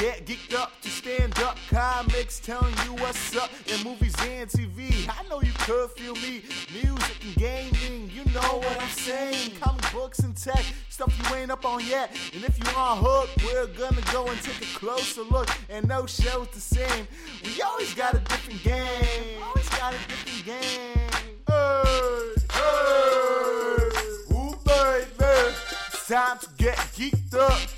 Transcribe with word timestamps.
get 0.00 0.24
geeked 0.24 0.54
up 0.54 0.72
to 0.80 0.88
stand 0.88 1.38
up. 1.40 1.58
Comics 1.68 2.40
telling 2.40 2.74
you 2.86 2.94
what's 2.94 3.36
up 3.36 3.50
in 3.66 3.84
movies 3.84 4.14
and 4.26 4.48
TV. 4.48 5.06
I 5.06 5.28
know 5.28 5.42
you 5.42 5.52
could 5.58 5.90
feel 5.90 6.14
me. 6.14 6.42
Music 6.72 7.16
and 7.22 7.34
gaming, 7.36 8.10
you 8.10 8.24
know 8.32 8.60
what 8.64 8.80
I'm 8.80 8.88
saying. 8.88 9.52
Comic 9.60 9.92
books 9.92 10.20
and 10.20 10.34
tech, 10.34 10.64
stuff 10.88 11.14
you 11.18 11.36
ain't 11.36 11.50
up 11.50 11.66
on 11.66 11.86
yet. 11.86 12.16
And 12.32 12.42
if 12.42 12.58
you 12.58 12.64
on 12.78 12.96
hook, 12.98 13.28
we're 13.44 13.66
gonna 13.66 14.00
go 14.10 14.26
and 14.26 14.40
take 14.40 14.62
a 14.62 14.78
closer 14.78 15.22
look. 15.22 15.50
And 15.68 15.86
no 15.86 16.06
show's 16.06 16.48
the 16.48 16.60
same. 16.60 17.06
We 17.44 17.60
always 17.60 17.92
got 17.92 18.14
a 18.14 18.20
different 18.20 18.62
game. 18.62 19.42
Always 19.42 19.68
got 19.68 19.92
a 19.92 19.98
different 20.08 20.46
game. 20.46 21.10
Hey, 21.46 22.34
hey, 22.52 22.72
ooh 24.32 24.56
baby, 24.64 25.54
it's 25.92 26.08
time 26.08 26.38
to 26.38 26.48
get 26.56 26.76
geeked 26.96 27.34
up. 27.34 27.69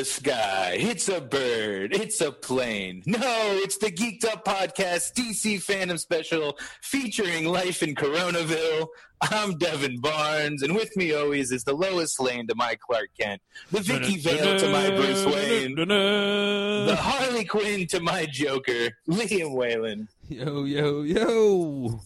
The 0.00 0.06
sky. 0.06 0.78
It's 0.80 1.10
a 1.10 1.20
bird. 1.20 1.94
It's 1.94 2.22
a 2.22 2.32
plane. 2.32 3.02
No, 3.04 3.18
it's 3.20 3.76
the 3.76 3.92
Geeked 3.92 4.24
Up 4.24 4.46
Podcast 4.46 5.12
DC 5.12 5.56
Fandome 5.62 5.98
Special 5.98 6.56
featuring 6.80 7.44
life 7.44 7.82
in 7.82 7.94
Coronaville. 7.94 8.86
I'm 9.20 9.58
Devin 9.58 10.00
Barnes, 10.00 10.62
and 10.62 10.74
with 10.74 10.96
me 10.96 11.12
always 11.12 11.52
is 11.52 11.64
the 11.64 11.74
Lois 11.74 12.18
Lane 12.18 12.46
to 12.46 12.54
my 12.54 12.78
Clark 12.80 13.10
Kent, 13.20 13.42
the 13.72 13.80
Vicki 13.80 14.16
Vale 14.16 14.58
to 14.60 14.72
my 14.72 14.88
Bruce 14.88 15.26
Wayne, 15.26 15.74
the 15.74 16.96
Harley 16.98 17.44
Quinn 17.44 17.86
to 17.88 18.00
my 18.00 18.24
Joker, 18.24 18.96
Liam 19.06 19.54
Whalen. 19.54 20.08
Yo, 20.30 20.64
yo, 20.64 21.02
yo. 21.02 22.00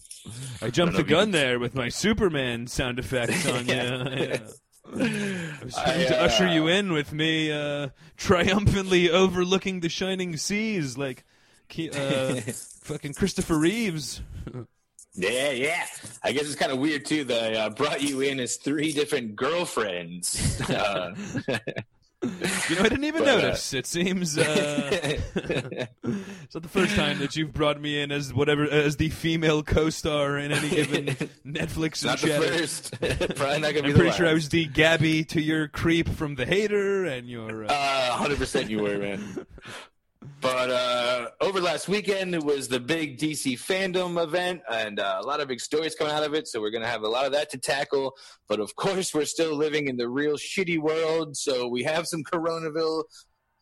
I 0.61 0.69
jumped 0.69 0.97
the 0.97 1.03
gun 1.03 1.31
there 1.31 1.59
with 1.59 1.75
my 1.75 1.87
Superman 1.87 2.67
sound 2.67 2.99
effects 2.99 3.47
on 3.47 3.67
you. 3.69 3.75
Uh, 3.75 4.09
yeah. 4.17 4.37
I 4.95 5.63
was 5.63 5.73
trying 5.73 6.01
I, 6.01 6.05
to 6.05 6.21
uh, 6.21 6.25
usher 6.25 6.47
you 6.47 6.67
in 6.67 6.91
with 6.93 7.11
me 7.11 7.51
uh, 7.51 7.89
triumphantly 8.17 9.09
overlooking 9.09 9.79
the 9.79 9.89
shining 9.89 10.37
seas 10.37 10.97
like 10.97 11.23
uh, 11.93 12.35
fucking 12.83 13.13
Christopher 13.13 13.57
Reeves. 13.57 14.21
Yeah, 15.15 15.51
yeah. 15.51 15.85
I 16.23 16.33
guess 16.33 16.43
it's 16.43 16.55
kind 16.55 16.71
of 16.71 16.79
weird 16.79 17.05
too 17.05 17.23
that 17.25 17.55
I 17.55 17.59
uh, 17.61 17.69
brought 17.69 18.01
you 18.01 18.21
in 18.21 18.39
as 18.39 18.57
three 18.57 18.91
different 18.91 19.35
girlfriends. 19.35 20.61
Uh, 20.69 21.13
You 22.69 22.75
know, 22.75 22.81
I 22.81 22.89
didn't 22.89 23.03
even 23.05 23.23
But, 23.23 23.29
uh, 23.29 23.35
notice. 23.41 23.73
It 23.73 23.85
seems 23.87 24.37
uh, 24.37 24.89
it's 25.35 26.53
not 26.53 26.63
the 26.63 26.69
first 26.69 26.95
time 26.95 27.19
that 27.19 27.35
you've 27.35 27.53
brought 27.53 27.79
me 27.79 28.01
in 28.01 28.11
as 28.11 28.33
whatever 28.33 28.63
as 28.69 28.97
the 28.97 29.09
female 29.09 29.63
co-star 29.63 30.37
in 30.37 30.51
any 30.51 30.69
given 30.69 31.05
Netflix 31.45 32.03
not 32.05 32.19
the 32.19 32.27
chat. 32.27 32.43
first. 32.43 32.99
Probably 33.35 33.59
not 33.59 33.73
gonna 33.73 33.83
be 33.83 33.89
I'm 33.89 33.95
pretty 33.95 34.11
sure 34.11 34.27
I 34.27 34.33
was 34.33 34.49
the 34.49 34.65
Gabby 34.65 35.23
to 35.25 35.41
your 35.41 35.67
creep 35.67 36.09
from 36.09 36.35
the 36.35 36.45
hater, 36.45 37.05
and 37.05 37.27
your 37.29 37.65
uh, 37.65 37.67
Uh, 37.69 38.17
100% 38.25 38.69
you 38.69 38.79
were, 38.79 38.97
man. 38.97 39.45
But 40.45 40.69
uh, 40.69 41.29
over 41.41 41.59
last 41.59 41.87
weekend, 41.87 42.35
it 42.35 42.43
was 42.43 42.67
the 42.67 42.79
big 42.79 43.17
DC 43.17 43.53
Fandome 43.53 44.23
event, 44.23 44.61
and 44.71 44.99
uh, 44.99 45.17
a 45.19 45.25
lot 45.25 45.39
of 45.39 45.47
big 45.47 45.59
stories 45.59 45.95
coming 45.95 46.13
out 46.13 46.21
of 46.21 46.35
it. 46.35 46.47
So 46.47 46.61
we're 46.61 46.69
going 46.69 46.83
to 46.83 46.87
have 46.87 47.01
a 47.01 47.07
lot 47.07 47.25
of 47.25 47.31
that 47.31 47.49
to 47.49 47.57
tackle. 47.57 48.15
But 48.47 48.59
of 48.59 48.75
course, 48.75 49.11
we're 49.11 49.25
still 49.25 49.55
living 49.55 49.87
in 49.87 49.97
the 49.97 50.07
real 50.07 50.35
shitty 50.35 50.77
world. 50.77 51.35
So 51.35 51.67
we 51.67 51.81
have 51.85 52.05
some 52.05 52.23
Coronaville, 52.23 53.05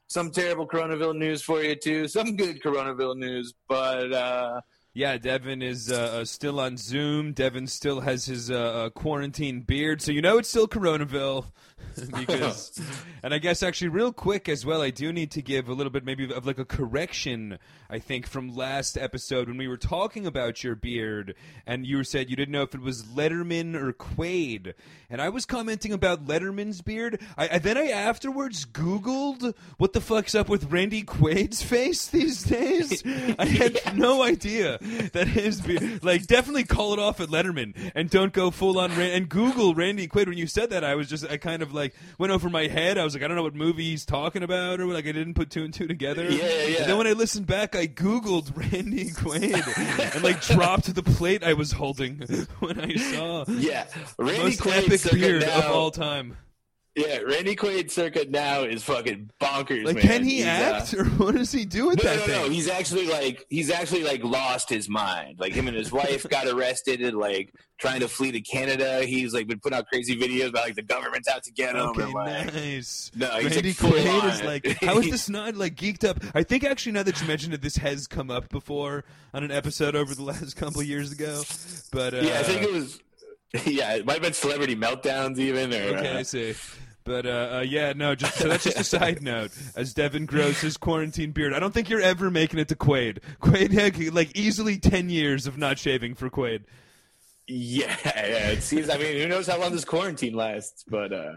some 0.08 0.30
terrible 0.30 0.68
Coronaville 0.68 1.16
news 1.16 1.42
for 1.42 1.64
you, 1.64 1.76
too. 1.76 2.10
Some 2.10 2.36
good 2.36 2.62
Coronaville 2.62 3.16
news. 3.16 3.54
But 3.70 4.12
uh, 4.12 4.60
Yeah, 4.94 5.18
Devin 5.18 5.62
is 5.62 5.90
uh, 5.90 6.20
uh, 6.20 6.26
still 6.26 6.60
on 6.60 6.76
Zoom. 6.76 7.32
Devin 7.32 7.66
still 7.68 8.02
has 8.02 8.26
his 8.26 8.52
uh, 8.52 8.90
quarantine 8.94 9.62
beard, 9.62 10.02
so 10.02 10.12
you 10.12 10.22
know 10.22 10.38
it's 10.38 10.50
still 10.50 10.68
Coronaville. 10.68 11.46
because, 12.18 12.80
and 13.22 13.34
I 13.34 13.38
guess 13.38 13.64
actually, 13.64 13.90
real 13.90 14.12
quick 14.12 14.50
as 14.50 14.66
well, 14.66 14.82
I 14.82 14.90
do 14.90 15.14
need 15.14 15.32
to 15.32 15.42
give 15.42 15.70
a 15.70 15.74
little 15.74 15.92
bit 15.92 16.04
maybe 16.04 16.32
of 16.32 16.46
like 16.46 16.60
a 16.60 16.66
correction. 16.66 17.60
I 17.90 18.00
think 18.00 18.26
from 18.26 18.56
last 18.56 18.98
episode 18.98 19.48
when 19.48 19.58
we 19.58 19.68
were 19.68 19.78
talking 19.78 20.26
about 20.26 20.64
your 20.64 20.76
beard, 20.76 21.36
and 21.68 21.86
you 21.86 22.04
said 22.04 22.30
you 22.30 22.36
didn't 22.36 22.52
know 22.52 22.64
if 22.64 22.74
it 22.74 22.82
was 22.82 23.04
Letterman 23.04 23.76
or 23.76 23.94
Quaid, 23.94 24.74
and 25.10 25.22
I 25.22 25.30
was 25.30 25.46
commenting 25.46 25.94
about 25.94 26.26
Letterman's 26.26 26.82
beard. 26.82 27.22
I, 27.38 27.50
I 27.54 27.60
then 27.60 27.78
I 27.78 27.90
afterwards 27.90 28.66
Googled 28.66 29.54
what 29.78 29.94
the 29.94 30.02
fuck's 30.02 30.34
up 30.36 30.50
with 30.50 30.72
Randy 30.72 31.04
Quaid's 31.04 31.62
face 31.62 32.08
these 32.08 32.44
days. 32.44 33.04
I 33.40 33.46
had 33.46 33.96
no 33.96 34.24
idea 34.24 34.80
that 35.14 35.28
his 35.28 35.62
beard. 35.62 36.04
Like, 36.04 36.26
definitely 36.26 36.64
call 36.64 36.94
it 36.94 37.00
off 37.00 37.20
at 37.20 37.30
Letterman 37.30 37.92
and 37.96 38.10
don't 38.10 38.34
go 38.34 38.52
full 38.52 38.80
on. 38.80 38.92
Ran- 38.96 39.12
and 39.12 39.30
Google 39.30 39.76
Randy 39.76 40.08
Quaid. 40.08 40.28
When 40.28 40.38
you 40.38 40.48
said 40.48 40.70
that, 40.72 40.84
I 40.84 40.96
was 40.96 41.10
just 41.10 41.30
I 41.30 41.38
kind 41.38 41.62
of 41.62 41.73
like 41.74 41.94
went 42.18 42.32
over 42.32 42.50
my 42.50 42.68
head. 42.68 42.98
I 42.98 43.04
was 43.04 43.14
like, 43.14 43.24
I 43.24 43.28
don't 43.28 43.36
know 43.36 43.44
what 43.44 43.56
movie 43.56 43.84
he's 43.84 44.06
talking 44.06 44.44
about, 44.44 44.80
or 44.80 44.86
like 44.88 45.08
I 45.08 45.12
didn't 45.12 45.34
put 45.34 45.50
two 45.50 45.64
and 45.64 45.74
two 45.74 45.88
together. 45.88 46.24
Yeah, 46.24 46.44
yeah, 46.44 46.64
yeah. 46.66 46.78
And 46.80 46.90
then 46.90 46.98
when 46.98 47.08
I 47.08 47.14
listened 47.14 47.48
back, 47.48 47.76
I 47.76 47.88
Googled 47.88 48.56
Randy 48.74 49.10
Quaid 49.12 50.16
and 50.16 50.24
like 50.24 50.42
dropped 50.42 50.94
the 50.94 51.04
plate 51.04 51.44
I 51.44 51.54
was 51.54 51.72
holding 51.72 52.18
when 52.60 52.80
I 52.80 52.96
saw 52.96 53.46
yeah, 53.48 53.86
Randy 54.18 54.44
most 54.44 54.60
Quaid 54.62 54.86
epic 54.86 55.12
beard 55.12 55.42
now, 55.42 55.60
of 55.60 55.66
all 55.66 55.92
time. 55.92 56.38
Yeah, 56.96 57.18
Randy 57.22 57.56
Quaid 57.56 57.90
circuit 57.90 58.30
now 58.30 58.62
is 58.62 58.84
fucking 58.84 59.32
bonkers, 59.42 59.84
Like, 59.84 59.96
man. 59.96 60.04
can 60.04 60.24
he 60.24 60.36
He's, 60.38 60.46
uh, 60.46 60.48
act, 60.50 60.94
or 60.94 61.06
what 61.18 61.34
does 61.34 61.52
he 61.52 61.66
do 61.66 61.88
with 61.88 62.04
No, 62.04 62.10
that 62.10 62.16
no, 62.20 62.22
thing? 62.26 62.42
no. 62.44 62.50
He's 62.50 62.70
actually 62.70 63.08
like 63.08 63.44
he's 63.50 63.72
actually 63.72 64.04
like 64.04 64.24
lost 64.24 64.70
his 64.70 64.88
mind. 64.88 65.40
Like 65.40 65.54
him 65.54 65.68
and 65.68 65.76
his 65.76 65.92
wife 65.92 66.30
got 66.30 66.46
arrested 66.46 67.02
and 67.02 67.18
like 67.18 67.52
trying 67.80 68.02
to 68.02 68.08
flee 68.08 68.32
to 68.34 68.42
Canada. 68.42 69.04
He's 69.06 69.34
like 69.34 69.48
been 69.48 69.60
putting 69.60 69.80
out 69.80 69.88
crazy 69.88 70.16
videos 70.16 70.50
about 70.50 70.66
like 70.66 70.76
the 70.76 70.84
government's 70.84 71.28
out 71.28 71.42
to 71.46 71.52
get 71.52 71.76
him. 71.76 71.82
Okay, 71.82 72.04
and, 72.04 72.14
like, 72.14 72.54
nice. 72.54 73.10
No, 73.16 73.28
he's, 73.40 73.56
Randy 73.56 73.70
like, 73.70 73.78
Quaid 73.78 74.32
is 74.32 74.44
like, 74.44 74.78
how 74.84 75.00
is 75.00 75.10
this 75.10 75.30
not 75.30 75.56
like 75.56 75.74
geeked 75.76 76.08
up? 76.08 76.20
I 76.36 76.44
think 76.44 76.64
actually 76.64 76.92
now 76.92 77.02
that 77.04 77.20
you 77.20 77.28
mentioned 77.28 77.56
it, 77.56 77.64
this 77.64 77.78
has 77.78 78.06
come 78.06 78.30
up 78.30 78.50
before 78.50 79.04
on 79.34 79.44
an 79.44 79.50
episode 79.50 79.96
over 79.96 80.14
the 80.14 80.24
last 80.24 80.56
couple 80.56 80.84
years 80.84 81.12
ago. 81.12 81.42
But 81.92 82.14
uh, 82.14 82.18
yeah, 82.18 82.40
I 82.40 82.44
think 82.44 82.62
it 82.62 82.72
was. 82.72 83.00
Yeah, 83.66 83.94
it 83.94 84.04
might 84.08 84.14
have 84.14 84.24
been 84.24 84.34
celebrity 84.34 84.76
meltdowns 84.76 85.38
even. 85.38 85.72
Or, 85.72 85.96
Okay, 86.00 86.16
uh, 86.16 86.18
I 86.18 86.24
see. 86.24 86.56
But 87.06 87.26
uh, 87.26 87.56
uh, 87.58 87.66
yeah, 87.68 87.94
no. 87.94 88.16
Just 88.16 88.36
so 88.38 88.48
that's 88.48 88.64
just 88.64 88.80
a 88.80 88.84
side 88.84 89.22
note. 89.22 89.52
As 89.76 89.94
Devin 89.94 90.26
grows 90.26 90.62
his 90.62 90.78
quarantine 90.78 91.32
beard, 91.32 91.54
I 91.54 91.60
don't 91.60 91.74
think 91.74 91.90
you're 91.90 92.00
ever 92.02 92.32
making 92.32 92.60
it 92.60 92.70
to 92.70 92.76
Quaid. 92.76 93.20
Quaid 93.42 93.72
had 93.72 94.14
like 94.14 94.36
easily 94.38 94.78
ten 94.78 95.10
years 95.10 95.46
of 95.48 95.58
not 95.58 95.78
shaving 95.80 96.16
for 96.16 96.30
Quaid. 96.30 96.62
yeah, 97.48 97.96
yeah. 98.06 98.50
It 98.52 98.64
seems. 98.64 98.90
I 98.90 98.98
mean, 98.98 99.18
who 99.18 99.28
knows 99.28 99.48
how 99.48 99.60
long 99.60 99.72
this 99.74 99.84
quarantine 99.86 100.34
lasts? 100.34 100.86
But 100.88 101.12
uh 101.12 101.34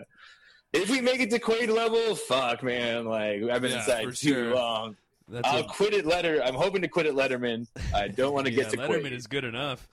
if 0.73 0.91
we 0.91 1.01
make 1.01 1.21
it 1.21 1.31
to 1.31 1.39
Quaid 1.41 1.69
level, 1.69 2.15
fuck, 2.15 2.63
man. 2.63 3.05
Like 3.07 3.43
I've 3.45 3.63
been 3.63 3.73
Yeah, 3.73 3.79
inside 3.79 4.05
for 4.05 4.13
too 4.13 4.35
sure. 4.35 4.55
long. 4.55 4.97
That's 5.29 5.49
I'll 5.49 5.61
a- 5.61 5.65
quit 5.65 5.95
at 5.95 6.07
Letter. 6.07 6.41
I'm 6.45 6.55
hoping 6.55 6.83
to 6.83 6.89
quit 6.89 7.07
at 7.07 7.15
Letterman. 7.15 7.67
I 7.93 8.07
don't 8.09 8.33
want 8.35 8.47
to 8.47 8.53
yeah, 8.53 8.63
get 8.65 8.71
to 8.73 8.77
Letterman 8.77 9.07
Quaid. 9.07 9.13
is 9.13 9.27
good 9.27 9.43
enough. 9.45 9.89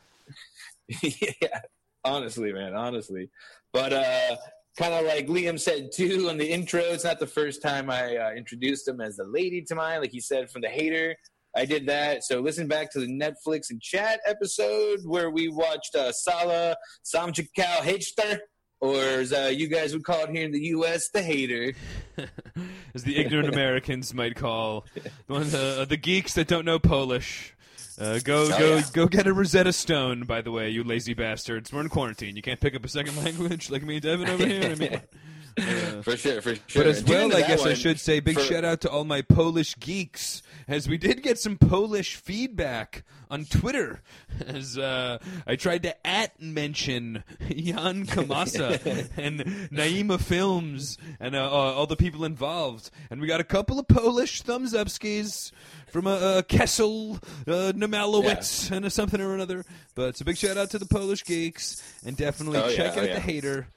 yeah, 1.02 1.62
honestly, 2.04 2.54
man, 2.54 2.76
honestly. 2.76 3.30
But 3.72 3.94
uh, 3.94 4.36
kind 4.78 4.94
of 4.94 5.06
like 5.06 5.28
Liam 5.28 5.60
said 5.60 5.92
too 5.94 6.28
on 6.30 6.38
the 6.38 6.50
intro, 6.50 6.82
it's 6.82 7.04
not 7.04 7.20
the 7.20 7.28
first 7.28 7.62
time 7.62 7.90
I 7.90 8.18
uh, 8.18 8.32
introduced 8.32 8.88
him 8.88 9.02
as 9.02 9.18
the 9.18 9.26
lady 9.26 9.62
to 9.64 9.76
mine, 9.76 10.02
like 10.02 10.12
he 10.12 10.22
said 10.22 10.50
from 10.50 10.62
the 10.62 10.70
hater. 10.70 11.16
I 11.56 11.66
did 11.66 11.86
that. 11.88 12.24
So 12.24 12.40
listen 12.40 12.68
back 12.68 12.92
to 12.94 13.00
the 13.00 13.08
Netflix 13.08 13.70
and 13.70 13.80
chat 13.80 14.20
episode 14.26 15.02
where 15.04 15.30
we 15.30 15.50
watched 15.50 15.96
uh, 15.96 16.12
Sala 16.12 16.76
Samchikal 17.06 17.82
Hechtar, 17.82 18.40
or 18.82 19.00
as 19.00 19.32
uh, 19.32 19.52
you 19.54 19.68
guys 19.68 19.94
would 19.94 20.04
call 20.04 20.24
it 20.24 20.32
here 20.32 20.46
in 20.46 20.52
the 20.52 20.64
U.S., 20.66 21.10
the 21.10 21.22
hater. 21.22 21.74
as 22.96 23.04
the 23.04 23.18
ignorant 23.18 23.50
Americans 23.50 24.14
might 24.14 24.36
call 24.36 24.86
the 25.28 25.34
one, 25.34 25.54
uh, 25.54 25.86
the 25.86 25.98
geeks 25.98 26.34
that 26.34 26.48
don't 26.48 26.66
know 26.66 26.80
Polish. 26.80 27.53
Uh, 28.00 28.20
go 28.24 28.44
Oh, 28.52 28.58
go 28.60 28.76
yeah. 28.78 28.84
go 28.94 29.08
get 29.08 29.28
a 29.28 29.34
Rosetta 29.34 29.72
Stone. 29.74 30.24
By 30.24 30.42
the 30.42 30.52
way, 30.52 30.70
you 30.70 30.84
lazy 30.84 31.14
bastards. 31.14 31.72
We're 31.72 31.82
in 31.82 31.90
quarantine. 31.90 32.36
You 32.36 32.42
can't 32.42 32.60
pick 32.60 32.76
up 32.76 32.84
a 32.84 32.88
second 32.88 33.16
language 33.24 33.70
like 33.70 33.84
me 33.84 33.96
and 33.96 34.04
Devin 34.04 34.30
over 34.30 34.46
here. 34.46 34.72
I 34.72 34.76
mean, 34.76 34.94
uh, 35.60 36.02
For 36.02 36.18
sure, 36.18 36.42
for 36.42 36.56
sure. 36.56 36.84
but 36.84 36.88
as 36.88 37.04
well, 37.04 37.36
I 37.36 37.42
guess 37.42 37.66
I 37.66 37.76
should 37.76 38.00
say 38.00 38.20
big 38.20 38.36
for- 38.36 38.42
shout 38.44 38.66
out 38.66 38.82
to 38.82 38.90
all 38.90 39.04
my 39.04 39.22
Polish 39.22 39.76
geeks, 39.80 40.42
as 40.68 40.88
we 40.88 40.98
did 40.98 41.22
get 41.24 41.40
some 41.40 41.58
Polish 41.58 42.16
feedback 42.16 43.04
on 43.30 43.46
Twitter. 43.46 44.02
As 44.46 44.78
uh, 44.78 45.18
I 45.48 45.56
tried 45.56 45.84
to 45.84 46.08
at 46.08 46.40
mention 46.42 47.24
Jan 47.50 48.06
Kamasa 48.06 49.10
and 49.18 49.40
Naima 49.72 50.20
Films 50.20 50.98
and 51.20 51.36
uh, 51.36 51.44
uh, 51.44 51.50
all 51.50 51.88
the 51.88 51.96
people 51.96 52.26
involved, 52.26 52.90
and 53.10 53.22
we 53.22 53.28
got 53.28 53.40
a 53.40 53.46
couple 53.46 53.80
of 53.80 53.88
Polish 53.88 54.42
thumbs 54.42 54.74
up 54.74 54.90
skis 54.90 55.52
from 55.88 56.08
uh, 56.08 56.42
Kessel, 56.48 57.20
uh, 57.48 57.74
Namalowitz, 57.74 58.72
and 58.72 58.86
a 58.86 58.90
something 58.90 59.22
or 59.22 59.34
another. 59.34 59.66
But 59.96 60.10
it's 60.10 60.22
a 60.22 60.26
big 60.26 60.38
shout 60.38 60.58
out 60.58 60.70
to 60.72 60.80
the 60.80 60.86
Polish 60.86 61.24
geeks, 61.24 61.82
and 62.06 62.16
definitely 62.18 62.60
Oh, 62.60 62.68
yeah, 62.68 62.76
check 62.76 62.98
oh, 62.98 63.02
out 63.02 63.08
yeah. 63.08 63.14
the 63.16 63.20
hater 63.20 63.68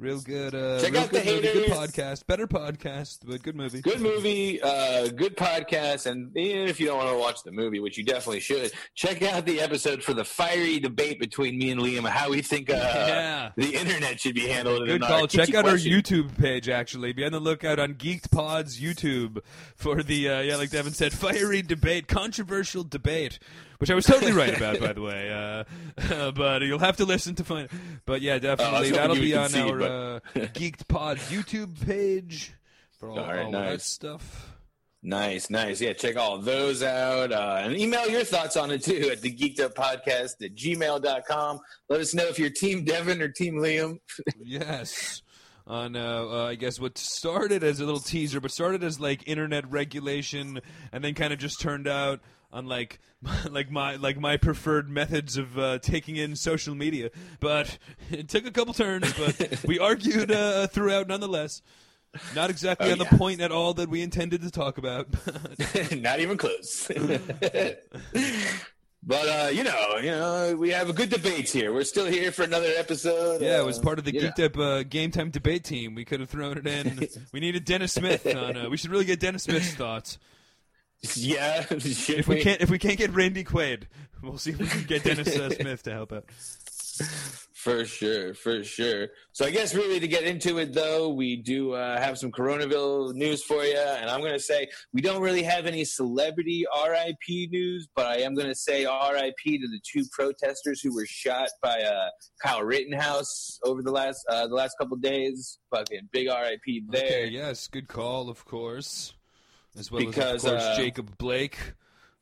Real 0.00 0.18
good. 0.20 0.56
Uh, 0.56 0.80
Check 0.80 0.92
real 0.92 1.02
out 1.02 1.10
The 1.12 1.20
good 1.20 1.26
movie, 1.44 1.52
Good 1.52 1.70
podcast. 1.70 2.26
Better 2.26 2.48
podcast, 2.48 3.18
but 3.24 3.40
good 3.44 3.54
movie. 3.54 3.80
Good 3.80 4.00
movie, 4.00 4.60
uh, 4.60 5.06
good 5.06 5.36
podcast, 5.36 6.06
and 6.06 6.36
even 6.36 6.66
if 6.66 6.80
you 6.80 6.86
don't 6.86 6.98
want 6.98 7.10
to 7.10 7.18
watch 7.18 7.44
the 7.44 7.52
movie, 7.52 7.78
which 7.78 7.96
you 7.96 8.02
definitely 8.04 8.40
should, 8.40 8.72
check 8.96 9.22
out 9.22 9.46
the 9.46 9.60
episode 9.60 10.02
for 10.02 10.12
the 10.12 10.24
fiery 10.24 10.80
debate 10.80 11.20
between 11.20 11.56
me 11.58 11.70
and 11.70 11.80
Liam 11.80 12.08
how 12.08 12.28
we 12.30 12.42
think 12.42 12.70
uh, 12.70 12.74
Yeah. 12.74 13.50
the 13.56 13.72
internet 13.76 14.18
should 14.20 14.34
be 14.34 14.48
handled. 14.48 14.84
Good 14.84 15.00
our 15.04 15.08
call. 15.08 15.26
Check 15.28 15.50
kitschy 15.50 15.54
out 15.54 15.64
our. 15.68 15.74
YouTube 15.76 16.36
page. 16.40 16.68
Actually, 16.68 17.12
be 17.12 17.24
on 17.24 17.30
the 17.30 17.38
lookout 17.38 17.78
on 17.78 17.94
Geeked 17.94 18.32
Pod's 18.32 18.80
YouTube 18.80 19.38
for 19.76 20.02
the 20.02 20.28
uh, 20.28 20.40
yeah, 20.40 20.56
like 20.56 20.70
Devin 20.70 20.92
said, 20.92 21.12
fiery 21.12 21.62
debate, 21.62 22.08
controversial 22.08 22.82
debate, 22.82 23.38
which 23.78 23.90
I 23.90 23.94
was 23.94 24.06
totally 24.06 24.32
right 24.32 24.56
about, 24.56 24.80
by 24.80 24.92
the 24.92 25.02
way. 25.02 25.30
Uh, 25.30 26.30
but 26.32 26.62
you'll 26.62 26.78
have 26.80 26.96
to 26.96 27.04
listen 27.04 27.34
to 27.36 27.44
find. 27.44 27.68
But 28.06 28.22
yeah, 28.22 28.38
definitely 28.38 28.88
hoping 28.88 28.92
that'll 28.94 29.16
be 29.16 29.36
on 29.36 29.44
concede, 29.50 29.70
our 29.70 29.83
uh, 29.90 30.20
Geeked 30.34 30.88
Pod's 30.88 31.22
YouTube 31.30 31.84
page 31.86 32.52
for 32.98 33.10
all, 33.10 33.18
All 33.18 33.26
right, 33.26 33.40
all 33.40 33.46
of 33.46 33.52
that 33.52 33.70
nice. 33.70 33.84
stuff. 33.84 34.50
Nice, 35.06 35.50
nice. 35.50 35.82
Yeah, 35.82 35.92
check 35.92 36.16
all 36.16 36.38
those 36.38 36.82
out. 36.82 37.30
Uh, 37.30 37.58
and 37.60 37.76
email 37.76 38.08
your 38.08 38.24
thoughts 38.24 38.56
on 38.56 38.70
it 38.70 38.82
too 38.82 39.10
at 39.12 39.20
the 39.20 39.30
geeked 39.30 39.60
up 39.60 39.74
podcast 39.74 40.42
at 40.42 40.54
gmail.com. 40.54 41.60
Let 41.90 42.00
us 42.00 42.14
know 42.14 42.24
if 42.24 42.38
you're 42.38 42.48
Team 42.48 42.84
Devin 42.84 43.20
or 43.20 43.28
Team 43.28 43.56
Liam. 43.56 43.98
yes. 44.42 45.20
On 45.66 45.94
uh, 45.96 46.24
uh, 46.24 46.46
I 46.46 46.54
guess 46.56 46.78
what 46.80 46.96
started 46.96 47.62
as 47.64 47.80
a 47.80 47.84
little 47.84 48.00
teaser, 48.00 48.40
but 48.40 48.50
started 48.50 48.82
as 48.82 48.98
like 49.00 49.26
internet 49.26 49.70
regulation, 49.70 50.60
and 50.92 51.04
then 51.04 51.14
kind 51.14 51.32
of 51.32 51.38
just 51.38 51.60
turned 51.60 51.88
out 51.88 52.20
on 52.54 52.66
like 53.50 53.70
my 53.70 53.96
like 53.96 54.18
my 54.18 54.36
preferred 54.38 54.88
methods 54.88 55.36
of 55.36 55.58
uh, 55.58 55.78
taking 55.80 56.16
in 56.16 56.36
social 56.36 56.74
media. 56.74 57.10
But 57.40 57.76
it 58.10 58.28
took 58.28 58.46
a 58.46 58.50
couple 58.50 58.72
turns, 58.72 59.12
but 59.12 59.62
we 59.66 59.78
argued 59.78 60.30
uh, 60.30 60.68
throughout 60.68 61.08
nonetheless. 61.08 61.60
Not 62.34 62.48
exactly 62.48 62.90
Oh, 62.90 62.92
on 62.92 62.98
the 62.98 63.06
point 63.06 63.40
at 63.40 63.50
all 63.50 63.74
that 63.74 63.88
we 63.88 64.00
intended 64.00 64.42
to 64.42 64.50
talk 64.52 64.78
about. 64.78 65.08
Not 65.96 66.20
even 66.20 66.36
close. 66.36 66.86
but 69.02 69.28
uh, 69.28 69.48
you 69.52 69.64
know, 69.64 69.96
you 69.96 70.10
know, 70.12 70.54
we 70.56 70.70
have 70.70 70.88
a 70.88 70.92
good 70.92 71.10
debates 71.10 71.52
here. 71.52 71.72
We're 71.74 71.82
still 71.82 72.06
here 72.06 72.30
for 72.30 72.44
another 72.44 72.70
episode. 72.76 73.42
Yeah, 73.42 73.58
it 73.58 73.62
Uh, 73.62 73.66
was 73.66 73.80
part 73.80 73.98
of 73.98 74.04
the 74.04 74.12
know. 74.12 74.20
Geeked 74.30 74.44
Up 74.44 74.56
uh, 74.56 74.82
Game 74.84 75.10
Time 75.10 75.30
debate 75.30 75.64
team. 75.64 75.96
We 75.96 76.04
could 76.04 76.20
have 76.20 76.30
thrown 76.30 76.56
it 76.56 76.66
in. 76.68 77.08
we 77.32 77.40
needed 77.40 77.64
Dennis 77.64 77.92
Smith 77.92 78.24
on. 78.26 78.56
Uh, 78.56 78.68
we 78.70 78.76
should 78.76 78.90
really 78.90 79.04
get 79.06 79.18
Dennis 79.18 79.42
Smith's 79.42 79.74
thoughts. 79.74 80.18
Yeah, 81.16 81.66
If 81.70 82.28
we 82.28 82.42
can't, 82.42 82.60
if 82.60 82.70
we 82.70 82.78
can't 82.78 82.98
get 82.98 83.12
Randy 83.12 83.44
Quaid, 83.44 83.84
we'll 84.22 84.38
see 84.38 84.50
if 84.50 84.58
we 84.58 84.66
can 84.66 84.84
get 84.84 85.04
Dennis 85.04 85.36
uh, 85.36 85.50
Smith 85.60 85.82
to 85.84 85.92
help 85.92 86.12
out. 86.12 86.24
For 87.64 87.84
sure, 87.86 88.34
for 88.34 88.62
sure. 88.62 89.08
So 89.32 89.46
I 89.46 89.50
guess 89.50 89.74
really 89.74 89.98
to 89.98 90.06
get 90.06 90.24
into 90.24 90.58
it 90.58 90.74
though, 90.74 91.08
we 91.08 91.36
do 91.36 91.72
uh, 91.72 91.98
have 91.98 92.18
some 92.18 92.30
Coronaville 92.30 93.14
news 93.14 93.42
for 93.42 93.64
you, 93.64 93.78
and 93.78 94.10
I'm 94.10 94.20
going 94.20 94.34
to 94.34 94.38
say 94.38 94.68
we 94.92 95.00
don't 95.00 95.22
really 95.22 95.42
have 95.42 95.64
any 95.64 95.84
celebrity 95.84 96.66
RIP 96.86 97.50
news, 97.50 97.88
but 97.96 98.06
I 98.06 98.16
am 98.18 98.34
going 98.34 98.48
to 98.48 98.54
say 98.54 98.84
RIP 98.84 99.60
to 99.60 99.68
the 99.68 99.80
two 99.82 100.04
protesters 100.12 100.82
who 100.82 100.94
were 100.94 101.06
shot 101.06 101.48
by 101.62 101.80
uh, 101.80 102.10
Kyle 102.42 102.62
Rittenhouse 102.62 103.58
over 103.64 103.82
the 103.82 103.92
last 103.92 104.24
uh, 104.28 104.46
the 104.46 104.54
last 104.54 104.76
couple 104.78 104.98
days. 104.98 105.58
Fucking 105.74 106.10
big 106.12 106.28
RIP 106.28 106.84
there. 106.90 107.02
Okay, 107.02 107.28
yes, 107.28 107.66
good 107.66 107.88
call, 107.88 108.28
of 108.28 108.44
course, 108.44 109.14
as 109.78 109.90
well 109.90 110.04
Because, 110.04 110.44
as 110.44 110.44
of 110.44 110.50
course 110.52 110.62
uh, 110.62 110.76
Jacob 110.76 111.18
Blake, 111.18 111.58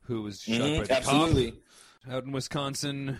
who 0.03 0.21
was 0.23 0.41
shot 0.41 0.55
Mhm, 0.61 0.77
by 0.79 0.83
the 0.85 0.93
absolutely. 0.93 1.51
cop 1.51 2.13
out 2.13 2.23
in 2.25 2.31
Wisconsin. 2.31 3.19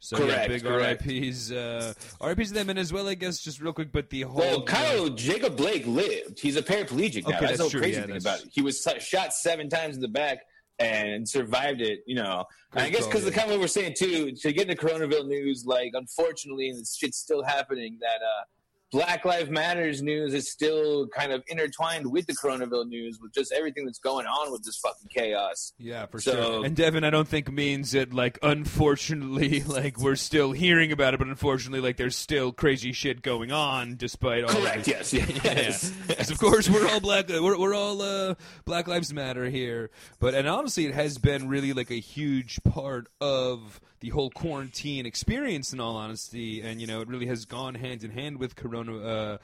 So 0.00 0.16
Correct, 0.16 0.32
yeah, 0.32 0.48
big 0.48 0.62
correct. 0.64 1.06
RIPS, 1.06 1.52
uh, 1.52 1.94
RIPS 2.20 2.48
to 2.48 2.54
them, 2.54 2.70
and 2.70 2.78
as 2.78 2.92
well, 2.92 3.06
I 3.06 3.14
guess, 3.14 3.38
just 3.38 3.60
real 3.60 3.72
quick, 3.72 3.92
but 3.92 4.10
the 4.10 4.22
whole 4.22 4.40
Well, 4.40 4.62
Kyle 4.64 5.08
Jacob 5.08 5.56
Blake 5.56 5.86
lived. 5.86 6.40
He's 6.40 6.56
a 6.56 6.62
paraplegic 6.62 7.22
now. 7.22 7.36
Okay, 7.36 7.46
that's, 7.46 7.58
that's 7.58 7.72
the 7.72 7.78
crazy 7.78 8.00
yeah, 8.00 8.06
thing 8.06 8.16
about 8.16 8.40
it. 8.40 8.48
He 8.52 8.62
was 8.62 8.84
shot 8.98 9.32
seven 9.32 9.68
times 9.68 9.94
in 9.94 10.02
the 10.02 10.08
back 10.08 10.38
and 10.80 11.28
survived 11.28 11.80
it. 11.80 12.00
You 12.04 12.16
know, 12.16 12.46
I 12.72 12.90
guess 12.90 13.06
because 13.06 13.24
the 13.24 13.30
yeah. 13.30 13.36
kind 13.36 13.50
of 13.50 13.54
what 13.54 13.60
we're 13.60 13.68
saying 13.68 13.94
too 13.96 14.32
to 14.32 14.52
get 14.52 14.68
into 14.68 14.84
Coronaville 14.84 15.28
news, 15.28 15.64
like 15.66 15.92
unfortunately, 15.94 16.72
this 16.72 16.96
shit's 16.96 17.18
still 17.18 17.44
happening. 17.44 17.98
That 18.00 18.22
uh, 18.22 18.42
Black 18.92 19.24
Lives 19.24 19.48
Matters 19.50 20.02
news 20.02 20.34
is 20.34 20.50
still 20.50 21.08
kind 21.08 21.32
of 21.32 21.42
intertwined 21.48 22.10
with 22.12 22.26
the 22.26 22.34
Coronaville 22.34 22.86
news, 22.86 23.18
with 23.20 23.32
just 23.32 23.50
everything 23.52 23.86
that's 23.86 23.98
going 23.98 24.26
on 24.26 24.52
with 24.52 24.62
this 24.64 24.76
fucking 24.76 25.08
chaos. 25.08 25.72
Yeah, 25.78 26.04
for 26.06 26.20
So- 26.20 26.32
sure. 26.34 26.64
And 26.66 26.76
Devin, 26.76 27.02
I 27.02 27.08
don't 27.10 27.26
think 27.26 27.50
means 27.50 27.92
that 27.92 28.12
like 28.12 28.38
unfortunately, 28.42 29.62
like 29.66 29.98
we're 29.98 30.16
still 30.16 30.52
hearing 30.52 30.92
about 30.92 31.14
it, 31.14 31.18
but 31.18 31.26
unfortunately, 31.28 31.80
like 31.80 31.96
there's 31.96 32.16
still 32.16 32.52
crazy 32.52 32.92
shit 32.92 33.22
going 33.22 33.50
on 33.52 33.96
despite 33.96 34.44
all. 34.44 34.50
Correct. 34.50 34.86
Yes. 34.86 35.12
Yes. 35.12 35.92
Yeah. 36.08 36.14
'Cause 36.16 36.30
of 36.30 36.38
course 36.38 36.68
we're 36.68 36.86
all 36.88 37.00
black. 37.00 37.28
We're, 37.28 37.58
we're 37.58 37.74
all 37.74 38.00
uh, 38.02 38.34
Black 38.64 38.86
Lives 38.88 39.12
Matter 39.12 39.48
here. 39.48 39.90
But 40.20 40.34
and 40.34 40.46
honestly, 40.48 40.86
it 40.86 40.94
has 40.94 41.18
been 41.18 41.48
really 41.48 41.72
like 41.72 41.90
a 41.90 41.94
huge 42.00 42.60
part 42.64 43.08
of 43.20 43.80
the 44.02 44.10
whole 44.10 44.30
quarantine 44.30 45.06
experience. 45.06 45.72
In 45.72 45.80
all 45.80 45.96
honesty, 45.96 46.60
and 46.60 46.80
you 46.80 46.86
know, 46.88 47.00
it 47.00 47.08
really 47.08 47.26
has 47.26 47.44
gone 47.44 47.76
hand 47.76 48.02
in 48.02 48.10
hand 48.10 48.38
with 48.38 48.56
Coronaville 48.56 49.38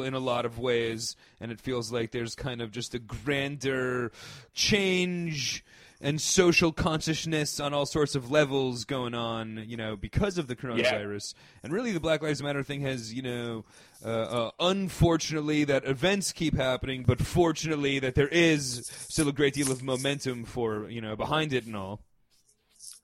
uh, 0.00 0.02
in 0.02 0.14
a 0.14 0.18
lot 0.18 0.44
of 0.44 0.58
ways. 0.58 1.16
And 1.40 1.52
it 1.52 1.60
feels 1.60 1.92
like 1.92 2.10
there's 2.10 2.34
kind 2.34 2.60
of 2.60 2.72
just 2.72 2.94
a 2.94 2.98
grander 2.98 4.10
change 4.52 5.64
and 6.00 6.20
social 6.20 6.72
consciousness 6.72 7.60
on 7.60 7.72
all 7.72 7.86
sorts 7.86 8.16
of 8.16 8.30
levels 8.30 8.84
going 8.84 9.14
on, 9.14 9.64
you 9.66 9.76
know, 9.76 9.96
because 9.96 10.38
of 10.38 10.48
the 10.48 10.56
coronavirus. 10.56 11.34
And 11.62 11.72
really, 11.72 11.92
the 11.92 12.00
Black 12.00 12.20
Lives 12.20 12.42
Matter 12.42 12.64
thing 12.64 12.80
has, 12.80 13.14
you 13.14 13.22
know, 13.22 13.64
uh, 14.04 14.08
uh, 14.08 14.50
unfortunately, 14.58 15.62
that 15.64 15.84
events 15.84 16.32
keep 16.32 16.56
happening, 16.56 17.04
but 17.04 17.22
fortunately, 17.22 18.00
that 18.00 18.16
there 18.16 18.28
is 18.28 18.90
still 19.08 19.28
a 19.28 19.32
great 19.32 19.54
deal 19.54 19.70
of 19.70 19.84
momentum 19.84 20.44
for, 20.44 20.90
you 20.90 21.00
know, 21.00 21.14
behind 21.14 21.52
it 21.52 21.64
and 21.64 21.76
all. 21.76 22.00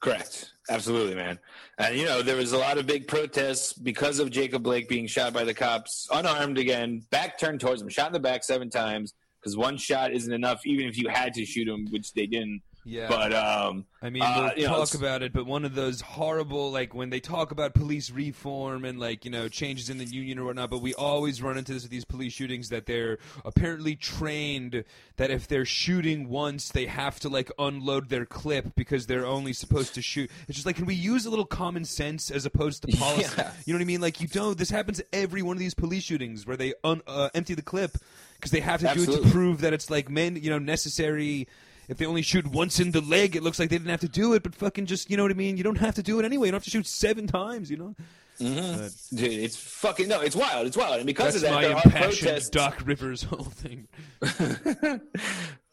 Correct. 0.00 0.52
Absolutely, 0.70 1.14
man. 1.14 1.38
And 1.78 1.96
you 1.96 2.04
know, 2.04 2.22
there 2.22 2.36
was 2.36 2.52
a 2.52 2.58
lot 2.58 2.78
of 2.78 2.86
big 2.86 3.06
protests 3.06 3.72
because 3.72 4.18
of 4.18 4.30
Jacob 4.30 4.62
Blake 4.62 4.88
being 4.88 5.06
shot 5.06 5.32
by 5.32 5.44
the 5.44 5.54
cops, 5.54 6.08
unarmed 6.10 6.58
again, 6.58 7.02
back 7.10 7.38
turned 7.38 7.60
towards 7.60 7.82
him, 7.82 7.88
shot 7.88 8.06
in 8.06 8.12
the 8.12 8.20
back 8.20 8.44
seven 8.44 8.70
times. 8.70 9.14
Because 9.40 9.56
one 9.56 9.78
shot 9.78 10.12
isn't 10.12 10.32
enough, 10.32 10.60
even 10.66 10.86
if 10.86 10.98
you 10.98 11.08
had 11.08 11.32
to 11.34 11.46
shoot 11.46 11.66
him, 11.66 11.86
which 11.90 12.12
they 12.12 12.26
didn't. 12.26 12.60
Yeah. 12.84 13.08
But 13.08 13.34
um, 13.34 13.84
I 14.00 14.08
mean, 14.08 14.22
uh, 14.22 14.34
we'll 14.54 14.58
you 14.58 14.62
know, 14.62 14.68
talk 14.74 14.88
it's- 14.88 14.94
about 14.94 15.22
it, 15.22 15.32
but 15.32 15.44
one 15.44 15.64
of 15.64 15.74
those 15.74 16.00
horrible, 16.00 16.70
like 16.72 16.94
when 16.94 17.10
they 17.10 17.20
talk 17.20 17.50
about 17.50 17.74
police 17.74 18.10
reform 18.10 18.84
and 18.84 18.98
like 18.98 19.24
you 19.24 19.30
know 19.30 19.48
changes 19.48 19.90
in 19.90 19.98
the 19.98 20.04
union 20.06 20.38
or 20.38 20.46
whatnot, 20.46 20.70
but 20.70 20.78
we 20.80 20.94
always 20.94 21.42
run 21.42 21.58
into 21.58 21.72
this 21.74 21.82
with 21.82 21.90
these 21.90 22.06
police 22.06 22.32
shootings 22.32 22.70
that 22.70 22.86
they're 22.86 23.18
apparently 23.44 23.96
trained 23.96 24.84
that 25.16 25.30
if 25.30 25.46
they're 25.46 25.66
shooting 25.66 26.28
once, 26.30 26.70
they 26.70 26.86
have 26.86 27.20
to 27.20 27.28
like 27.28 27.50
unload 27.58 28.08
their 28.08 28.24
clip 28.24 28.74
because 28.76 29.06
they're 29.06 29.26
only 29.26 29.52
supposed 29.52 29.94
to 29.94 30.02
shoot. 30.02 30.30
It's 30.48 30.56
just 30.56 30.66
like, 30.66 30.76
can 30.76 30.86
we 30.86 30.94
use 30.94 31.26
a 31.26 31.30
little 31.30 31.44
common 31.44 31.84
sense 31.84 32.30
as 32.30 32.46
opposed 32.46 32.82
to 32.82 32.88
policy? 32.96 33.30
Yeah. 33.36 33.52
You 33.66 33.74
know 33.74 33.78
what 33.78 33.82
I 33.82 33.86
mean? 33.86 34.00
Like 34.00 34.20
you 34.22 34.26
don't. 34.28 34.56
This 34.56 34.70
happens 34.70 35.02
every 35.12 35.42
one 35.42 35.54
of 35.56 35.60
these 35.60 35.74
police 35.74 36.04
shootings 36.04 36.46
where 36.46 36.56
they 36.56 36.72
un, 36.82 37.02
uh, 37.06 37.28
empty 37.34 37.54
the 37.54 37.62
clip 37.62 37.92
because 38.36 38.52
they 38.52 38.60
have 38.60 38.80
to 38.80 38.94
do 38.94 39.02
it 39.02 39.22
to 39.22 39.30
prove 39.30 39.60
that 39.60 39.74
it's 39.74 39.90
like 39.90 40.08
men, 40.08 40.36
you 40.36 40.48
know, 40.48 40.58
necessary. 40.58 41.46
If 41.90 41.98
they 41.98 42.06
only 42.06 42.22
shoot 42.22 42.46
once 42.46 42.78
in 42.78 42.92
the 42.92 43.00
leg, 43.00 43.34
it 43.34 43.42
looks 43.42 43.58
like 43.58 43.68
they 43.68 43.76
didn't 43.76 43.90
have 43.90 44.00
to 44.00 44.08
do 44.08 44.34
it. 44.34 44.44
But 44.44 44.54
fucking 44.54 44.86
just, 44.86 45.10
you 45.10 45.16
know 45.16 45.24
what 45.24 45.32
I 45.32 45.34
mean? 45.34 45.56
You 45.56 45.64
don't 45.64 45.78
have 45.78 45.96
to 45.96 46.04
do 46.04 46.20
it 46.20 46.24
anyway. 46.24 46.46
You 46.46 46.52
don't 46.52 46.58
have 46.58 46.64
to 46.64 46.70
shoot 46.70 46.86
seven 46.86 47.26
times. 47.26 47.68
You 47.68 47.78
know. 47.78 47.96
But 48.38 48.92
dude, 49.12 49.32
it's 49.32 49.56
fucking 49.56 50.06
no, 50.06 50.20
it's 50.20 50.36
wild, 50.36 50.68
it's 50.68 50.76
wild, 50.76 50.98
and 50.98 51.06
because 51.06 51.34
of 51.34 51.42
that, 51.42 51.52
my 51.52 51.62
there 51.62 51.76
are 51.76 51.82
protests. 51.82 52.48
Doc 52.48 52.80
Rivers 52.84 53.22
whole 53.30 53.44
thing. 53.44 53.88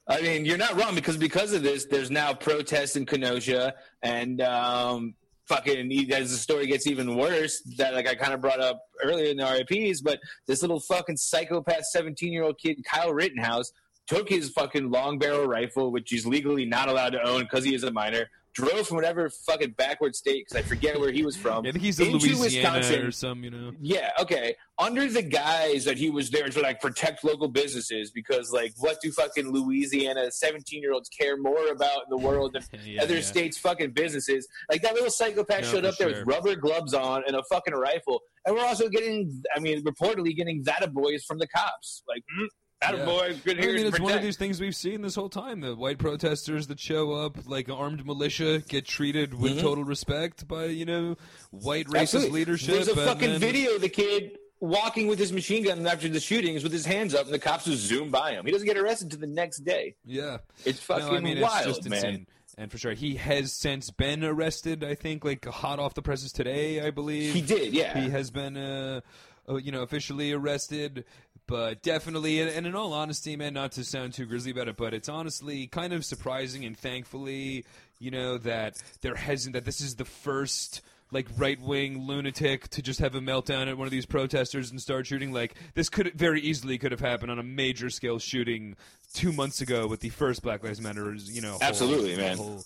I 0.09 0.21
mean, 0.21 0.43
you're 0.43 0.57
not 0.57 0.75
wrong 0.75 0.95
because 0.95 1.17
because 1.17 1.53
of 1.53 1.61
this, 1.61 1.85
there's 1.85 2.09
now 2.09 2.33
protests 2.33 2.95
in 2.95 3.05
Kenosha, 3.05 3.75
and 4.01 4.41
um, 4.41 5.13
fucking 5.45 6.11
as 6.11 6.31
the 6.31 6.37
story 6.37 6.65
gets 6.65 6.87
even 6.87 7.15
worse, 7.15 7.61
that 7.77 7.93
like 7.93 8.07
I 8.07 8.15
kind 8.15 8.33
of 8.33 8.41
brought 8.41 8.59
up 8.59 8.81
earlier 9.03 9.29
in 9.29 9.37
the 9.37 9.65
RIPS, 9.69 10.01
but 10.01 10.19
this 10.47 10.61
little 10.61 10.79
fucking 10.79 11.17
psychopath 11.17 11.85
17 11.85 12.33
year 12.33 12.43
old 12.43 12.57
kid, 12.57 12.83
Kyle 12.83 13.13
Rittenhouse, 13.13 13.71
took 14.07 14.29
his 14.29 14.49
fucking 14.49 14.89
long 14.89 15.19
barrel 15.19 15.45
rifle, 15.45 15.91
which 15.91 16.09
he's 16.09 16.25
legally 16.25 16.65
not 16.65 16.89
allowed 16.89 17.11
to 17.11 17.21
own 17.21 17.41
because 17.41 17.63
he 17.63 17.75
is 17.75 17.83
a 17.83 17.91
minor. 17.91 18.29
Drove 18.53 18.87
from 18.87 18.95
whatever 18.95 19.29
fucking 19.29 19.75
backward 19.77 20.15
state 20.15 20.47
because 20.47 20.55
I 20.57 20.67
forget 20.67 20.99
where 20.99 21.11
he 21.11 21.23
was 21.23 21.35
from. 21.37 21.67
I 21.67 21.71
think 21.71 21.83
he's 21.83 21.99
in 21.99 22.07
into 22.07 22.25
Louisiana 22.25 22.77
Wisconsin. 22.79 23.05
or 23.05 23.11
some, 23.11 23.43
you 23.43 23.51
know. 23.51 23.71
Yeah, 23.79 24.09
okay. 24.19 24.55
Under 24.79 25.07
the 25.07 25.21
guise 25.21 25.85
that 25.85 25.95
he 25.99 26.09
was 26.09 26.31
there 26.31 26.49
to 26.49 26.59
like 26.61 26.81
protect 26.81 27.23
local 27.23 27.49
businesses 27.49 28.09
because 28.09 28.51
like 28.51 28.73
what 28.79 28.99
do 28.99 29.11
fucking 29.11 29.47
Louisiana 29.51 30.31
17 30.31 30.81
year 30.81 30.93
olds 30.93 31.07
care 31.09 31.37
more 31.37 31.67
about 31.67 32.05
in 32.05 32.09
the 32.09 32.17
world 32.17 32.53
than 32.53 32.63
Yeah, 32.83 33.03
other 33.03 33.15
yeah. 33.15 33.21
states 33.21 33.59
fucking 33.59 33.91
businesses? 33.91 34.47
Like 34.71 34.81
that 34.81 34.95
little 34.95 35.11
psychopath 35.11 35.61
No, 35.61 35.67
showed 35.73 35.85
up 35.85 35.95
there 35.97 36.09
sure. 36.09 36.19
with 36.25 36.27
rubber 36.27 36.55
gloves 36.55 36.95
on 36.95 37.25
and 37.27 37.35
a 37.35 37.43
fucking 37.51 37.75
rifle. 37.75 38.21
And 38.47 38.55
we're 38.55 38.65
also 38.65 38.89
getting 38.89 39.43
I 39.55 39.59
mean, 39.59 39.83
reportedly 39.83 40.35
getting 40.35 40.63
that 40.63 40.91
boys 40.95 41.23
from 41.25 41.37
the 41.37 41.47
cops. 41.47 42.01
Like 42.07 42.23
mm, 42.23 42.47
Yeah. 42.81 43.05
boy 43.05 43.35
good 43.43 43.57
I 43.59 43.65
mean, 43.65 43.85
it's 43.87 43.99
one 43.99 44.13
of 44.13 44.21
these 44.21 44.37
things 44.37 44.59
we've 44.61 44.75
seen 44.75 45.01
this 45.01 45.15
whole 45.15 45.29
time. 45.29 45.61
The 45.61 45.75
white 45.75 45.97
protesters 45.97 46.67
that 46.67 46.79
show 46.79 47.11
up, 47.13 47.47
like 47.47 47.69
armed 47.69 48.05
militia, 48.05 48.59
get 48.67 48.85
treated 48.85 49.33
with 49.33 49.57
Mhm. 49.57 49.61
total 49.61 49.83
respect 49.83 50.47
by 50.47 50.65
you 50.65 50.85
know 50.85 51.15
white 51.51 51.87
racist 51.87 52.01
Absolutely. 52.01 52.39
leadership. 52.41 52.75
There's 52.75 52.87
a 52.87 52.95
fucking 52.95 53.31
then- 53.31 53.39
video 53.39 53.75
of 53.75 53.81
the 53.81 53.89
kid 53.89 54.37
walking 54.59 55.07
with 55.07 55.17
his 55.19 55.31
machine 55.33 55.63
gun 55.63 55.85
after 55.87 56.07
the 56.07 56.19
shootings 56.19 56.63
with 56.63 56.71
his 56.71 56.85
hands 56.85 57.13
up, 57.15 57.25
and 57.25 57.33
the 57.33 57.39
cops 57.39 57.65
just 57.65 57.83
zoom 57.83 58.09
by 58.11 58.31
him. 58.33 58.45
He 58.45 58.51
doesn't 58.51 58.67
get 58.67 58.77
arrested 58.77 59.05
until 59.05 59.19
the 59.21 59.27
next 59.27 59.59
day. 59.59 59.95
Yeah, 60.05 60.37
It's 60.65 60.79
fucking 60.79 61.05
no, 61.07 61.13
I 61.15 61.19
mean 61.19 61.39
wild, 61.41 61.67
it's 61.67 61.77
just 61.77 61.89
man. 61.89 61.97
insane. 62.05 62.27
And 62.59 62.71
for 62.71 62.79
sure, 62.79 62.93
he 62.93 63.15
has 63.15 63.53
since 63.53 63.91
been 63.91 64.23
arrested. 64.23 64.83
I 64.83 64.95
think, 64.95 65.23
like 65.23 65.45
hot 65.45 65.77
off 65.79 65.93
the 65.93 66.01
presses 66.01 66.31
today, 66.31 66.81
I 66.81 66.89
believe 66.89 67.33
He 67.35 67.41
did, 67.41 67.71
yeah. 67.73 67.99
He 68.01 68.09
has 68.09 68.31
been, 68.31 68.57
uh, 68.57 69.01
uh, 69.47 69.57
you 69.57 69.71
know, 69.71 69.83
officially 69.83 70.31
arrested. 70.31 71.05
But 71.47 71.81
definitely, 71.81 72.41
and, 72.41 72.49
and 72.49 72.67
in 72.67 72.75
all 72.75 72.91
honesty, 72.93 73.35
man, 73.37 73.53
not 73.53 73.71
to 73.73 73.83
sound 73.83 74.13
too 74.13 74.25
grizzly 74.25 74.51
about 74.51 74.67
it, 74.67 74.75
but 74.77 74.93
it's 74.93 75.07
honestly 75.09 75.67
kind 75.67 75.93
of 75.93 76.03
surprising 76.03 76.65
and 76.65 76.77
thankfully, 76.77 77.63
you 77.99 78.11
know, 78.11 78.37
that 78.39 78.81
there 79.01 79.15
hasn't 79.15 79.53
that 79.53 79.63
this 79.65 79.79
is 79.81 79.95
the 79.95 80.05
first 80.05 80.81
like 81.09 81.25
right 81.37 81.59
wing 81.61 82.05
lunatic 82.05 82.67
to 82.67 82.81
just 82.81 82.99
have 82.99 83.15
a 83.15 83.21
meltdown 83.21 83.67
at 83.69 83.77
one 83.77 83.87
of 83.87 83.91
these 83.91 84.05
protesters 84.05 84.71
and 84.71 84.81
start 84.81 85.07
shooting. 85.07 85.31
Like 85.31 85.55
this 85.73 85.87
could 85.87 86.11
very 86.15 86.41
easily 86.41 86.77
could 86.77 86.91
have 86.91 86.99
happened 86.99 87.31
on 87.31 87.39
a 87.39 87.43
major 87.43 87.89
scale 87.89 88.19
shooting 88.19 88.75
two 89.13 89.31
months 89.31 89.61
ago 89.61 89.87
with 89.87 90.01
the 90.01 90.09
first 90.09 90.43
Black 90.43 90.63
Lives 90.65 90.81
Matter, 90.81 91.13
you 91.15 91.39
know, 91.41 91.51
whole- 91.51 91.63
Absolutely, 91.63 92.17
man. 92.17 92.35
whole 92.37 92.63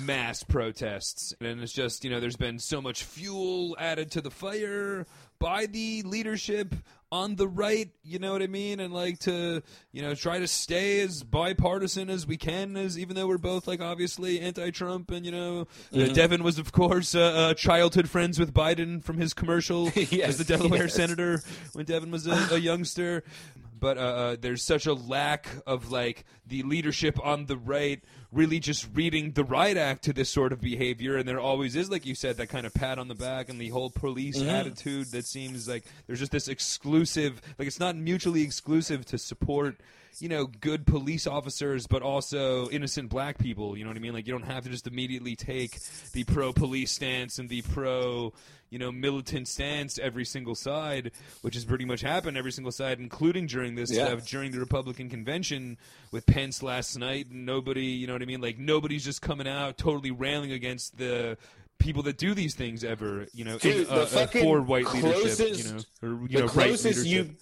mass 0.00 0.42
protests. 0.42 1.32
And 1.40 1.60
it's 1.62 1.72
just, 1.72 2.02
you 2.04 2.10
know, 2.10 2.18
there's 2.18 2.36
been 2.36 2.58
so 2.58 2.82
much 2.82 3.04
fuel 3.04 3.76
added 3.78 4.10
to 4.12 4.20
the 4.20 4.30
fire 4.30 5.06
by 5.38 5.66
the 5.66 6.02
leadership 6.02 6.74
on 7.10 7.36
the 7.36 7.48
right, 7.48 7.90
you 8.02 8.18
know 8.18 8.32
what 8.32 8.42
I 8.42 8.46
mean? 8.46 8.80
And 8.80 8.92
like 8.92 9.18
to, 9.20 9.62
you 9.92 10.02
know, 10.02 10.14
try 10.14 10.38
to 10.38 10.46
stay 10.46 11.00
as 11.00 11.22
bipartisan 11.22 12.10
as 12.10 12.26
we 12.26 12.36
can, 12.36 12.76
as 12.76 12.98
even 12.98 13.16
though 13.16 13.26
we're 13.26 13.38
both 13.38 13.66
like 13.66 13.80
obviously 13.80 14.40
anti-Trump, 14.40 15.10
and 15.10 15.24
you 15.24 15.32
know, 15.32 15.66
uh, 15.94 16.06
Devin 16.08 16.42
was 16.42 16.58
of 16.58 16.72
course 16.72 17.14
uh, 17.14 17.20
uh, 17.20 17.54
childhood 17.54 18.08
friends 18.08 18.38
with 18.38 18.52
Biden 18.52 19.02
from 19.02 19.16
his 19.18 19.32
commercial 19.32 19.90
Yes, 19.94 20.28
as 20.28 20.38
the 20.38 20.44
Delaware 20.44 20.84
yes. 20.84 20.94
senator 20.94 21.42
when 21.72 21.84
Devin 21.86 22.10
was 22.10 22.26
a, 22.26 22.54
a 22.54 22.58
youngster. 22.58 23.24
But 23.78 23.98
uh, 23.98 24.00
uh, 24.00 24.36
there's 24.40 24.64
such 24.64 24.86
a 24.86 24.94
lack 24.94 25.48
of 25.66 25.90
like 25.90 26.24
the 26.46 26.62
leadership 26.62 27.18
on 27.24 27.46
the 27.46 27.56
right 27.56 28.02
really 28.30 28.60
just 28.60 28.86
reading 28.94 29.32
the 29.32 29.44
right 29.44 29.76
act 29.76 30.04
to 30.04 30.12
this 30.12 30.28
sort 30.28 30.52
of 30.52 30.60
behavior, 30.60 31.16
and 31.16 31.26
there 31.26 31.40
always 31.40 31.74
is, 31.74 31.90
like 31.90 32.04
you 32.04 32.14
said, 32.14 32.36
that 32.36 32.48
kind 32.48 32.66
of 32.66 32.74
pat 32.74 32.98
on 32.98 33.08
the 33.08 33.14
back 33.14 33.48
and 33.48 33.60
the 33.60 33.70
whole 33.70 33.90
police 33.90 34.40
attitude 34.42 35.06
that 35.12 35.24
seems 35.24 35.66
like 35.66 35.84
there's 36.06 36.18
just 36.18 36.32
this 36.32 36.48
exclusive, 36.48 37.40
like 37.58 37.66
it's 37.66 37.80
not 37.80 37.96
mutually 37.96 38.42
exclusive 38.42 39.06
to 39.06 39.18
support. 39.18 39.76
You 40.20 40.28
know, 40.28 40.46
good 40.46 40.84
police 40.86 41.26
officers, 41.26 41.86
but 41.86 42.02
also 42.02 42.68
innocent 42.70 43.08
black 43.08 43.38
people. 43.38 43.76
You 43.76 43.84
know 43.84 43.90
what 43.90 43.96
I 43.96 44.00
mean? 44.00 44.12
Like, 44.14 44.26
you 44.26 44.32
don't 44.32 44.46
have 44.46 44.64
to 44.64 44.70
just 44.70 44.86
immediately 44.86 45.36
take 45.36 45.78
the 46.12 46.24
pro 46.24 46.52
police 46.52 46.90
stance 46.92 47.38
and 47.38 47.48
the 47.48 47.62
pro, 47.62 48.32
you 48.70 48.78
know, 48.78 48.90
militant 48.90 49.46
stance 49.46 49.98
every 49.98 50.24
single 50.24 50.54
side, 50.56 51.12
which 51.42 51.54
has 51.54 51.64
pretty 51.64 51.84
much 51.84 52.00
happened 52.00 52.36
every 52.36 52.50
single 52.52 52.72
side, 52.72 52.98
including 52.98 53.46
during 53.46 53.76
this 53.76 53.92
Yeah. 53.92 54.06
stuff 54.06 54.26
during 54.26 54.50
the 54.50 54.58
Republican 54.58 55.08
convention 55.08 55.78
with 56.10 56.26
Pence 56.26 56.62
last 56.62 56.96
night. 56.98 57.28
Nobody, 57.30 57.86
you 57.86 58.06
know 58.06 58.12
what 58.14 58.22
I 58.22 58.26
mean? 58.26 58.40
Like 58.40 58.58
nobody's 58.58 59.04
just 59.04 59.22
coming 59.22 59.46
out 59.48 59.78
totally 59.78 60.10
railing 60.10 60.50
against 60.52 60.98
the 60.98 61.36
people 61.78 62.02
that 62.02 62.18
do 62.18 62.34
these 62.34 62.56
things 62.56 62.82
ever. 62.82 63.26
You 63.32 63.44
know, 63.44 63.58
Dude, 63.58 63.76
in, 63.76 63.84
the 63.84 63.92
uh, 63.92 64.22
uh, 64.22 64.26
for 64.26 64.62
white 64.62 64.84
closest- 64.86 65.38
leadership. 65.40 65.64
You 66.02 66.08
know, 66.08 66.16
or 66.16 66.22
you 66.22 66.28
the 66.28 66.38
know, 66.40 66.44
right 66.46 66.52
closest 66.52 67.04
leadership. 67.04 67.28
you 67.28 67.36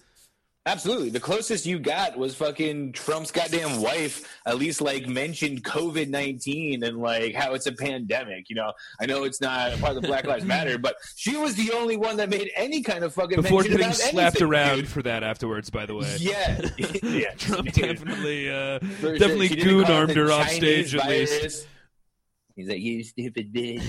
absolutely. 0.67 1.09
The 1.09 1.19
closest 1.19 1.65
you 1.65 1.79
got 1.79 2.17
was 2.17 2.35
fucking 2.35 2.93
trump's 2.93 3.31
goddamn 3.31 3.81
wife 3.81 4.39
at 4.45 4.57
least 4.57 4.81
like 4.81 5.07
mentioned 5.07 5.63
covid-19 5.63 6.85
and 6.85 6.97
like 6.97 7.33
how 7.33 7.53
it's 7.53 7.65
a 7.65 7.71
pandemic 7.71 8.49
you 8.49 8.55
know? 8.55 8.71
I 8.99 9.05
know 9.05 9.23
it's 9.23 9.41
not 9.41 9.79
part 9.79 9.95
of 9.95 10.01
the 10.01 10.07
black 10.07 10.25
lives 10.25 10.45
matter 10.55 10.77
but 10.77 10.95
she 11.15 11.35
was 11.37 11.55
the 11.55 11.71
only 11.71 11.97
one 11.97 12.17
that 12.17 12.29
made 12.29 12.51
any 12.55 12.81
kind 12.81 13.03
of 13.03 13.13
fucking 13.13 13.41
before 13.41 13.61
mention 13.61 13.77
getting 13.77 13.93
slapped 13.93 14.35
anything, 14.37 14.47
around 14.47 14.75
dude. 14.77 14.87
for 14.87 15.01
that 15.03 15.23
afterwards. 15.23 15.69
By 15.69 15.85
the 15.85 15.95
way, 15.95 16.15
yeah. 16.19 16.61
Yeah 17.03 17.31
Trump 17.37 17.71
definitely, 17.71 18.49
uh, 18.49 18.79
definitely 18.79 19.49
goon 19.49 19.85
armed 19.85 20.15
her 20.15 20.31
off 20.31 20.49
stage 20.49 20.95
at 20.95 21.07
least. 21.07 21.67
he's 22.55 22.67
like 22.67 22.79
you 22.79 23.03
stupid 23.03 23.53
bitch. 23.53 23.83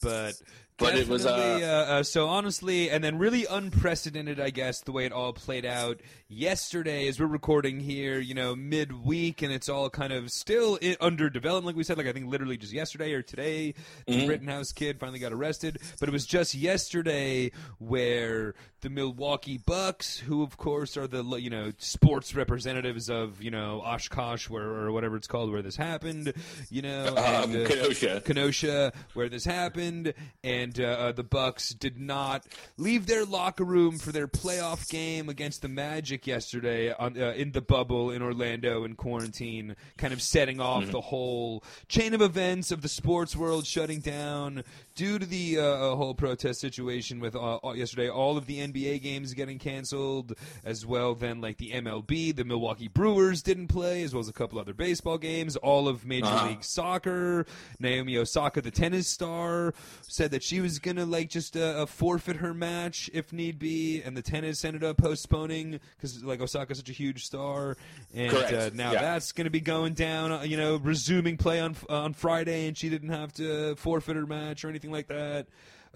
But 0.00 0.34
But 0.76 0.96
it 0.96 1.06
was, 1.06 1.24
uh, 1.24 1.30
uh, 1.30 1.92
uh, 1.92 2.02
so 2.02 2.26
honestly, 2.26 2.90
and 2.90 3.04
then 3.04 3.16
really 3.16 3.46
unprecedented, 3.46 4.40
I 4.40 4.50
guess, 4.50 4.80
the 4.80 4.90
way 4.90 5.04
it 5.04 5.12
all 5.12 5.32
played 5.32 5.64
out 5.64 6.00
yesterday. 6.26 7.06
As 7.06 7.20
we're 7.20 7.26
recording 7.26 7.78
here, 7.78 8.18
you 8.18 8.34
know, 8.34 8.56
midweek, 8.56 9.42
and 9.42 9.52
it's 9.52 9.68
all 9.68 9.88
kind 9.88 10.12
of 10.12 10.32
still 10.32 10.76
i 10.82 10.96
under 11.00 11.30
development. 11.30 11.66
Like 11.66 11.76
we 11.76 11.84
said, 11.84 11.96
like 11.96 12.08
I 12.08 12.12
think 12.12 12.26
literally 12.26 12.56
just 12.56 12.72
yesterday 12.72 13.12
or 13.12 13.22
today, 13.22 13.74
the 14.06 14.14
Mm-hmm. 14.14 14.28
Rittenhouse 14.28 14.72
kid 14.72 14.98
finally 14.98 15.20
got 15.20 15.32
arrested. 15.32 15.78
But 16.00 16.08
it 16.08 16.12
was 16.12 16.26
just 16.26 16.54
yesterday 16.54 17.52
where 17.78 18.54
the 18.84 18.90
Milwaukee 18.90 19.56
Bucks, 19.56 20.18
who 20.18 20.42
of 20.42 20.58
course 20.58 20.98
are 20.98 21.06
the 21.06 21.24
you 21.36 21.48
know 21.48 21.72
sports 21.78 22.34
representatives 22.34 23.08
of 23.08 23.42
you 23.42 23.50
know 23.50 23.80
Oshkosh, 23.82 24.50
where 24.50 24.62
or 24.62 24.92
whatever 24.92 25.16
it's 25.16 25.26
called, 25.26 25.50
where 25.50 25.62
this 25.62 25.74
happened, 25.74 26.34
you 26.68 26.82
know, 26.82 27.06
um, 27.16 27.54
and, 27.54 27.66
uh, 27.66 27.68
kenosha. 27.68 28.22
Kenosha, 28.22 28.92
where 29.14 29.30
this 29.30 29.46
happened, 29.46 30.12
and 30.44 30.78
uh, 30.78 30.84
uh, 30.84 31.12
the 31.12 31.22
Bucks 31.22 31.70
did 31.70 31.98
not 31.98 32.46
leave 32.76 33.06
their 33.06 33.24
locker 33.24 33.64
room 33.64 33.96
for 33.96 34.12
their 34.12 34.28
playoff 34.28 34.86
game 34.90 35.30
against 35.30 35.62
the 35.62 35.68
Magic 35.68 36.26
yesterday 36.26 36.92
on, 36.92 37.18
uh, 37.18 37.32
in 37.32 37.52
the 37.52 37.62
bubble 37.62 38.10
in 38.10 38.20
Orlando 38.20 38.84
in 38.84 38.96
quarantine, 38.96 39.76
kind 39.96 40.12
of 40.12 40.20
setting 40.20 40.60
off 40.60 40.90
the 40.90 41.00
whole 41.00 41.64
chain 41.88 42.12
of 42.12 42.20
events 42.20 42.70
of 42.70 42.82
the 42.82 42.88
sports 42.88 43.34
world 43.34 43.66
shutting 43.66 44.00
down 44.00 44.62
due 44.94 45.18
to 45.18 45.26
the 45.26 45.58
uh, 45.58 45.62
uh, 45.62 45.96
whole 45.96 46.14
protest 46.14 46.60
situation 46.60 47.20
with 47.20 47.34
uh, 47.34 47.56
uh, 47.64 47.72
yesterday. 47.72 48.08
All 48.08 48.36
of 48.36 48.46
the 48.46 48.58
NBA 48.66 49.02
games 49.02 49.34
getting 49.34 49.58
canceled, 49.58 50.34
as 50.64 50.86
well. 50.86 51.14
Then 51.14 51.40
like 51.40 51.58
the 51.58 51.72
MLB, 51.72 52.34
the 52.34 52.44
Milwaukee 52.44 52.88
Brewers 52.88 53.42
didn't 53.42 53.68
play, 53.68 54.02
as 54.02 54.14
well 54.14 54.20
as 54.20 54.28
a 54.28 54.32
couple 54.32 54.58
other 54.58 54.74
baseball 54.74 55.18
games. 55.18 55.56
All 55.56 55.88
of 55.88 56.04
Major 56.06 56.26
Uh-huh. 56.26 56.48
League 56.48 56.64
soccer. 56.64 57.46
Naomi 57.80 58.16
Osaka, 58.16 58.60
the 58.60 58.70
tennis 58.70 59.08
star, 59.08 59.74
said 60.02 60.30
that 60.30 60.42
she 60.42 60.60
was 60.60 60.78
gonna 60.78 61.04
like 61.06 61.28
just 61.30 61.56
uh, 61.56 61.60
uh, 61.82 61.86
forfeit 61.86 62.36
her 62.36 62.54
match 62.54 63.10
if 63.12 63.32
need 63.32 63.58
be, 63.58 64.02
and 64.02 64.16
the 64.16 64.22
tennis 64.22 64.64
ended 64.64 64.84
up 64.84 64.96
postponing 64.98 65.80
because 65.96 66.22
like 66.22 66.40
Osaka's 66.40 66.78
such 66.78 66.88
a 66.88 66.92
huge 66.92 67.24
star, 67.24 67.76
and 68.14 68.32
uh, 68.34 68.70
now 68.74 68.92
Yeah. 68.92 69.00
that's 69.02 69.32
gonna 69.32 69.50
be 69.50 69.60
going 69.60 69.94
down. 69.94 70.32
Uh, 70.32 70.42
you 70.42 70.56
know, 70.56 70.76
resuming 70.76 71.36
play 71.36 71.60
on 71.60 71.76
on 71.88 72.14
Friday, 72.14 72.66
and 72.68 72.76
she 72.76 72.88
didn't 72.88 73.10
have 73.10 73.32
to 73.34 73.74
forfeit 73.76 74.16
her 74.16 74.26
match 74.26 74.64
or 74.64 74.68
anything 74.68 74.90
like 74.92 75.08
that. 75.08 75.46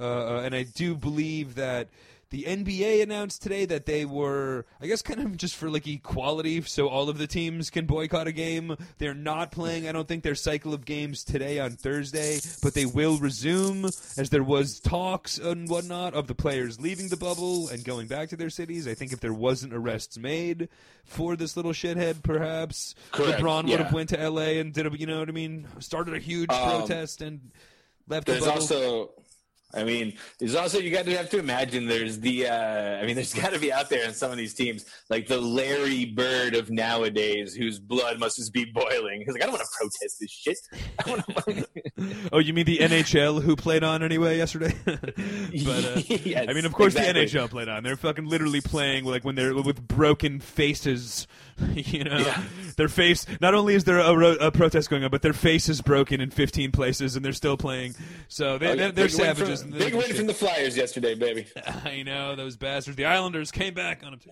Uh, 0.01 0.05
uh, 0.39 0.43
and 0.45 0.55
I 0.55 0.63
do 0.63 0.95
believe 0.95 1.57
that 1.57 1.89
the 2.31 2.45
NBA 2.45 3.03
announced 3.03 3.43
today 3.43 3.65
that 3.67 3.87
they 3.87 4.05
were, 4.05 4.67
I 4.81 4.87
guess, 4.87 5.01
kind 5.01 5.21
of 5.21 5.37
just 5.37 5.57
for 5.57 5.71
like 5.71 5.87
equality, 5.87 6.61
so 6.63 6.89
all 6.89 7.09
of 7.09 7.19
the 7.19 7.27
teams 7.27 7.71
can 7.71 7.87
boycott 7.87 8.27
a 8.27 8.33
game. 8.33 8.77
They're 8.99 9.15
not 9.15 9.51
playing, 9.51 9.89
I 9.89 9.93
don't 9.93 10.07
think, 10.07 10.23
their 10.23 10.35
cycle 10.35 10.75
of 10.75 10.85
games 10.85 11.25
today 11.25 11.59
on 11.59 11.73
Thursday, 11.73 12.39
but 12.63 12.75
they 12.75 12.85
will 12.87 13.17
resume 13.19 13.87
as 13.87 14.31
there 14.31 14.43
was 14.43 14.79
talks 14.81 15.39
and 15.39 15.69
whatnot 15.69 16.15
of 16.15 16.27
the 16.27 16.35
players 16.35 16.81
leaving 16.81 17.09
the 17.09 17.17
bubble 17.17 17.69
and 17.69 17.83
going 17.85 18.07
back 18.09 18.29
to 18.29 18.37
their 18.37 18.51
cities. 18.51 18.87
I 18.87 18.95
think 18.95 19.13
if 19.13 19.21
there 19.21 19.33
wasn't 19.35 19.73
arrests 19.73 20.19
made 20.19 20.69
for 21.05 21.35
this 21.37 21.57
little 21.57 21.73
shithead, 21.73 22.23
perhaps 22.23 22.95
Correct, 23.13 23.41
LeBron 23.41 23.63
would 23.65 23.71
yeah. 23.71 23.83
have 23.85 23.93
went 23.93 24.11
to 24.11 24.29
LA 24.29 24.59
and 24.61 24.73
did 24.73 24.87
a, 24.87 24.97
you 24.99 25.07
know 25.07 25.21
what 25.21 25.29
I 25.29 25.33
mean, 25.33 25.67
started 25.79 26.15
a 26.15 26.19
huge 26.19 26.51
Um, 26.51 26.81
protest 26.81 27.23
and 27.23 27.51
left 28.07 28.27
the 28.27 28.33
There's 28.33 28.47
also, 28.47 29.11
I 29.75 29.85
mean, 29.85 30.15
there's 30.39 30.55
also 30.55 30.79
you 30.79 30.91
got 30.91 31.05
to 31.05 31.17
have 31.17 31.29
to 31.31 31.39
imagine 31.39 31.87
there's 31.87 32.21
the, 32.21 32.47
uh, 32.47 33.01
I 33.03 33.05
mean, 33.05 33.17
there's 33.17 33.35
got 33.43 33.53
to 33.53 33.59
be 33.59 33.73
out 33.73 33.91
there 33.91 34.05
in 34.07 34.15
some 34.15 34.31
of 34.31 34.39
these 34.39 34.55
teams 34.55 34.87
like 35.11 35.27
the 35.27 35.41
Larry 35.41 36.07
Bird 36.07 36.55
of 36.55 36.71
nowadays, 36.71 37.55
whose 37.55 37.79
blood 37.79 38.19
must 38.19 38.37
just 38.37 38.53
be 38.53 38.65
boiling. 38.65 39.21
He's 39.21 39.29
like, 39.29 39.43
I 39.43 39.47
don't 39.47 39.53
want 39.55 39.65
to 39.65 39.69
protest 39.79 40.21
this 40.21 40.31
shit. 40.31 40.59
I 41.07 41.11
want 41.11 41.27
to. 41.27 42.29
Oh, 42.33 42.39
you 42.39 42.55
mean 42.55 42.65
the 42.65 42.79
NHL 42.79 43.43
who 43.43 43.57
played 43.57 43.85
on 43.85 44.03
anyway 44.03 44.37
yesterday? 44.37 44.75
but 44.85 45.85
uh, 45.85 46.03
Yes, 46.09 46.47
I 46.49 46.53
mean, 46.53 46.65
of 46.65 46.73
course, 46.73 46.95
exactly. 46.95 47.27
the 47.27 47.39
NHL 47.39 47.51
played 47.51 47.69
on. 47.69 47.83
They're 47.83 47.97
fucking 47.97 48.27
literally 48.27 48.61
playing 48.61 49.05
like 49.05 49.25
when 49.25 49.35
they're 49.35 49.55
with 49.55 49.87
broken 49.87 50.41
faces. 50.41 51.27
You 51.75 52.05
know, 52.05 52.19
Yeah. 52.19 52.43
their 52.77 52.89
face. 52.89 53.25
Not 53.41 53.55
only 53.55 53.75
is 53.75 53.85
there 53.85 53.99
a, 53.99 54.17
ro- 54.17 54.37
a 54.41 54.51
protest 54.51 54.91
going 54.91 55.05
on, 55.05 55.11
but 55.11 55.23
their 55.23 55.33
face 55.33 55.69
is 55.69 55.81
broken 55.81 56.21
in 56.21 56.31
15 56.31 56.71
places, 56.73 57.17
and 57.17 57.25
they're 57.25 57.33
still 57.33 57.57
playing. 57.57 57.95
So 58.29 58.59
they, 58.59 58.67
Oh, 58.67 58.71
yeah, 58.71 58.75
they're, 58.77 58.93
they're 58.93 59.07
big 59.09 59.17
win 59.19 59.27
savages. 59.37 59.63
From, 59.63 59.71
big 59.73 59.95
win 59.95 60.07
give 60.07 60.17
from 60.17 60.27
the 60.27 60.35
Flyers 60.35 60.77
yesterday, 60.77 61.15
baby. 61.15 61.47
I 61.85 62.03
know 62.03 62.37
those 62.37 62.57
bastards. 62.57 62.97
The 62.97 63.05
Islanders 63.07 63.51
came 63.51 63.75
back 63.75 64.03
on 64.05 64.13
them, 64.13 64.21
too. 64.21 64.31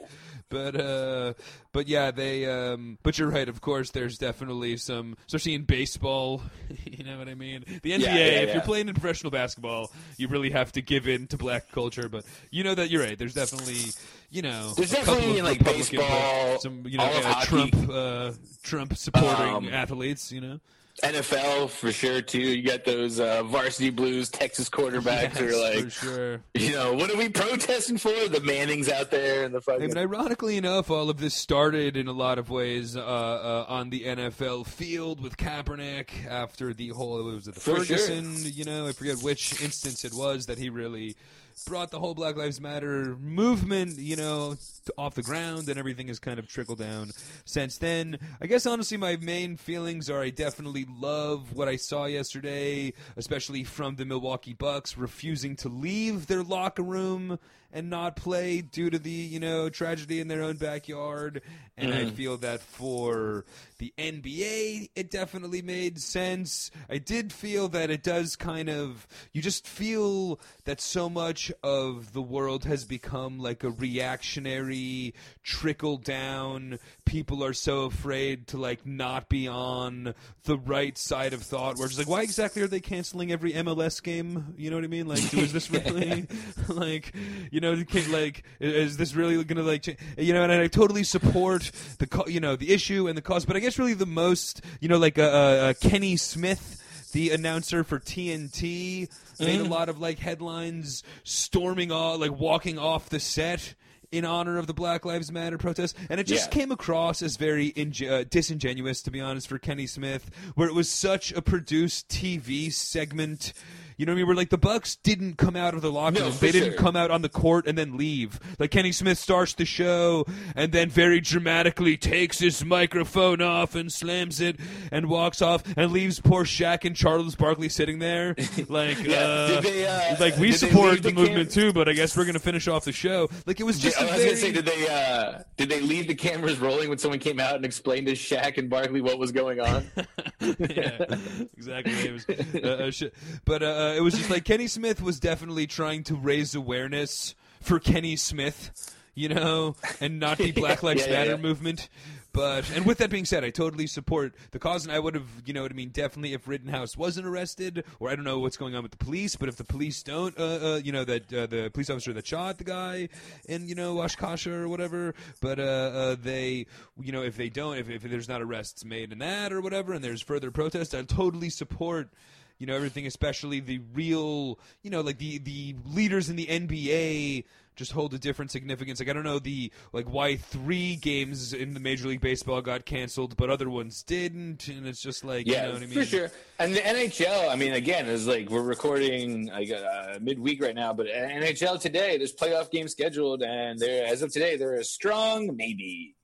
but 0.49 0.77
uh, 0.81 1.33
but 1.77 1.89
yeah, 1.89 2.11
they. 2.11 2.47
Um, 2.47 2.97
but 3.03 3.19
you're 3.19 3.29
right. 3.29 3.47
Of 3.47 3.61
course, 3.61 3.91
there's 3.91 4.17
definitely 4.17 4.79
some, 4.79 5.15
especially 5.27 5.53
in 5.53 5.65
baseball. 5.65 6.41
you 6.87 7.05
know 7.05 7.19
what 7.19 7.29
I 7.29 7.35
mean? 7.35 7.67
The 7.83 7.91
NBA. 7.91 7.99
Yeah, 8.01 8.15
yeah, 8.15 8.23
if 8.45 8.55
you're 8.55 8.63
playing 8.63 8.89
in 8.89 8.95
professional 8.95 9.31
basketball, 9.31 9.93
you 10.17 10.27
really 10.29 10.49
have 10.51 10.73
to 10.73 10.81
give 10.81 11.07
in 11.07 11.27
to 11.27 11.37
black 11.37 11.71
culture. 11.71 12.09
But 12.09 12.25
you 12.51 12.65
know 12.65 12.75
that 12.75 12.89
you're 12.89 13.03
right. 13.03 13.19
There's 13.19 13.35
definitely, 13.35 13.93
you 14.31 14.41
know, 14.41 14.73
There's 14.75 14.91
definitely, 14.91 15.43
like, 15.43 15.59
Republican, 15.59 15.99
baseball, 15.99 16.59
some 16.61 16.87
you 16.87 16.97
know 16.97 17.05
all 17.05 17.19
of 17.19 17.25
hockey. 17.27 17.47
Trump, 17.47 17.91
uh, 17.93 18.33
Trump 18.63 18.97
supporting 18.97 19.55
Um, 19.55 19.69
athletes. 19.69 20.33
You 20.33 20.41
know. 20.41 20.61
NFL 21.03 21.69
for 21.69 21.93
sure 21.93 22.23
too. 22.23 22.41
You 22.41 22.63
got 22.63 22.85
those 22.85 23.21
uh, 23.21 23.43
varsity 23.43 23.91
blues 23.91 24.31
Texas 24.31 24.71
quarterbacks 24.71 25.37
who 25.37 25.49
are 25.49 25.75
like, 25.83 25.91
sure. 25.91 26.41
you 26.55 26.73
know, 26.73 26.95
what 26.95 27.11
are 27.11 27.17
we 27.17 27.29
protesting 27.29 27.99
for? 27.99 28.11
The 28.29 28.41
Mannings 28.41 28.89
out 28.89 29.11
there 29.11 29.45
and 29.45 29.55
the 29.55 29.59
I 29.59 29.61
fucking. 29.61 29.89
mean, 29.89 29.99
ironically 29.99 30.57
enough, 30.57 30.91
all 30.91 31.11
of 31.11 31.19
this 31.19 31.35
started 31.35 31.97
in 31.97 32.09
a 32.09 32.13
lot 32.13 32.39
of 32.39 32.49
ways 32.49 32.97
uh, 32.97 33.01
uh, 33.01 33.67
on 33.69 33.91
the 33.91 34.05
NFL 34.05 34.67
field 34.67 35.21
with 35.21 35.37
Kaepernick 35.37 36.27
after 36.27 36.73
the 36.73 36.89
whole 36.89 37.21
it 37.21 37.35
was 37.35 37.45
the 37.45 37.53
For 37.53 37.85
sure. 37.85 37.99
Ferguson, 37.99 38.37
you 38.45 38.65
know, 38.65 38.87
I 38.87 38.93
forget 38.93 39.19
which 39.19 39.61
instance 39.63 40.05
it 40.05 40.15
was 40.15 40.47
that 40.47 40.59
he 40.59 40.71
really 40.71 41.17
brought 41.65 41.91
the 41.91 41.99
whole 41.99 42.15
Black 42.15 42.37
Lives 42.37 42.61
Matter 42.61 43.17
movement, 43.17 43.99
you 43.99 44.17
know, 44.17 44.57
off 44.99 45.15
the 45.15 45.23
ground, 45.23 45.69
and 45.69 45.79
everything 45.79 46.09
has 46.09 46.19
kind 46.19 46.39
of 46.39 46.47
trickled 46.47 46.79
down 46.79 47.11
since 47.45 47.79
then. 47.79 48.19
I 48.41 48.47
guess 48.47 48.67
honestly, 48.67 48.97
my 48.97 49.17
main 49.17 49.57
feelings 49.57 50.11
are 50.11 50.23
I 50.23 50.31
definitely 50.31 50.87
love 50.89 51.55
what 51.55 51.69
I 51.69 51.77
saw 51.77 52.05
yesterday, 52.05 52.93
especially 53.17 53.65
from 53.65 53.97
the 53.97 54.05
Milwaukee 54.05 54.53
Bucks 54.53 54.99
refusing 54.99 55.57
to 55.57 55.69
leave 55.69 56.27
their 56.27 56.43
locker 56.43 56.83
room 56.83 57.39
and 57.73 57.91
not 57.91 58.17
play 58.17 58.61
due 58.61 58.91
to 58.91 58.99
the 58.99 59.11
you 59.11 59.41
know 59.41 59.69
tragedy 59.69 60.21
in 60.21 60.29
their 60.29 60.43
own 60.43 60.57
backyard. 60.57 61.43
And 61.79 61.93
I 61.93 62.05
mm-hmm. 62.05 62.15
feel 62.15 62.37
that 62.39 62.63
for 62.63 63.45
the 63.77 63.93
NBA, 63.99 64.91
it 64.97 65.11
definitely 65.11 65.61
made 65.61 66.01
sense. 66.01 66.71
I 66.89 66.97
did 66.97 67.35
feel 67.35 67.69
that 67.69 67.91
it 67.91 68.03
does 68.03 68.35
kind 68.35 68.71
of 68.71 69.07
you 69.33 69.43
just 69.43 69.67
feel 69.67 70.41
that 70.65 70.81
so 70.81 71.11
much 71.11 71.53
of 71.63 72.13
the 72.13 72.23
world 72.23 72.65
has 72.65 72.85
become 72.85 73.39
like 73.39 73.63
a 73.63 73.71
reactionary 73.71 75.15
trickle 75.43 75.99
down. 75.99 76.79
People 77.07 77.43
are 77.45 77.55
so 77.55 77.85
afraid 77.85 78.49
to 78.49 78.59
like 78.59 78.85
not 78.85 79.29
be 79.29 79.49
on 79.49 80.13
the 80.45 80.59
right 80.59 80.99
side 80.99 81.33
of 81.33 81.41
thought. 81.41 81.79
Where 81.79 81.87
it's 81.87 81.97
like, 81.97 82.09
why 82.09 82.23
exactly 82.23 82.61
are 82.63 82.67
they 82.67 82.81
canceling 82.81 83.33
every 83.33 83.53
MLS 83.55 84.03
game? 84.03 84.55
You 84.59 84.69
know 84.71 84.77
what 84.77 84.85
I 84.85 84.89
mean? 84.89 85.07
Like, 85.07 85.33
is 85.33 85.53
this 85.53 85.71
really 85.71 86.27
like, 86.69 87.15
you 87.51 87.61
know, 87.61 87.83
can- 87.85 88.13
like, 88.13 88.45
is 88.61 88.97
this 88.97 89.15
really 89.15 89.37
going 89.45 89.57
to 89.57 89.63
like, 89.63 89.83
change? 89.83 89.99
you 90.19 90.35
know? 90.35 90.43
And 90.43 90.53
I 90.53 90.67
totally 90.67 91.05
support 91.05 91.71
the, 91.99 92.07
co- 92.07 92.27
you 92.27 92.41
know, 92.41 92.57
the 92.57 92.73
issue 92.75 93.09
and 93.09 93.17
the 93.17 93.23
cause, 93.23 93.47
but 93.47 93.57
I 93.57 93.61
guess 93.61 93.79
really 93.79 93.95
the 93.95 94.05
most, 94.05 94.61
you 94.81 94.89
know, 94.89 94.99
like 94.99 95.19
uh, 95.19 95.23
uh, 95.23 95.75
Kenny 95.81 96.17
Smith. 96.17 96.83
The 97.13 97.31
announcer 97.31 97.83
for 97.83 97.99
TNT 97.99 99.09
made 99.41 99.61
a 99.61 99.65
lot 99.65 99.89
of 99.89 99.99
like 100.01 100.19
headlines 100.19 101.03
storming 101.25 101.91
off, 101.91 102.21
like 102.21 102.33
walking 102.33 102.79
off 102.79 103.09
the 103.09 103.21
set 103.21 103.75
in 104.13 104.25
honor 104.25 104.59
of 104.59 104.67
the 104.67 104.75
Black 104.75 105.05
Lives 105.05 105.31
Matter 105.33 105.59
protest, 105.59 105.97
and 106.09 106.21
it 106.21 106.25
just 106.27 106.47
Yeah. 106.47 106.51
came 106.61 106.71
across 106.73 107.23
as 107.23 107.37
very 107.37 107.73
inge- 107.77 108.03
uh, 108.03 108.25
disingenuous, 108.25 109.03
to 109.03 109.11
be 109.11 109.21
honest, 109.21 109.49
for 109.49 109.59
Kenny 109.59 109.87
Smith, 109.87 110.31
where 110.55 110.69
it 110.69 110.75
was 110.75 110.89
such 110.89 111.33
a 111.33 111.43
produced 111.43 112.09
TV 112.09 112.71
segment. 112.71 113.53
You 113.97 114.05
know 114.07 114.13
what 114.13 114.17
I 114.17 114.19
mean? 114.19 114.27
Where 114.27 114.37
like 114.37 114.51
the 114.51 114.59
Bucks 114.59 114.97
didn't 114.97 115.39
come 115.39 115.57
out 115.57 115.75
of 115.75 115.81
the 115.83 115.91
locker 115.91 116.19
No, 116.19 116.27
room, 116.27 116.35
they 116.41 116.53
didn't 116.53 116.77
come 116.77 116.97
out 116.97 117.11
on 117.11 117.23
the 117.23 117.29
court 117.29 117.67
and 117.67 117.79
then 117.79 117.97
leave. 117.97 118.39
Like 118.59 118.71
Kenny 118.71 118.93
Smith 118.93 119.19
starts 119.19 119.55
the 119.55 119.65
show 119.65 120.25
and 120.55 120.71
then 120.73 120.91
very 120.91 121.21
dramatically 121.21 121.97
takes 121.97 122.39
his 122.39 122.65
microphone 122.65 123.41
off 123.41 123.75
and 123.75 123.91
slams 123.93 124.41
it 124.41 124.57
and 124.93 125.09
walks 125.09 125.41
off 125.41 125.63
and 125.77 125.93
leaves 125.93 126.21
poor 126.21 126.45
Shaq 126.45 126.85
and 126.85 126.95
Charles 126.95 127.35
Barkley 127.37 127.69
sitting 127.69 127.99
there. 127.99 128.35
Like, 128.69 129.03
Yeah. 129.03 129.17
uh, 129.21 129.61
they, 129.61 129.87
uh, 129.87 130.17
like 130.19 130.37
we 130.39 130.53
support 130.53 131.03
the, 131.03 131.11
the 131.11 131.15
movement 131.15 131.51
too, 131.51 131.73
but 131.73 131.89
I 131.89 131.93
guess 131.93 132.17
we're 132.17 132.25
gonna 132.25 132.39
finish 132.39 132.69
off 132.69 132.85
the 132.85 132.93
show. 132.93 133.29
Like 133.47 133.61
it 133.61 133.65
was 133.65 133.79
just 133.79 133.99
I 134.01 134.03
a 134.03 134.07
was 134.07 134.15
very 134.17 134.27
gonna 134.29 134.37
say, 134.41 134.53
did 134.53 134.65
they 134.67 134.89
uh, 134.89 135.43
did 135.57 135.69
they 135.69 135.81
leave 135.81 136.09
the 136.09 136.15
cameras 136.15 136.59
rolling 136.59 136.89
when 136.89 136.99
someone 136.99 137.19
came 137.21 137.39
out 137.41 137.55
and 137.57 137.65
explained 137.65 138.07
to 138.09 138.13
Shaq 138.15 138.59
and 138.59 138.69
Barkley 138.69 139.01
what 139.01 139.19
was 139.19 139.33
going 139.33 139.61
on? 139.61 139.87
yeah, 140.41 141.17
exactly. 141.57 141.93
It 141.95 142.13
was, 142.13 142.27
uh, 142.29 142.69
uh, 142.69 142.91
sh- 142.91 143.05
but 143.45 143.63
uh, 143.63 143.67
it 143.97 144.03
was 144.03 144.15
just 144.15 144.31
like 144.31 144.45
Kenny 144.45 144.67
Smith 144.67 145.03
was 145.03 145.21
definitely 145.21 145.67
trying 145.67 146.03
to 146.05 146.15
raise 146.15 146.55
awareness 146.55 147.35
for 147.61 147.79
Kenny 147.79 148.17
Smith, 148.17 148.95
you 149.15 149.29
know, 149.29 149.77
and 150.01 150.19
not 150.19 150.39
the 150.39 150.53
Black 150.53 150.83
Lives 150.83 151.07
Yeah, 151.07 151.13
Matter 151.13 151.31
yeah. 151.33 151.37
movement. 151.37 151.89
But 152.33 152.71
and 152.77 152.85
with 152.85 152.99
that 152.99 153.09
being 153.09 153.25
said, 153.25 153.45
I 153.45 153.49
totally 153.51 153.87
support 153.87 154.35
the 154.51 154.59
cause, 154.59 154.85
and 154.85 154.93
I 154.93 154.99
would 154.99 155.15
have, 155.15 155.25
you 155.47 155.55
know 155.55 155.63
what 155.63 155.73
I 155.73 155.75
mean, 155.75 155.89
definitely 155.89 156.35
if 156.35 156.47
Rittenhouse 156.47 156.95
wasn't 156.95 157.27
arrested, 157.27 157.83
or 157.99 158.11
I 158.11 158.15
don't 158.15 158.27
know 158.27 158.41
what's 158.41 158.59
going 158.59 158.75
on 158.75 158.83
with 158.83 158.93
the 158.93 158.99
police, 158.99 159.37
but 159.37 159.49
if 159.49 159.57
the 159.57 159.65
police 159.65 160.03
don't, 160.03 160.39
uh, 160.39 160.43
uh, 160.75 160.81
you 160.85 160.93
know, 160.93 161.03
that 161.05 161.33
uh, 161.33 161.47
the 161.47 161.71
police 161.73 161.89
officer 161.89 162.13
that 162.13 162.27
shot 162.27 162.59
the 162.59 162.65
guy 162.65 163.09
in, 163.47 163.67
you 163.67 163.75
know, 163.75 163.99
Oshkosh 164.03 164.47
or 164.47 164.69
whatever, 164.69 165.15
but 165.41 165.59
uh, 165.59 165.63
uh, 165.63 166.17
they, 166.23 166.67
you 167.01 167.11
know, 167.11 167.23
if 167.23 167.39
they 167.39 167.49
don't, 167.49 167.79
if, 167.79 167.89
if 167.89 168.03
there's 168.03 168.29
not 168.29 168.43
arrests 168.43 168.85
made 168.85 169.13
in 169.13 169.19
that 169.21 169.51
or 169.51 169.63
whatever, 169.63 169.95
and 169.95 170.05
there's 170.05 170.21
further 170.21 170.51
protests, 170.51 170.93
I 170.93 171.01
totally 171.05 171.49
support 171.49 172.11
you 172.59 172.67
know 172.67 172.75
everything 172.75 173.07
especially 173.07 173.61
the 173.61 173.81
real 173.93 174.59
you 174.83 174.91
know 174.91 175.01
like 175.01 175.19
the 175.19 175.39
the 175.39 175.75
leaders 175.85 176.29
in 176.29 176.37
the 176.37 176.47
NBA 176.47 177.45
just 177.77 177.93
hold 177.93 178.15
a 178.15 178.19
different 178.19 178.51
significance 178.51 178.99
like 178.99 179.09
i 179.09 179.13
don't 179.13 179.23
know 179.23 179.39
the 179.39 179.71
like 179.93 180.07
why 180.07 180.35
three 180.35 180.97
games 180.97 181.53
in 181.53 181.75
the 181.75 181.81
major 181.81 182.09
league 182.09 182.23
baseball 182.23 182.63
got 182.63 182.87
canceled 182.87 183.37
but 183.37 183.51
other 183.51 183.69
ones 183.69 184.03
didn't 184.03 184.67
and 184.69 184.87
it's 184.87 185.03
just 185.03 185.25
like 185.25 185.47
Yeah, 185.47 185.55
you 185.55 185.67
know 185.67 185.73
what 185.75 185.83
i 185.83 185.87
mean 185.87 185.95
for 185.95 186.05
sure. 186.05 186.31
And 186.59 186.75
the 186.75 186.81
NHL, 186.81 187.51
I 187.51 187.55
mean, 187.55 187.75
again, 187.75 188.07
is 188.07 188.27
like 188.27 188.49
we're 188.49 188.63
recording 188.63 189.49
like 189.49 189.71
uh, 189.71 190.19
midweek 190.23 190.63
right 190.63 190.75
now, 190.75 190.95
but 190.95 191.07
NHL 191.07 191.79
today, 191.79 192.17
there's 192.17 192.35
playoff 192.35 192.71
games 192.71 192.93
scheduled, 192.93 193.43
and 193.43 193.79
they're 193.79 194.07
as 194.07 194.23
of 194.23 194.33
today, 194.33 194.57
they're 194.57 194.77
a 194.77 194.85
strong 194.85 195.55
maybe. 195.55 196.16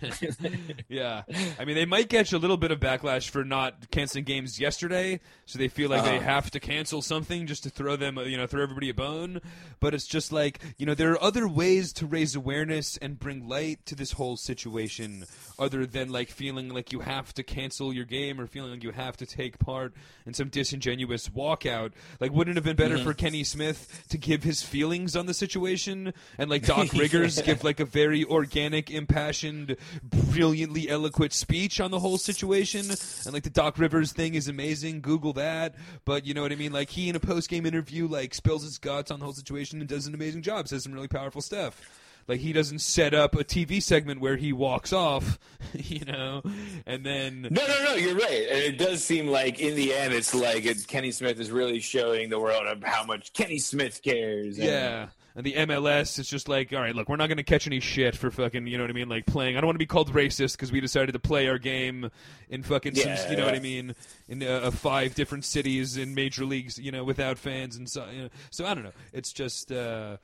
yeah 0.88 1.22
i 1.58 1.64
mean 1.64 1.74
they 1.74 1.84
might 1.84 2.08
catch 2.08 2.32
a 2.32 2.38
little 2.38 2.56
bit 2.56 2.70
of 2.70 2.80
backlash 2.80 3.28
for 3.28 3.44
not 3.44 3.90
canceling 3.90 4.24
games 4.24 4.58
yesterday 4.60 5.20
so 5.46 5.58
they 5.58 5.68
feel 5.68 5.88
like 5.90 6.04
they 6.04 6.16
Uh-huh. 6.16 6.24
have 6.24 6.50
to 6.50 6.60
cancel 6.60 7.02
something 7.02 7.46
just 7.46 7.62
to 7.64 7.70
throw 7.70 7.96
them 7.96 8.18
uh, 8.18 8.22
you 8.22 8.36
know 8.36 8.46
throw 8.46 8.62
everybody 8.62 8.88
a 8.90 8.94
bone 8.94 9.40
but 9.80 9.94
it's 9.94 10.06
just 10.06 10.32
like 10.32 10.60
you 10.78 10.86
know 10.86 10.94
there 10.94 11.12
are 11.12 11.22
other 11.22 11.46
ways 11.48 11.92
to 11.94 12.06
raise 12.06 12.34
awareness 12.34 12.96
and 12.98 13.18
bring 13.18 13.48
light 13.48 13.84
to 13.86 13.94
this 13.94 14.12
whole 14.12 14.36
situation 14.36 15.24
other 15.58 15.84
than 15.86 16.10
like 16.10 16.28
feeling 16.30 16.68
like 16.68 16.92
you 16.92 17.00
have 17.00 17.32
to 17.34 17.42
cancel 17.42 17.92
your 17.92 18.04
game 18.04 18.40
or 18.40 18.46
feeling 18.46 18.70
like 18.72 18.82
you 18.84 18.92
have 18.92 19.16
to 19.16 19.26
take 19.26 19.58
part 19.58 19.92
in 20.26 20.34
some 20.34 20.48
disingenuous 20.48 21.28
walkout 21.28 21.92
like 22.20 22.32
wouldn't 22.32 22.56
it 22.56 22.58
have 22.58 22.64
been 22.64 22.76
better 22.76 22.96
Mm-hmm. 22.96 23.04
for 23.04 23.14
kenny 23.14 23.44
smith 23.44 24.04
to 24.08 24.16
give 24.18 24.42
his 24.42 24.62
feelings 24.62 25.14
on 25.14 25.26
the 25.26 25.34
situation 25.34 26.12
and 26.38 26.48
like 26.50 26.64
doc 26.66 26.92
rivers 26.94 27.40
give 27.42 27.62
like 27.64 27.80
a 27.80 27.84
very 27.84 28.24
organic 28.24 28.90
impassioned 28.90 29.76
brilliantly 30.02 30.88
eloquent 30.88 31.32
speech 31.32 31.80
on 31.80 31.90
the 31.90 31.98
whole 31.98 32.18
situation. 32.18 32.86
And 33.24 33.32
like 33.32 33.42
the 33.42 33.50
doc 33.50 33.78
rivers 33.78 34.12
thing 34.12 34.34
is 34.34 34.48
amazing. 34.48 35.00
Google 35.00 35.32
that. 35.34 35.74
But 36.04 36.26
you 36.26 36.34
know 36.34 36.42
what 36.42 36.52
i 36.52 36.56
mean? 36.56 36.72
Like 36.72 36.90
he 36.90 37.08
in 37.08 37.16
a 37.16 37.20
post-game 37.20 37.66
interview 37.66 38.06
like 38.06 38.34
spills 38.34 38.62
his 38.62 38.78
guts 38.78 39.10
on 39.10 39.18
the 39.18 39.24
whole 39.24 39.34
situation 39.34 39.80
and 39.80 39.88
does 39.88 40.06
an 40.06 40.14
amazing 40.14 40.42
job. 40.42 40.68
Says 40.68 40.84
some 40.84 40.92
really 40.92 41.08
powerful 41.08 41.42
stuff 41.42 41.80
like 42.28 42.40
he 42.40 42.52
doesn't 42.52 42.80
set 42.80 43.14
up 43.14 43.34
a 43.34 43.42
TV 43.42 43.82
segment 43.82 44.20
where 44.20 44.36
he 44.36 44.52
walks 44.52 44.92
off, 44.92 45.38
you 45.72 46.04
know, 46.04 46.42
and 46.86 47.04
then 47.04 47.42
No, 47.50 47.66
no, 47.66 47.84
no, 47.84 47.94
you're 47.94 48.14
right. 48.14 48.46
And 48.50 48.58
it 48.62 48.78
does 48.78 49.02
seem 49.02 49.26
like 49.26 49.58
in 49.58 49.74
the 49.74 49.94
end, 49.94 50.12
it's 50.14 50.34
like 50.34 50.64
it, 50.66 50.86
Kenny 50.86 51.10
Smith 51.10 51.40
is 51.40 51.50
really 51.50 51.80
showing 51.80 52.28
the 52.28 52.38
world 52.38 52.66
of 52.66 52.82
how 52.84 53.04
much 53.04 53.32
Kenny 53.32 53.58
Smith 53.58 54.02
cares. 54.02 54.58
and- 54.58 54.66
Yeah. 54.66 55.08
And 55.36 55.46
the 55.46 55.52
MLS 55.54 56.18
is 56.18 56.26
just 56.28 56.48
like, 56.48 56.72
all 56.72 56.80
right, 56.80 56.96
look, 56.96 57.08
we're 57.08 57.14
not 57.14 57.28
going 57.28 57.36
to 57.36 57.44
catch 57.44 57.68
any 57.68 57.78
shit 57.78 58.16
for 58.16 58.28
fucking, 58.28 58.66
you 58.66 58.76
know 58.76 58.82
what 58.82 58.90
I 58.90 58.92
mean, 58.94 59.08
like 59.08 59.24
playing. 59.24 59.56
I 59.56 59.60
don't 59.60 59.68
want 59.68 59.76
to 59.76 59.78
be 59.78 59.86
called 59.86 60.12
racist 60.12 60.52
because 60.56 60.72
we 60.72 60.80
decided 60.80 61.12
to 61.12 61.20
play 61.20 61.46
our 61.46 61.58
game 61.58 62.10
in 62.48 62.64
fucking, 62.64 62.96
some, 62.96 63.12
you 63.30 63.36
know 63.36 63.44
what 63.44 63.54
I 63.54 63.60
mean, 63.60 63.94
in 64.28 64.42
uh, 64.42 64.46
uh, 64.64 64.70
five 64.72 65.14
different 65.14 65.44
cities 65.44 65.96
in 65.96 66.12
major 66.12 66.44
leagues, 66.44 66.76
you 66.76 66.90
know, 66.90 67.04
without 67.04 67.38
fans 67.38 67.76
and 67.76 67.88
so, 67.88 68.04
you 68.12 68.22
know. 68.22 68.28
So 68.50 68.66
I 68.66 68.74
don't 68.74 68.82
know. 68.82 68.90
It's 69.12 69.32
just 69.32 69.70
uh, 69.70 70.16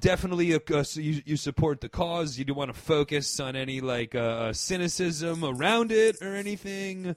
definitely 0.00 0.52
a, 0.52 0.60
uh, 0.74 0.82
so 0.82 1.00
you, 1.00 1.22
you 1.24 1.36
support 1.36 1.80
the 1.80 1.88
cause. 1.88 2.38
You 2.38 2.44
don't 2.44 2.56
want 2.56 2.72
to 2.74 2.78
focus 2.80 3.40
on 3.40 3.56
any 3.56 3.80
like 3.80 4.14
uh, 4.14 4.52
cynicism 4.52 5.44
around 5.44 5.92
it 5.92 6.22
or 6.22 6.34
anything. 6.34 7.16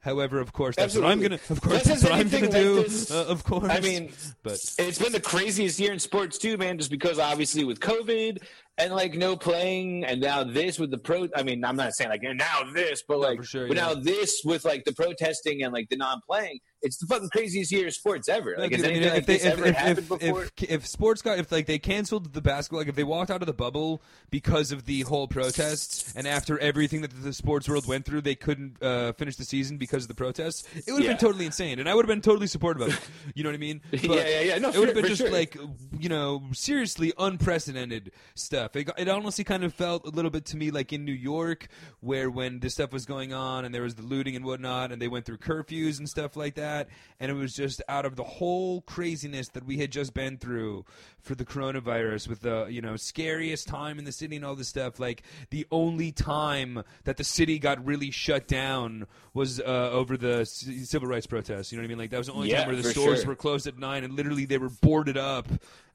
However, 0.00 0.38
of 0.40 0.52
course, 0.52 0.76
that's 0.76 0.94
what 0.94 1.04
I'm 1.04 1.20
gonna. 1.20 1.40
Of 1.50 1.60
course, 1.60 1.82
that's 1.82 2.02
what 2.04 2.12
I'm 2.12 2.28
gonna 2.28 2.48
do. 2.48 2.76
like 2.76 2.86
this- 2.86 3.10
uh, 3.10 3.26
of 3.26 3.42
course. 3.44 3.68
I 3.70 3.80
mean, 3.80 4.12
but 4.42 4.52
it's 4.78 4.98
been 4.98 5.12
the 5.12 5.20
craziest 5.20 5.78
year 5.80 5.92
in 5.92 5.98
sports 5.98 6.38
too, 6.38 6.56
man. 6.56 6.78
Just 6.78 6.90
because 6.90 7.18
obviously 7.18 7.64
with 7.64 7.80
COVID 7.80 8.42
and 8.78 8.94
like 8.94 9.14
no 9.14 9.36
playing, 9.36 10.04
and 10.04 10.20
now 10.20 10.44
this 10.44 10.78
with 10.78 10.90
the 10.90 10.98
pro. 10.98 11.28
I 11.34 11.42
mean, 11.42 11.64
I'm 11.64 11.76
not 11.76 11.94
saying 11.94 12.10
like 12.10 12.22
and 12.22 12.38
now 12.38 12.62
this, 12.72 13.02
but 13.06 13.18
like 13.18 13.38
for 13.38 13.44
sure, 13.44 13.68
but 13.68 13.76
yeah. 13.76 13.88
now 13.88 13.94
this 13.94 14.42
with 14.44 14.64
like 14.64 14.84
the 14.84 14.92
protesting 14.92 15.62
and 15.62 15.72
like 15.72 15.88
the 15.88 15.96
non-playing. 15.96 16.60
It's 16.80 16.96
the 16.98 17.06
fucking 17.06 17.30
craziest 17.30 17.72
year 17.72 17.88
of 17.88 17.94
sports 17.94 18.28
ever. 18.28 18.54
Like, 18.56 18.72
I 18.72 18.76
mean, 18.76 18.84
anything 18.86 19.12
like 19.12 19.26
this 19.26 19.44
ever 19.44 19.66
if, 19.66 19.74
happened 19.74 19.98
if, 19.98 20.08
before? 20.08 20.44
if, 20.44 20.70
if 20.70 20.86
sports 20.86 21.22
got 21.22 21.38
if 21.40 21.50
like 21.50 21.66
they 21.66 21.80
canceled 21.80 22.32
the 22.32 22.40
basketball, 22.40 22.78
like 22.78 22.88
if 22.88 22.94
they 22.94 23.02
walked 23.02 23.32
out 23.32 23.42
of 23.42 23.46
the 23.46 23.52
bubble 23.52 24.00
because 24.30 24.70
of 24.70 24.84
the 24.84 25.00
whole 25.00 25.26
protests, 25.26 26.14
and 26.14 26.28
after 26.28 26.56
everything 26.60 27.00
that 27.00 27.10
the 27.22 27.32
sports 27.32 27.68
world 27.68 27.88
went 27.88 28.04
through, 28.04 28.20
they 28.20 28.36
couldn't 28.36 28.80
uh, 28.80 29.12
finish 29.14 29.34
the 29.34 29.44
season 29.44 29.76
because 29.76 30.04
of 30.04 30.08
the 30.08 30.14
protests. 30.14 30.68
It 30.86 30.92
would 30.92 30.98
have 30.98 31.04
Yeah. 31.04 31.10
been 31.10 31.18
totally 31.18 31.46
insane, 31.46 31.80
and 31.80 31.88
I 31.88 31.94
would 31.96 32.04
have 32.04 32.14
been 32.14 32.22
totally 32.22 32.46
supportive 32.46 32.82
of 32.82 32.94
it. 32.94 33.00
You 33.34 33.42
know 33.44 33.50
what 33.50 33.54
I 33.54 33.58
mean? 33.58 33.80
But 33.90 34.02
Yeah, 34.04 34.28
yeah, 34.28 34.40
yeah. 34.40 34.58
No, 34.58 34.70
it 34.70 34.78
would 34.78 34.88
have 34.88 34.96
been 34.96 35.06
just 35.06 35.22
sure. 35.22 35.30
like 35.30 35.56
you 35.98 36.08
know 36.08 36.44
seriously 36.52 37.12
unprecedented 37.18 38.12
stuff. 38.34 38.67
Stuff. 38.68 38.76
It, 38.98 39.02
it 39.02 39.08
honestly 39.08 39.44
kind 39.44 39.64
of 39.64 39.74
felt 39.74 40.06
a 40.06 40.10
little 40.10 40.30
bit 40.30 40.44
to 40.46 40.56
me 40.56 40.70
like 40.70 40.92
in 40.92 41.04
New 41.04 41.12
York, 41.12 41.68
where 42.00 42.30
when 42.30 42.60
this 42.60 42.74
stuff 42.74 42.92
was 42.92 43.04
going 43.06 43.32
on 43.32 43.64
and 43.64 43.74
there 43.74 43.82
was 43.82 43.94
the 43.94 44.02
looting 44.02 44.36
and 44.36 44.44
whatnot, 44.44 44.92
and 44.92 45.00
they 45.00 45.08
went 45.08 45.24
through 45.24 45.38
curfews 45.38 45.98
and 45.98 46.08
stuff 46.08 46.36
like 46.36 46.54
that, 46.54 46.88
and 47.20 47.30
it 47.30 47.34
was 47.34 47.54
just 47.54 47.82
out 47.88 48.04
of 48.04 48.16
the 48.16 48.24
whole 48.24 48.82
craziness 48.82 49.48
that 49.50 49.64
we 49.64 49.78
had 49.78 49.90
just 49.90 50.14
been 50.14 50.36
through 50.38 50.84
for 51.20 51.34
the 51.34 51.44
coronavirus, 51.44 52.28
with 52.28 52.40
the 52.42 52.66
you 52.70 52.80
know 52.80 52.96
scariest 52.96 53.68
time 53.68 53.98
in 53.98 54.04
the 54.04 54.12
city 54.12 54.36
and 54.36 54.44
all 54.44 54.54
this 54.54 54.68
stuff. 54.68 54.98
Like 55.00 55.22
the 55.50 55.66
only 55.70 56.12
time 56.12 56.82
that 57.04 57.16
the 57.16 57.24
city 57.24 57.58
got 57.58 57.84
really 57.84 58.10
shut 58.10 58.46
down 58.46 59.06
was 59.34 59.60
uh, 59.60 59.90
over 59.92 60.16
the 60.16 60.44
c- 60.44 60.84
civil 60.84 61.08
rights 61.08 61.26
protests. 61.26 61.72
You 61.72 61.78
know 61.78 61.82
what 61.82 61.86
I 61.86 61.88
mean? 61.88 61.98
Like 61.98 62.10
that 62.10 62.18
was 62.18 62.26
the 62.28 62.32
only 62.32 62.48
Yeah, 62.50 62.58
time 62.60 62.68
where 62.68 62.76
the 62.76 62.84
stores 62.90 63.20
sure. 63.20 63.28
were 63.28 63.36
closed 63.36 63.66
at 63.66 63.78
nine, 63.78 64.04
and 64.04 64.14
literally 64.14 64.44
they 64.46 64.58
were 64.58 64.70
boarded 64.70 65.16
up, 65.16 65.46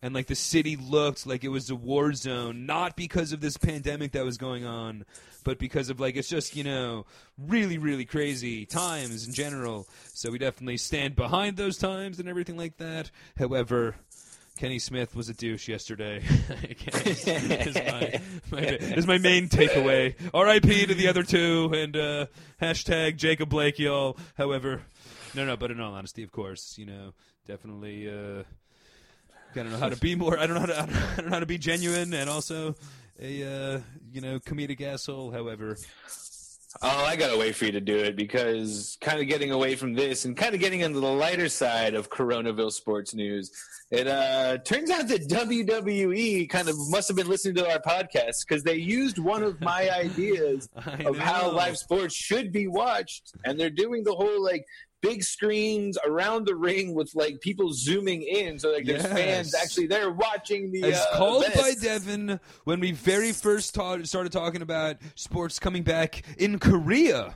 and 0.03 0.13
like 0.13 0.27
the 0.27 0.35
city 0.35 0.75
looked 0.75 1.25
like 1.25 1.45
it 1.45 1.47
was 1.47 1.69
a 1.69 1.75
war 1.75 2.11
zone, 2.11 2.65
not 2.65 2.97
because 2.97 3.31
of 3.31 3.39
this 3.39 3.55
pandemic 3.55 4.11
that 4.11 4.25
was 4.25 4.37
going 4.37 4.65
on, 4.65 5.05
but 5.45 5.57
because 5.57 5.89
of 5.89 6.01
like 6.01 6.17
it's 6.17 6.27
just 6.27 6.57
you 6.57 6.63
know 6.65 7.05
really 7.37 7.77
really 7.77 8.03
crazy 8.03 8.65
times 8.65 9.25
in 9.25 9.33
general. 9.33 9.87
So 10.13 10.29
we 10.29 10.37
definitely 10.37 10.75
stand 10.75 11.15
behind 11.15 11.55
those 11.55 11.77
times 11.77 12.19
and 12.19 12.27
everything 12.29 12.57
like 12.57 12.77
that. 12.77 13.09
However. 13.37 13.95
Kenny 14.55 14.77
Smith 14.77 15.15
was 15.15 15.29
a 15.29 15.33
douche 15.33 15.67
yesterday. 15.67 16.21
Is 17.07 17.75
my, 17.75 18.21
my, 18.51 18.59
is 18.59 19.07
my 19.07 19.17
main 19.17 19.49
takeaway. 19.49 20.13
R.I.P. 20.31 20.85
to 20.85 20.93
the 20.93 21.07
other 21.07 21.23
two, 21.23 21.71
and 21.73 21.97
uh, 21.97 22.25
hashtag 22.61 23.15
Jacob 23.15 23.49
Blake, 23.49 23.79
y'all. 23.79 24.15
However, 24.37 24.83
no, 25.33 25.43
no, 25.43 25.57
but 25.57 25.71
in 25.71 25.79
all 25.79 25.95
honesty, 25.95 26.21
of 26.21 26.31
course, 26.31 26.77
you 26.77 26.85
know, 26.85 27.15
definitely. 27.47 28.07
Uh, 28.07 28.43
I 29.57 29.63
don't 29.63 29.71
know 29.71 29.77
how 29.77 29.89
to 29.89 29.97
be 29.97 30.15
more. 30.15 30.39
I 30.39 30.47
don't 30.47 30.55
know 30.55 30.61
how 30.61 30.85
to. 30.85 30.99
I 31.13 31.15
don't 31.17 31.25
know 31.25 31.31
how 31.33 31.39
to 31.39 31.45
be 31.45 31.57
genuine 31.57 32.13
and 32.13 32.29
also 32.29 32.75
a 33.19 33.43
uh, 33.75 33.79
you 34.11 34.21
know 34.21 34.39
comedic 34.39 34.81
asshole. 34.81 35.31
However, 35.31 35.77
Oh, 36.81 37.05
I 37.05 37.15
got 37.15 37.31
to 37.31 37.37
wait 37.37 37.55
for 37.55 37.65
you 37.65 37.71
to 37.73 37.81
do 37.81 37.95
it 37.97 38.15
because 38.15 38.97
kind 38.99 39.19
of 39.21 39.27
getting 39.27 39.51
away 39.51 39.75
from 39.75 39.93
this 39.93 40.25
and 40.25 40.35
kind 40.35 40.55
of 40.55 40.59
getting 40.59 40.79
into 40.79 40.99
the 40.99 41.11
lighter 41.11 41.47
side 41.47 41.93
of 41.93 42.09
Coronaville 42.09 42.71
sports 42.71 43.13
news. 43.13 43.51
It 43.91 44.07
uh, 44.07 44.57
turns 44.57 44.89
out 44.89 45.07
that 45.09 45.29
WWE 45.29 46.49
kind 46.49 46.67
of 46.67 46.75
must 46.89 47.07
have 47.09 47.15
been 47.15 47.27
listening 47.27 47.55
to 47.55 47.71
our 47.71 47.79
podcast 47.79 48.47
because 48.47 48.63
they 48.63 48.75
used 48.75 49.19
one 49.19 49.43
of 49.43 49.61
my 49.61 49.89
ideas 49.95 50.67
of 51.05 51.17
how 51.17 51.51
live 51.51 51.77
sports 51.77 52.15
should 52.15 52.51
be 52.51 52.67
watched, 52.67 53.33
and 53.45 53.59
they're 53.59 53.69
doing 53.69 54.03
the 54.03 54.15
whole 54.15 54.43
like 54.43 54.65
big 55.03 55.21
screens 55.23 55.97
around 56.05 56.47
the 56.47 56.55
ring 56.55 56.95
with 56.95 57.11
like 57.13 57.39
people 57.41 57.71
zooming 57.73 58.23
in, 58.23 58.57
so 58.57 58.71
like 58.71 58.85
there's 58.85 59.03
Yes. 59.03 59.11
fans 59.13 59.53
actually 59.53 59.85
there 59.87 60.09
watching 60.11 60.71
the. 60.71 60.83
as 60.85 60.95
uh, 60.95 61.17
called 61.17 61.45
by. 61.55 61.73
Devin 61.79 62.39
when 62.63 62.79
we 62.79 62.91
very 62.93 63.31
first 63.33 63.75
ta- 63.75 64.01
started 64.03 64.31
talking 64.31 64.61
about 64.61 64.95
sports 65.15 65.59
coming 65.59 65.83
back 65.83 66.23
in 66.37 66.57
Korea. 66.57 67.35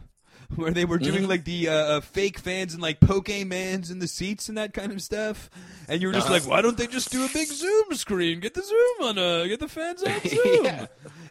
Where 0.56 0.72
they 0.72 0.86
were 0.86 0.98
doing 0.98 1.24
Mhm. 1.24 1.28
like 1.30 1.44
the 1.44 1.68
uh, 1.70 1.74
uh, 1.74 2.02
fake 2.02 2.40
fans 2.40 2.74
and 2.74 2.82
like 2.82 3.00
Pokemans 3.00 3.92
in 3.92 4.00
the 4.00 4.08
seats 4.08 4.48
and 4.50 4.58
that 4.58 4.74
kind 4.74 4.92
of 4.92 5.02
stuff, 5.02 5.50
and 5.88 6.02
you 6.02 6.08
were 6.08 6.14
just 6.14 6.28
Uh-huh. 6.28 6.36
like, 6.36 6.48
why 6.48 6.62
don't 6.62 6.78
they 6.78 6.88
just 6.88 7.12
do 7.12 7.26
a 7.26 7.30
big 7.34 7.48
Zoom 7.48 7.94
screen? 7.94 8.40
Get 8.40 8.54
the 8.54 8.62
Zoom 8.64 9.08
on, 9.10 9.18
uh, 9.18 9.44
get 9.46 9.60
the 9.60 9.68
fans 9.68 10.02
on 10.04 10.14
Zoom. 10.28 10.66
Yeah. 10.66 10.86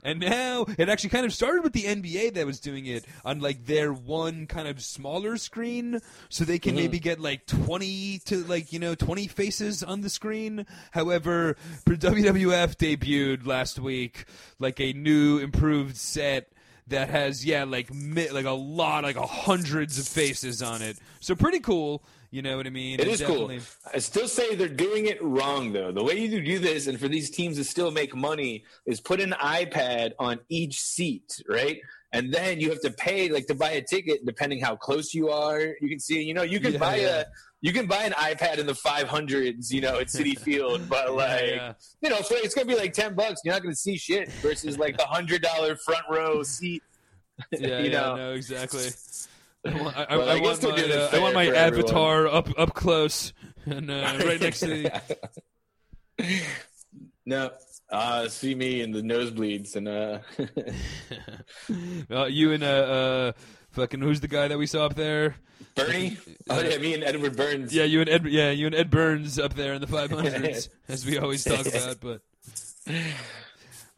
And 0.05 0.21
now 0.21 0.67
it 0.79 0.89
actually 0.89 1.11
kind 1.11 1.27
of 1.27 1.33
started 1.35 1.65
with 1.65 1.73
the 1.73 1.85
NBA 1.85 2.31
that 2.35 2.47
was 2.47 2.61
doing 2.61 2.87
it 2.87 3.05
on 3.25 3.41
like 3.41 3.67
their 3.67 3.93
one 3.93 4.47
kind 4.47 4.69
of 4.69 4.81
smaller 4.81 5.37
screen, 5.37 6.01
so 6.29 6.45
they 6.45 6.59
can 6.61 6.77
maybe 6.77 7.01
get 7.01 7.19
like 7.19 7.47
twenty 7.47 8.21
to 8.27 8.45
like 8.45 8.73
you 8.73 8.79
know 8.79 8.95
twenty 8.95 9.27
faces 9.27 9.83
on 9.83 10.03
the 10.03 10.11
screen. 10.11 10.65
However, 10.93 11.57
WWF 11.87 12.77
debuted 12.77 13.47
last 13.47 13.79
week 13.81 14.27
like 14.61 14.79
a 14.81 14.93
new 14.93 15.39
improved 15.39 15.97
set 15.97 16.53
that 16.89 17.09
has 17.09 17.45
yeah 17.45 17.65
like 17.65 17.93
mi- 17.93 18.31
like 18.31 18.45
a 18.47 18.51
lot 18.51 19.05
like 19.05 19.17
a 19.17 19.27
hundreds 19.27 19.99
of 19.99 20.07
faces 20.07 20.63
on 20.63 20.83
it. 20.83 20.97
So 21.21 21.35
pretty 21.35 21.61
cool. 21.61 22.03
You 22.31 22.43
know 22.43 22.57
what 22.57 22.67
I 22.67 22.71
mean? 22.71 23.01
It 23.01 23.07
is 23.07 23.23
cool. 23.23 23.51
I 23.95 23.99
still 23.99 24.29
say 24.29 24.57
they're 24.57 24.69
doing 24.69 25.07
it 25.07 25.23
wrong, 25.23 25.73
though. 25.73 25.93
The 25.93 26.03
way 26.03 26.19
you 26.19 26.43
do 26.43 26.59
this, 26.59 26.87
and 26.89 26.99
for 26.99 27.09
these 27.09 27.31
teams 27.31 27.57
to 27.57 27.65
still 27.65 27.91
make 27.93 28.15
money, 28.15 28.65
is 28.85 29.01
put 29.01 29.21
an 29.21 29.31
iPad 29.41 30.11
on 30.19 30.41
each 30.49 30.79
seat, 30.81 31.41
right? 31.49 31.81
And 32.13 32.35
then 32.35 32.61
you 32.61 32.69
have 32.71 32.81
to 32.83 32.91
pay, 32.91 33.29
like, 33.31 33.47
to 33.47 33.55
buy 33.55 33.71
a 33.71 33.81
ticket, 33.81 34.27
depending 34.27 34.61
how 34.61 34.75
close 34.77 35.15
you 35.15 35.31
are. 35.31 35.61
You 35.81 35.89
can 35.89 36.01
see, 36.01 36.21
you 36.23 36.35
know, 36.35 36.43
you 36.43 36.61
can 36.61 36.73
Yeah, 36.75 36.79
buy 36.79 36.97
yeah. 36.97 37.09
a, 37.21 37.25
you 37.63 37.73
can 37.73 37.87
buy 37.87 38.05
an 38.05 38.13
iPad 38.13 38.59
in 38.59 38.67
the 38.67 38.75
500s, 38.75 39.73
you 39.73 39.81
know, 39.81 39.99
at 39.99 40.11
City 40.11 40.35
Field, 40.45 40.89
but 40.89 41.15
like, 41.15 41.51
yeah. 41.51 41.73
you 42.01 42.11
know, 42.11 42.19
it's 42.21 42.55
gonna 42.55 42.67
be 42.67 42.77
like 42.77 42.93
10 42.93 43.15
bucks. 43.15 43.41
You're 43.45 43.55
not 43.55 43.63
gonna 43.63 43.75
see 43.75 43.97
shit 43.97 44.31
versus 44.35 44.79
like 44.79 44.97
the 44.97 45.05
hundred 45.05 45.43
dollar 45.43 45.77
front 45.77 46.05
row 46.11 46.43
seat. 46.43 46.83
Yeah, 47.53 47.81
you 47.81 47.91
yeah, 47.91 48.01
know. 48.01 48.17
no, 48.17 48.33
exactly. 48.33 48.87
I 49.67 49.83
want, 49.83 49.97
I, 49.97 50.05
I, 50.05 50.17
Well, 50.17 50.29
I 50.31 50.33
I 50.33 50.41
want 50.41 50.63
my, 50.63 50.71
uh, 50.71 51.11
I 51.13 51.19
want 51.19 51.35
my 51.35 51.47
everyone. 51.47 51.85
avatar 51.85 52.27
up 52.29 52.49
up 52.59 52.73
close 52.73 53.35
and 53.67 53.91
uh, 53.91 54.17
right 54.25 54.41
next 54.41 54.61
to 54.61 54.67
the. 56.19 56.41
no, 57.27 57.51
uh, 57.91 58.29
see 58.29 58.55
me 58.55 58.81
in 58.81 58.91
the 58.91 59.03
nosebleeds 59.03 59.77
and 59.77 59.87
uh. 59.87 60.19
uh, 62.11 62.25
you 62.25 62.53
and 62.53 62.63
uh, 62.63 62.67
uh, 62.67 63.33
fucking 63.71 64.01
who's 64.01 64.21
the 64.21 64.29
guy 64.29 64.49
that 64.49 64.57
we 64.57 64.67
saw 64.67 64.87
up 64.87 64.95
there? 64.95 65.37
Bernie? 65.77 66.17
Oh 66.49 66.61
yeah, 66.61 66.79
me 66.79 66.95
and 66.95 67.03
Edward 67.03 67.35
Burns. 67.37 67.75
Yeah, 67.75 67.83
you 67.83 68.01
and 68.01 68.09
Ed. 68.09 68.25
Yeah, 68.27 68.53
you 68.53 68.67
and 68.67 68.75
Ed 68.75 68.89
Burns 68.89 69.37
up 69.37 69.55
there 69.55 69.75
in 69.75 69.81
the 69.81 69.89
500s, 69.89 70.69
as 70.89 71.05
we 71.05 71.19
always 71.19 71.43
talk 71.43 71.67
about. 71.67 71.99
But 72.01 72.21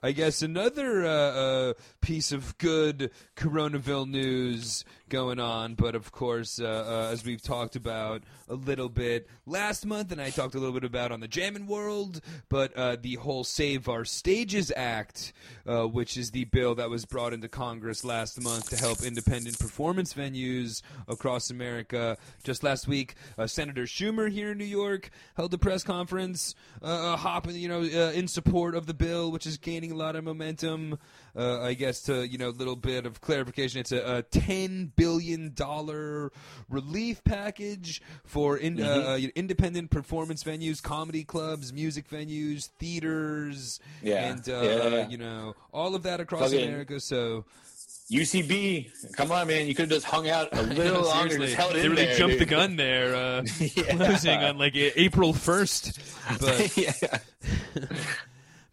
I 0.02 0.12
guess 0.12 0.40
another 0.40 1.04
uh, 1.04 1.10
uh, 1.10 1.72
piece 2.00 2.32
of 2.32 2.56
good 2.56 3.10
Coronaville 3.36 4.08
news 4.08 4.86
going 5.08 5.40
on, 5.40 5.74
but 5.74 5.94
of 5.94 6.12
course, 6.12 6.60
uh, 6.60 6.66
uh, 6.66 7.12
as 7.12 7.24
we've 7.24 7.42
talked 7.42 7.76
about 7.76 8.22
a 8.48 8.54
little 8.54 8.88
bit 8.88 9.28
last 9.46 9.86
month, 9.86 10.12
and 10.12 10.20
I 10.20 10.30
talked 10.30 10.54
a 10.54 10.58
little 10.58 10.74
bit 10.74 10.84
about 10.84 11.12
on 11.12 11.20
the 11.20 11.28
Jammin' 11.28 11.66
World, 11.66 12.20
but 12.48 12.76
uh, 12.76 12.96
the 13.00 13.14
whole 13.16 13.44
Save 13.44 13.88
Our 13.88 14.04
Stages 14.04 14.72
Act, 14.76 15.32
uh, 15.66 15.86
which 15.86 16.16
is 16.16 16.30
the 16.30 16.44
bill 16.44 16.74
that 16.76 16.90
was 16.90 17.04
brought 17.04 17.32
into 17.32 17.48
Congress 17.48 18.04
last 18.04 18.40
month 18.40 18.70
to 18.70 18.76
help 18.76 19.02
independent 19.02 19.58
performance 19.58 20.14
venues 20.14 20.82
across 21.06 21.50
America. 21.50 22.16
Just 22.44 22.62
last 22.62 22.86
week, 22.86 23.14
uh, 23.36 23.46
Senator 23.46 23.84
Schumer 23.84 24.30
here 24.30 24.52
in 24.52 24.58
New 24.58 24.64
York 24.64 25.10
held 25.36 25.52
a 25.54 25.58
press 25.58 25.82
conference, 25.82 26.54
uh, 26.82 27.16
hopping, 27.16 27.56
you 27.56 27.68
know, 27.68 27.82
in 27.82 28.28
support 28.28 28.74
of 28.74 28.86
the 28.86 28.94
bill, 28.94 29.30
which 29.32 29.46
is 29.46 29.56
gaining 29.56 29.92
a 29.92 29.96
lot 29.96 30.16
of 30.16 30.24
momentum. 30.24 30.98
Uh, 31.36 31.60
I 31.62 31.74
guess 31.74 32.02
to 32.02 32.26
you 32.26 32.38
know, 32.38 32.48
a 32.48 32.50
little 32.50 32.74
bit 32.76 33.06
of 33.06 33.20
clarification, 33.20 33.80
it's 33.80 33.92
a, 33.92 34.16
a 34.18 34.22
ten 34.22 34.92
billion 34.96 35.52
dollar 35.54 36.32
relief 36.68 37.22
package 37.24 38.02
for 38.24 38.56
in, 38.56 38.82
uh, 38.82 38.86
uh, 38.86 39.18
independent 39.36 39.90
performance 39.90 40.42
venues, 40.42 40.82
comedy 40.82 41.24
clubs, 41.24 41.72
music 41.72 42.08
venues, 42.10 42.70
theaters, 42.78 43.78
Yeah. 44.02 44.30
and 44.32 44.48
uh, 44.48 44.52
Yeah, 44.52 44.62
yeah, 44.62 44.88
yeah. 44.88 45.08
you 45.08 45.18
know, 45.18 45.54
all 45.72 45.94
of 45.94 46.02
that 46.04 46.20
across 46.20 46.52
America. 46.52 46.98
So 47.00 47.44
UCB, 48.10 49.12
come 49.16 49.30
on, 49.30 49.46
man! 49.48 49.66
You 49.66 49.74
could 49.74 49.82
have 49.90 50.00
just 50.00 50.06
hung 50.06 50.30
out 50.30 50.48
a 50.52 50.62
little 50.62 51.02
longer, 51.04 51.36
just 51.38 51.54
held 51.54 51.74
they 51.74 51.84
in 51.84 51.90
really 51.90 52.06
there. 52.06 52.16
jumped 52.16 52.38
the 52.38 52.46
gun 52.46 52.76
there, 52.76 53.14
uh, 53.14 53.44
Yeah. 53.60 53.96
closing 53.96 54.38
on 54.38 54.56
like 54.58 54.74
April 54.74 55.32
first. 55.34 56.00
But 56.40 56.76
yeah. 56.76 56.92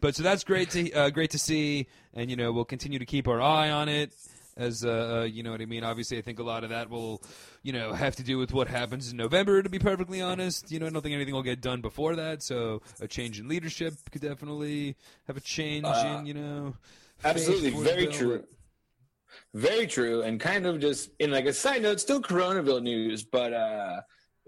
but 0.01 0.15
so 0.15 0.23
that's 0.23 0.43
great 0.43 0.69
to 0.71 0.91
uh, 0.93 1.09
great 1.09 1.31
to 1.31 1.39
see, 1.39 1.87
and 2.15 2.29
you 2.29 2.35
know 2.35 2.51
we'll 2.51 2.65
continue 2.65 2.99
to 2.99 3.05
keep 3.05 3.27
our 3.27 3.41
eye 3.41 3.69
on 3.69 3.89
it. 3.89 4.13
As 4.57 4.85
uh, 4.85 5.19
uh, 5.19 5.23
you 5.23 5.43
know 5.43 5.51
what 5.51 5.59
I 5.59 5.65
mean. 5.65 5.83
Obviously, 5.83 6.17
I 6.17 6.21
think 6.21 6.39
a 6.39 6.43
lot 6.43 6.63
of 6.63 6.69
that 6.69 6.89
will, 6.89 7.21
you 7.61 7.73
know, 7.73 7.91
have 7.91 8.15
to 8.15 8.23
do 8.23 8.37
with 8.37 8.53
what 8.53 8.69
happens 8.69 9.11
in 9.11 9.17
November. 9.17 9.61
To 9.61 9.67
be 9.67 9.79
perfectly 9.79 10.21
honest, 10.21 10.71
you 10.71 10.79
know, 10.79 10.85
I 10.85 10.91
don't 10.91 11.01
think 11.01 11.13
anything 11.13 11.33
will 11.33 11.43
get 11.43 11.59
done 11.59 11.81
before 11.81 12.15
that. 12.15 12.41
So 12.41 12.81
a 13.01 13.07
change 13.07 13.37
in 13.37 13.49
leadership 13.49 13.95
could 14.11 14.21
definitely 14.21 14.95
have 15.27 15.35
a 15.35 15.41
change 15.41 15.85
Uh, 15.85 16.19
in, 16.19 16.25
you 16.25 16.33
know, 16.35 16.73
Absolutely, 17.25 17.71
face 17.71 17.79
for 17.79 17.83
the 17.83 17.89
very 17.89 18.07
true. 18.07 18.43
Very 19.53 19.87
true, 19.87 20.21
and 20.21 20.39
kind 20.39 20.65
of 20.65 20.79
just 20.79 21.09
in 21.19 21.31
like 21.31 21.45
a 21.45 21.53
side 21.53 21.81
note, 21.81 21.99
still 21.99 22.21
Coronaville 22.21 22.81
news, 22.81 23.25
but 23.25 23.51
uh, 23.51 23.99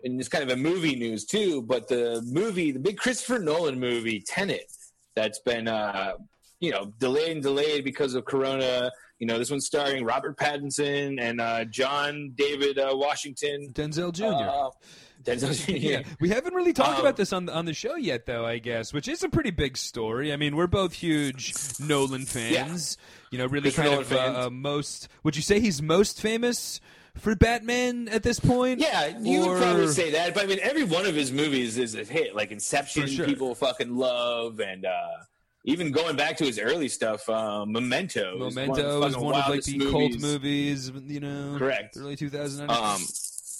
and 0.06 0.18
it's 0.20 0.30
kind 0.30 0.44
of 0.44 0.50
a 0.50 0.56
movie 0.56 0.96
news 0.96 1.26
too. 1.26 1.62
But 1.62 1.90
the 1.90 2.22
movie, 2.26 2.72
the 2.72 2.80
big 2.80 2.98
Christopher 2.98 3.40
Nolan 3.40 3.78
movie, 3.78 4.24
Tenet, 4.26 4.72
that's 5.16 5.40
been 5.40 5.68
uh, 5.68 6.14
you 6.60 6.72
know 6.72 6.93
delayed 7.00 7.32
and 7.32 7.43
delayed 7.43 7.84
because 7.84 8.13
of 8.13 8.26
Corona. 8.26 8.91
You 9.20 9.26
know, 9.26 9.39
this 9.39 9.50
one's 9.50 9.65
starring 9.65 10.06
Robert 10.06 10.38
Pattinson 10.38 11.20
and 11.20 11.41
uh, 11.41 11.65
John 11.65 12.34
David 12.36 12.78
uh, 12.78 12.91
Washington. 12.93 13.70
Denzel 13.74 14.12
Jr. 14.13 14.26
Uh, 14.26 14.70
Denzel 15.24 15.56
Jr. 15.65 15.72
yeah, 15.72 16.04
we 16.20 16.30
haven't 16.30 16.54
really 16.54 16.72
talked 16.74 17.00
Um, 17.00 17.02
about 17.02 17.17
this 17.17 17.34
on 17.34 17.48
the, 17.48 17.54
on 17.54 17.65
the 17.65 17.74
show 17.74 17.96
yet, 17.96 18.28
though. 18.28 18.46
I 18.46 18.60
guess, 18.60 18.93
which 18.93 19.08
is 19.08 19.24
a 19.24 19.30
pretty 19.30 19.50
big 19.50 19.76
story. 19.76 20.32
I 20.32 20.36
mean, 20.36 20.56
we're 20.56 20.67
both 20.67 20.93
huge 20.93 21.54
Nolan 21.80 22.26
fans. 22.26 22.98
You 23.32 23.39
know, 23.39 23.48
really 23.48 23.72
kind 23.72 23.88
of 23.89 24.10
Nolan 24.12 24.34
fans. 24.34 24.38
uh, 24.46 24.50
most. 24.52 25.08
Would 25.24 25.36
you 25.36 25.41
say 25.41 25.60
he's 25.60 25.82
most 25.82 26.22
famous 26.22 26.80
for 27.15 27.36
Batman 27.36 28.08
at 28.10 28.22
this 28.22 28.39
point? 28.39 28.80
Yeah, 28.80 29.17
you 29.20 29.43
Or- 29.46 29.54
would 29.56 29.62
probably 29.63 29.88
say 29.88 30.12
that, 30.12 30.36
but 30.36 30.43
I 30.43 30.46
mean, 30.46 30.60
every 30.62 30.84
one 30.84 31.08
of 31.08 31.15
his 31.15 31.32
movies 31.32 31.80
is 31.80 31.96
a 31.96 32.04
hit. 32.04 32.36
Like 32.36 32.52
Inception, 32.52 33.08
sure. 33.08 33.26
people 33.26 33.56
fucking 33.56 33.96
love, 33.98 34.60
and 34.60 34.86
uh, 34.86 35.08
even 35.68 35.92
going 35.92 36.16
back 36.16 36.38
to 36.38 36.46
his 36.46 36.58
early 36.58 36.88
stuff, 36.88 37.28
uh, 37.28 37.66
Memento. 37.66 38.48
is 38.48 38.56
one 38.56 38.70
of 38.70 38.76
the 38.78 38.84
Memento 38.84 39.06
is 39.06 39.18
one 39.18 39.36
of 39.36 39.50
like 39.50 39.64
the 39.64 39.80
cult 39.80 40.14
movies. 40.20 40.92
movies, 40.92 41.12
you 41.14 41.20
know. 41.20 41.58
Correct. 41.60 41.98
Early 41.98 42.16
2000s. 42.16 42.70
Um, 42.70 43.02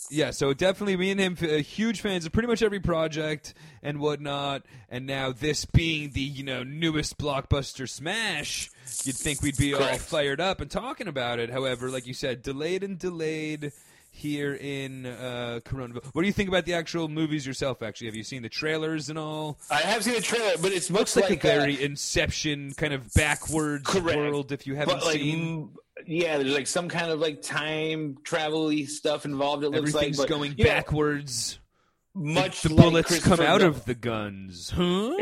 yeah, 0.10 0.32
so 0.32 0.54
definitely 0.54 0.96
me 0.96 1.12
and 1.12 1.20
him 1.20 1.38
uh, 1.42 1.62
huge 1.62 2.00
fans 2.00 2.26
of 2.26 2.32
pretty 2.32 2.48
much 2.48 2.62
every 2.62 2.80
project 2.80 3.54
and 3.84 4.00
whatnot. 4.00 4.64
And 4.90 5.06
now 5.06 5.34
this 5.34 5.66
being 5.66 6.12
the 6.12 6.22
you 6.22 6.44
know 6.44 6.64
newest 6.64 7.18
blockbuster 7.18 7.90
smash, 7.90 8.72
you'd 9.04 9.18
think 9.18 9.42
we'd 9.42 9.58
be 9.58 9.74
all 9.74 9.98
fired 9.98 10.40
up 10.40 10.62
and 10.62 10.72
talking 10.72 11.10
about 11.10 11.40
it. 11.40 11.50
However, 11.50 11.90
like 11.90 12.08
you 12.08 12.14
said, 12.14 12.42
delayed 12.42 12.84
and 12.84 12.98
delayed 12.98 13.74
here 14.18 14.56
in 14.56 15.06
uh, 15.06 15.60
Coronaville. 15.64 16.04
What 16.14 16.24
do 16.24 16.28
you 16.28 16.34
think 16.34 16.50
about 16.50 16.66
the 16.66 16.74
actual 16.74 17.08
movies 17.08 17.46
yourself? 17.46 17.82
Actually, 17.84 18.08
have 18.08 18.16
you 18.16 18.24
seen 18.24 18.42
the 18.42 18.50
trailers 18.50 19.10
and 19.10 19.18
all? 19.18 19.60
I 19.70 19.78
have 19.78 20.04
seen 20.04 20.16
the 20.16 20.22
trailer, 20.22 20.54
but 20.62 20.72
it's 20.72 20.90
much 20.90 21.16
like, 21.16 21.30
like, 21.30 21.44
a 21.44 21.48
very 21.48 21.78
uh, 21.78 21.86
Inception 21.86 22.74
kind 22.74 22.94
of 22.94 23.14
backwards 23.14 23.86
Correct. 23.86 24.18
world. 24.18 24.52
If 24.52 24.66
you 24.66 24.76
haven't 24.76 25.04
like, 25.04 25.14
seen, 25.14 25.70
yeah, 26.06 26.38
there's 26.38 26.54
like 26.54 26.68
some 26.68 26.90
kind 26.90 27.12
of 27.12 27.20
like 27.20 27.42
time 27.42 28.18
travel 28.24 28.72
stuff 28.88 29.26
involved. 29.26 29.64
It 29.64 29.70
looks 29.70 29.94
like, 29.94 30.18
but, 30.18 30.28
going 30.28 30.56
you 30.58 30.64
know, 30.64 30.70
backwards. 30.70 31.60
Much 32.20 32.64
the 32.64 32.74
like 32.74 32.84
bullets 32.84 33.20
come 33.20 33.40
out 33.40 33.62
Nol- 33.62 33.70
of 33.70 33.86
the 33.86 33.94
guns, 33.94 34.72
huh? 34.76 35.16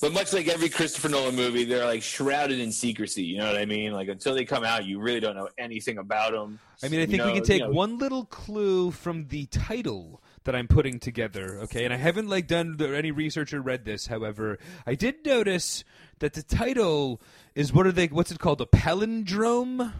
but 0.00 0.12
much 0.12 0.32
like 0.32 0.48
every 0.48 0.68
Christopher 0.68 1.08
Nolan 1.08 1.36
movie, 1.36 1.64
they're 1.64 1.84
like 1.84 2.02
shrouded 2.02 2.58
in 2.58 2.72
secrecy. 2.72 3.22
You 3.22 3.38
know 3.38 3.46
what 3.46 3.56
I 3.56 3.66
mean? 3.66 3.92
Like 3.92 4.08
until 4.08 4.34
they 4.34 4.44
come 4.44 4.64
out, 4.64 4.84
you 4.84 5.00
really 5.00 5.20
don't 5.20 5.36
know 5.36 5.48
anything 5.58 5.98
about 5.98 6.32
them. 6.32 6.58
I 6.82 6.88
mean, 6.88 7.00
I 7.00 7.06
think 7.06 7.24
we 7.24 7.34
can 7.34 7.44
take 7.44 7.64
one 7.64 7.98
little 7.98 8.24
clue 8.24 8.90
from 8.90 9.28
the 9.28 9.46
title 9.46 10.20
that 10.44 10.56
I'm 10.56 10.66
putting 10.66 10.98
together. 10.98 11.60
Okay, 11.64 11.84
and 11.84 11.94
I 11.94 11.98
haven't 11.98 12.28
like 12.28 12.48
done 12.48 12.76
any 12.80 13.12
research 13.12 13.54
or 13.54 13.60
read 13.60 13.84
this. 13.84 14.08
However, 14.08 14.58
I 14.86 14.96
did 14.96 15.24
notice 15.24 15.84
that 16.18 16.32
the 16.32 16.42
title 16.42 17.20
is 17.54 17.72
what 17.72 17.86
are 17.86 17.92
they? 17.92 18.06
What's 18.06 18.32
it 18.32 18.40
called? 18.40 18.60
A 18.60 18.66
palindrome. 18.66 19.92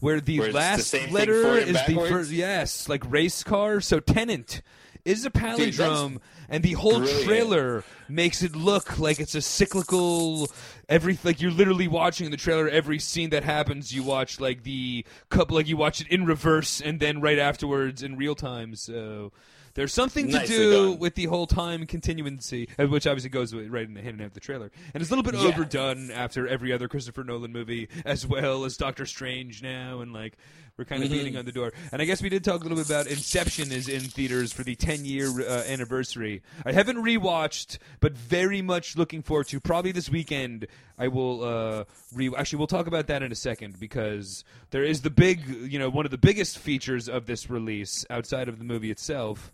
Where 0.00 0.18
the 0.18 0.38
Where 0.38 0.48
it's 0.48 0.90
the 0.90 0.98
last 0.98 1.12
letter 1.12 1.58
is 1.58 1.76
the 1.86 1.94
first, 2.08 2.30
yes, 2.30 2.88
like 2.88 3.02
race 3.10 3.42
car. 3.42 3.82
So 3.82 4.00
Tenet 4.00 4.62
is 5.04 5.24
a 5.24 5.30
palindrome, 5.30 6.18
and 6.48 6.62
the 6.62 6.72
whole 6.72 6.98
brilliant. 6.98 7.24
trailer 7.24 7.84
makes 8.08 8.42
it 8.42 8.54
look 8.56 8.98
like 8.98 9.20
it's 9.20 9.34
a 9.34 9.40
cyclical. 9.42 10.48
Every 10.88 11.18
like 11.24 11.40
you're 11.40 11.50
literally 11.52 11.88
watching 11.88 12.30
the 12.30 12.36
trailer 12.36 12.68
every 12.68 12.98
scene 12.98 13.30
that 13.30 13.44
happens. 13.44 13.92
You 13.94 14.02
watch 14.02 14.40
like 14.40 14.62
the 14.64 15.04
couple, 15.28 15.56
like 15.56 15.68
you 15.68 15.76
watch 15.76 16.00
it 16.00 16.08
in 16.08 16.24
reverse, 16.24 16.80
and 16.80 17.00
then 17.00 17.20
right 17.20 17.38
afterwards 17.38 18.02
in 18.02 18.16
real 18.16 18.34
time. 18.34 18.74
So. 18.74 19.32
There's 19.74 19.94
something 19.94 20.26
to 20.26 20.32
Nicely 20.32 20.56
do 20.56 20.72
done. 20.90 20.98
with 20.98 21.14
the 21.14 21.26
whole 21.26 21.46
time 21.46 21.86
continuancy, 21.86 22.68
uh, 22.76 22.88
which 22.88 23.06
obviously 23.06 23.30
goes 23.30 23.54
right 23.54 23.86
in 23.86 23.94
the 23.94 24.02
hand 24.02 24.18
with 24.20 24.34
the 24.34 24.40
trailer, 24.40 24.68
and 24.92 25.00
it's 25.00 25.12
a 25.12 25.14
little 25.14 25.22
bit 25.30 25.40
Yeah. 25.40 25.46
overdone 25.46 26.10
after 26.10 26.48
every 26.48 26.72
other 26.72 26.88
Christopher 26.88 27.22
Nolan 27.22 27.52
movie, 27.52 27.88
as 28.04 28.26
well 28.26 28.64
as 28.64 28.76
Doctor 28.76 29.06
Strange 29.06 29.62
now, 29.62 30.00
and 30.00 30.12
like 30.12 30.36
we're 30.80 30.86
kind 30.86 31.02
of 31.02 31.10
Mm-hmm. 31.10 31.18
beating 31.18 31.36
on 31.36 31.44
the 31.44 31.52
door. 31.52 31.72
And 31.92 32.00
I 32.00 32.04
guess 32.06 32.22
we 32.22 32.28
did 32.28 32.42
talk 32.42 32.60
a 32.60 32.62
little 32.62 32.78
bit 32.78 32.86
about 32.86 33.06
Inception 33.06 33.70
is 33.70 33.88
in 33.88 34.00
theaters 34.00 34.52
for 34.52 34.62
the 34.62 34.74
10 34.74 35.04
year 35.04 35.28
uh, 35.42 35.62
anniversary. 35.66 36.42
I 36.64 36.72
haven't 36.72 36.96
rewatched, 36.96 37.78
but 38.00 38.16
very 38.16 38.62
much 38.62 38.96
looking 38.96 39.20
forward 39.22 39.48
to. 39.48 39.60
Probably 39.60 39.92
this 39.92 40.08
weekend, 40.08 40.66
I 40.98 41.08
will 41.08 41.44
uh, 41.44 41.84
re. 42.14 42.30
Actually, 42.36 42.58
we'll 42.58 42.66
talk 42.66 42.86
about 42.86 43.08
that 43.08 43.22
in 43.22 43.30
a 43.30 43.34
second 43.34 43.78
because 43.78 44.42
there 44.70 44.84
is 44.84 45.02
the 45.02 45.10
big, 45.10 45.46
you 45.70 45.78
know, 45.78 45.90
one 45.90 46.06
of 46.06 46.10
the 46.10 46.18
biggest 46.18 46.58
features 46.58 47.08
of 47.08 47.26
this 47.26 47.50
release 47.50 48.06
outside 48.08 48.48
of 48.48 48.58
the 48.58 48.64
movie 48.64 48.90
itself. 48.90 49.52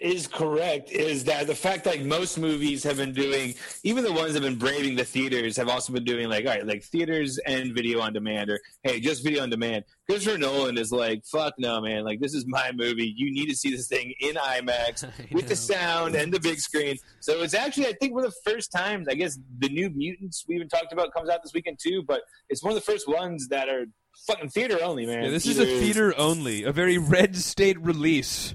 Is 0.00 0.26
correct 0.26 0.90
is 0.90 1.24
that 1.24 1.46
the 1.46 1.54
fact 1.54 1.86
like 1.86 2.02
most 2.02 2.36
movies 2.36 2.82
have 2.82 2.96
been 2.96 3.12
doing 3.12 3.54
even 3.84 4.02
the 4.02 4.12
ones 4.12 4.32
that 4.32 4.42
have 4.42 4.50
been 4.50 4.58
braving 4.58 4.96
the 4.96 5.04
theaters 5.04 5.56
have 5.56 5.68
also 5.68 5.92
been 5.92 6.04
doing 6.04 6.28
like 6.28 6.44
all 6.44 6.50
right 6.50 6.66
like 6.66 6.82
theaters 6.82 7.38
and 7.46 7.72
video 7.72 8.00
on 8.00 8.12
demand 8.12 8.50
or 8.50 8.58
hey 8.82 8.98
just 8.98 9.22
video 9.22 9.42
on 9.42 9.50
demand. 9.50 9.84
Christopher 10.06 10.36
nolan 10.36 10.78
is 10.78 10.90
like 10.90 11.24
fuck 11.24 11.54
no 11.58 11.80
man. 11.80 12.04
Like 12.04 12.20
this 12.20 12.34
is 12.34 12.44
my 12.46 12.72
movie. 12.74 13.14
You 13.16 13.32
need 13.32 13.48
to 13.48 13.56
see 13.56 13.70
this 13.70 13.86
thing 13.86 14.12
in 14.20 14.34
imax 14.34 15.08
with 15.32 15.46
the 15.46 15.56
sound 15.56 16.16
and 16.16 16.32
the 16.32 16.40
big 16.40 16.58
screen. 16.58 16.96
So 17.20 17.42
it's 17.42 17.54
actually 17.54 17.86
i 17.86 17.92
think 18.00 18.14
one 18.14 18.24
of 18.24 18.32
the 18.32 18.50
first 18.50 18.72
times 18.72 19.06
i 19.08 19.14
guess 19.14 19.38
the 19.58 19.68
new 19.68 19.90
mutants 19.90 20.44
we 20.48 20.56
even 20.56 20.68
talked 20.68 20.92
about 20.92 21.12
comes 21.14 21.28
out 21.28 21.42
this 21.42 21.52
weekend 21.54 21.78
too 21.80 22.02
but 22.06 22.22
it's 22.48 22.62
one 22.62 22.72
of 22.72 22.74
the 22.74 22.92
first 22.92 23.08
ones 23.08 23.48
that 23.48 23.68
are 23.68 23.86
fucking 24.26 24.48
theater 24.48 24.78
only 24.82 25.06
man 25.06 25.24
Yeah, 25.24 25.30
this 25.30 25.46
is 25.46 25.58
a 25.58 25.66
theater 25.66 26.14
only, 26.16 26.64
a 26.64 26.72
very 26.72 26.98
red 26.98 27.36
state 27.36 27.78
release 27.80 28.54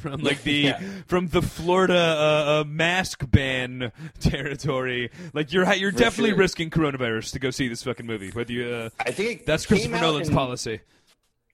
from 0.00 0.22
like 0.22 0.42
the 0.44 0.52
Yeah. 0.52 0.80
from 1.06 1.28
the 1.28 1.42
Florida 1.42 1.94
uh, 1.96 2.60
uh, 2.60 2.64
mask 2.66 3.30
ban 3.30 3.92
territory. 4.20 5.10
Like 5.32 5.52
you're 5.52 5.70
you're 5.74 5.92
For 5.92 5.98
definitely 5.98 6.30
sure. 6.30 6.38
risking 6.38 6.70
coronavirus 6.70 7.32
to 7.32 7.38
go 7.38 7.50
see 7.50 7.68
this 7.68 7.82
fucking 7.82 8.06
movie. 8.06 8.30
Whether 8.30 8.52
you 8.52 8.66
uh, 8.68 8.88
i 9.00 9.10
think 9.10 9.44
that's 9.44 9.66
Christopher 9.66 10.00
Nolan's 10.00 10.28
in- 10.28 10.34
policy. 10.34 10.80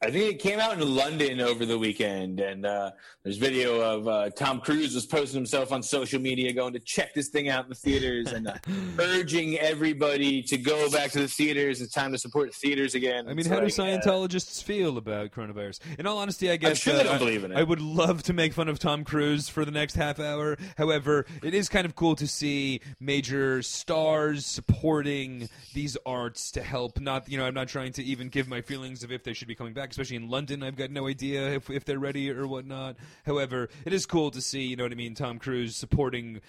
I 0.00 0.12
think 0.12 0.32
it 0.32 0.38
came 0.38 0.60
out 0.60 0.80
in 0.80 0.94
London 0.94 1.40
over 1.40 1.66
the 1.66 1.76
weekend, 1.76 2.38
and 2.38 2.64
uh, 2.64 2.92
there's 3.24 3.36
video 3.36 3.80
of 3.80 4.06
uh, 4.06 4.30
Tom 4.30 4.60
Cruise 4.60 4.94
was 4.94 5.04
posting 5.06 5.34
himself 5.36 5.72
on 5.72 5.82
social 5.82 6.20
media, 6.20 6.52
going 6.52 6.72
to 6.74 6.78
check 6.78 7.14
this 7.14 7.30
thing 7.30 7.48
out 7.48 7.64
in 7.64 7.70
the 7.70 7.74
theaters, 7.74 8.30
and 8.30 8.46
uh, 8.46 8.54
urging 9.00 9.58
everybody 9.58 10.40
to 10.44 10.56
go 10.56 10.88
back 10.88 11.10
to 11.10 11.18
the 11.18 11.26
theaters. 11.26 11.80
It's 11.80 11.92
time 11.92 12.12
to 12.12 12.18
support 12.18 12.54
theaters 12.54 12.94
again. 12.94 13.24
I 13.26 13.30
mean, 13.30 13.40
It's 13.40 13.48
how 13.48 13.56
do 13.56 13.62
like, 13.62 13.72
uh, 13.72 13.82
Scientologists 13.82 14.62
feel 14.62 14.98
about 14.98 15.32
coronavirus? 15.32 15.80
In 15.98 16.06
all 16.06 16.18
honesty, 16.18 16.48
I 16.48 16.58
guess 16.58 16.70
I'm 16.70 16.74
sure 16.76 16.94
uh, 16.94 16.96
they 16.98 17.02
don't 17.02 17.16
I- 17.16 17.18
believe 17.18 17.42
in 17.42 17.50
it. 17.50 17.56
I 17.58 17.64
would 17.64 17.80
love 17.80 18.22
to 18.24 18.32
make 18.32 18.52
fun 18.52 18.68
of 18.68 18.78
Tom 18.78 19.02
Cruise 19.02 19.48
for 19.48 19.64
the 19.64 19.72
next 19.72 19.96
half 19.96 20.20
hour. 20.20 20.56
However, 20.76 21.26
it 21.42 21.54
is 21.54 21.68
kind 21.68 21.84
of 21.84 21.96
cool 21.96 22.14
to 22.14 22.28
see 22.28 22.80
major 23.00 23.62
stars 23.62 24.46
supporting 24.46 25.48
these 25.74 25.96
arts 26.06 26.52
to 26.52 26.62
help. 26.62 27.00
Not, 27.00 27.28
you 27.28 27.36
know, 27.36 27.44
I'm 27.44 27.54
not 27.54 27.66
trying 27.66 27.92
to 27.94 28.04
even 28.04 28.28
give 28.28 28.46
my 28.46 28.60
feelings 28.60 29.02
of 29.02 29.10
if 29.10 29.24
they 29.24 29.32
should 29.32 29.48
be 29.48 29.56
coming 29.56 29.72
back, 29.72 29.87
especially 29.90 30.16
in 30.16 30.28
London. 30.28 30.62
I've 30.62 30.76
got 30.76 30.90
no 30.90 31.06
idea 31.08 31.50
if 31.54 31.70
if 31.70 31.84
they're 31.84 31.98
ready 31.98 32.30
or 32.30 32.46
whatnot. 32.46 32.96
However, 33.26 33.68
it 33.84 33.92
is 33.92 34.06
cool 34.06 34.30
to 34.32 34.40
see, 34.40 34.62
you 34.62 34.76
know 34.76 34.84
what 34.84 34.92
I 34.92 34.96
mean, 34.96 35.14
Tom 35.14 35.38
Cruise 35.38 35.76
supporting, 35.76 36.40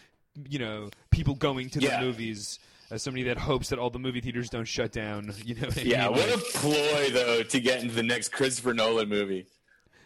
you 0.49 0.59
know, 0.59 0.89
people 1.11 1.35
going 1.35 1.69
to 1.71 1.79
the 1.79 1.99
movies. 1.99 2.59
As 2.91 3.03
somebody 3.03 3.21
that 3.25 3.37
hopes 3.37 3.69
that 3.69 3.77
all 3.77 3.91
the 3.91 3.99
movie 3.99 4.19
theaters 4.19 4.49
don't 4.49 4.65
shut 4.67 4.91
down, 4.91 5.31
you 5.45 5.53
know. 5.53 5.67
What 5.67 5.77
I 5.77 5.81
Yeah, 5.81 6.07
mean? 6.07 6.17
what 6.17 6.29
a 6.33 6.37
ploy 6.39 7.11
though 7.11 7.43
to 7.43 7.59
get 7.59 7.83
into 7.83 7.93
the 7.93 8.01
next 8.01 8.29
Christopher 8.29 8.73
Nolan 8.73 9.07
movie. 9.09 9.45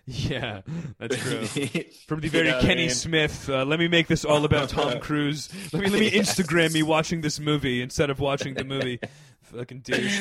Yeah, 0.06 0.62
that's 1.00 1.18
true. 1.18 1.46
From 2.08 2.20
the 2.20 2.26
You 2.26 2.30
very 2.30 2.48
know 2.50 2.56
what 2.56 2.64
I 2.64 2.68
Kenny 2.68 2.82
mean? 2.88 2.90
Smith, 2.90 3.50
uh, 3.50 3.64
let 3.64 3.80
me 3.80 3.88
make 3.88 4.08
this 4.08 4.26
all 4.26 4.44
about 4.44 4.70
Tom 4.70 5.00
Cruise. 5.02 5.50
Let 5.72 5.82
me 5.84 5.90
let 5.90 6.00
me 6.02 6.12
Instagram 6.20 6.74
me 6.74 6.84
watching 6.84 7.22
this 7.22 7.40
movie 7.40 7.82
instead 7.82 8.10
of 8.10 8.20
watching 8.20 8.54
the 8.56 8.66
movie. 8.66 9.00
Fucking 9.44 9.80
douche. 9.80 10.20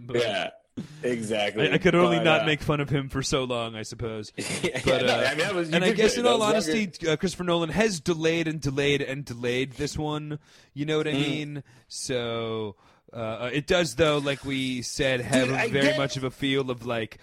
But 0.00 0.16
Yeah, 0.16 0.50
exactly. 1.02 1.70
I, 1.70 1.74
I 1.74 1.78
could 1.78 1.94
only 1.94 2.18
But, 2.18 2.24
not 2.24 2.42
uh, 2.42 2.46
make 2.46 2.60
fun 2.60 2.80
of 2.80 2.90
him 2.90 3.08
for 3.08 3.22
so 3.22 3.44
long, 3.44 3.74
I 3.76 3.82
suppose. 3.82 4.32
yeah, 4.36 4.80
But, 4.84 5.06
no, 5.06 5.14
uh, 5.18 5.28
I 5.30 5.34
mean, 5.36 5.54
was, 5.56 5.70
and 5.72 5.84
I 5.84 5.92
guess, 5.92 6.14
good. 6.16 6.26
in 6.26 6.26
all 6.30 6.42
honesty, 6.42 6.90
uh, 7.08 7.16
Christopher 7.16 7.44
Nolan 7.44 7.70
has 7.70 8.00
delayed 8.00 8.46
and 8.48 8.60
delayed 8.60 9.00
and 9.00 9.24
delayed 9.24 9.72
this 9.74 9.96
one. 9.96 10.38
You 10.74 10.86
know 10.86 10.98
what 10.98 11.06
Mm. 11.06 11.14
I 11.14 11.18
mean? 11.18 11.62
So 11.88 12.76
uh, 13.12 13.16
uh, 13.16 13.50
it 13.52 13.66
does, 13.66 13.94
though, 13.94 14.18
like 14.18 14.44
we 14.44 14.82
said, 14.82 15.20
have 15.22 15.48
Dude, 15.48 15.70
very 15.72 15.86
get- 15.86 15.98
much 15.98 16.16
of 16.16 16.24
a 16.24 16.30
feel 16.30 16.70
of 16.70 16.84
like. 16.84 17.18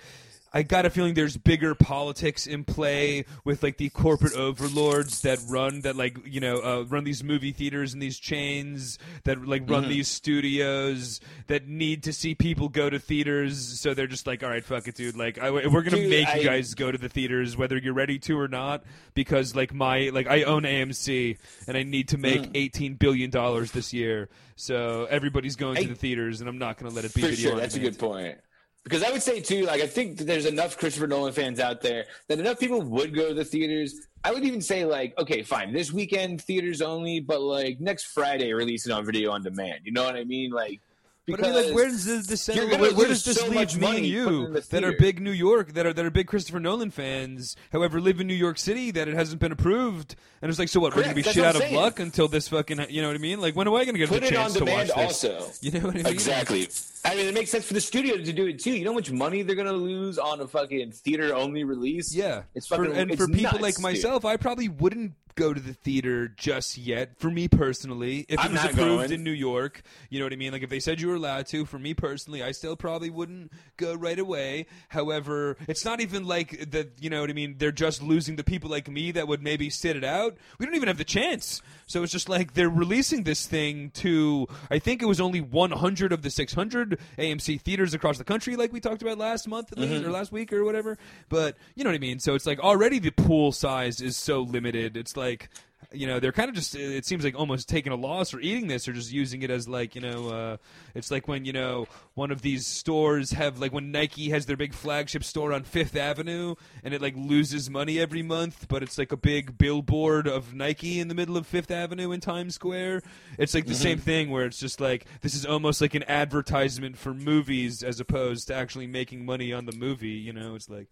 I 0.55 0.63
got 0.63 0.85
a 0.85 0.89
feeling 0.89 1.13
there's 1.15 1.35
bigger 1.35 1.75
politics 1.75 2.47
in 2.47 2.63
play 2.63 3.25
with 3.43 3.61
like 3.61 3.75
the 3.75 3.89
corporate 3.89 4.35
overlords 4.37 5.21
that 5.23 5.39
run 5.49 5.81
that 5.81 5.97
like 5.97 6.17
you 6.25 6.39
know 6.39 6.55
uh, 6.63 6.85
run 6.87 7.03
these 7.03 7.23
movie 7.25 7.51
theaters 7.51 7.91
and 7.93 8.01
these 8.01 8.17
chains 8.17 8.97
that 9.25 9.45
like 9.45 9.69
run 9.69 9.81
Mm-hmm. 9.83 9.89
these 9.91 10.07
studios 10.07 11.19
that 11.47 11.67
need 11.67 12.03
to 12.03 12.13
see 12.13 12.35
people 12.35 12.69
go 12.69 12.89
to 12.89 12.99
theaters 12.99 13.79
so 13.79 13.93
they're 13.93 14.07
just 14.07 14.25
like 14.27 14.43
all 14.43 14.49
right 14.49 14.63
fuck 14.63 14.87
it 14.87 14.95
dude 14.95 15.17
like 15.17 15.37
I, 15.37 15.49
we're 15.51 15.81
gonna 15.81 15.97
Dude, 15.97 16.09
make 16.09 16.27
I- 16.29 16.37
you 16.37 16.43
guys 16.45 16.73
go 16.73 16.89
to 16.91 16.97
the 16.97 17.09
theaters 17.09 17.57
whether 17.57 17.77
you're 17.77 17.93
ready 17.93 18.17
to 18.19 18.39
or 18.39 18.47
not 18.47 18.83
because 19.13 19.55
like 19.55 19.73
my 19.73 20.09
like 20.13 20.27
I 20.27 20.43
own 20.43 20.63
AMC 20.63 21.37
and 21.67 21.75
I 21.75 21.83
need 21.83 22.07
to 22.09 22.17
make 22.17 22.35
Mm. 22.43 22.51
18 22.55 22.93
billion 22.95 23.29
dollars 23.29 23.71
this 23.71 23.93
year 23.93 24.29
so 24.55 25.05
everybody's 25.09 25.55
going 25.57 25.75
to 25.81 25.87
the 25.89 25.95
theaters 25.95 26.39
and 26.39 26.47
I'm 26.49 26.57
not 26.57 26.77
gonna 26.77 26.93
let 26.93 27.03
it 27.05 27.13
be 27.13 27.21
For 27.21 27.27
video 27.27 27.49
sure, 27.51 27.59
that's 27.59 27.75
a 27.75 27.79
good 27.79 27.99
point. 27.99 28.37
Because 28.85 29.01
I 29.01 29.11
would 29.11 29.23
say 29.23 29.41
too, 29.41 29.65
like 29.65 29.81
I 29.81 29.87
think 29.87 30.19
that 30.19 30.25
there's 30.25 30.45
enough 30.45 30.77
Christopher 30.77 31.07
Nolan 31.07 31.33
fans 31.33 31.59
out 31.59 31.81
there 31.81 32.05
that 32.27 32.39
enough 32.39 32.59
people 32.59 32.81
would 32.83 33.15
go 33.15 33.29
to 33.29 33.33
the 33.33 33.43
theaters. 33.43 33.99
I 34.23 34.31
would 34.31 34.43
even 34.45 34.61
say 34.61 34.85
like, 34.85 35.17
okay, 35.17 35.41
fine, 35.41 35.73
this 35.73 35.91
weekend 35.91 36.41
theaters 36.43 36.83
only, 36.83 37.19
but 37.19 37.41
like 37.41 37.79
next 37.81 38.05
Friday 38.05 38.53
release 38.53 38.85
it 38.85 38.91
on 38.91 39.03
video 39.03 39.31
on 39.31 39.41
demand. 39.41 39.81
You 39.85 39.91
know 39.91 40.03
what 40.03 40.15
I 40.15 40.23
mean? 40.23 40.51
Like, 40.51 40.81
But 41.27 41.43
I 41.43 41.47
mean, 41.47 41.65
like, 41.65 41.73
where 41.73 41.87
does 41.87 42.05
this, 42.05 42.47
Where, 42.47 42.67
where 42.93 43.07
does 43.07 43.23
this 43.25 43.39
so 43.39 43.47
leave 43.47 43.75
me 43.75 43.97
and 43.97 44.05
you 44.05 44.59
that 44.69 44.83
are 44.83 44.93
big 44.93 45.19
New 45.19 45.31
York, 45.31 45.73
that 45.73 45.87
are 45.87 45.93
that 45.93 46.05
are 46.05 46.11
big 46.11 46.27
Christopher 46.27 46.59
Nolan 46.59 46.91
fans, 46.91 47.55
however, 47.71 47.99
live 47.99 48.19
in 48.19 48.27
New 48.27 48.35
York 48.35 48.59
City, 48.59 48.91
that 48.91 49.07
it 49.07 49.15
hasn't 49.15 49.41
been 49.41 49.51
approved, 49.51 50.15
and 50.43 50.49
it's 50.49 50.59
like, 50.59 50.69
so 50.69 50.79
what? 50.79 50.95
We're 50.95 51.01
gonna 51.01 51.15
be 51.15 51.23
shit 51.23 51.43
out 51.43 51.55
of 51.55 51.71
luck 51.71 51.99
until 51.99 52.27
this 52.27 52.49
fucking, 52.49 52.85
you 52.89 53.01
know 53.01 53.07
what 53.07 53.15
I 53.15 53.19
mean? 53.19 53.41
Like, 53.41 53.55
when 53.55 53.67
am 53.67 53.73
I 53.73 53.85
gonna 53.85 53.97
get 53.97 54.09
put 54.09 54.23
on 54.23 54.29
chance 54.29 54.53
to 54.53 54.59
watch 54.59 54.89
demand 54.89 54.89
this? 54.89 55.25
also. 55.25 55.51
You 55.61 55.71
know 55.71 55.79
what 55.79 55.95
I 55.95 55.97
mean? 55.97 56.05
Exactly. 56.05 56.67
I 57.05 57.15
mean, 57.15 57.27
it 57.27 57.33
makes 57.33 57.51
sense 57.51 57.65
for 57.65 57.75
the 57.75 57.81
studio 57.81 58.17
to 58.17 58.33
do 58.33 58.47
it 58.47 58.59
too. 58.59 58.71
You 58.71 58.83
know 58.83 58.91
how 58.91 58.95
much 58.95 59.11
money 59.11 59.43
they're 59.43 59.55
gonna 59.55 59.73
lose 59.73 60.17
on 60.17 60.41
a 60.41 60.47
fucking 60.47 60.91
theater 60.91 61.35
only 61.35 61.63
release? 61.63 62.15
Yeah, 62.15 62.43
it's 62.55 62.67
for, 62.67 62.77
fucking 62.77 62.93
and 62.93 63.11
it's 63.11 63.21
for 63.21 63.27
people 63.27 63.43
nuts, 63.43 63.61
like 63.61 63.75
dude. 63.75 63.83
myself, 63.83 64.25
I 64.25 64.37
probably 64.37 64.69
wouldn't 64.69 65.13
go 65.35 65.53
to 65.53 65.59
the 65.59 65.73
theater 65.73 66.29
just 66.29 66.77
yet. 66.77 67.19
For 67.19 67.29
me 67.29 67.47
personally, 67.47 68.25
if 68.27 68.39
I'm 68.39 68.47
it 68.47 68.53
was 68.53 68.63
approved 68.63 68.77
going. 68.77 69.11
in 69.11 69.23
New 69.23 69.31
York, 69.31 69.83
you 70.09 70.19
know 70.19 70.25
what 70.25 70.33
I 70.33 70.37
mean. 70.37 70.51
Like 70.51 70.63
if 70.63 70.69
they 70.69 70.79
said 70.79 70.99
you 70.99 71.09
were 71.09 71.15
allowed 71.15 71.45
to, 71.47 71.65
for 71.65 71.77
me 71.77 71.93
personally, 71.93 72.41
I 72.41 72.51
still 72.51 72.75
probably 72.75 73.09
wouldn't 73.09 73.51
go 73.77 73.93
right 73.93 74.17
away. 74.17 74.65
However, 74.89 75.57
it's 75.67 75.85
not 75.85 76.01
even 76.01 76.25
like 76.25 76.71
that. 76.71 76.93
You 76.99 77.09
know 77.09 77.21
what 77.21 77.29
I 77.29 77.33
mean? 77.33 77.55
They're 77.57 77.71
just 77.71 78.01
losing 78.01 78.37
the 78.37 78.43
people 78.43 78.69
like 78.69 78.89
me 78.89 79.11
that 79.11 79.27
would 79.27 79.43
maybe 79.43 79.69
sit 79.69 79.95
it 79.95 80.03
out. 80.03 80.37
We 80.57 80.65
don't 80.65 80.75
even 80.75 80.87
have 80.87 80.97
the 80.97 81.03
chance. 81.03 81.61
So 81.85 82.03
it's 82.03 82.11
just 82.11 82.29
like 82.29 82.53
they're 82.53 82.69
releasing 82.69 83.23
this 83.23 83.45
thing 83.45 83.91
to. 83.95 84.47
I 84.71 84.79
think 84.79 85.01
it 85.01 85.05
was 85.05 85.21
only 85.21 85.41
100 85.41 86.11
of 86.11 86.21
the 86.21 86.29
600 86.29 86.99
AMC 87.17 87.61
theaters 87.61 87.93
across 87.93 88.17
the 88.17 88.23
country, 88.23 88.55
like 88.55 88.73
we 88.73 88.79
talked 88.79 89.01
about 89.01 89.17
last 89.17 89.47
month 89.47 89.71
least, 89.77 89.93
mm-hmm. 89.93 90.07
or 90.07 90.11
last 90.11 90.31
week 90.31 90.51
or 90.51 90.63
whatever. 90.63 90.97
But 91.29 91.57
you 91.75 91.83
know 91.83 91.89
what 91.89 91.95
I 91.95 91.99
mean. 91.99 92.19
So 92.19 92.33
it's 92.35 92.45
like 92.45 92.59
already 92.59 92.99
the 92.99 93.11
pool 93.11 93.51
size 93.51 94.01
is 94.01 94.17
so 94.17 94.41
limited. 94.41 94.97
It's 94.97 95.15
like 95.15 95.49
you 95.97 96.07
know 96.07 96.19
they're 96.19 96.31
kind 96.31 96.49
of 96.49 96.55
just 96.55 96.75
it 96.75 97.05
seems 97.05 97.23
like 97.23 97.37
almost 97.37 97.69
taking 97.69 97.91
a 97.91 97.95
loss 97.95 98.33
or 98.33 98.39
eating 98.39 98.67
this 98.67 98.87
or 98.87 98.93
just 98.93 99.11
using 99.11 99.41
it 99.41 99.49
as 99.49 99.67
like 99.67 99.95
you 99.95 100.01
know 100.01 100.29
uh, 100.29 100.57
it's 100.93 101.11
like 101.11 101.27
when 101.27 101.45
you 101.45 101.53
know 101.53 101.87
one 102.15 102.31
of 102.31 102.41
these 102.41 102.65
stores 102.65 103.31
have 103.31 103.59
like 103.59 103.71
when 103.71 103.91
nike 103.91 104.29
has 104.29 104.45
their 104.45 104.57
big 104.57 104.73
flagship 104.73 105.23
store 105.23 105.53
on 105.53 105.63
fifth 105.63 105.95
avenue 105.95 106.55
and 106.83 106.93
it 106.93 107.01
like 107.01 107.15
loses 107.15 107.69
money 107.69 107.99
every 107.99 108.23
month 108.23 108.67
but 108.67 108.81
it's 108.81 108.97
like 108.97 109.11
a 109.11 109.17
big 109.17 109.57
billboard 109.57 110.27
of 110.27 110.53
nike 110.53 110.99
in 110.99 111.07
the 111.07 111.15
middle 111.15 111.37
of 111.37 111.45
fifth 111.45 111.71
avenue 111.71 112.11
in 112.11 112.19
times 112.19 112.55
square. 112.55 113.01
It's 113.37 113.53
like 113.53 113.67
the 113.67 113.75
same 113.75 113.99
thing 113.99 114.31
where 114.31 114.45
it's 114.45 114.59
just 114.59 114.81
like 114.81 115.05
this 115.21 115.35
is 115.35 115.45
almost 115.45 115.81
like 115.81 115.93
an 115.93 116.03
advertisement 116.07 116.97
for 116.97 117.13
movies 117.13 117.83
as 117.83 117.99
opposed 117.99 118.47
to 118.47 118.55
actually 118.55 118.87
making 118.87 119.25
money 119.25 119.53
on 119.53 119.65
the 119.65 119.73
movie 119.73 120.09
you 120.09 120.33
know? 120.33 120.55
It's 120.55 120.69
like 120.69 120.87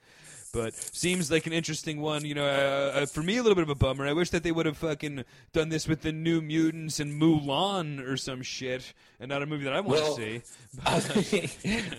but 0.54 0.74
seems 0.76 1.30
like 1.30 1.46
an 1.48 1.52
interesting 1.52 2.00
one. 2.00 2.24
You 2.24 2.36
know, 2.36 2.46
uh, 2.46 3.00
uh, 3.02 3.06
for 3.08 3.22
me, 3.22 3.36
a 3.38 3.42
little 3.44 3.56
bit 3.56 3.63
of 3.63 3.70
a 3.70 3.76
bummer. 3.76 4.08
I 4.08 4.13
wish 4.13 4.30
that 4.30 4.44
they 4.44 4.54
would 4.54 4.66
have 4.66 4.78
fucking 4.78 5.26
done 5.52 5.68
this 5.68 5.86
with 5.88 6.02
the 6.02 6.13
New 6.13 6.42
Mutants 6.42 7.02
and 7.02 7.22
Mulan 7.22 8.00
or 8.08 8.16
some 8.16 8.42
shit, 8.42 8.94
and 9.20 9.28
not 9.28 9.42
a 9.42 9.46
movie 9.46 9.66
that 9.66 9.74
I 9.74 9.82
want 9.82 10.00
Well, 10.00 10.16
to 10.16 10.22
see. 10.22 10.42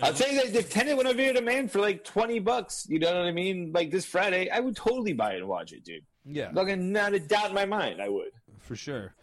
I'll 0.01 0.13
tell 0.13 0.31
you 0.31 0.43
that 0.49 0.55
if 0.55 0.71
Tenet 0.71 0.95
went 0.97 1.07
over 1.07 1.21
here 1.21 1.33
to 1.33 1.41
man 1.41 1.67
for 1.67 1.79
like 1.79 2.03
twenty 2.03 2.39
bucks, 2.39 2.87
you 2.89 2.97
know 2.97 3.07
what 3.13 3.25
I 3.27 3.31
mean? 3.31 3.71
Like 3.73 3.91
this 3.91 4.05
Friday, 4.05 4.49
I 4.49 4.59
would 4.61 4.75
totally 4.75 5.13
buy 5.13 5.33
it 5.33 5.37
and 5.39 5.47
watch 5.47 5.71
it, 5.73 5.83
dude. 5.83 6.03
Yeah, 6.25 6.51
Fucking 6.53 6.91
not 6.91 7.13
a 7.13 7.19
doubt 7.19 7.49
in 7.49 7.55
my 7.55 7.65
mind, 7.65 8.01
I 8.01 8.09
would. 8.09 8.31
for 8.61 8.75
sure. 8.75 9.13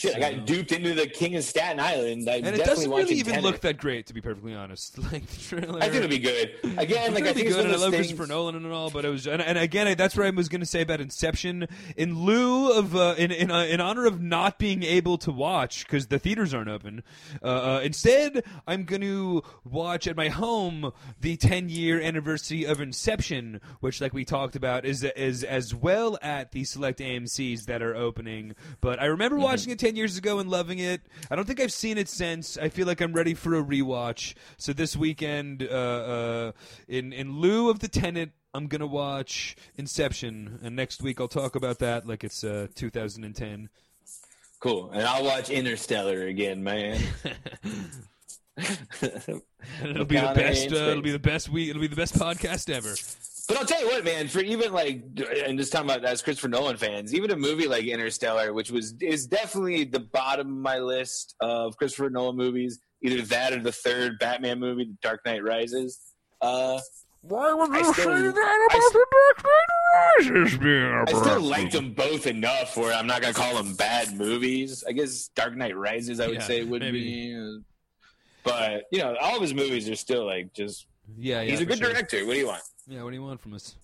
Shit, 0.00 0.16
I 0.16 0.18
got 0.32 0.46
duped 0.46 0.72
into 0.72 0.94
the 0.94 1.06
King 1.06 1.36
of 1.36 1.44
Staten 1.44 1.78
Island. 1.78 2.26
I 2.26 2.36
And 2.36 2.46
it 2.46 2.64
doesn't 2.64 2.90
really 2.90 3.16
even 3.16 3.34
Tenet. 3.34 3.44
look 3.44 3.60
that 3.60 3.76
great, 3.76 4.06
to 4.06 4.14
be 4.14 4.22
perfectly 4.22 4.54
honest. 4.54 4.96
Like 5.12 5.26
the 5.26 5.40
trailer. 5.40 5.78
I 5.78 5.90
think 5.90 5.96
it'll 5.96 6.08
be 6.08 6.18
good. 6.18 6.54
Again, 6.78 7.12
like 7.12 7.24
I 7.24 7.34
think 7.34 7.48
it's 7.48 7.54
good, 7.56 7.66
one 7.66 7.66
and 7.66 7.74
I 7.74 7.78
love 7.78 7.90
those 7.90 8.00
Christopher. 8.06 8.26
Nolan 8.26 8.54
and 8.54 8.66
all, 8.72 8.88
but 8.90 9.04
it 9.04 9.08
was, 9.10 9.26
and, 9.26 9.42
and 9.42 9.58
again, 9.58 9.94
that's 9.98 10.16
what 10.16 10.24
I 10.24 10.30
was 10.30 10.48
going 10.48 10.60
to 10.60 10.66
say 10.66 10.80
about 10.80 11.00
Inception. 11.02 11.66
In 11.98 12.20
lieu 12.24 12.72
of, 12.72 12.96
uh, 12.96 13.14
in 13.18 13.30
in, 13.30 13.50
uh, 13.50 13.64
in 13.64 13.80
honor 13.80 14.06
of 14.06 14.22
not 14.22 14.58
being 14.58 14.82
able 14.84 15.18
to 15.18 15.30
watch 15.30 15.84
because 15.84 16.06
the 16.06 16.18
theaters 16.18 16.54
aren't 16.54 16.68
open, 16.70 17.02
uh, 17.42 17.46
uh, 17.46 17.80
instead 17.82 18.42
I'm 18.66 18.84
going 18.84 19.02
to 19.02 19.42
watch 19.64 20.06
at 20.06 20.16
my 20.16 20.28
home 20.28 20.92
the 21.20 21.36
10 21.36 21.68
year 21.68 22.00
anniversary 22.00 22.64
of 22.64 22.80
Inception, 22.80 23.60
which, 23.80 24.00
like 24.00 24.14
we 24.14 24.24
talked 24.24 24.56
about, 24.56 24.84
is 24.86 25.02
is 25.04 25.42
as 25.44 25.74
well 25.74 26.16
at 26.22 26.52
the 26.52 26.64
select 26.64 27.00
AMC's 27.00 27.66
that 27.66 27.82
are 27.82 27.94
opening. 27.96 28.54
But 28.80 29.00
I 29.00 29.06
remember 29.06 29.36
Mm-hmm. 29.36 29.44
watching 29.44 29.72
it 29.72 29.78
10 29.90 29.96
years 29.96 30.16
ago 30.16 30.38
and 30.38 30.48
loving 30.48 30.78
it. 30.78 31.00
I 31.32 31.34
don't 31.34 31.46
think 31.46 31.58
I've 31.58 31.72
seen 31.72 31.98
it 31.98 32.08
since. 32.08 32.56
I 32.56 32.68
feel 32.68 32.86
like 32.86 33.00
I'm 33.00 33.12
ready 33.12 33.34
for 33.34 33.56
a 33.56 33.62
rewatch. 33.62 34.34
So 34.56 34.72
this 34.72 34.94
weekend, 34.96 35.64
uh, 35.64 35.74
uh, 35.74 36.52
in 36.86 37.12
in 37.12 37.40
lieu 37.40 37.70
of 37.70 37.80
the 37.80 37.88
Tenet, 37.88 38.30
I'm 38.54 38.68
gonna 38.68 38.86
watch 38.86 39.56
Inception, 39.74 40.60
and 40.62 40.76
next 40.76 41.02
week 41.02 41.20
I'll 41.20 41.26
talk 41.26 41.56
about 41.56 41.80
that 41.80 42.06
like 42.06 42.22
it's 42.22 42.44
uh, 42.44 42.68
2010. 42.76 43.68
Cool, 44.60 44.92
and 44.92 45.02
I'll 45.02 45.24
watch 45.24 45.50
Interstellar 45.50 46.28
again, 46.28 46.62
man. 46.62 47.00
It'll 49.82 50.04
be 50.04 50.20
the 50.20 50.32
best. 50.36 50.70
Uh, 50.70 50.76
it'll 50.76 51.02
be 51.02 51.10
the 51.10 51.18
best 51.18 51.48
week. 51.48 51.70
It'll 51.70 51.82
be 51.82 51.88
the 51.88 51.96
best 51.96 52.14
podcast 52.14 52.72
ever. 52.72 52.94
But 53.50 53.58
I'll 53.58 53.66
tell 53.66 53.80
you 53.80 53.88
what, 53.88 54.04
man. 54.04 54.28
For 54.28 54.38
even 54.38 54.72
like, 54.72 55.02
and 55.44 55.58
just 55.58 55.72
talking 55.72 55.90
about 55.90 56.04
as 56.04 56.22
Christopher 56.22 56.46
Nolan 56.46 56.76
fans, 56.76 57.12
even 57.12 57.32
a 57.32 57.36
movie 57.36 57.66
like 57.66 57.84
Interstellar, 57.84 58.52
which 58.52 58.70
was 58.70 58.94
is 59.00 59.26
definitely 59.26 59.82
the 59.82 59.98
bottom 59.98 60.46
of 60.46 60.56
my 60.58 60.78
list 60.78 61.34
of 61.40 61.76
Christopher 61.76 62.10
Nolan 62.10 62.36
movies, 62.36 62.78
either 63.02 63.22
that 63.22 63.52
or 63.52 63.58
the 63.58 63.72
third 63.72 64.20
Batman 64.20 64.60
movie, 64.60 64.84
The 64.84 64.96
Dark 65.02 65.22
Knight 65.26 65.42
Rises. 65.42 65.98
Uh, 66.40 66.78
Why 67.22 67.52
would 67.52 67.72
you 67.72 67.92
say 67.92 68.04
that 68.04 68.68
I 68.70 68.88
still, 68.88 70.60
I, 70.62 71.04
I 71.08 71.12
still 71.12 71.40
like 71.40 71.72
them 71.72 71.92
both 71.92 72.28
enough 72.28 72.76
where 72.76 72.92
I'm 72.92 73.08
not 73.08 73.20
gonna 73.20 73.34
call 73.34 73.56
them 73.60 73.74
bad 73.74 74.16
movies. 74.16 74.84
I 74.86 74.92
guess 74.92 75.28
Dark 75.34 75.56
Knight 75.56 75.76
Rises, 75.76 76.20
I 76.20 76.28
would 76.28 76.36
Yeah, 76.36 76.42
say, 76.42 76.62
would 76.62 76.82
maybe. 76.82 77.02
be. 77.02 77.34
uh, 77.36 77.60
But 78.44 78.84
you 78.92 79.00
know, 79.00 79.16
all 79.20 79.34
of 79.34 79.42
his 79.42 79.54
movies 79.54 79.88
are 79.90 79.96
still 79.96 80.24
like 80.24 80.52
just. 80.52 80.86
Yeah, 81.18 81.40
yeah. 81.40 81.50
he's 81.50 81.60
a 81.60 81.66
good 81.66 81.78
sure. 81.78 81.90
director. 81.92 82.24
What 82.24 82.34
do 82.34 82.38
you 82.38 82.46
want? 82.46 82.62
Yeah, 82.90 83.02
what 83.04 83.10
do 83.10 83.16
you 83.16 83.22
want 83.22 83.40
from 83.40 83.54
us? 83.54 83.76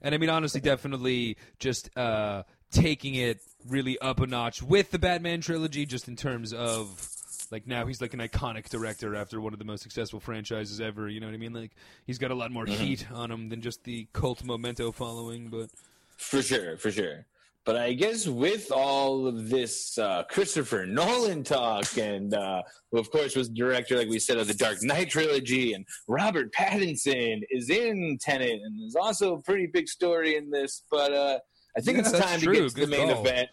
And 0.00 0.14
I 0.14 0.18
mean, 0.18 0.30
honestly, 0.30 0.60
definitely 0.60 1.36
just 1.58 1.90
uh, 1.96 2.44
taking 2.70 3.14
it 3.14 3.40
really 3.66 3.98
up 3.98 4.20
a 4.20 4.26
notch 4.26 4.62
with 4.62 4.90
the 4.90 4.98
Batman 4.98 5.40
trilogy, 5.40 5.84
just 5.86 6.08
in 6.08 6.16
terms 6.16 6.52
of 6.52 7.04
like 7.50 7.66
now 7.66 7.84
he's 7.86 8.00
like 8.00 8.14
an 8.14 8.20
iconic 8.20 8.68
director 8.68 9.14
after 9.16 9.40
one 9.40 9.52
of 9.52 9.58
the 9.58 9.64
most 9.64 9.82
successful 9.82 10.20
franchises 10.20 10.80
ever. 10.80 11.08
You 11.08 11.20
know 11.20 11.26
what 11.26 11.34
I 11.34 11.38
mean? 11.38 11.52
Like 11.52 11.72
he's 12.06 12.18
got 12.18 12.30
a 12.30 12.34
lot 12.34 12.50
more 12.50 12.64
Mm-hmm. 12.64 12.82
heat 12.84 13.10
on 13.12 13.30
him 13.30 13.48
than 13.50 13.60
just 13.60 13.84
the 13.84 14.06
cult 14.12 14.42
memento 14.44 14.92
following. 14.92 15.48
But 15.48 15.68
For 16.16 16.40
sure, 16.42 16.76
for 16.78 16.90
sure. 16.90 17.26
But 17.68 17.76
I 17.76 17.92
guess 17.92 18.26
with 18.26 18.72
all 18.72 19.26
of 19.26 19.50
this 19.50 19.98
uh, 19.98 20.22
Christopher 20.30 20.86
Nolan 20.86 21.44
talk, 21.44 21.98
and 21.98 22.32
uh, 22.32 22.62
who 22.90 22.98
of 22.98 23.10
course 23.10 23.36
was 23.36 23.50
director, 23.50 23.98
like 23.98 24.08
we 24.08 24.18
said, 24.18 24.38
of 24.38 24.48
the 24.48 24.54
Dark 24.54 24.78
Knight 24.80 25.10
trilogy, 25.10 25.74
and 25.74 25.84
Robert 26.06 26.50
Pattinson 26.54 27.42
is 27.50 27.68
in 27.68 28.16
Tenet, 28.22 28.62
and 28.64 28.80
there's 28.80 28.96
also 28.96 29.34
a 29.34 29.42
pretty 29.42 29.66
big 29.66 29.86
story 29.86 30.36
in 30.36 30.48
this. 30.48 30.84
But 30.90 31.12
uh, 31.12 31.40
I 31.76 31.82
think 31.82 31.98
Yeah, 31.98 32.08
it's 32.08 32.18
time 32.18 32.40
true. 32.40 32.54
to 32.54 32.60
get 32.62 32.70
to 32.70 32.80
the 32.80 32.86
main 32.86 33.10
event. 33.10 33.50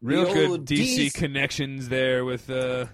real 0.00 0.24
The 0.24 0.32
good 0.32 0.64
DC 0.64 1.12
connections 1.12 1.90
there 1.90 2.24
with. 2.24 2.48
Uh, 2.48 2.86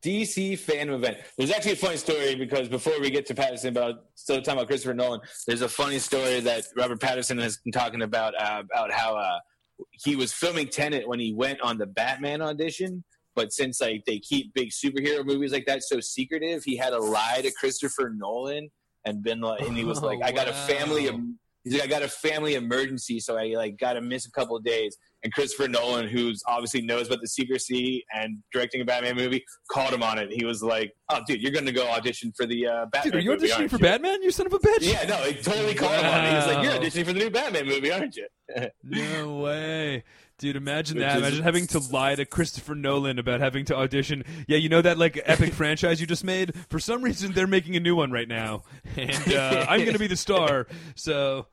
DC 0.00 0.52
Fandome 0.52 0.94
event. 0.94 1.16
There's 1.36 1.50
actually 1.50 1.72
a 1.72 1.76
funny 1.76 1.96
story 1.96 2.36
because 2.36 2.68
before 2.68 3.00
we 3.00 3.10
get 3.10 3.26
to 3.26 3.34
Pattinson, 3.34 3.70
about 3.70 4.04
still 4.14 4.36
talking 4.36 4.52
about 4.52 4.68
Christopher 4.68 4.94
Nolan, 4.94 5.20
there's 5.48 5.62
a 5.62 5.68
funny 5.68 5.98
story 5.98 6.38
that 6.38 6.66
Robert 6.76 7.00
Pattinson 7.00 7.42
has 7.42 7.56
been 7.56 7.72
talking 7.72 8.02
about 8.02 8.40
uh, 8.40 8.62
about 8.72 8.92
how 8.92 9.16
uh, 9.16 9.38
he 9.92 10.16
was 10.16 10.32
filming 10.32 10.68
Tenet 10.68 11.08
when 11.08 11.20
he 11.20 11.32
went 11.32 11.60
on 11.60 11.78
the 11.78 11.86
Batman 11.86 12.42
audition. 12.42 13.04
But 13.34 13.52
since 13.52 13.80
like 13.80 14.04
they 14.04 14.18
keep 14.18 14.52
big 14.54 14.70
superhero 14.70 15.24
movies 15.24 15.52
like 15.52 15.66
that 15.66 15.82
so 15.84 16.00
secretive, 16.00 16.64
he 16.64 16.76
had 16.76 16.90
to 16.90 16.98
lie 16.98 17.40
to 17.42 17.52
Christopher 17.52 18.12
Nolan 18.16 18.70
and 19.04 19.22
been 19.22 19.40
like, 19.40 19.60
and 19.60 19.76
he 19.76 19.84
was 19.84 20.02
Oh, 20.02 20.06
like, 20.06 20.20
"I 20.22 20.32
got 20.32 20.48
a 20.48 20.50
oh, 20.50 20.66
family." 20.66 21.08
wow. 21.08 21.20
He's 21.72 21.80
like, 21.80 21.84
"I 21.84 21.86
got 21.86 22.02
a 22.02 22.08
family 22.08 22.54
emergency, 22.54 23.20
so 23.20 23.36
I 23.36 23.54
like 23.56 23.78
got 23.78 23.94
to 23.94 24.00
miss 24.00 24.26
a 24.26 24.30
couple 24.30 24.56
of 24.56 24.64
days." 24.64 24.96
And 25.24 25.32
Christopher 25.32 25.68
Nolan, 25.68 26.08
who's 26.08 26.42
obviously 26.46 26.82
knows 26.82 27.08
about 27.08 27.20
the 27.20 27.26
secrecy 27.26 28.04
and 28.14 28.38
directing 28.52 28.80
a 28.80 28.84
Batman 28.84 29.16
movie, 29.16 29.44
called 29.70 29.92
him 29.92 30.02
on 30.02 30.18
it. 30.18 30.32
He 30.32 30.44
was 30.44 30.62
like, 30.62 30.92
"Oh, 31.10 31.20
dude, 31.26 31.42
you're 31.42 31.52
going 31.52 31.66
to 31.66 31.72
go 31.72 31.88
audition 31.88 32.32
for 32.36 32.46
the 32.46 32.66
uh, 32.66 32.86
Batman 32.86 33.02
dude, 33.02 33.14
are 33.14 33.20
you 33.20 33.30
movie, 33.30 33.48
auditioning 33.48 33.70
for 33.70 33.76
you?" 33.76 33.82
Batman? 33.82 34.22
You 34.22 34.30
son 34.30 34.46
of 34.46 34.52
a 34.52 34.58
bitch! 34.58 34.92
Yeah, 34.92 35.04
no, 35.06 35.16
he 35.24 35.34
totally 35.34 35.74
called 35.74 35.94
him 35.94 36.06
on 36.06 36.24
it. 36.24 36.30
He 36.30 36.34
was 36.36 36.46
like, 36.46 36.64
"You're 36.64 36.72
auditioning 36.72 37.06
for 37.06 37.12
the 37.12 37.18
new 37.18 37.30
Batman 37.30 37.66
movie, 37.66 37.90
aren't 37.90 38.16
you?" 38.16 38.26
No 38.82 39.38
way. 39.38 40.04
Dude, 40.38 40.54
imagine 40.54 40.98
that. 40.98 41.18
Imagine 41.18 41.42
having 41.42 41.66
to 41.68 41.80
lie 41.80 42.14
to 42.14 42.24
Christopher 42.24 42.76
Nolan 42.76 43.18
about 43.18 43.40
having 43.40 43.64
to 43.66 43.76
audition. 43.76 44.22
Yeah, 44.46 44.58
you 44.58 44.68
know 44.68 44.80
that 44.80 44.96
like 44.96 45.20
epic 45.24 45.52
franchise 45.54 46.00
you 46.00 46.06
just 46.06 46.22
made? 46.22 46.54
For 46.70 46.78
some 46.78 47.02
reason 47.02 47.32
they're 47.32 47.48
making 47.48 47.74
a 47.74 47.80
new 47.80 47.96
one 47.96 48.12
right 48.12 48.28
now. 48.28 48.62
And 48.96 49.34
uh, 49.34 49.66
I'm 49.68 49.80
going 49.80 49.94
to 49.94 49.98
be 49.98 50.06
the 50.06 50.16
star. 50.16 50.68
So 50.94 51.46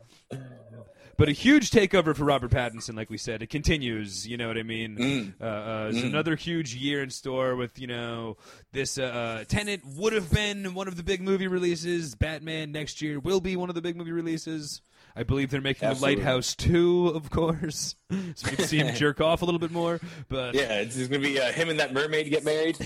but 1.17 1.29
a 1.29 1.31
huge 1.31 1.71
takeover 1.71 2.15
for 2.15 2.25
Robert 2.25 2.51
Pattinson, 2.51 2.95
like 2.95 3.09
we 3.09 3.17
said. 3.17 3.41
It 3.41 3.49
continues, 3.49 4.27
you 4.27 4.37
know 4.37 4.47
what 4.47 4.57
I 4.57 4.63
mean? 4.63 4.97
Mm. 4.97 5.33
Uh, 5.41 5.45
uh, 5.45 5.89
it's 5.93 6.03
another 6.03 6.35
huge 6.35 6.75
year 6.75 7.01
in 7.01 7.09
store 7.09 7.55
with, 7.55 7.79
you 7.79 7.87
know, 7.87 8.37
this 8.73 8.97
uh, 8.97 9.03
uh, 9.03 9.43
Tenet 9.45 9.81
would 9.85 10.13
have 10.13 10.31
been 10.31 10.73
one 10.73 10.87
of 10.87 10.97
the 10.97 11.03
big 11.03 11.21
movie 11.21 11.47
releases. 11.47 12.15
Batman 12.15 12.71
next 12.71 13.01
year 13.01 13.19
will 13.19 13.39
be 13.39 13.55
one 13.55 13.69
of 13.69 13.75
the 13.75 13.81
big 13.81 13.95
movie 13.95 14.11
releases. 14.11 14.81
I 15.15 15.23
believe 15.23 15.49
they're 15.49 15.61
making 15.61 15.87
Absolutely. 15.87 16.17
Lighthouse 16.17 16.55
2, 16.55 17.09
of 17.09 17.29
course. 17.29 17.95
so 18.35 18.49
we 18.49 18.57
can 18.57 18.65
see 18.65 18.77
him 18.77 18.93
jerk 18.95 19.21
off 19.21 19.41
a 19.41 19.45
little 19.45 19.59
bit 19.59 19.71
more. 19.71 20.01
But 20.27 20.55
Yeah, 20.55 20.81
it's, 20.81 20.97
it's 20.97 21.07
going 21.07 21.21
to 21.21 21.27
be 21.27 21.39
uh, 21.39 21.53
him 21.53 21.69
and 21.69 21.79
that 21.79 21.93
mermaid 21.93 22.29
get 22.29 22.43
married. 22.43 22.77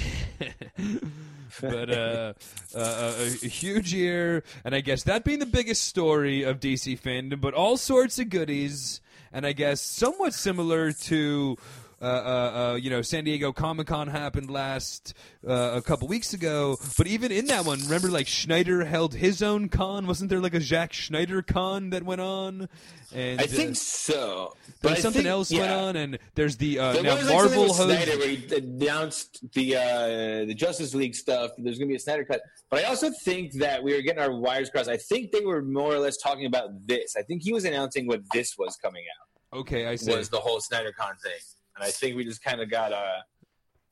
but 1.62 1.90
uh, 1.90 2.34
uh, 2.76 3.14
a, 3.18 3.26
a 3.26 3.48
huge 3.48 3.94
year, 3.94 4.44
and 4.64 4.76
I 4.76 4.82
guess 4.82 5.04
that 5.04 5.24
being 5.24 5.40
the 5.40 5.46
biggest 5.46 5.88
story 5.88 6.44
of 6.44 6.60
DC 6.60 7.00
Fandome, 7.00 7.42
but 7.42 7.54
all 7.54 7.78
sorts 7.78 8.20
of 8.20 8.30
goodies, 8.30 9.02
and 9.32 9.46
I 9.46 9.54
guess 9.54 9.82
somewhat 9.82 10.34
similar 10.34 10.92
to 10.92 11.58
uh, 12.02 12.06
uh, 12.06 12.08
uh, 12.08 12.76
you 12.76 12.90
know, 12.90 13.02
San 13.02 13.24
Diego 13.26 13.52
Comic 13.52 13.88
Con 13.88 14.08
happened 14.08 14.50
last 14.50 15.14
uh, 15.48 15.72
a 15.76 15.82
couple 15.82 16.08
weeks 16.08 16.34
ago. 16.34 16.78
But 16.98 17.08
even 17.08 17.32
in 17.32 17.46
that 17.48 17.66
one, 17.66 17.80
remember, 17.82 18.10
like 18.10 18.28
Snyder 18.28 18.86
held 18.86 19.14
his 19.16 19.42
own 19.42 19.70
con. 19.70 20.08
Wasn't 20.08 20.30
there 20.30 20.40
like 20.40 20.54
a 20.54 20.62
Zack 20.62 20.94
Snyder 20.94 21.42
con 21.42 21.90
that 21.90 22.04
went 22.04 22.22
on? 22.22 22.70
And 23.14 23.42
I 23.42 23.48
think 23.48 23.76
so. 23.76 24.56
But 24.82 24.90
there's 24.90 25.02
something 25.02 25.24
think- 25.24 25.32
else 25.32 25.52
went 25.52 25.72
on, 25.72 25.96
and 25.96 26.20
there's 26.36 26.58
the 26.58 26.80
uh, 26.80 26.94
There 26.94 27.04
now 27.04 27.16
was 27.18 27.28
Marvel 27.30 27.64
host. 27.74 27.82
Snyder 27.82 28.18
where 28.18 28.30
he 28.30 28.56
announced 28.56 29.40
the 29.54 30.46
the 30.48 30.54
Justice 30.54 30.94
League 30.96 31.16
stuff. 31.16 31.52
There's 31.58 31.78
going 31.78 31.88
to 31.90 31.92
be 31.94 31.96
a 31.98 32.00
Snyder 32.00 32.24
cut, 32.24 32.42
but 32.70 32.80
I 32.84 32.88
also 32.88 33.10
think 33.24 33.54
that 33.60 33.84
we 33.84 33.94
were 33.94 34.02
getting 34.02 34.22
our 34.22 34.32
wires 34.36 34.70
crossed. 34.70 34.90
I 34.90 34.98
think 34.98 35.32
they 35.32 35.42
were 35.42 35.62
more 35.62 35.94
or 35.94 36.00
less 36.00 36.18
talking 36.18 36.46
about 36.46 36.70
this. 36.88 37.16
I 37.18 37.24
think 37.24 37.42
he 37.44 37.52
was 37.52 37.66
announcing 37.66 38.08
what 38.08 38.22
this 38.32 38.58
was 38.58 38.78
coming 38.78 39.04
out 39.20 39.60
Okay, 39.60 39.88
I 39.88 39.96
see. 39.96 40.16
was 40.16 40.30
the 40.30 40.38
whole 40.40 40.60
Snyder 40.62 40.92
Con 40.98 41.14
thing, 41.24 41.34
and 41.80 41.88
I 41.88 41.92
think 41.92 42.16
we 42.16 42.24
just 42.26 42.44
kind 42.44 42.62
of 42.62 42.70
got 42.70 42.92
a. 42.92 43.24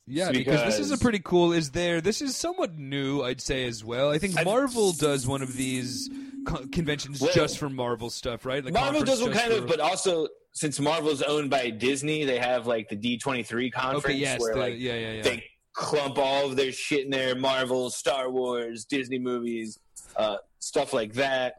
Yeah, 0.10 0.32
because, 0.32 0.64
this 0.64 0.80
is 0.80 0.92
a 0.92 0.98
pretty 0.98 1.20
cool. 1.20 1.52
Is 1.52 1.72
there? 1.72 2.00
This 2.00 2.22
is 2.22 2.36
somewhat 2.38 2.78
new, 2.78 3.24
I'd 3.24 3.42
say 3.42 3.66
as 3.66 3.84
well. 3.84 4.10
I 4.10 4.18
think 4.18 4.42
Marvel 4.46 4.94
does 4.94 5.28
one 5.28 5.42
of 5.42 5.54
these 5.54 6.10
co- 6.46 6.66
conventions 6.72 7.20
Well, 7.20 7.32
just 7.34 7.58
for 7.58 7.70
Marvel 7.70 8.10
stuff, 8.10 8.46
right? 8.46 8.64
Like 8.64 8.74
Marvel 8.74 9.04
does 9.04 9.22
one 9.22 9.34
kind 9.34 9.52
for- 9.52 9.60
of, 9.60 9.68
but 9.68 9.82
also 9.82 10.28
since 10.54 10.80
Marvel's 10.80 11.22
owned 11.22 11.50
by 11.50 11.70
Disney, 11.72 12.24
they 12.24 12.40
have 12.40 12.68
like 12.68 12.88
the 12.88 12.96
D23 12.96 13.72
conference 13.72 14.06
okay, 14.06 14.14
yes, 14.14 14.40
where 14.40 14.54
the- 14.54 14.60
like 14.60 14.76
yeah, 14.78 14.96
yeah, 14.96 15.12
yeah. 15.12 15.22
they 15.24 15.44
clump 15.74 16.18
all 16.18 16.46
of 16.46 16.56
their 16.56 16.72
shit 16.72 17.04
in 17.04 17.12
there 17.12 17.36
Marvel, 17.36 17.90
Star 17.90 18.32
Wars, 18.32 18.86
Disney 18.86 19.20
movies, 19.20 19.78
uh, 20.16 20.38
stuff 20.60 20.94
like 20.94 21.14
that. 21.14 21.56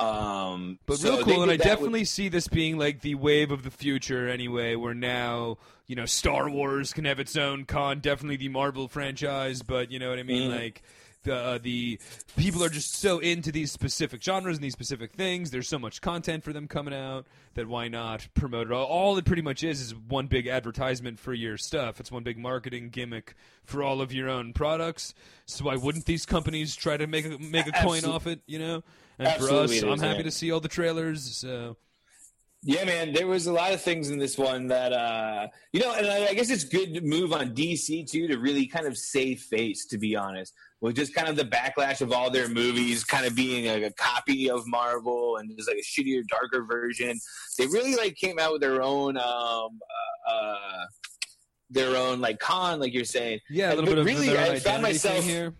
Um, 0.00 0.78
But 0.86 0.98
so 0.98 1.16
real 1.16 1.24
cool, 1.24 1.42
and 1.42 1.50
I 1.50 1.56
that 1.56 1.58
with- 1.58 1.64
definitely 1.64 2.04
see 2.04 2.28
this 2.28 2.48
being 2.48 2.78
like 2.78 3.00
the 3.02 3.14
wave 3.16 3.50
of 3.50 3.62
the 3.62 3.70
future. 3.70 4.28
Anyway, 4.28 4.74
where 4.74 4.94
now 4.94 5.58
you 5.86 5.96
know 5.96 6.06
Star 6.06 6.48
Wars 6.48 6.92
can 6.92 7.04
have 7.04 7.20
its 7.20 7.36
own 7.36 7.64
con, 7.64 8.00
definitely 8.00 8.36
the 8.36 8.48
Marvel 8.48 8.88
franchise. 8.88 9.62
But 9.62 9.90
you 9.90 9.98
know 9.98 10.10
what 10.10 10.18
I 10.18 10.22
mean, 10.22 10.50
Mhm. 10.50 10.56
like 10.58 10.82
the 11.24 11.34
uh, 11.36 11.58
the 11.58 11.98
people 12.38 12.64
are 12.64 12.70
just 12.70 12.94
so 12.94 13.18
into 13.18 13.52
these 13.52 13.70
specific 13.70 14.22
genres 14.22 14.56
and 14.56 14.64
these 14.64 14.72
specific 14.72 15.12
things. 15.12 15.50
There's 15.50 15.68
so 15.68 15.78
much 15.78 16.00
content 16.00 16.44
for 16.44 16.54
them 16.54 16.66
coming 16.66 16.94
out 16.94 17.26
that 17.54 17.66
why 17.68 17.88
not 17.88 18.26
promote 18.32 18.68
it 18.68 18.72
all? 18.72 18.86
All 18.86 19.18
it 19.18 19.26
pretty 19.26 19.42
much 19.42 19.62
is 19.62 19.82
is 19.82 19.94
one 19.94 20.28
big 20.28 20.46
advertisement 20.46 21.20
for 21.20 21.34
your 21.34 21.58
stuff. 21.58 22.00
It's 22.00 22.10
one 22.10 22.22
big 22.22 22.38
marketing 22.38 22.88
gimmick 22.88 23.34
for 23.64 23.82
all 23.82 24.00
of 24.00 24.14
your 24.14 24.30
own 24.30 24.54
products. 24.54 25.12
So 25.44 25.66
why 25.66 25.76
wouldn't 25.76 26.06
these 26.06 26.24
companies 26.24 26.74
try 26.74 26.96
to 26.96 27.06
make 27.06 27.26
a 27.26 27.36
make 27.38 27.66
a 27.66 27.72
coin 27.72 28.06
off 28.06 28.26
it? 28.26 28.40
You 28.46 28.58
know. 28.58 28.82
And 29.20 29.28
for 29.28 29.34
Absolutely 29.34 29.76
us, 29.76 29.82
it 29.82 29.88
I'm 29.88 29.98
happy 29.98 30.18
yeah. 30.18 30.22
to 30.24 30.30
see 30.30 30.50
all 30.50 30.60
the 30.60 30.68
trailers. 30.68 31.36
So 31.36 31.76
Yeah, 32.62 32.84
man, 32.84 33.12
there 33.12 33.26
was 33.26 33.46
a 33.46 33.52
lot 33.52 33.74
of 33.74 33.82
things 33.82 34.08
in 34.08 34.18
this 34.18 34.38
one 34.38 34.68
that 34.68 34.94
uh, 34.94 35.48
you 35.74 35.80
know, 35.80 35.92
and 35.92 36.06
I, 36.06 36.28
I 36.28 36.34
guess 36.34 36.48
it's 36.48 36.64
good 36.64 36.94
to 36.94 37.00
move 37.02 37.34
on 37.34 37.54
DC 37.54 38.10
too 38.10 38.28
to 38.28 38.38
really 38.38 38.66
kind 38.66 38.86
of 38.86 38.96
save 38.96 39.40
face, 39.40 39.84
to 39.86 39.98
be 39.98 40.16
honest, 40.16 40.54
with 40.80 40.96
just 40.96 41.14
kind 41.14 41.28
of 41.28 41.36
the 41.36 41.44
backlash 41.44 42.00
of 42.00 42.12
all 42.12 42.30
their 42.30 42.48
movies 42.48 43.04
kind 43.04 43.26
of 43.26 43.34
being 43.34 43.66
like 43.66 43.82
a 43.82 43.92
copy 43.92 44.48
of 44.50 44.66
Marvel 44.66 45.36
and 45.36 45.54
just 45.54 45.68
like 45.68 45.76
a 45.76 45.82
shittier, 45.82 46.22
darker 46.26 46.64
version. 46.64 47.20
They 47.58 47.66
really 47.66 47.94
like 47.94 48.16
came 48.16 48.38
out 48.38 48.52
with 48.52 48.62
their 48.62 48.80
own. 48.80 49.18
Um, 49.18 49.80
uh, 50.26 50.32
uh, 50.32 50.86
their 51.70 51.96
own 51.96 52.20
like 52.20 52.38
con, 52.40 52.80
like 52.80 52.92
you're 52.92 53.04
saying. 53.04 53.40
yeah, 53.48 53.72
a 53.72 53.74
little 53.74 53.86
bit 53.86 53.98
of 53.98 54.04
really, 54.04 54.36
I 54.36 54.58
found 54.58 54.82
myself 54.82 55.24
here. 55.24 55.54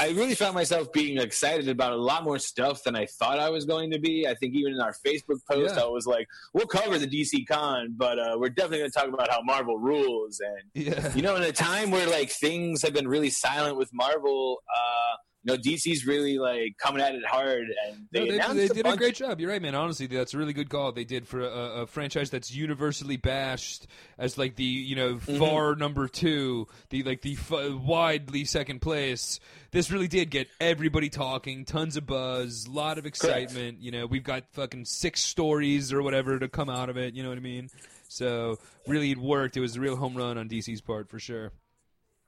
I 0.00 0.10
really 0.10 0.34
found 0.34 0.54
myself 0.54 0.92
being 0.92 1.18
excited 1.18 1.68
about 1.68 1.92
a 1.92 1.96
lot 1.96 2.22
more 2.22 2.38
stuff 2.38 2.84
than 2.84 2.94
I 2.94 3.06
thought 3.06 3.38
I 3.38 3.50
was 3.50 3.64
going 3.64 3.90
to 3.90 3.98
be. 3.98 4.26
I 4.28 4.34
think 4.34 4.54
even 4.54 4.72
in 4.74 4.80
our 4.80 4.94
Facebook 5.04 5.40
post, 5.50 5.74
Yeah. 5.74 5.82
I 5.82 5.86
was 5.88 6.06
like, 6.06 6.28
"We'll 6.54 6.66
cover 6.66 6.98
the 6.98 7.06
DC 7.06 7.46
Con, 7.48 7.94
but 7.96 8.18
uh, 8.18 8.36
we're 8.38 8.50
definitely 8.50 8.78
going 8.78 8.90
to 8.90 8.98
talk 8.98 9.08
about 9.08 9.30
how 9.30 9.40
Marvel 9.42 9.78
rules." 9.78 10.40
And 10.40 10.86
Yeah, 10.86 11.14
you 11.14 11.22
know, 11.22 11.36
in 11.36 11.42
a 11.42 11.52
time 11.52 11.90
where 11.90 12.06
like 12.08 12.30
things 12.30 12.82
have 12.82 12.92
been 12.92 13.08
really 13.08 13.30
silent 13.30 13.76
with 13.76 13.90
Marvel, 13.92 14.58
uh, 14.72 15.16
you 15.48 15.56
know, 15.56 15.62
DC's 15.62 16.06
really 16.06 16.38
like 16.38 16.76
coming 16.78 17.02
at 17.02 17.14
it 17.14 17.24
hard, 17.26 17.66
and 17.86 18.06
they, 18.12 18.36
No, 18.36 18.54
they, 18.54 18.66
they 18.66 18.74
did 18.74 18.86
a 18.86 18.96
great 18.96 19.14
job. 19.14 19.40
You're 19.40 19.50
right, 19.50 19.62
man. 19.62 19.74
Honestly, 19.74 20.06
that's 20.06 20.34
a 20.34 20.38
really 20.38 20.52
good 20.52 20.68
call 20.68 20.92
they 20.92 21.04
did 21.04 21.26
for 21.26 21.40
a, 21.40 21.82
a 21.82 21.86
franchise 21.86 22.30
that's 22.30 22.54
universally 22.54 23.16
bashed 23.16 23.86
as 24.18 24.36
like 24.38 24.56
the 24.56 24.64
you 24.64 24.96
know 24.96 25.08
Mm-hmm. 25.18 25.38
far 25.38 25.74
number 25.74 26.06
two, 26.08 26.66
the 26.90 27.02
like 27.02 27.22
the 27.22 27.32
f- 27.32 27.72
widely 27.74 28.44
second 28.44 28.80
place. 28.80 29.40
This 29.70 29.90
really 29.90 30.08
did 30.08 30.30
get 30.30 30.48
everybody 30.60 31.08
talking, 31.08 31.64
tons 31.64 31.96
of 31.96 32.06
buzz, 32.06 32.66
a 32.66 32.70
lot 32.70 32.98
of 32.98 33.06
excitement. 33.06 33.80
You 33.80 33.90
know, 33.90 34.06
we've 34.06 34.22
got 34.24 34.44
fucking 34.52 34.84
six 34.86 35.20
stories 35.20 35.92
or 35.92 36.02
whatever 36.02 36.38
to 36.38 36.48
come 36.48 36.68
out 36.70 36.88
of 36.88 36.96
it. 36.96 37.14
You 37.14 37.22
know 37.22 37.28
what 37.30 37.38
I 37.38 37.42
mean? 37.42 37.68
So 38.08 38.58
really, 38.86 39.10
it 39.10 39.18
worked. 39.18 39.56
It 39.56 39.60
was 39.60 39.76
a 39.76 39.80
real 39.80 39.96
home 39.96 40.14
run 40.14 40.38
on 40.38 40.48
DC's 40.48 40.80
part 40.80 41.08
for 41.08 41.18
sure. 41.18 41.52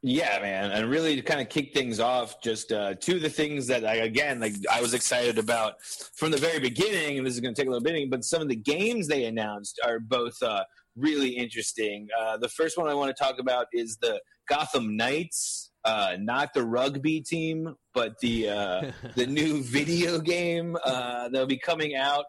Yeah, 0.03 0.39
man, 0.41 0.71
and 0.71 0.89
really 0.89 1.17
to 1.17 1.23
kind 1.23 1.43
of 1.43 1.51
kick 1.51 1.75
things 1.75 2.01
off, 2.01 2.41
just 2.43 2.73
uh, 2.73 2.95
two 2.95 3.17
of 3.17 3.23
the 3.23 3.29
things 3.29 3.67
that 3.67 3.85
I 3.85 3.97
again 3.97 4.41
like 4.41 4.55
I 4.73 4.81
was 4.81 4.95
excited 4.95 5.37
about 5.37 5.75
from 6.15 6.31
the 6.31 6.39
very 6.39 6.59
beginning, 6.59 7.19
and 7.19 7.27
this 7.27 7.35
is 7.35 7.41
going 7.41 7.55
to 7.55 7.61
take 7.61 7.69
a 7.69 7.71
little 7.71 7.85
bit, 7.85 8.11
but 8.11 8.25
some 8.25 8.41
of 8.41 8.49
the 8.49 8.57
games 8.57 9.09
they 9.09 9.25
announced 9.27 9.79
are 9.85 10.01
both 10.01 10.43
uh, 10.43 10.65
really 10.97 11.31
interesting. 11.37 12.09
Uh, 12.19 12.39
the 12.39 12.49
first 12.49 12.79
one 12.79 12.89
I 12.89 12.95
want 12.95 13.15
to 13.15 13.23
talk 13.23 13.39
about 13.39 13.67
is 13.75 13.99
the 14.01 14.23
Gotham 14.49 14.97
Knights, 14.97 15.71
uh, 15.85 16.17
not 16.19 16.55
the 16.55 16.65
rugby 16.65 17.21
team, 17.21 17.75
but 17.93 18.15
the 18.23 18.49
uh, 18.49 18.93
the 19.17 19.27
new 19.27 19.63
video 19.63 20.19
game 20.19 20.79
uh, 20.83 21.29
that'll 21.29 21.47
be 21.47 21.59
coming 21.59 21.95
out. 21.95 22.25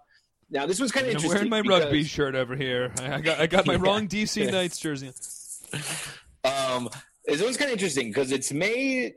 Now, 0.49 0.65
this 0.65 0.81
was 0.81 0.91
kind 0.91 1.05
of 1.07 1.13
interesting. 1.13 1.43
I'm 1.43 1.49
wearing 1.49 1.67
my 1.67 1.75
because- 1.77 1.83
rugby 1.85 2.03
shirt 2.03 2.35
over 2.35 2.53
here. 2.57 2.91
I, 2.99 3.13
I 3.13 3.21
got 3.21 3.39
I 3.39 3.47
got 3.47 3.65
my 3.65 3.73
Yeah. 3.75 3.79
wrong 3.79 4.09
DC. 4.09 4.51
Knights 4.51 4.77
jersey. 4.77 5.13
Um, 6.43 6.89
this 7.25 7.41
one's 7.41 7.57
kind 7.57 7.69
of 7.69 7.73
interesting 7.73 8.09
because 8.09 8.31
it's 8.31 8.51
made. 8.51 9.15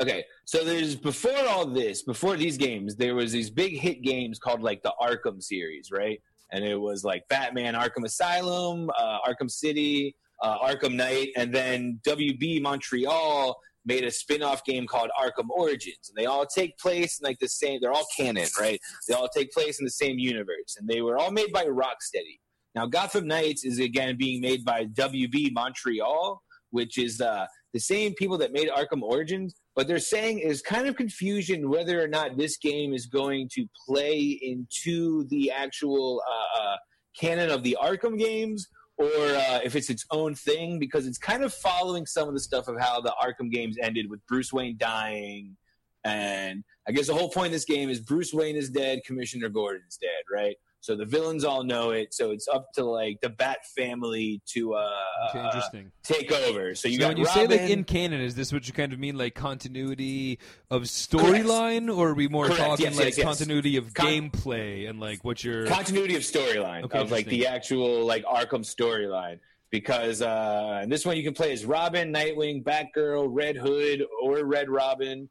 Okay, 0.00 0.24
so 0.44 0.64
there's 0.64 0.94
before 0.94 1.46
all 1.48 1.66
this, 1.66 2.02
before 2.02 2.36
these 2.36 2.56
games, 2.56 2.94
there 2.96 3.14
was 3.14 3.32
these 3.32 3.50
big 3.50 3.78
hit 3.78 4.02
games 4.02 4.38
called 4.38 4.62
like 4.62 4.82
the 4.82 4.92
Arkham 5.00 5.42
series, 5.42 5.90
right? 5.90 6.20
And 6.52 6.64
it 6.64 6.76
was 6.76 7.04
like 7.04 7.28
Batman, 7.28 7.74
Arkham 7.74 8.04
Asylum, 8.04 8.90
uh, 8.96 9.18
Arkham 9.26 9.50
City, 9.50 10.14
uh, 10.42 10.58
Arkham 10.60 10.94
Knight, 10.94 11.30
and 11.36 11.52
then 11.52 12.00
WB 12.06 12.62
Montreal 12.62 13.58
made 13.84 14.04
a 14.04 14.10
spin-off 14.10 14.64
game 14.64 14.86
called 14.86 15.10
Arkham 15.20 15.48
Origins, 15.48 16.10
and 16.10 16.16
they 16.16 16.26
all 16.26 16.46
take 16.46 16.78
place 16.78 17.18
in 17.18 17.24
like 17.26 17.38
the 17.38 17.48
same. 17.48 17.80
They're 17.80 17.92
all 17.92 18.06
canon, 18.16 18.46
right? 18.60 18.80
They 19.08 19.14
all 19.14 19.28
take 19.28 19.50
place 19.50 19.80
in 19.80 19.84
the 19.84 19.90
same 19.90 20.18
universe, 20.18 20.76
and 20.78 20.86
they 20.88 21.00
were 21.00 21.18
all 21.18 21.30
made 21.30 21.52
by 21.52 21.64
Rocksteady. 21.64 22.38
Now, 22.74 22.86
Gotham 22.86 23.26
Knights 23.26 23.64
is 23.64 23.78
again 23.78 24.16
being 24.16 24.40
made 24.40 24.64
by 24.64 24.84
WB 24.84 25.52
Montreal, 25.52 26.42
which 26.70 26.98
is 26.98 27.20
uh, 27.20 27.46
the 27.72 27.80
same 27.80 28.14
people 28.14 28.38
that 28.38 28.52
made 28.52 28.68
Arkham 28.68 29.02
Origins. 29.02 29.54
But 29.74 29.86
they're 29.86 29.98
saying 29.98 30.40
is 30.40 30.62
kind 30.62 30.88
of 30.88 30.96
confusion 30.96 31.70
whether 31.70 32.02
or 32.02 32.08
not 32.08 32.36
this 32.36 32.56
game 32.56 32.92
is 32.92 33.06
going 33.06 33.48
to 33.54 33.66
play 33.86 34.38
into 34.42 35.24
the 35.28 35.50
actual 35.50 36.22
uh, 36.28 36.62
uh, 36.62 36.76
canon 37.18 37.50
of 37.50 37.62
the 37.62 37.76
Arkham 37.80 38.18
games, 38.18 38.68
or 38.96 39.06
uh, 39.06 39.60
if 39.62 39.76
it's 39.76 39.90
its 39.90 40.04
own 40.10 40.34
thing, 40.34 40.78
because 40.78 41.06
it's 41.06 41.18
kind 41.18 41.44
of 41.44 41.54
following 41.54 42.06
some 42.06 42.28
of 42.28 42.34
the 42.34 42.40
stuff 42.40 42.66
of 42.68 42.80
how 42.80 43.00
the 43.00 43.14
Arkham 43.22 43.50
games 43.50 43.76
ended 43.80 44.10
with 44.10 44.24
Bruce 44.26 44.52
Wayne 44.52 44.76
dying. 44.78 45.56
And 46.04 46.64
I 46.88 46.92
guess 46.92 47.06
the 47.06 47.14
whole 47.14 47.30
point 47.30 47.46
of 47.46 47.52
this 47.52 47.64
game 47.64 47.90
is 47.90 48.00
Bruce 48.00 48.32
Wayne 48.32 48.56
is 48.56 48.70
dead, 48.70 49.00
Commissioner 49.04 49.48
Gordon's 49.48 49.98
dead, 49.98 50.22
right? 50.32 50.56
So 50.88 50.96
the 50.96 51.04
villains 51.04 51.44
all 51.44 51.64
know 51.64 51.90
it. 51.90 52.14
So 52.14 52.30
it's 52.30 52.48
up 52.48 52.72
to 52.72 52.82
like 52.82 53.20
the 53.20 53.28
Bat 53.28 53.58
family 53.76 54.40
to 54.54 54.72
uh, 54.72 54.90
uh, 55.34 55.44
interesting. 55.44 55.92
take 56.02 56.32
over. 56.32 56.74
So 56.74 56.88
you 56.88 56.94
so 56.94 57.00
got 57.00 57.08
when 57.08 57.16
you 57.18 57.24
Robin, 57.26 57.50
say 57.50 57.58
like 57.58 57.70
in 57.70 57.84
canon, 57.84 58.22
is 58.22 58.34
this 58.34 58.54
what 58.54 58.66
you 58.66 58.72
kind 58.72 58.94
of 58.94 58.98
mean, 58.98 59.18
like 59.18 59.34
continuity 59.34 60.38
of 60.70 60.84
storyline, 60.84 61.94
or 61.94 62.08
are 62.08 62.14
we 62.14 62.26
more 62.26 62.46
Correct, 62.46 62.62
talking 62.62 62.86
yes, 62.86 62.96
like 62.96 63.04
yes, 63.08 63.18
yes. 63.18 63.26
continuity 63.26 63.76
of 63.76 63.92
Con- 63.92 64.06
gameplay 64.06 64.88
and 64.88 64.98
like 64.98 65.22
what 65.26 65.44
you're? 65.44 65.66
continuity 65.66 66.16
of 66.16 66.22
storyline 66.22 66.84
Okay, 66.84 66.98
of 67.00 67.10
like 67.10 67.26
the 67.26 67.46
actual 67.48 68.06
like 68.06 68.24
Arkham 68.24 68.64
storyline. 68.64 69.40
Because 69.70 70.22
uh, 70.22 70.80
in 70.82 70.88
this 70.88 71.04
one 71.04 71.18
you 71.18 71.22
can 71.22 71.34
play 71.34 71.52
as 71.52 71.66
Robin, 71.66 72.10
Nightwing, 72.10 72.64
Batgirl, 72.64 73.28
Red 73.30 73.58
Hood, 73.58 74.06
or 74.22 74.42
Red 74.46 74.70
Robin. 74.70 75.28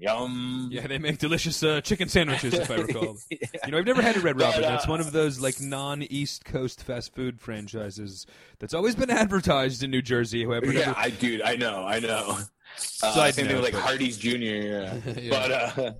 Yum. 0.00 0.68
yeah, 0.72 0.86
they 0.86 0.98
make 0.98 1.18
delicious 1.18 1.62
uh, 1.62 1.80
chicken 1.82 2.08
sandwiches, 2.08 2.54
if 2.54 2.70
I 2.70 2.74
recall. 2.86 3.16
You 3.30 3.70
know, 3.70 3.78
I've 3.78 3.84
never 3.86 4.00
had 4.02 4.16
a 4.16 4.20
Red 4.20 4.40
Robin. 4.40 4.62
That's 4.62 4.88
one 4.88 4.98
of 5.00 5.12
those 5.12 5.40
like 5.40 5.60
non-East 5.60 6.44
Coast 6.46 6.82
fast 6.82 7.14
food 7.14 7.40
franchises 7.40 8.26
that's 8.58 8.72
always 8.74 8.94
been 8.94 9.10
advertised 9.10 9.82
in 9.82 9.90
New 9.90 10.00
Jersey. 10.02 10.44
However, 10.44 10.72
Yeah, 10.72 10.86
never- 10.86 10.98
I 10.98 11.10
dude, 11.10 11.42
I 11.42 11.56
know, 11.56 11.84
I 11.84 12.00
know. 12.00 12.38
Uh, 12.38 13.12
Side 13.12 13.34
same 13.34 13.46
thing 13.46 13.54
note, 13.56 13.62
with 13.64 13.74
like 13.74 13.82
Hardee's 13.82 14.16
Jr. 14.16 14.36
Yeah. 14.36 14.94
Yeah. 15.20 15.30
But 15.30 15.52
uh, 15.52 15.92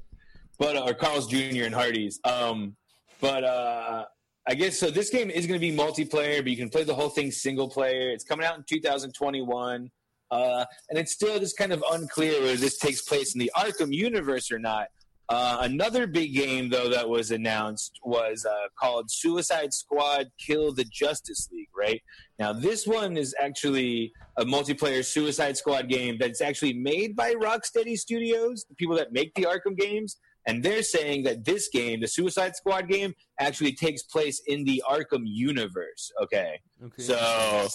but 0.59 0.77
uh, 0.77 0.81
or 0.87 0.95
Carl's 0.95 1.27
Jr. 1.27 1.65
and 1.65 1.75
Hardee's. 1.75 2.21
Um, 2.25 2.77
but 3.21 3.45
uh, 3.45 4.05
I 4.49 4.55
guess 4.55 4.79
so. 4.79 4.91
This 4.91 5.11
game 5.11 5.29
is 5.31 5.47
going 5.47 5.61
to 5.61 5.67
be 5.67 5.77
multiplayer, 5.77 6.39
but 6.39 6.51
you 6.51 6.57
can 6.57 6.69
play 6.71 6.85
the 6.85 6.95
whole 6.95 7.09
thing 7.11 7.31
single 7.31 7.69
player. 7.69 8.11
It's 8.11 8.25
coming 8.25 8.47
out 8.47 8.57
in 8.57 8.65
2021, 8.67 9.91
uh, 10.31 10.65
and 10.89 10.99
it's 10.99 11.13
still 11.13 11.39
just 11.39 11.57
kind 11.57 11.73
of 11.73 11.83
unclear 11.93 12.41
whether 12.41 12.57
this 12.57 12.79
takes 12.79 13.03
place 13.03 13.35
in 13.35 13.39
the 13.39 13.51
Arkham 13.57 13.93
universe 13.93 14.51
or 14.51 14.59
not. 14.59 14.89
Uh, 15.31 15.59
another 15.61 16.09
big 16.09 16.35
game, 16.35 16.69
though, 16.69 16.89
that 16.89 17.09
was 17.09 17.31
announced 17.31 18.01
was 18.03 18.45
uh, 18.45 18.53
called 18.77 19.09
Suicide 19.09 19.73
Squad: 19.73 20.27
Kill 20.45 20.75
the 20.75 20.85
Justice 20.85 21.49
League. 21.53 21.69
right? 21.77 22.03
Now, 22.41 22.53
this 22.53 22.85
one 22.85 23.17
is 23.17 23.33
actually 23.41 24.13
a 24.39 24.45
multiplayer 24.45 25.05
Suicide 25.05 25.57
Squad 25.57 25.89
game 25.89 26.17
that's 26.19 26.41
actually 26.41 26.73
made 26.73 27.15
by 27.15 27.35
Rocksteady 27.35 27.97
Studios, 27.97 28.65
the 28.69 28.75
people 28.75 28.97
that 28.97 29.13
make 29.13 29.33
the 29.35 29.43
Arkham 29.43 29.79
games. 29.79 30.17
And 30.47 30.63
they're 30.63 30.83
saying 30.83 31.25
that 31.25 31.45
this 31.45 31.69
game, 31.69 32.01
the 32.01 32.09
Suicide 32.09 32.57
Squad 32.57 32.89
game, 32.89 33.15
actually 33.39 33.73
takes 33.73 34.03
place 34.03 34.41
in 34.47 34.65
the 34.65 34.83
Arkham 34.89 35.23
universe. 35.25 36.11
Okay. 36.23 36.61
Okay. 36.83 37.03
So 37.03 37.69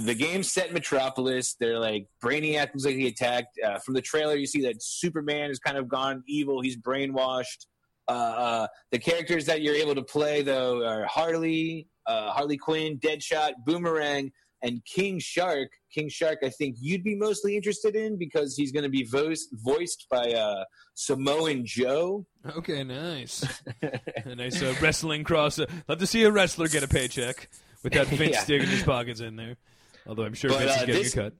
the 0.00 0.14
game's 0.14 0.50
set 0.50 0.68
in 0.68 0.74
Metropolis. 0.74 1.56
They're 1.58 1.78
like 1.78 2.06
Brainiac 2.22 2.72
looks 2.72 2.84
like 2.84 2.94
he 2.94 3.08
attacked. 3.08 3.58
Uh, 3.64 3.78
from 3.78 3.94
the 3.94 4.00
trailer, 4.02 4.36
you 4.36 4.46
see 4.46 4.62
that 4.62 4.82
Superman 4.82 5.48
has 5.48 5.58
kind 5.58 5.76
of 5.76 5.88
gone 5.88 6.22
evil. 6.28 6.60
He's 6.60 6.76
brainwashed. 6.76 7.66
Uh, 8.06 8.10
uh, 8.10 8.66
the 8.92 8.98
characters 8.98 9.46
that 9.46 9.62
you're 9.62 9.74
able 9.74 9.94
to 9.94 10.02
play 10.02 10.42
though 10.42 10.86
are 10.86 11.04
Harley, 11.06 11.88
uh, 12.06 12.30
Harley 12.30 12.58
Quinn, 12.58 12.98
Deadshot, 12.98 13.52
Boomerang, 13.64 14.30
and 14.64 14.84
King 14.84 15.20
Shark. 15.20 15.68
King 15.92 16.08
Shark, 16.08 16.38
I 16.42 16.48
think 16.48 16.76
you'd 16.80 17.04
be 17.04 17.14
mostly 17.14 17.54
interested 17.56 17.94
in 17.94 18.18
because 18.18 18.56
he's 18.56 18.72
going 18.72 18.82
to 18.82 18.88
be 18.88 19.04
voiced 19.04 19.50
voiced 19.52 20.06
by 20.10 20.32
uh, 20.32 20.64
Samoa 20.94 21.54
Joe. 21.62 22.26
Okay, 22.56 22.82
nice. 22.82 23.44
a 24.24 24.34
nice 24.34 24.60
uh, 24.60 24.74
wrestling 24.80 25.22
cross. 25.22 25.58
Uh, 25.60 25.66
love 25.86 25.98
to 25.98 26.06
see 26.06 26.24
a 26.24 26.30
wrestler 26.32 26.66
get 26.66 26.82
a 26.82 26.88
paycheck 26.88 27.48
without 27.84 28.06
Vince 28.08 28.32
Yeah. 28.32 28.40
sticking 28.40 28.68
his 28.68 28.82
pockets 28.82 29.20
in 29.20 29.36
there. 29.36 29.56
Although 30.06 30.24
I'm 30.24 30.34
sure 30.34 30.50
But, 30.50 30.58
Vince 30.60 30.70
is 30.72 30.76
uh, 30.82 30.86
getting 30.86 31.02
this- 31.02 31.12
a 31.14 31.16
cut. 31.16 31.32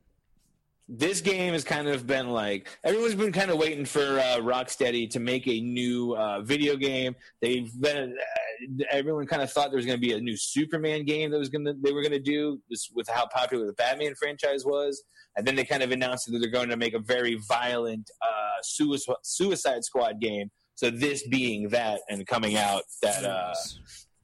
This 0.89 1.21
game 1.21 1.55
has 1.55 1.65
kind 1.65 1.89
of 1.89 2.07
been 2.07 2.29
like 2.29 2.69
everyone's 2.85 3.15
been 3.15 3.33
kind 3.33 3.51
of 3.51 3.59
waiting 3.59 3.85
for 3.85 4.19
uh, 4.19 4.37
Rocksteady 4.39 5.09
to 5.11 5.21
make 5.21 5.47
a 5.49 5.61
new 5.61 6.15
uh, 6.15 6.43
video 6.43 6.77
game. 6.77 7.17
They've 7.41 7.71
been 7.81 8.13
uh, 8.13 8.85
everyone 8.91 9.27
kind 9.27 9.43
of 9.43 9.51
thought 9.51 9.71
there 9.71 9.77
was 9.77 9.87
going 9.87 9.99
to 9.99 10.07
be 10.07 10.13
a 10.13 10.21
new 10.21 10.37
Superman 10.37 11.05
game 11.05 11.31
that 11.31 11.39
was 11.39 11.49
going 11.49 11.65
to 11.65 11.75
they 11.83 11.93
were 11.93 12.03
going 12.03 12.13
to 12.13 12.21
do 12.21 12.61
this 12.69 12.91
with 12.95 13.09
how 13.09 13.27
popular 13.27 13.67
the 13.67 13.73
Batman 13.73 14.15
franchise 14.15 14.65
was, 14.65 15.03
and 15.37 15.47
then 15.47 15.57
they 15.57 15.65
kind 15.65 15.83
of 15.83 15.91
announced 15.91 16.31
that 16.31 16.39
they're 16.39 16.51
going 16.51 16.69
to 16.69 16.77
make 16.77 16.95
a 16.95 16.99
very 16.99 17.37
violent 17.49 18.11
uh, 18.23 18.63
suicide, 18.63 19.17
Suicide 19.23 19.85
Squad 19.85 20.21
game. 20.21 20.51
So 20.75 20.91
this 20.91 21.27
being 21.29 21.69
that 21.71 22.01
and 22.11 22.27
coming 22.27 22.57
out 22.57 22.83
that 23.01 23.25
uh, 23.25 23.55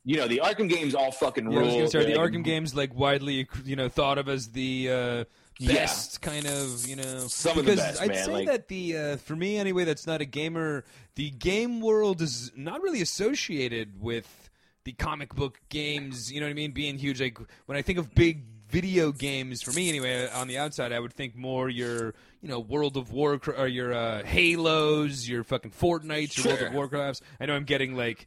you 0.05 0.17
know 0.17 0.29
the 0.29 0.43
Arkham 0.45 0.69
games 0.69 0.95
all 0.95 1.11
fucking 1.11 1.51
Yeah, 1.51 1.59
I 1.59 1.63
was 1.63 1.75
gonna 1.75 1.89
say 1.89 2.13
the 2.13 2.19
Arkham 2.19 2.45
games 2.45 2.75
like 2.75 2.95
widely 2.95 3.49
you 3.65 3.77
know 3.77 3.89
thought 3.89 4.19
of 4.19 4.29
as 4.29 4.51
the 4.51 5.27
uh, 5.61 5.65
Yeah. 5.67 5.75
best 5.75 6.21
kind 6.23 6.47
of 6.47 6.87
you 6.87 6.97
know 6.97 7.19
Some 7.29 7.59
of 7.59 7.65
the 7.67 7.73
because 7.73 7.81
best, 7.81 8.01
I'd 8.03 8.09
man, 8.09 8.25
say 8.25 8.33
like- 8.33 8.47
that 8.47 8.69
the 8.69 8.97
uh, 8.97 9.17
for 9.19 9.37
me 9.37 9.57
anyway 9.59 9.85
that's 9.85 10.07
not 10.07 10.21
a 10.21 10.25
gamer 10.25 10.85
the 11.17 11.31
game 11.31 11.81
world 11.81 12.23
is 12.23 12.51
not 12.57 12.81
really 12.83 13.03
associated 13.03 14.01
with 14.01 14.49
the 14.85 14.93
comic 14.93 15.35
book 15.35 15.61
games 15.69 16.33
you 16.33 16.41
know 16.41 16.47
what 16.47 16.51
I 16.51 16.55
mean 16.55 16.73
being 16.73 16.97
huge 16.99 17.21
like 17.21 17.39
when 17.67 17.77
I 17.77 17.83
think 17.83 17.99
of 17.99 18.15
big 18.15 18.45
video 18.71 19.11
games 19.13 19.63
for 19.63 19.73
me 19.73 19.89
anyway 19.89 20.29
on 20.31 20.47
the 20.49 20.57
outside 20.59 20.93
I 20.93 21.01
would 21.01 21.13
think 21.13 21.35
more 21.37 21.69
your 21.69 22.15
you 22.41 22.49
know 22.49 22.61
World 22.61 22.97
of 22.97 23.13
Warcraft 23.13 23.59
or 23.61 23.67
your 23.69 23.93
uh, 23.93 24.25
Halos 24.25 25.29
your 25.29 25.45
fucking 25.45 25.73
Fortnites 25.73 26.37
your 26.39 26.47
World 26.47 26.59
Sure. 26.61 26.69
of 26.69 26.73
Warcrafts 26.75 27.21
I 27.41 27.47
know 27.47 27.55
I'm 27.55 27.65
getting 27.65 27.97
like 27.97 28.27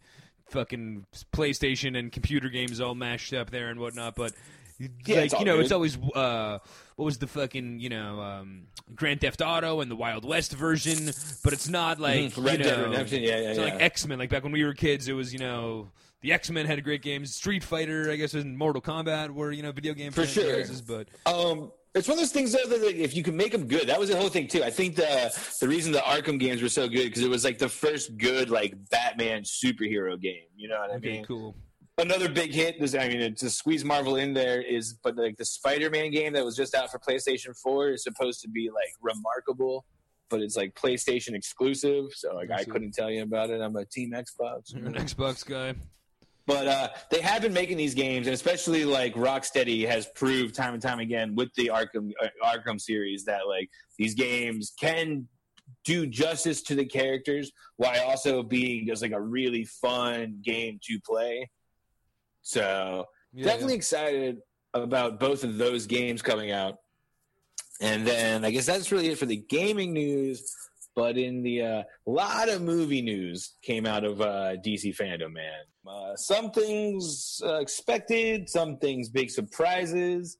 fucking 0.49 1.05
PlayStation 1.31 1.97
and 1.97 2.11
computer 2.11 2.49
games 2.49 2.79
all 2.79 2.93
mashed 2.93 3.33
up 3.33 3.49
there 3.49 3.69
and 3.69 3.79
whatnot. 3.79 4.13
But 4.15 4.33
Yeah, 4.79 5.21
like 5.21 5.39
you 5.39 5.45
know, 5.45 5.55
good. 5.55 5.63
it's 5.63 5.71
always 5.71 5.97
uh, 6.15 6.59
what 6.95 7.05
was 7.05 7.17
the 7.17 7.27
fucking 7.27 7.79
you 7.79 7.89
know 7.89 8.19
um, 8.21 8.67
Grand 8.95 9.21
Theft 9.21 9.41
Auto 9.41 9.81
and 9.81 9.89
the 9.89 9.95
Wild 9.95 10.25
West 10.25 10.53
version, 10.53 11.05
but 11.43 11.53
it's 11.53 11.69
not 11.69 11.99
like 11.99 12.19
Mhm. 12.33 12.45
Red 12.45 12.57
you 12.59 12.63
Dead 12.65 12.77
know, 12.79 12.85
Redemption, 12.89 13.21
yeah, 13.23 13.29
yeah, 13.29 13.49
it's 13.49 13.57
not 13.59 13.69
like. 13.69 13.81
X 13.81 14.07
Men. 14.07 14.19
Like 14.19 14.29
back 14.29 14.43
when 14.43 14.51
we 14.51 14.63
were 14.63 14.73
kids, 14.73 15.07
it 15.07 15.13
was 15.13 15.31
you 15.33 15.39
know. 15.39 15.91
The 16.21 16.31
X 16.31 16.49
Men 16.49 16.65
had 16.65 16.77
a 16.77 16.81
great 16.81 17.01
games. 17.01 17.35
Street 17.35 17.65
Fighter, 17.65 18.09
I 18.09 18.15
guess, 18.15 18.33
and 18.33 18.57
Mortal 18.57 18.81
Kombat 18.81 19.31
were 19.31 19.51
you 19.51 19.61
know 19.61 19.73
video 19.73 19.93
game 19.93 20.11
For 20.13 20.25
sure. 20.25 20.63
But 20.87 21.09
Um, 21.25 21.69
it's 21.93 22.07
one 22.07 22.15
of 22.17 22.21
those 22.21 22.31
things 22.31 22.53
though 22.53 22.65
that 22.69 22.81
like, 22.81 22.95
if 22.95 23.13
you 23.13 23.23
can 23.23 23.35
make 23.35 23.51
them 23.51 23.67
good, 23.67 23.87
that 23.89 23.99
was 23.99 24.07
the 24.09 24.15
whole 24.15 24.29
thing 24.29 24.47
too. 24.47 24.63
I 24.63 24.69
think 24.69 24.95
the 24.95 25.37
the 25.59 25.67
reason 25.67 25.91
the 25.91 25.99
Arkham 25.99 26.39
games 26.39 26.61
were 26.61 26.69
so 26.69 26.87
good 26.87 27.03
because 27.07 27.23
it 27.23 27.29
was 27.29 27.43
like 27.43 27.57
the 27.57 27.67
first 27.67 28.17
good 28.17 28.49
like 28.49 28.73
Batman 28.89 29.43
superhero 29.43 30.17
game. 30.19 30.45
You 30.55 30.69
know 30.69 30.79
what 30.79 30.91
I 30.91 30.95
okay, 30.95 31.11
mean? 31.11 31.25
cool. 31.25 31.57
Another 31.97 32.27
big 32.27 32.51
hit. 32.51 32.79
This, 32.79 32.95
I 32.95 33.07
mean, 33.07 33.35
to 33.35 33.49
squeeze 33.49 33.85
Marvel 33.85 34.15
in 34.15 34.33
there 34.33 34.61
is, 34.61 34.93
but 35.03 35.15
like 35.15 35.37
the 35.37 35.45
Spider-Man 35.45 36.11
game 36.11 36.33
that 36.33 36.43
was 36.43 36.55
just 36.55 36.73
out 36.73 36.91
for 36.91 36.97
PlayStation 36.97 37.55
Four 37.61 37.89
is 37.89 38.03
supposed 38.03 38.41
to 38.41 38.49
be 38.49 38.69
like 38.69 38.93
remarkable. 39.01 39.85
But 40.29 40.41
it's 40.41 40.55
like 40.55 40.73
PlayStation 40.73 41.35
exclusive, 41.35 42.05
so 42.15 42.33
like 42.33 42.49
I 42.49 42.63
couldn't 42.63 42.93
tell 42.93 43.11
you 43.11 43.21
about 43.21 43.51
it. 43.51 43.61
I'm 43.61 43.75
a 43.75 43.85
Team 43.85 44.13
Xbox. 44.13 44.73
You're 44.73 44.87
an 44.87 44.93
Xbox 44.95 45.45
guy. 45.45 45.75
But 46.45 46.67
uh, 46.67 46.89
they 47.11 47.21
have 47.21 47.41
been 47.41 47.53
making 47.53 47.77
these 47.77 47.93
games, 47.93 48.27
and 48.27 48.33
especially 48.33 48.83
like 48.83 49.13
Rocksteady 49.13 49.87
has 49.87 50.07
proved 50.15 50.55
time 50.55 50.73
and 50.73 50.81
time 50.81 50.99
again 50.99 51.35
with 51.35 51.53
the 51.55 51.71
Arkham 51.73 52.11
uh, 52.21 52.27
Arkham 52.43 52.81
series 52.81 53.23
that 53.25 53.47
like 53.47 53.69
these 53.97 54.15
games 54.15 54.73
can 54.79 55.27
do 55.85 56.05
justice 56.07 56.61
to 56.63 56.75
the 56.75 56.85
characters 56.85 57.51
while 57.77 58.01
also 58.03 58.43
being 58.43 58.87
just 58.87 59.01
like 59.01 59.11
a 59.11 59.21
really 59.21 59.65
fun 59.65 60.39
game 60.43 60.79
to 60.83 60.99
play. 61.05 61.49
So 62.43 63.05
Yeah, 63.33 63.45
definitely 63.45 63.75
excited 63.75 64.37
about 64.73 65.19
both 65.19 65.43
of 65.43 65.57
those 65.57 65.87
games 65.87 66.21
coming 66.21 66.51
out. 66.51 66.75
And 67.81 68.05
then 68.07 68.45
I 68.45 68.51
guess 68.51 68.65
that's 68.65 68.91
really 68.91 69.09
it 69.09 69.17
for 69.17 69.25
the 69.25 69.37
gaming 69.37 69.93
news. 69.93 70.55
But 70.95 71.17
in 71.17 71.41
the 71.41 71.61
uh, 71.63 71.83
lot 72.05 72.49
of 72.49 72.61
movie 72.61 73.01
news 73.01 73.53
came 73.63 73.87
out 73.87 74.03
of 74.03 74.21
uh, 74.21 74.57
DC 74.63 74.95
Fandome, 74.95 75.33
man. 75.33 75.63
Uh, 75.87 76.15
some 76.15 76.51
things 76.51 77.41
uh, 77.43 77.55
expected, 77.55 78.47
some 78.47 78.77
things 78.77 79.09
big 79.09 79.31
surprises. 79.31 80.37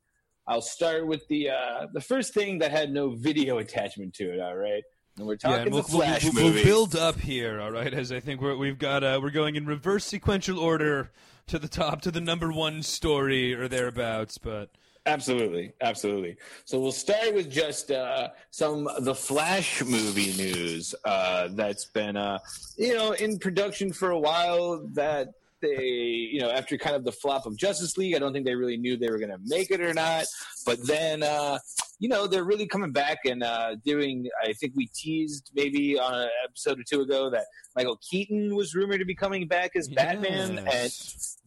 I'll 0.47 0.61
start 0.61 1.07
with 1.07 1.27
the 1.27 1.49
uh, 1.49 1.87
the 1.91 2.01
first 2.01 2.35
thing 2.35 2.59
that 2.59 2.69
had 2.69 2.91
no 2.91 3.09
video 3.15 3.57
attachment 3.65 4.13
to 4.15 4.31
it. 4.31 4.39
All 4.39 4.55
right, 4.55 4.83
and 5.17 5.25
we're 5.25 5.33
Yeah, 5.33 5.37
talking 5.49 5.61
and 5.63 5.73
we'll, 5.73 5.81
the 5.81 5.89
Flash 5.89 6.23
we'll, 6.23 6.33
we'll, 6.33 6.43
movie. 6.43 6.55
we'll 6.57 6.65
build 6.65 6.95
up 6.95 7.19
here, 7.19 7.59
all 7.59 7.71
right? 7.71 7.91
As 7.91 8.11
I 8.11 8.19
think 8.19 8.39
we're, 8.39 8.55
we've 8.55 8.77
got, 8.77 9.03
uh, 9.03 9.19
we're 9.23 9.31
going 9.31 9.55
in 9.55 9.65
reverse 9.65 10.05
sequential 10.05 10.59
order 10.59 11.09
to 11.47 11.59
the 11.59 11.67
top 11.67 12.01
to 12.01 12.11
the 12.11 12.21
number 12.21 12.51
one 12.51 12.81
story 12.83 13.53
or 13.53 13.67
thereabouts. 13.67 14.37
But 14.37 14.69
Absolutely, 15.05 15.73
absolutely. 15.81 16.37
So 16.63 16.79
we'll 16.79 16.93
start 16.93 17.33
with 17.33 17.51
just 17.51 17.91
uh, 17.91 18.29
some 18.51 18.87
the 18.99 19.13
Flash 19.13 19.83
movie 19.83 20.31
news 20.37 20.95
uh, 21.03 21.49
that's 21.51 21.85
been, 21.85 22.15
uh, 22.15 22.39
you 22.77 22.95
know, 22.95 23.11
in 23.11 23.37
production 23.37 23.91
for 23.91 24.11
a 24.11 24.19
while. 24.19 24.87
That 24.93 25.33
they, 25.63 25.83
you 25.83 26.39
know, 26.39 26.51
after 26.51 26.77
kind 26.77 26.95
of 26.95 27.03
the 27.03 27.11
flop 27.11 27.47
of 27.47 27.57
Justice 27.57 27.97
League, 27.97 28.15
I 28.15 28.19
don't 28.19 28.33
think 28.33 28.45
they 28.45 28.53
really 28.53 28.77
knew 28.77 28.97
they 28.97 29.09
were 29.09 29.17
going 29.17 29.31
to 29.31 29.39
make 29.45 29.71
it 29.71 29.81
or 29.81 29.93
not. 29.93 30.25
But 30.65 30.85
then, 30.85 31.23
uh, 31.23 31.57
you 31.99 32.09
know, 32.09 32.27
they're 32.27 32.43
really 32.43 32.67
coming 32.67 32.91
back 32.91 33.19
and 33.25 33.41
uh, 33.41 33.75
doing. 33.83 34.27
I 34.43 34.53
think 34.53 34.73
we 34.75 34.87
teased 34.93 35.49
maybe 35.55 35.97
on 35.97 36.13
an 36.13 36.29
episode 36.43 36.79
or 36.79 36.83
two 36.83 37.01
ago 37.01 37.29
that 37.31 37.45
Michael 37.75 37.99
Keaton 38.07 38.55
was 38.55 38.75
rumored 38.75 38.99
to 38.99 39.05
be 39.05 39.15
coming 39.15 39.47
back 39.47 39.71
as 39.75 39.87
Batman, 39.87 40.59
and 40.59 40.91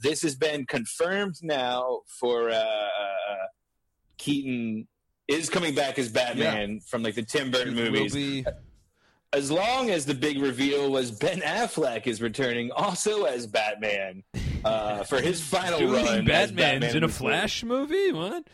this 0.02 0.22
has 0.22 0.34
been 0.34 0.66
confirmed 0.66 1.36
now 1.42 2.00
for 2.18 2.50
uh, 2.50 2.54
uh, 2.54 3.46
Keaton 4.18 4.88
is 5.28 5.50
coming 5.50 5.74
back 5.74 5.98
as 5.98 6.08
Batman 6.10 6.80
from 6.80 7.02
like 7.02 7.14
the 7.14 7.22
Tim 7.22 7.50
Burton 7.50 7.74
movies. 7.74 8.14
be- 8.14 8.44
As 9.32 9.50
long 9.50 9.90
as 9.90 10.06
the 10.06 10.14
big 10.14 10.40
reveal 10.40 10.90
was 10.90 11.10
Ben 11.10 11.40
Affleck 11.40 12.06
is 12.06 12.22
returning 12.22 12.70
also 12.70 13.24
as 13.24 13.46
Batman 13.46 14.22
uh, 14.64 15.04
for 15.04 15.20
his 15.20 15.40
final 15.40 15.78
doing 15.78 16.04
run. 16.04 16.24
Batman's 16.24 16.52
Batman 16.52 16.96
in 16.96 17.04
a 17.04 17.08
Flash 17.08 17.64
movie. 17.64 18.12
What? 18.12 18.44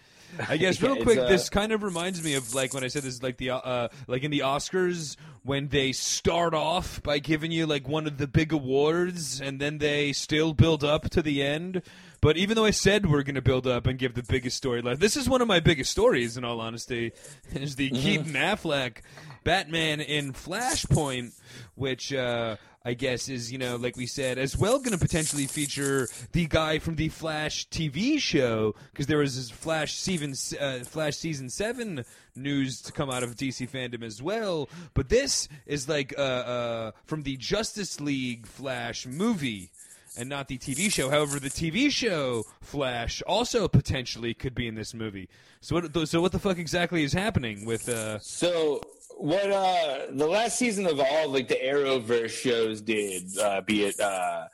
I 0.49 0.57
guess 0.57 0.81
real 0.83 0.95
it's, 0.95 1.05
quick, 1.05 1.19
uh, 1.19 1.29
this 1.29 1.49
kind 1.49 1.73
of 1.73 1.83
reminds 1.83 2.23
me 2.23 2.35
of 2.35 2.55
like 2.55 2.75
when 2.75 2.85
I 2.85 2.89
said 2.89 3.03
this, 3.03 3.23
like 3.23 3.37
the 3.37 3.51
uh, 3.51 3.89
like 4.07 4.23
in 4.23 4.31
the 4.31 4.41
Oscars 4.41 5.17
when 5.45 5.69
they 5.69 5.93
start 5.93 6.55
off 6.55 7.03
by 7.03 7.19
giving 7.19 7.51
you 7.51 7.67
like 7.67 7.89
one 7.89 8.07
of 8.07 8.19
the 8.19 8.27
big 8.27 8.53
awards, 8.53 9.41
and 9.41 9.61
then 9.61 9.79
they 9.79 10.13
still 10.13 10.55
build 10.55 10.85
up 10.85 11.11
to 11.11 11.23
the 11.23 11.43
end. 11.43 11.83
But 12.21 12.37
even 12.37 12.55
though 12.55 12.65
I 12.65 12.71
said 12.71 13.07
we're 13.07 13.25
going 13.25 13.35
to 13.35 13.43
build 13.43 13.67
up 13.67 13.87
and 13.87 13.99
give 13.99 14.15
the 14.15 14.23
biggest 14.23 14.57
story, 14.57 14.81
storyline, 14.81 14.99
this 14.99 15.17
is 15.17 15.29
one 15.29 15.43
of 15.43 15.49
my 15.49 15.61
biggest 15.61 15.91
stories. 15.91 16.37
In 16.37 16.45
all 16.45 16.61
honesty, 16.61 17.13
is 17.53 17.77
the 17.77 17.91
Keaton 17.91 18.35
Affleck 18.35 18.99
Batman 19.45 20.01
in 20.01 20.33
Flashpoint, 20.33 21.33
which. 21.75 22.13
Uh, 22.13 22.57
I 22.85 22.95
guess 22.95 23.29
is 23.29 23.53
you 23.53 23.59
know 23.59 23.77
like 23.77 23.97
we 23.97 24.07
said 24.07 24.39
as 24.39 24.57
well 24.57 24.79
going 24.79 24.91
to 24.91 24.99
potentially 24.99 25.47
feature 25.47 26.09
the 26.33 26.47
guy 26.47 26.81
from 26.81 26.97
the 26.97 27.11
Flash 27.11 27.69
TV 27.69 28.19
show 28.19 28.75
because 28.91 29.07
there 29.07 29.19
was 29.19 29.37
this 29.37 29.51
Flash 29.51 29.95
season 29.95 30.35
uh, 30.61 30.81
Flash 30.85 31.17
season 31.17 31.49
seven 31.49 32.05
news 32.35 32.81
to 32.83 32.93
come 32.93 33.09
out 33.09 33.23
of 33.23 33.37
DC 33.37 33.71
Fandome 33.71 34.03
as 34.03 34.21
well. 34.21 34.69
But 34.95 35.09
this 35.09 35.49
is 35.65 35.89
like 35.89 36.13
uh, 36.19 36.23
uh, 36.23 36.91
from 37.05 37.23
the 37.23 37.37
Justice 37.37 38.01
League 38.01 38.47
Flash 38.47 39.07
movie. 39.07 39.71
And 40.15 40.29
not 40.29 40.47
the 40.47 40.59
TV 40.59 40.93
show. 40.93 41.09
However, 41.09 41.41
the 41.41 41.49
TV 41.49 41.91
show 41.91 42.45
Flash 42.61 43.23
also 43.27 43.67
potentially 43.67 44.35
could 44.35 44.55
be 44.55 44.69
in 44.69 44.75
this 44.75 44.93
movie. 44.93 45.31
So 45.63 45.77
what? 45.77 46.07
So 46.07 46.21
what 46.21 46.33
the 46.33 46.39
fuck 46.39 46.59
exactly 46.59 47.03
is 47.03 47.15
happening 47.15 47.65
with? 47.65 47.89
Uh, 47.89 48.19
So 48.19 48.83
what 49.19 49.51
uh 49.51 50.07
the 50.13 50.27
last 50.27 50.59
season 50.59 50.87
of 50.87 51.01
all 51.01 51.29
like 51.29 51.49
the 51.49 51.57
Arrowverse 51.57 52.31
shows 52.31 52.81
did, 52.81 53.25
uh, 53.39 53.61
be 53.63 53.85
it 53.85 53.99
uh 54.01 54.45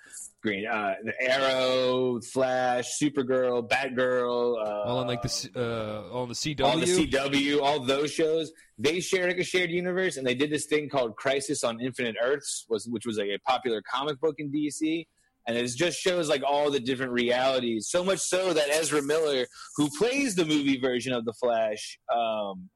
Green, 0.41 0.67
uh, 0.69 0.95
the 1.03 1.13
Arrow, 1.21 2.21
Flash, 2.21 2.97
Supergirl, 3.01 3.69
Batgirl, 3.69 4.57
uh, 4.65 4.83
all 4.89 4.99
on 4.99 5.09
like 5.09 5.21
the 5.21 5.29
C- 5.29 5.51
uh, 5.57 6.09
all 6.13 6.23
on 6.23 6.29
the 6.29 6.35
CW. 6.35 6.65
all 6.65 6.79
the 6.79 6.87
CW, 6.87 7.61
all 7.61 7.81
those 7.81 8.13
shows, 8.13 8.53
they 8.79 9.01
shared 9.01 9.31
like 9.31 9.39
a 9.39 9.45
shared 9.45 9.73
universe, 9.73 10.17
and 10.17 10.25
they 10.25 10.37
did 10.37 10.51
this 10.51 10.67
thing 10.67 10.89
called 10.89 11.17
Crisis 11.17 11.65
on 11.65 11.81
Infinite 11.81 12.15
Earths, 12.23 12.67
was 12.69 12.87
which 12.87 13.05
was 13.05 13.19
like 13.19 13.31
a 13.31 13.39
popular 13.41 13.83
comic 13.83 14.21
book 14.21 14.37
in 14.39 14.53
DC, 14.53 15.09
and 15.49 15.57
it 15.57 15.67
just 15.75 15.99
shows 15.99 16.29
like 16.29 16.45
all 16.47 16.71
the 16.71 16.79
different 16.79 17.11
realities. 17.11 17.89
So 17.91 18.05
much 18.05 18.21
so 18.21 18.53
that 18.53 18.69
Ezra 18.71 19.03
Miller, 19.03 19.45
who 19.77 19.91
plays 19.99 20.37
the 20.37 20.45
movie 20.45 20.79
version 20.79 21.13
of 21.15 21.25
the 21.25 21.33
Flash, 21.33 21.99
um, 22.15 22.69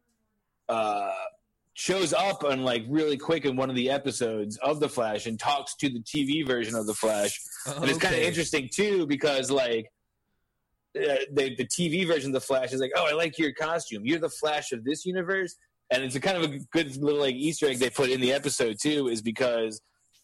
uh, 0.68 1.12
shows 1.74 2.12
up 2.12 2.44
on 2.44 2.62
like 2.62 2.84
really 2.88 3.16
quick 3.16 3.44
in 3.44 3.56
one 3.56 3.70
of 3.70 3.76
the 3.76 3.90
episodes 3.90 4.56
of 4.58 4.80
the 4.80 4.88
Flash 4.88 5.26
and 5.26 5.38
talks 5.38 5.74
to 5.76 5.88
the 5.88 6.00
TV 6.00 6.46
version 6.46 6.74
of 6.74 6.86
the 6.86 6.94
Flash, 6.94 7.40
and 7.66 7.84
it's 7.88 7.98
kind 7.98 8.14
of 8.14 8.20
interesting 8.20 8.68
too 8.72 9.06
because 9.06 9.50
like 9.50 9.86
uh, 10.96 11.16
the 11.32 11.54
the 11.56 11.66
TV 11.66 12.06
version 12.06 12.30
of 12.30 12.34
the 12.34 12.46
Flash 12.46 12.72
is 12.72 12.80
like, 12.80 12.92
oh, 12.96 13.06
I 13.08 13.14
like 13.14 13.38
your 13.38 13.52
costume. 13.52 14.02
You're 14.04 14.18
the 14.18 14.28
Flash 14.28 14.72
of 14.72 14.84
this 14.84 15.06
universe, 15.06 15.56
and 15.90 16.02
it's 16.02 16.14
a 16.14 16.20
kind 16.20 16.36
of 16.36 16.50
a 16.50 16.58
good 16.72 16.96
little 16.96 17.20
like 17.20 17.34
Easter 17.34 17.66
egg 17.66 17.78
they 17.78 17.90
put 17.90 18.10
in 18.10 18.20
the 18.20 18.32
episode 18.32 18.76
too, 18.80 19.08
is 19.08 19.22
because 19.22 19.80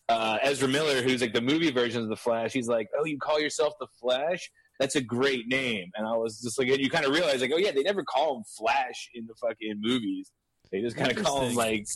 uh, 0.08 0.38
Ezra 0.42 0.68
Miller, 0.68 1.02
who's 1.02 1.20
like 1.20 1.34
the 1.34 1.40
movie 1.40 1.70
version 1.70 2.02
of 2.02 2.08
the 2.08 2.16
Flash, 2.16 2.52
he's 2.52 2.68
like, 2.68 2.88
oh, 2.98 3.04
you 3.04 3.18
call 3.18 3.40
yourself 3.40 3.74
the 3.80 3.86
Flash? 4.00 4.50
That's 4.80 4.96
a 4.96 5.00
great 5.00 5.48
name. 5.48 5.90
And 5.96 6.06
I 6.06 6.12
was 6.12 6.40
just 6.40 6.58
like, 6.58 6.68
and 6.68 6.78
you 6.78 6.88
kind 6.88 7.04
of 7.04 7.12
realize 7.12 7.40
like, 7.40 7.50
oh 7.52 7.58
yeah, 7.58 7.72
they 7.72 7.82
never 7.82 8.04
call 8.04 8.36
him 8.36 8.44
Flash 8.56 9.10
in 9.14 9.26
the 9.26 9.34
fucking 9.34 9.80
movies. 9.80 10.30
They 10.70 10.80
just 10.80 10.96
kind 10.96 11.10
of 11.16 11.22
call 11.24 11.42
him 11.42 11.54
like, 11.54 11.86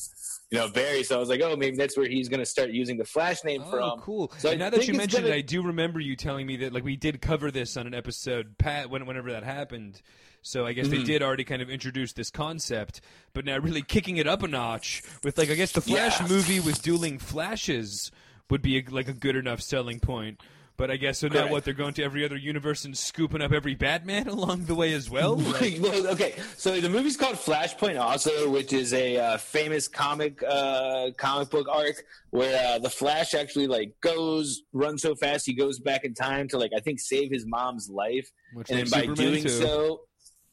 you 0.50 0.58
know, 0.58 0.68
Barry. 0.68 1.02
So 1.04 1.16
I 1.16 1.18
was 1.18 1.28
like, 1.28 1.40
oh, 1.42 1.56
maybe 1.56 1.76
that's 1.76 1.96
where 1.96 2.08
he's 2.08 2.28
going 2.28 2.40
to 2.40 2.46
start 2.46 2.70
using 2.70 2.96
the 2.96 3.04
Flash 3.04 3.44
name 3.44 3.62
Oh, 3.66 3.70
from. 3.70 4.00
cool. 4.00 4.32
So 4.38 4.50
And 4.50 4.58
now 4.58 4.70
that 4.70 4.86
you 4.88 4.94
mentioned 4.94 5.24
gonna- 5.24 5.34
it, 5.34 5.38
I 5.38 5.40
do 5.42 5.62
remember 5.62 6.00
you 6.00 6.16
telling 6.16 6.46
me 6.46 6.56
that 6.58 6.72
like 6.72 6.84
we 6.84 6.96
did 6.96 7.20
cover 7.20 7.50
this 7.50 7.76
on 7.76 7.86
an 7.86 7.94
episode, 7.94 8.56
Pat, 8.58 8.88
when, 8.90 9.06
whenever 9.06 9.30
that 9.32 9.44
happened. 9.44 10.00
So 10.42 10.66
I 10.66 10.72
guess 10.72 10.88
they 10.88 10.98
Mhm. 10.98 11.04
did 11.04 11.22
already 11.22 11.44
kind 11.44 11.62
of 11.62 11.70
introduce 11.70 12.12
this 12.14 12.30
concept, 12.30 13.00
but 13.32 13.44
now 13.44 13.58
really 13.58 13.82
kicking 13.82 14.16
it 14.16 14.26
up 14.26 14.42
a 14.42 14.48
notch 14.48 15.02
with 15.22 15.38
like 15.38 15.50
I 15.50 15.54
guess 15.54 15.72
the 15.72 15.80
Flash 15.80 16.20
Yeah. 16.20 16.26
movie 16.26 16.58
with 16.60 16.82
dueling 16.82 17.18
flashes 17.18 18.10
would 18.50 18.60
be 18.62 18.78
a, 18.78 18.84
like 18.90 19.06
a 19.08 19.12
good 19.12 19.36
enough 19.36 19.60
selling 19.60 20.00
point. 20.00 20.40
But 20.76 20.90
I 20.90 20.96
guess 20.96 21.18
so 21.18 21.28
now 21.28 21.34
Correct. 21.34 21.52
what 21.52 21.64
they're 21.64 21.74
going 21.74 21.94
to 21.94 22.02
every 22.02 22.24
other 22.24 22.36
universe 22.36 22.84
and 22.84 22.96
scooping 22.96 23.42
up 23.42 23.52
every 23.52 23.74
Batman 23.74 24.26
along 24.36 24.64
the 24.64 24.74
way 24.74 24.92
as 24.94 25.10
well. 25.10 25.36
Like, 25.36 25.78
well, 25.80 26.06
okay. 26.08 26.34
So 26.56 26.80
the 26.80 26.88
movie's 26.88 27.16
called 27.16 27.36
Flashpoint, 27.36 28.00
also, 28.00 28.50
which 28.50 28.72
is 28.72 28.92
a 28.94 29.16
uh, 29.18 29.38
famous 29.38 29.86
comic 29.86 30.42
uh, 30.42 31.10
comic 31.18 31.50
book 31.50 31.68
arc 31.68 32.02
where 32.30 32.74
uh, 32.74 32.78
the 32.78 32.90
Flash 32.90 33.34
actually 33.34 33.66
like 33.66 33.92
goes 34.00 34.62
run 34.72 34.96
so 34.96 35.14
fast 35.14 35.44
he 35.44 35.52
goes 35.52 35.78
back 35.78 36.04
in 36.04 36.14
time 36.14 36.48
to 36.48 36.58
like 36.58 36.72
I 36.76 36.80
think 36.80 37.00
save 37.00 37.30
his 37.30 37.44
mom's 37.46 37.88
life, 37.90 38.30
Much 38.54 38.70
and 38.70 38.78
then 38.78 38.86
by 38.90 39.00
Superman 39.00 39.14
doing 39.14 39.42
too. 39.42 39.48
so. 39.48 40.00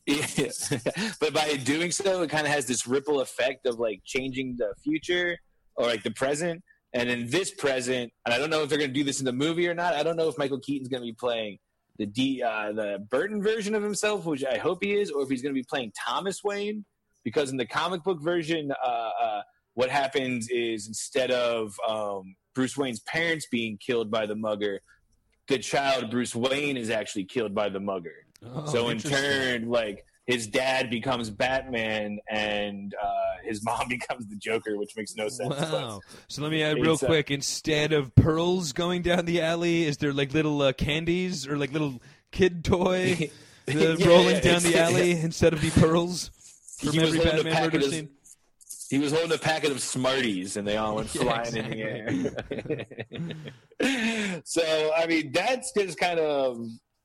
Yeah. 0.10 0.50
but 1.20 1.34
by 1.34 1.56
doing 1.58 1.92
so, 1.92 2.24
it 2.24 2.32
kind 2.32 2.48
of 2.48 2.52
has 2.52 2.66
this 2.66 2.88
ripple 2.88 3.22
effect 3.22 3.68
of 3.68 3.78
like 3.80 4.02
changing 4.04 4.56
the 4.58 4.74
future 4.84 5.38
or 5.76 5.86
like 5.86 6.02
the 6.02 6.10
present. 6.12 6.64
And 6.94 7.10
in 7.10 7.30
this 7.30 7.52
present, 7.52 8.12
and 8.26 8.34
I 8.34 8.38
don't 8.38 8.50
know 8.50 8.64
if 8.64 8.70
they're 8.70 8.78
going 8.78 8.90
to 8.90 8.94
do 8.94 9.04
this 9.04 9.20
in 9.20 9.26
the 9.26 9.34
movie 9.34 9.68
or 9.68 9.76
not. 9.76 9.94
I 9.94 10.04
don't 10.04 10.16
know 10.16 10.28
if 10.28 10.38
Michael 10.38 10.60
Keaton's 10.60 10.90
going 10.90 11.02
to 11.02 11.06
be 11.06 11.14
playing 11.14 11.60
the 11.98 12.06
D, 12.06 12.42
uh, 12.42 12.72
the 12.72 13.06
Burton 13.10 13.44
version 13.44 13.76
of 13.76 13.84
himself, 13.84 14.26
which 14.26 14.44
I 14.44 14.58
hope 14.58 14.84
he 14.84 14.94
is, 14.94 15.12
or 15.12 15.22
if 15.22 15.30
he's 15.30 15.42
going 15.42 15.54
to 15.54 15.60
be 15.60 15.66
playing 15.70 15.92
Thomas 16.08 16.44
Wayne. 16.44 16.86
Because 17.24 17.52
in 17.52 17.58
the 17.58 17.66
comic 17.66 18.04
book 18.04 18.22
version, 18.22 18.72
uh, 18.72 19.12
uh, 19.22 19.42
what 19.74 19.90
happens 19.90 20.50
is 20.50 20.88
instead 20.88 21.32
of 21.32 21.76
um, 21.88 22.36
Bruce 22.56 22.78
Wayne's 22.78 23.02
parents 23.02 23.46
being 23.52 23.78
killed 23.78 24.10
by 24.10 24.26
the 24.26 24.36
mugger, 24.36 24.80
the 25.48 25.60
child 25.60 26.10
Bruce 26.10 26.34
Wayne 26.34 26.78
is 26.78 26.90
actually 26.90 27.26
killed 27.26 27.54
by 27.54 27.70
the 27.70 27.80
mugger. 27.80 28.26
Oh, 28.44 28.66
so 28.66 28.90
in 28.90 29.00
turn, 29.00 29.70
like 29.70 30.06
his 30.30 30.46
dad 30.46 30.92
becomes 30.92 31.32
Batman 31.32 32.20
and 32.30 32.94
uh, 32.94 33.08
his 33.44 33.64
mom 33.70 33.88
becomes 33.90 34.28
the 34.28 34.36
Joker, 34.36 34.78
which 34.78 34.96
makes 34.96 35.16
no 35.16 35.28
sense. 35.28 35.60
Wow. 35.60 36.02
So 36.28 36.44
let 36.44 36.52
me 36.52 36.62
add 36.62 36.78
real 36.80 36.94
uh, 36.94 36.98
quick. 36.98 37.32
Instead 37.32 37.94
of 37.94 38.14
pearls 38.14 38.72
going 38.72 39.02
down 39.02 39.26
the 39.26 39.42
alley, 39.42 39.86
is 39.86 39.98
there 39.98 40.14
like 40.14 40.32
little 40.32 40.62
uh, 40.62 40.74
candies 40.74 41.48
or 41.48 41.58
like 41.58 41.72
little 41.74 42.00
kid 42.32 42.64
toy 42.64 43.32
uh, 43.68 43.74
Yeah, 43.74 44.08
rolling 44.08 44.36
yeah, 44.36 44.42
down 44.42 44.62
the 44.62 44.78
alley 44.80 45.12
instead 45.20 45.52
of 45.54 45.62
the 45.62 45.72
pearls 45.72 46.30
from 46.78 46.92
He 46.94 47.00
was 47.00 47.08
every 47.16 47.20
holding 47.22 47.32
a 47.40 47.44
Batman 47.44 47.54
packet 47.54 47.74
murder 47.74 47.86
of- 47.88 47.92
scene? 47.92 48.10
He 48.92 48.98
was 48.98 49.12
holding 49.12 49.32
a 49.32 49.38
packet 49.38 49.72
of 49.72 49.82
Smarties, 49.82 50.58
and 50.58 50.68
they 50.68 50.78
all 50.78 50.96
went 50.96 51.14
Yeah, 51.16 51.22
flying 51.22 51.56
in 51.58 51.70
the 51.70 51.82
air. 53.82 54.42
so, 54.44 54.92
I 54.96 55.06
mean, 55.06 55.32
that's 55.32 55.72
just 55.74 56.00
kind 56.00 56.20
of 56.20 56.58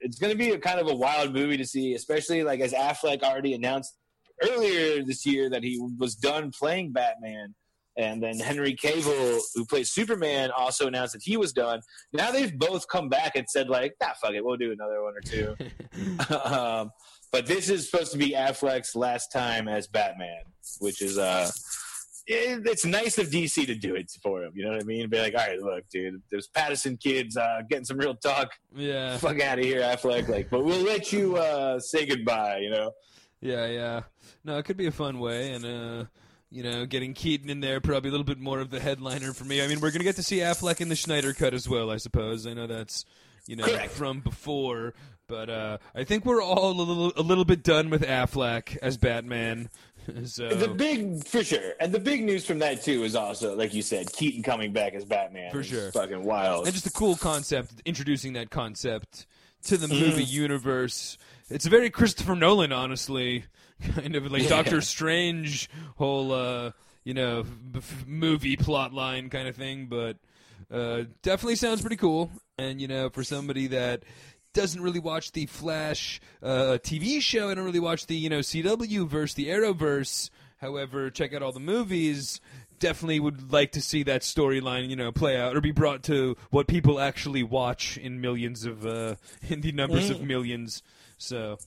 it's 0.04 0.18
going 0.18 0.32
to 0.32 0.38
be 0.38 0.50
a 0.50 0.58
kind 0.58 0.78
of 0.78 0.88
a 0.88 0.94
wild 0.94 1.32
movie 1.32 1.56
to 1.56 1.64
see, 1.64 1.94
especially 1.94 2.44
like 2.44 2.60
as 2.60 2.74
Affleck 2.74 3.22
already 3.22 3.54
announced 3.54 3.96
earlier 4.42 5.02
this 5.02 5.24
year 5.24 5.48
that 5.48 5.64
he 5.64 5.80
was 5.98 6.14
done 6.14 6.52
playing 6.56 6.92
Batman. 6.92 7.54
And 7.96 8.22
then 8.22 8.38
Henry 8.38 8.74
Cavill, 8.74 9.40
who 9.54 9.64
plays 9.64 9.92
Superman, 9.92 10.50
also 10.56 10.88
announced 10.88 11.12
that 11.14 11.22
he 11.22 11.36
was 11.36 11.52
done. 11.52 11.80
Now 12.12 12.32
they've 12.32 12.56
both 12.56 12.86
come 12.88 13.08
back 13.08 13.36
and 13.36 13.48
said, 13.48 13.68
like, 13.68 13.94
ah, 14.02 14.12
fuck 14.20 14.32
it, 14.32 14.44
we'll 14.44 14.56
do 14.56 14.72
another 14.72 15.02
one 15.02 15.14
or 15.14 15.20
two. 15.20 15.56
um, 16.44 16.90
but 17.32 17.46
this 17.46 17.70
is 17.70 17.88
supposed 17.88 18.12
to 18.12 18.18
be 18.18 18.32
Affleck's 18.32 18.94
last 18.94 19.32
time 19.32 19.68
as 19.68 19.86
Batman, 19.86 20.42
which 20.80 21.02
is 21.02 21.18
uh, 21.18 21.48
it, 22.26 22.66
it's 22.66 22.84
nice 22.84 23.18
of 23.18 23.28
DC 23.28 23.66
to 23.66 23.74
do 23.74 23.94
it 23.94 24.10
for 24.22 24.42
him. 24.42 24.52
You 24.54 24.64
know 24.64 24.70
what 24.72 24.82
I 24.82 24.84
mean? 24.84 25.08
Be 25.08 25.18
like, 25.18 25.34
all 25.34 25.46
right, 25.46 25.60
look, 25.60 25.88
dude, 25.90 26.22
there's 26.30 26.48
Pattinson 26.48 27.00
kids 27.00 27.36
uh, 27.36 27.62
getting 27.68 27.84
some 27.84 27.98
real 27.98 28.14
talk. 28.14 28.50
yeah, 28.74 29.16
Fuck 29.18 29.40
out 29.40 29.58
of 29.58 29.64
here, 29.64 29.80
Affleck. 29.80 30.28
Like, 30.28 30.50
but 30.50 30.64
we'll 30.64 30.82
let 30.82 31.12
you 31.12 31.36
uh, 31.36 31.78
say 31.80 32.06
goodbye. 32.06 32.58
You 32.58 32.70
know? 32.70 32.92
yeah, 33.40 33.66
yeah. 33.66 34.02
No, 34.44 34.58
it 34.58 34.64
could 34.64 34.76
be 34.76 34.86
a 34.86 34.92
fun 34.92 35.18
way, 35.18 35.52
and 35.52 35.64
uh, 35.64 36.04
you 36.50 36.62
know, 36.62 36.86
getting 36.86 37.14
Keaton 37.14 37.50
in 37.50 37.60
there 37.60 37.80
probably 37.80 38.08
a 38.08 38.12
little 38.12 38.24
bit 38.24 38.38
more 38.38 38.60
of 38.60 38.70
the 38.70 38.80
headliner 38.80 39.32
for 39.32 39.44
me. 39.44 39.62
I 39.62 39.66
mean, 39.66 39.80
we're 39.80 39.90
gonna 39.90 40.04
get 40.04 40.16
to 40.16 40.22
see 40.22 40.38
Affleck 40.38 40.80
in 40.80 40.88
the 40.88 40.96
Snyder 40.96 41.32
cut 41.34 41.52
as 41.52 41.68
well, 41.68 41.90
I 41.90 41.96
suppose. 41.96 42.46
I 42.46 42.54
know 42.54 42.66
that's 42.66 43.04
you 43.46 43.56
know 43.56 43.64
Correct. 43.64 43.92
from 43.92 44.20
before, 44.20 44.94
but 45.26 45.50
uh, 45.50 45.78
I 45.94 46.04
think 46.04 46.24
we're 46.24 46.42
all 46.42 46.70
a 46.70 46.72
little 46.72 47.12
a 47.16 47.22
little 47.22 47.44
bit 47.44 47.62
done 47.62 47.90
with 47.90 48.02
Affleck 48.02 48.76
as 48.82 48.96
Batman. 48.96 49.68
so 50.24 50.48
The 50.54 50.68
big 50.68 51.24
for 51.26 51.42
sure, 51.44 51.72
and 51.80 51.92
the 51.92 51.98
big 52.00 52.22
news 52.24 52.44
from 52.44 52.58
that 52.60 52.82
too 52.82 53.04
is 53.04 53.14
also, 53.14 53.54
like 53.56 53.74
you 53.74 53.82
said, 53.82 54.12
Keaton 54.12 54.42
coming 54.42 54.72
back 54.72 54.94
as 54.94 55.04
Batman. 55.04 55.50
For 55.52 55.60
is 55.60 55.66
sure. 55.66 55.90
fucking 55.92 56.24
wild. 56.24 56.66
and 56.66 56.74
just 56.74 56.86
a 56.86 56.90
cool 56.92 57.16
concept, 57.16 57.72
introducing 57.84 58.34
that 58.34 58.50
concept 58.50 59.26
to 59.64 59.76
the 59.76 59.86
Mm. 59.86 60.00
movie 60.00 60.24
universe. 60.24 61.16
It's 61.50 61.66
very 61.66 61.90
Christopher 61.90 62.34
Nolan, 62.34 62.72
honestly, 62.72 63.44
kind 63.94 64.14
of 64.16 64.30
like 64.30 64.42
Yeah. 64.42 64.48
Doctor 64.50 64.80
Strange 64.80 65.68
whole, 65.96 66.32
uh, 66.32 66.70
you 67.04 67.14
know, 67.14 67.42
b- 67.44 67.80
movie 68.06 68.56
plot 68.56 68.92
line 68.94 69.28
kind 69.30 69.48
of 69.48 69.56
thing. 69.56 69.86
But 69.86 70.16
uh, 70.70 71.04
definitely 71.22 71.56
sounds 71.56 71.80
pretty 71.80 71.96
cool. 71.96 72.30
And 72.58 72.80
you 72.80 72.88
know, 72.88 73.10
for 73.10 73.24
somebody 73.24 73.66
that 73.68 74.04
doesn't 74.54 74.80
really 74.80 75.00
watch 75.00 75.32
the 75.32 75.46
Flash 75.46 76.20
uh, 76.42 76.78
TV 76.82 77.20
show, 77.20 77.50
I 77.50 77.54
don't 77.54 77.64
really 77.64 77.80
watch 77.80 78.06
the 78.06 78.16
you 78.16 78.30
know 78.30 78.38
CW 78.38 79.06
verse, 79.06 79.34
the 79.34 79.48
Arrowverse. 79.48 80.30
However, 80.58 81.10
check 81.10 81.34
out 81.34 81.42
all 81.42 81.52
the 81.52 81.60
movies. 81.60 82.40
Definitely 82.78 83.20
would 83.20 83.52
like 83.52 83.72
to 83.72 83.82
see 83.82 84.02
that 84.04 84.22
storyline, 84.22 84.88
you 84.88 84.96
know, 84.96 85.12
play 85.12 85.36
out 85.36 85.56
or 85.56 85.60
be 85.60 85.72
brought 85.72 86.02
to 86.04 86.36
what 86.50 86.66
people 86.66 86.98
actually 86.98 87.42
watch 87.42 87.98
in 87.98 88.20
millions 88.20 88.64
of, 88.64 88.86
uh, 88.86 89.16
in 89.48 89.60
the 89.60 89.72
numbers 89.72 90.10
of 90.10 90.22
millions. 90.22 90.82
So 91.18 91.58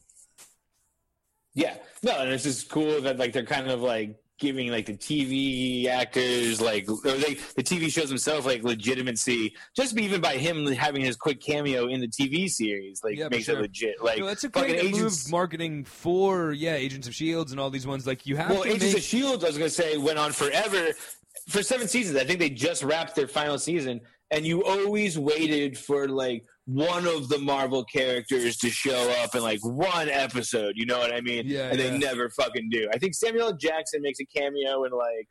Yeah, 1.53 1.75
no, 2.03 2.17
and 2.19 2.31
it's 2.31 2.43
just 2.43 2.69
cool 2.69 3.01
that 3.01 3.17
like 3.17 3.33
they're 3.33 3.43
kind 3.43 3.69
of 3.69 3.81
like 3.81 4.19
giving 4.39 4.69
like 4.71 4.85
the 4.85 4.93
TV 4.93 5.87
actors 5.87 6.61
like 6.61 6.87
or 6.89 6.95
they 7.13 7.33
the 7.55 7.63
TV 7.63 7.91
shows 7.91 8.09
themselves 8.09 8.45
like 8.45 8.63
legitimacy 8.63 9.55
just 9.75 9.97
even 9.97 10.21
by 10.21 10.37
him 10.37 10.65
having 10.67 11.01
his 11.01 11.15
quick 11.15 11.41
cameo 11.41 11.87
in 11.87 11.99
the 11.99 12.07
TV 12.07 12.49
series 12.49 13.01
like 13.03 13.17
Yeah, 13.17 13.27
makes 13.29 13.45
sure. 13.45 13.57
it 13.57 13.61
legit 13.61 14.03
like 14.03 14.19
no, 14.19 14.25
that's 14.27 14.43
a 14.43 14.49
great 14.49 14.75
agents 14.79 15.25
move 15.25 15.31
marketing 15.31 15.83
for 15.85 16.51
yeah, 16.51 16.75
Agents 16.75 17.07
of 17.07 17.15
Shields 17.15 17.51
and 17.51 17.59
all 17.59 17.69
these 17.69 17.87
ones. 17.87 18.05
Like 18.05 18.25
you 18.25 18.35
have 18.35 18.49
well 18.51 18.63
Agents 18.63 18.85
make 18.85 18.97
of 18.97 19.01
Shields 19.03 19.43
I 19.43 19.47
was 19.47 19.57
gonna 19.57 19.69
say 19.69 19.97
went 19.97 20.19
on 20.19 20.31
forever 20.31 20.89
for 21.47 21.63
seven 21.63 21.87
seasons 21.87 22.17
I 22.17 22.23
think 22.23 22.39
they 22.39 22.49
just 22.49 22.83
wrapped 22.83 23.15
their 23.15 23.27
final 23.27 23.57
season 23.57 24.01
and 24.31 24.45
you 24.45 24.63
always 24.63 25.17
waited 25.17 25.77
for 25.77 26.07
like 26.07 26.43
one 26.65 27.07
of 27.07 27.29
the 27.29 27.39
Marvel 27.39 27.83
characters 27.85 28.57
to 28.57 28.69
show 28.69 29.09
up 29.23 29.35
in 29.35 29.41
like 29.41 29.59
one 29.63 30.09
episode 30.09 30.73
you 30.75 30.85
know 30.85 30.99
what 30.99 31.13
I 31.13 31.21
mean 31.21 31.43
Yeah, 31.47 31.69
and 31.69 31.79
yeah. 31.79 31.91
they 31.91 31.97
never 31.97 32.29
fucking 32.29 32.69
do. 32.69 32.87
I 32.93 32.97
think 32.97 33.13
Samuel 33.13 33.53
Jackson 33.53 34.01
makes 34.01 34.19
a 34.19 34.25
cameo 34.25 34.83
in 34.83 34.91
like 34.91 35.27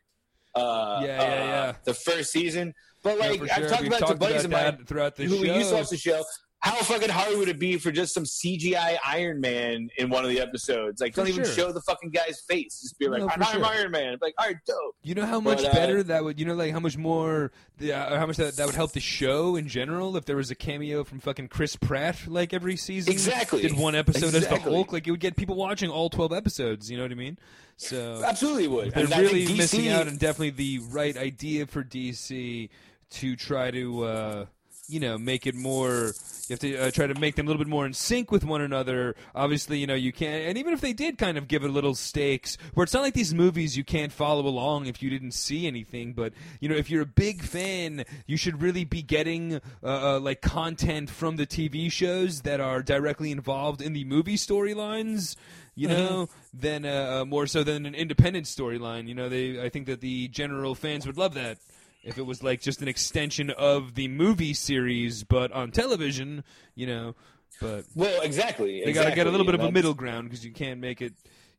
uh, 0.54 1.00
Yeah, 1.02 1.06
yeah, 1.06 1.22
uh, 1.22 1.46
yeah. 1.46 1.74
the 1.84 1.94
first 1.94 2.32
season. 2.32 2.72
But 3.02 3.18
Yeah, 3.18 3.28
like 3.28 3.42
I've 3.42 3.68
talked 3.68 3.82
We've 3.82 3.88
about 3.88 3.96
it 3.96 4.00
to 4.00 4.06
talked 4.06 4.20
buddies 4.20 4.44
about 4.44 4.66
of 4.66 4.78
mine 4.78 4.86
throughout 4.86 5.16
the 5.16 5.24
who 5.24 5.40
we 5.42 5.52
used 5.52 5.70
to 5.70 5.76
watch 5.76 5.90
the 5.90 5.98
show. 5.98 6.22
How 6.66 6.82
fucking 6.82 7.10
hard 7.10 7.38
would 7.38 7.48
it 7.48 7.58
be 7.58 7.78
for 7.78 7.92
just 7.92 8.12
some 8.12 8.24
CGI 8.24 8.96
Iron 9.04 9.40
Man 9.40 9.88
in 9.96 10.10
one 10.10 10.24
of 10.24 10.30
the 10.30 10.40
episodes? 10.40 11.00
Like, 11.00 11.14
don't 11.14 11.28
even 11.28 11.44
sure. 11.44 11.52
show 11.52 11.72
the 11.72 11.80
fucking 11.82 12.10
guy's 12.10 12.40
face. 12.40 12.80
Just 12.80 12.98
be 12.98 13.08
like, 13.08 13.20
No, 13.20 13.28
I'm, 13.28 13.42
sure. 13.42 13.64
Iron 13.64 13.90
Man. 13.92 14.18
Like, 14.20 14.34
all 14.38 14.46
right, 14.46 14.56
dope. 14.66 14.96
You 15.02 15.14
know 15.14 15.26
how 15.26 15.40
much 15.40 15.58
But, 15.58 15.70
uh, 15.70 15.74
better 15.74 16.02
that 16.02 16.24
would. 16.24 16.40
You 16.40 16.46
know, 16.46 16.54
like 16.54 16.72
how 16.72 16.80
much 16.80 16.96
more. 16.96 17.52
The, 17.78 17.92
uh, 17.92 18.18
how 18.18 18.26
much 18.26 18.36
that, 18.38 18.56
that 18.56 18.66
would 18.66 18.74
help 18.74 18.92
the 18.92 19.00
show 19.00 19.56
in 19.56 19.68
general 19.68 20.16
if 20.16 20.24
there 20.24 20.36
was 20.36 20.50
a 20.50 20.54
cameo 20.54 21.04
from 21.04 21.20
fucking 21.20 21.48
Chris 21.48 21.76
Pratt 21.76 22.26
like 22.26 22.52
every 22.52 22.76
season. 22.76 23.12
Exactly. 23.12 23.62
Did 23.62 23.76
one 23.76 23.94
episode 23.94 24.26
as 24.26 24.32
the 24.32 24.38
Exactly. 24.38 24.72
Hulk. 24.72 24.92
Like 24.92 25.06
it 25.06 25.10
would 25.10 25.20
get 25.20 25.36
people 25.36 25.56
watching 25.56 25.90
all 25.90 26.10
twelve 26.10 26.32
episodes. 26.32 26.90
You 26.90 26.96
know 26.96 27.04
what 27.04 27.12
I 27.12 27.16
mean? 27.16 27.38
So 27.76 28.22
Absolutely 28.24 28.68
would. 28.68 28.92
they're 28.92 29.04
And 29.04 29.16
really 29.16 29.46
DC 29.46 29.56
missing 29.56 29.88
out 29.88 30.08
and 30.08 30.18
definitely 30.18 30.50
the 30.50 30.80
right 30.90 31.16
idea 31.16 31.66
for 31.66 31.84
DC 31.84 32.70
to 33.10 33.36
try 33.36 33.70
to 33.70 34.04
uh, 34.04 34.46
you 34.88 35.00
know 35.00 35.18
make 35.18 35.46
it 35.46 35.54
more. 35.54 36.14
You 36.48 36.52
have 36.52 36.60
to 36.60 36.76
uh, 36.76 36.90
try 36.92 37.08
to 37.08 37.18
make 37.18 37.34
them 37.34 37.46
a 37.46 37.48
little 37.48 37.58
bit 37.58 37.68
more 37.68 37.86
in 37.86 37.92
sync 37.92 38.30
with 38.30 38.44
one 38.44 38.60
another. 38.60 39.16
Obviously, 39.34 39.78
you 39.78 39.86
know 39.86 39.94
you 39.94 40.12
can't, 40.12 40.44
and 40.48 40.58
even 40.58 40.72
if 40.72 40.80
they 40.80 40.92
did 40.92 41.18
kind 41.18 41.36
of 41.36 41.48
give 41.48 41.64
it 41.64 41.68
little 41.68 41.94
stakes, 41.94 42.56
where 42.74 42.84
it's 42.84 42.94
not 42.94 43.02
like 43.02 43.14
these 43.14 43.34
movies 43.34 43.76
you 43.76 43.84
can't 43.84 44.12
follow 44.12 44.46
along 44.46 44.86
if 44.86 45.02
you 45.02 45.10
didn't 45.10 45.32
see 45.32 45.66
anything. 45.66 46.12
But 46.12 46.32
you 46.60 46.68
know, 46.68 46.76
if 46.76 46.88
you're 46.90 47.02
a 47.02 47.06
big 47.06 47.42
fan, 47.42 48.04
you 48.26 48.36
should 48.36 48.62
really 48.62 48.84
be 48.84 49.02
getting 49.02 49.56
uh, 49.82 50.16
uh, 50.16 50.20
like 50.20 50.40
content 50.40 51.10
from 51.10 51.36
the 51.36 51.46
TV 51.46 51.90
shows 51.90 52.42
that 52.42 52.60
are 52.60 52.82
directly 52.82 53.30
involved 53.32 53.82
in 53.82 53.92
the 53.92 54.04
movie 54.04 54.36
storylines 54.36 55.36
you 55.78 55.88
know, 55.88 56.26
than 56.54 56.86
uh, 56.86 57.20
uh, 57.20 57.24
more 57.26 57.46
so 57.46 57.62
than 57.62 57.84
an 57.84 57.94
independent 57.94 58.46
storyline. 58.46 59.06
You 59.08 59.14
know, 59.14 59.28
they 59.28 59.62
I 59.62 59.68
think 59.68 59.86
that 59.86 60.00
the 60.00 60.26
general 60.28 60.74
fans 60.74 61.06
would 61.06 61.18
love 61.18 61.34
that 61.34 61.58
if 62.06 62.18
it 62.18 62.22
was 62.26 62.42
like 62.42 62.60
just 62.60 62.80
an 62.82 62.88
extension 62.88 63.50
of 63.50 63.94
the 63.94 64.08
movie 64.08 64.54
series, 64.54 65.24
but 65.24 65.52
on 65.52 65.70
television. 65.72 66.44
You 66.74 66.86
know, 66.86 67.14
but 67.60 67.84
Well, 67.94 68.22
exactly. 68.22 68.82
they 68.84 68.92
got 68.92 69.04
to 69.04 69.14
get 69.14 69.26
a 69.26 69.30
little 69.30 69.46
bit 69.46 69.54
of 69.54 69.60
a 69.60 69.70
middle 69.72 69.94
ground 69.94 70.28
because 70.28 70.44
you 70.44 70.52
can't 70.52 70.80
make 70.80 71.02
it. 71.02 71.14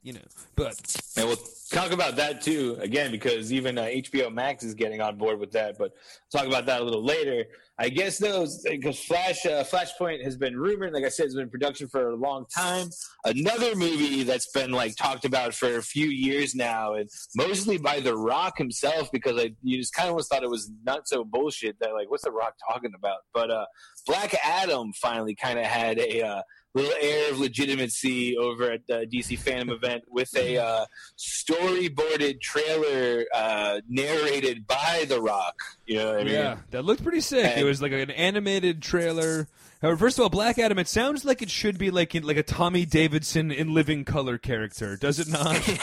You 0.07 0.13
know, 0.13 0.21
but 0.55 0.79
And 1.17 1.27
we'll 1.27 1.37
talk 1.69 1.91
about 1.91 2.15
that 2.15 2.41
too 2.41 2.77
again 2.79 3.11
because 3.11 3.51
even 3.51 3.77
uh, 3.77 3.83
HBO 3.83 4.33
Max 4.33 4.63
is 4.63 4.73
getting 4.73 5.01
on 5.01 5.17
board 5.17 5.37
with 5.37 5.51
that. 5.51 5.77
But 5.77 5.91
talk 6.31 6.47
about 6.47 6.65
that 6.67 6.79
a 6.79 6.83
little 6.85 7.03
later. 7.03 7.43
I 7.77 7.89
guess 7.89 8.17
those 8.17 8.61
because 8.61 9.01
Flash 9.01 9.45
uh, 9.45 9.65
Flashpoint 9.65 10.23
has 10.23 10.37
been 10.37 10.55
rumored. 10.55 10.93
Like 10.93 11.03
I 11.03 11.09
said, 11.09 11.25
it's 11.25 11.35
been 11.35 11.43
in 11.43 11.49
production 11.49 11.89
for 11.89 12.11
a 12.11 12.15
long 12.15 12.45
time. 12.45 12.87
Another 13.25 13.75
movie 13.75 14.23
that's 14.23 14.49
been 14.53 14.71
like 14.71 14.95
talked 14.95 15.25
about 15.25 15.53
for 15.53 15.75
a 15.75 15.83
few 15.83 16.07
years 16.07 16.55
now, 16.55 16.93
and 16.93 17.09
mostly 17.35 17.77
by 17.77 17.99
The 17.99 18.15
Rock 18.15 18.57
himself 18.57 19.11
because 19.11 19.37
I 19.37 19.51
you 19.61 19.77
just 19.77 19.93
kind 19.93 20.07
of 20.07 20.11
almost 20.11 20.31
thought 20.31 20.41
it 20.41 20.49
was 20.49 20.71
not 20.85 21.09
so 21.09 21.25
bullshit 21.25 21.77
that 21.81 21.91
like 21.91 22.09
what's 22.09 22.23
The 22.23 22.31
Rock 22.31 22.53
talking 22.71 22.93
about? 22.95 23.17
But 23.33 23.51
uh, 23.51 23.65
Black 24.05 24.33
Adam 24.41 24.93
finally 24.93 25.35
kind 25.35 25.59
of 25.59 25.65
had 25.65 25.99
a. 25.99 26.21
Uh, 26.21 26.41
Little 26.75 26.93
air 27.01 27.31
of 27.31 27.39
legitimacy 27.39 28.37
over 28.37 28.71
at 28.71 28.85
the 28.87 29.07
DC 29.11 29.39
Fandome 29.39 29.71
event 29.71 30.03
with 30.09 30.35
a 30.37 30.57
uh, 30.57 30.85
storyboarded 31.17 32.39
trailer 32.41 33.25
uh, 33.33 33.79
narrated 33.89 34.67
by 34.67 35.05
The 35.07 35.19
Rock. 35.19 35.55
You 35.85 35.97
know 35.97 36.11
what 36.11 36.21
I 36.21 36.23
mean? 36.25 36.33
yeah, 36.33 36.57
that 36.71 36.85
looked 36.85 37.01
pretty 37.01 37.21
sick. 37.21 37.57
It 37.57 37.63
was 37.63 37.81
like 37.81 37.93
an 37.93 38.11
animated 38.11 38.81
trailer. 38.81 39.47
However, 39.81 39.97
first 39.97 40.17
of 40.17 40.23
all, 40.23 40.29
Black 40.29 40.57
Adam. 40.57 40.79
It 40.79 40.87
sounds 40.87 41.23
like 41.23 41.41
it 41.41 41.49
should 41.49 41.77
be 41.77 41.91
like 41.91 42.15
in, 42.15 42.23
like 42.23 42.37
a 42.37 42.43
Tommy 42.43 42.85
Davidson 42.85 43.51
in 43.51 43.73
living 43.73 44.05
color 44.05 44.37
character, 44.37 44.97
does 44.97 45.19
it 45.19 45.27
not? 45.27 45.67
you 45.67 45.73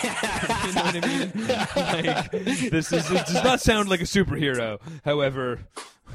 know 0.74 0.82
what 0.82 0.96
I 0.96 1.06
mean? 1.06 1.32
Like 1.76 2.30
this 2.70 2.92
is 2.92 3.10
it 3.10 3.26
does 3.26 3.44
not 3.44 3.60
sound 3.60 3.88
like 3.88 4.00
a 4.00 4.04
superhero. 4.04 4.80
However, 5.04 5.60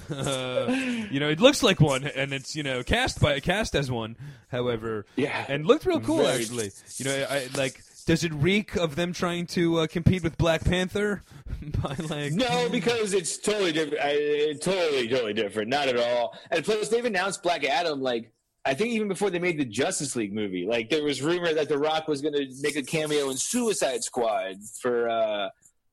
uh, 0.09 0.67
you 1.11 1.19
know, 1.19 1.29
it 1.29 1.39
looks 1.39 1.63
like 1.63 1.79
one, 1.79 2.03
and 2.05 2.33
it's 2.33 2.55
you 2.55 2.63
know 2.63 2.83
cast 2.83 3.19
by 3.21 3.39
cast 3.39 3.75
as 3.75 3.91
one. 3.91 4.15
However, 4.49 5.05
Yeah. 5.15 5.45
and 5.47 5.65
looked 5.65 5.85
real 5.85 5.99
cool 5.99 6.17
Very- 6.23 6.41
actually. 6.41 6.71
You 6.97 7.05
know, 7.05 7.25
I 7.29 7.47
like. 7.55 7.81
Does 8.05 8.23
it 8.23 8.33
reek 8.33 8.75
of 8.75 8.95
them 8.95 9.13
trying 9.13 9.45
to 9.47 9.81
uh, 9.81 9.87
compete 9.87 10.23
with 10.23 10.35
Black 10.37 10.63
Panther? 10.63 11.21
by 11.83 11.95
like 12.09 12.31
No, 12.33 12.67
because 12.69 13.13
it's 13.13 13.37
totally 13.37 13.71
different. 13.71 13.99
I, 14.03 14.53
totally, 14.59 15.07
totally 15.07 15.33
different. 15.33 15.69
Not 15.69 15.87
at 15.89 15.97
all. 15.97 16.35
And 16.49 16.65
plus, 16.65 16.89
they've 16.89 17.05
announced 17.05 17.43
Black 17.43 17.63
Adam 17.63 18.01
like. 18.01 18.31
I 18.65 18.73
think 18.73 18.91
even 18.91 19.07
before 19.07 19.29
they 19.29 19.39
made 19.39 19.57
the 19.57 19.65
Justice 19.65 20.15
League 20.15 20.33
movie, 20.33 20.65
like 20.67 20.89
there 20.89 21.03
was 21.03 21.21
rumor 21.21 21.53
that 21.53 21.69
The 21.69 21.77
Rock 21.77 22.07
was 22.07 22.21
going 22.21 22.33
to 22.33 22.45
make 22.61 22.75
a 22.75 22.83
cameo 22.83 23.29
in 23.29 23.37
Suicide 23.37 24.03
Squad 24.03 24.55
for 24.81 25.07
uh, 25.09 25.49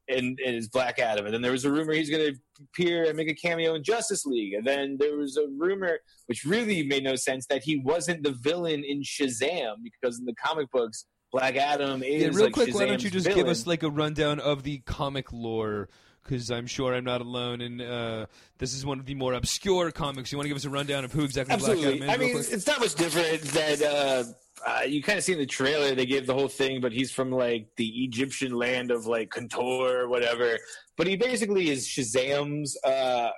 in, 0.08 0.36
in 0.44 0.54
his 0.54 0.68
Black 0.68 0.98
Adam, 0.98 1.24
and 1.26 1.34
then 1.34 1.42
there 1.42 1.52
was 1.52 1.64
a 1.64 1.70
rumor 1.70 1.92
he's 1.92 2.10
going 2.10 2.32
to 2.32 2.38
appear 2.62 3.04
and 3.04 3.16
make 3.16 3.28
a 3.28 3.34
cameo 3.34 3.74
in 3.74 3.82
Justice 3.82 4.24
League, 4.26 4.54
and 4.54 4.66
then 4.66 4.96
there 4.98 5.16
was 5.16 5.36
a 5.36 5.46
rumor 5.58 5.98
which 6.26 6.44
really 6.44 6.82
made 6.82 7.04
no 7.04 7.16
sense 7.16 7.46
that 7.46 7.62
he 7.62 7.78
wasn't 7.78 8.22
the 8.22 8.32
villain 8.32 8.84
in 8.84 9.02
Shazam 9.02 9.76
because 9.82 10.18
in 10.18 10.24
the 10.24 10.34
comic 10.34 10.70
books 10.70 11.06
Black 11.32 11.56
Adam 11.56 12.02
is 12.02 12.22
Yeah, 12.22 12.28
real 12.28 12.44
like 12.44 12.52
quick, 12.52 12.74
why 12.74 12.86
don't 12.86 13.02
you 13.02 13.10
just 13.10 13.26
villain. 13.26 13.40
give 13.44 13.48
us 13.48 13.66
like 13.66 13.82
a 13.82 13.90
rundown 13.90 14.40
of 14.40 14.62
the 14.62 14.78
comic 14.86 15.32
lore? 15.32 15.88
Because 16.22 16.50
I'm 16.50 16.66
sure 16.66 16.92
I'm 16.92 17.04
not 17.04 17.20
alone, 17.20 17.60
and 17.60 17.80
uh, 17.80 18.26
this 18.58 18.74
is 18.74 18.84
one 18.84 18.98
of 18.98 19.06
the 19.06 19.14
more 19.14 19.32
obscure 19.32 19.92
comics. 19.92 20.32
You 20.32 20.38
want 20.38 20.46
to 20.46 20.48
give 20.48 20.56
us 20.56 20.64
a 20.64 20.70
rundown 20.70 21.04
of 21.04 21.12
who 21.12 21.22
exactly 21.22 21.56
Black 21.56 21.78
Adam 21.78 22.02
is? 22.02 22.08
I 22.08 22.16
mean, 22.16 22.36
it's 22.36 22.66
not 22.66 22.80
much 22.80 22.96
different 22.96 23.42
that 23.42 23.82
uh, 23.82 24.24
uh, 24.66 24.82
you 24.82 25.00
kind 25.00 25.16
of 25.16 25.24
see 25.24 25.32
in 25.32 25.38
the 25.38 25.46
trailer. 25.46 25.94
They 25.94 26.06
gave 26.06 26.26
the 26.26 26.34
whole 26.34 26.48
thing, 26.48 26.80
but 26.80 26.92
he's 26.92 27.12
from 27.12 27.30
like 27.30 27.68
the 27.76 27.86
Egyptian 28.04 28.52
land 28.52 28.90
of 28.90 29.06
like 29.06 29.30
Kontor 29.30 29.94
or 29.94 30.08
whatever. 30.08 30.58
But 30.96 31.06
he 31.06 31.16
basically 31.16 31.70
is 31.70 31.86
Shazam's 31.86 32.76
uh, 32.82 33.30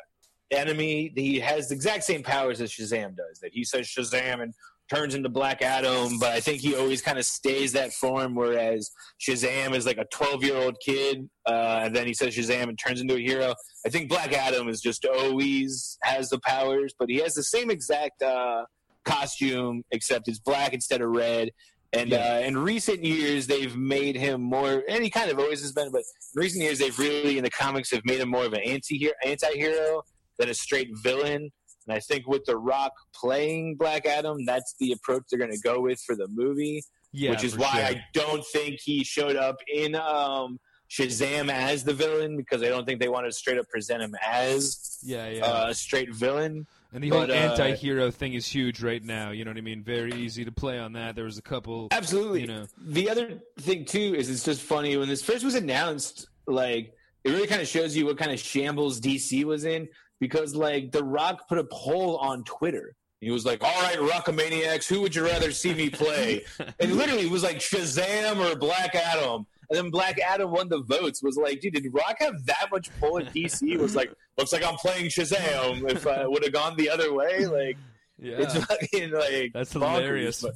enemy. 0.51 1.13
He 1.15 1.39
has 1.41 1.69
the 1.69 1.75
exact 1.75 2.05
same 2.05 2.23
powers 2.23 2.63
as 2.63 2.73
Shazam 2.73 3.15
does. 3.15 3.41
That 3.43 3.51
he 3.53 3.63
says 3.63 3.87
Shazam 3.87 4.43
and 4.43 4.55
turns 4.89 5.15
into 5.15 5.29
Black 5.29 5.61
Adam, 5.61 6.19
but 6.19 6.31
I 6.31 6.41
think 6.41 6.63
he 6.63 6.75
always 6.75 7.03
kind 7.03 7.19
of 7.19 7.27
stays 7.27 7.73
that 7.73 7.93
form. 7.93 8.35
Whereas 8.35 8.91
Shazam 9.21 9.75
is 9.75 9.85
like 9.85 9.99
a 9.99 10.07
12 10.07 10.43
year 10.45 10.57
old 10.57 10.79
kid, 10.83 11.29
uh, 11.47 11.81
and 11.83 11.95
then 11.95 12.07
he 12.07 12.15
says 12.15 12.35
Shazam 12.35 12.71
and 12.71 12.79
turns 12.79 13.03
into 13.03 13.17
a 13.17 13.21
hero. 13.21 13.55
I 13.85 13.91
think 13.91 14.09
Black 14.09 14.33
Adam 14.33 14.67
is 14.71 14.81
just 14.81 15.05
always 15.05 15.99
has 16.05 16.31
the 16.31 16.41
powers, 16.41 16.95
but 16.99 17.11
he 17.11 17.17
has 17.17 17.35
the 17.35 17.43
same 17.43 17.71
exact 17.71 18.23
uh, 18.23 18.65
costume, 19.09 19.83
except 19.91 20.29
it's 20.29 20.39
black 20.39 20.73
instead 20.73 21.01
of 21.01 21.11
red. 21.11 21.51
And 21.93 22.11
Yeah. 22.11 22.35
uh, 22.35 22.41
in 22.41 22.59
recent 22.59 23.03
years, 23.03 23.47
they've 23.47 23.75
made 23.75 24.17
him 24.17 24.43
more, 24.43 24.85
and 24.89 25.03
he 25.03 25.09
kind 25.09 25.31
of 25.31 25.39
always 25.39 25.63
has 25.63 25.73
been, 25.73 25.91
but 25.91 26.01
in 26.01 26.41
recent 26.43 26.63
years, 26.63 26.79
they've 26.79 26.99
really, 26.99 27.39
in 27.39 27.45
the 27.45 27.51
comics, 27.51 27.91
have 27.93 28.05
made 28.05 28.21
him 28.21 28.29
more 28.29 28.45
of 28.45 28.53
an 28.53 28.61
anti 28.61 29.11
anti-hero 29.25 30.03
than 30.39 30.51
a 30.51 30.55
straight 30.55 30.91
villain. 31.03 31.51
And 31.87 31.97
I 31.97 32.01
think 32.01 32.29
with 32.29 32.45
The 32.45 32.59
Rock 32.59 32.93
playing 33.15 33.77
Black 33.77 34.05
Adam, 34.05 34.45
that's 34.45 34.75
the 34.79 34.93
approach 34.93 35.23
they're 35.31 35.39
going 35.39 35.51
to 35.53 35.61
go 35.61 35.81
with 35.81 36.01
for 36.07 36.15
the 36.15 36.29
movie 36.29 36.83
yeah, 37.13 37.31
which 37.31 37.45
is 37.45 37.57
why 37.57 37.73
sure. 37.73 37.85
I 37.85 38.05
don't 38.13 38.45
think 38.47 38.81
he 38.81 39.05
showed 39.05 39.37
up 39.37 39.57
in 39.73 39.95
um, 39.95 40.59
Shazam 40.91 41.51
as 41.51 41.85
the 41.85 41.95
villain 41.95 42.37
because 42.37 42.63
I 42.63 42.69
don't 42.69 42.85
think 42.85 43.01
they 43.01 43.09
wanted 43.09 43.29
to 43.29 43.33
straight 43.33 43.59
up 43.59 43.69
present 43.69 44.03
him 44.03 44.15
as 44.27 44.99
yeah, 45.03 45.29
yeah. 45.29 45.45
uh, 45.45 45.69
a 45.69 45.75
straight 45.75 46.15
villain. 46.15 46.67
And 46.93 47.05
the 47.05 47.11
whole 47.11 47.21
but, 47.21 47.31
uh, 47.31 47.35
anti-hero 47.35 48.11
thing 48.11 48.35
is 48.35 48.47
huge 48.47 48.83
right 48.83 49.03
now. 49.03 49.31
You 49.31 49.45
know 49.45 49.51
what 49.51 49.59
I 49.59 49.63
mean? 49.63 49.83
Very 49.83 50.13
easy 50.15 50.45
to 50.45 50.53
play 50.53 50.79
on 50.79 50.95
that. 50.95 51.17
There 51.17 51.25
was 51.25 51.39
a 51.39 51.43
couple. 51.43 51.89
Absolutely. 51.91 52.43
You 52.43 52.47
know. 52.47 52.67
The 52.79 53.11
other 53.11 53.41
thing 53.61 53.85
too 53.85 54.15
is 54.17 54.31
it's 54.31 54.45
just 54.45 54.63
funny 54.63 54.97
when 54.97 55.09
this 55.09 55.23
first 55.23 55.45
was 55.45 55.55
announced. 55.55 56.29
Like 56.47 56.95
it 57.25 57.31
really 57.31 57.47
kind 57.47 57.61
of 57.61 57.69
shows 57.69 57.97
you 57.97 58.07
what 58.07 58.17
kind 58.17 58.33
of 58.33 58.41
shambles 58.41 59.01
DC 59.01 59.45
was 59.45 59.65
in 59.65 59.89
because 60.21 60.55
like 60.55 60.93
The 60.93 61.05
Rock 61.05 61.49
put 61.49 61.59
a 61.59 61.65
poll 61.65 62.17
on 62.17 62.45
Twitter. 62.45 62.95
He 63.21 63.31
was 63.33 63.45
like, 63.45 63.65
"All 63.65 63.83
right, 63.83 63.99
Rockamaniacs, 63.99 64.87
who 64.87 65.01
would 65.01 65.15
you 65.15 65.25
rather 65.25 65.51
see 65.51 65.75
me 65.75 65.91
play?" 65.91 66.45
and 66.81 66.93
literally, 66.95 67.27
it 67.27 67.31
was 67.31 67.43
like 67.43 67.59
Shazam 67.59 68.37
or 68.39 68.57
Black 68.57 68.95
Adam. 68.95 69.47
And 69.71 69.77
then 69.77 69.91
Black 69.91 70.19
Adam 70.21 70.51
won 70.51 70.69
the 70.69 70.81
votes. 70.81 71.23
Was 71.23 71.37
like, 71.37 71.61
dude, 71.61 71.75
did 71.75 71.93
Rock 71.93 72.17
have 72.21 72.47
that 72.47 72.69
much 72.73 72.89
pull 73.01 73.19
at 73.19 73.33
DC? 73.35 73.79
Was 73.79 73.95
like, 73.95 74.11
looks 74.39 74.53
like 74.53 74.65
I'm 74.65 74.77
playing 74.77 75.07
Shazam. 75.07 75.91
If 75.91 76.07
I 76.07 76.27
would 76.27 76.43
have 76.43 76.53
gone 76.53 76.77
the 76.77 76.89
other 76.91 77.13
way, 77.13 77.45
like 77.47 77.77
Yeah, 78.19 78.37
it's 78.39 78.55
fucking 78.67 79.11
like 79.13 79.53
that's 79.53 79.75
bonkers, 79.75 79.97
hilarious. 79.99 80.43
but- 80.43 80.55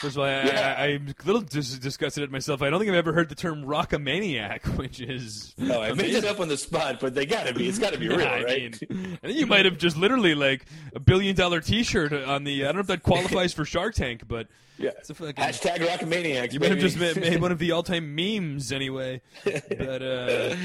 First 0.00 0.16
of 0.16 0.18
all, 0.18 0.24
I, 0.24 0.42
Yeah. 0.44 0.74
I, 0.78 0.84
I'm 0.86 1.08
a 1.08 1.26
little 1.26 1.40
dis- 1.40 1.78
disgusted 1.78 2.22
at 2.22 2.30
myself. 2.30 2.62
I 2.62 2.70
don't 2.70 2.78
think 2.78 2.90
I've 2.90 2.96
ever 2.96 3.12
heard 3.12 3.28
the 3.28 3.34
term 3.34 3.64
"rockamaniac," 3.64 4.64
which 4.78 5.00
is 5.00 5.54
No, 5.58 5.82
I 5.82 5.92
made 5.92 6.14
it 6.14 6.24
up 6.24 6.40
on 6.40 6.48
the 6.48 6.56
spot, 6.56 7.00
but 7.00 7.14
they 7.14 7.26
gotta 7.26 7.52
be. 7.54 7.68
It's 7.68 7.78
gotta 7.78 7.98
be 7.98 8.08
real, 8.14 8.20
I 8.26 8.42
right? 8.42 8.80
mean, 8.90 9.18
I 9.22 9.26
think 9.28 9.38
you 9.38 9.46
might 9.46 9.64
have 9.64 9.78
just 9.78 9.96
literally 9.96 10.34
like 10.34 10.66
a 10.94 11.00
billion 11.00 11.34
dollar 11.36 11.60
T-shirt 11.60 12.12
on 12.12 12.44
the. 12.44 12.62
I 12.64 12.66
don't 12.66 12.76
know 12.76 12.80
if 12.80 12.86
that 12.88 13.02
qualifies 13.04 13.52
for 13.52 13.64
Shark 13.64 13.94
Tank, 13.94 14.22
but 14.28 14.46
yeah. 14.78 14.90
it's 14.98 15.10
a 15.10 15.14
fucking. 15.14 15.34
Hashtag 15.34 15.78
Rockamaniacs. 15.78 16.52
you 16.52 16.60
might 16.60 16.70
have 16.70 16.80
just 16.80 16.98
made, 16.98 17.16
made 17.16 17.40
one 17.40 17.52
of 17.52 17.58
the 17.58 17.70
all-time 17.72 18.14
memes 18.14 18.72
anyway. 18.72 19.20
But 19.44 20.02
uh, 20.02 20.56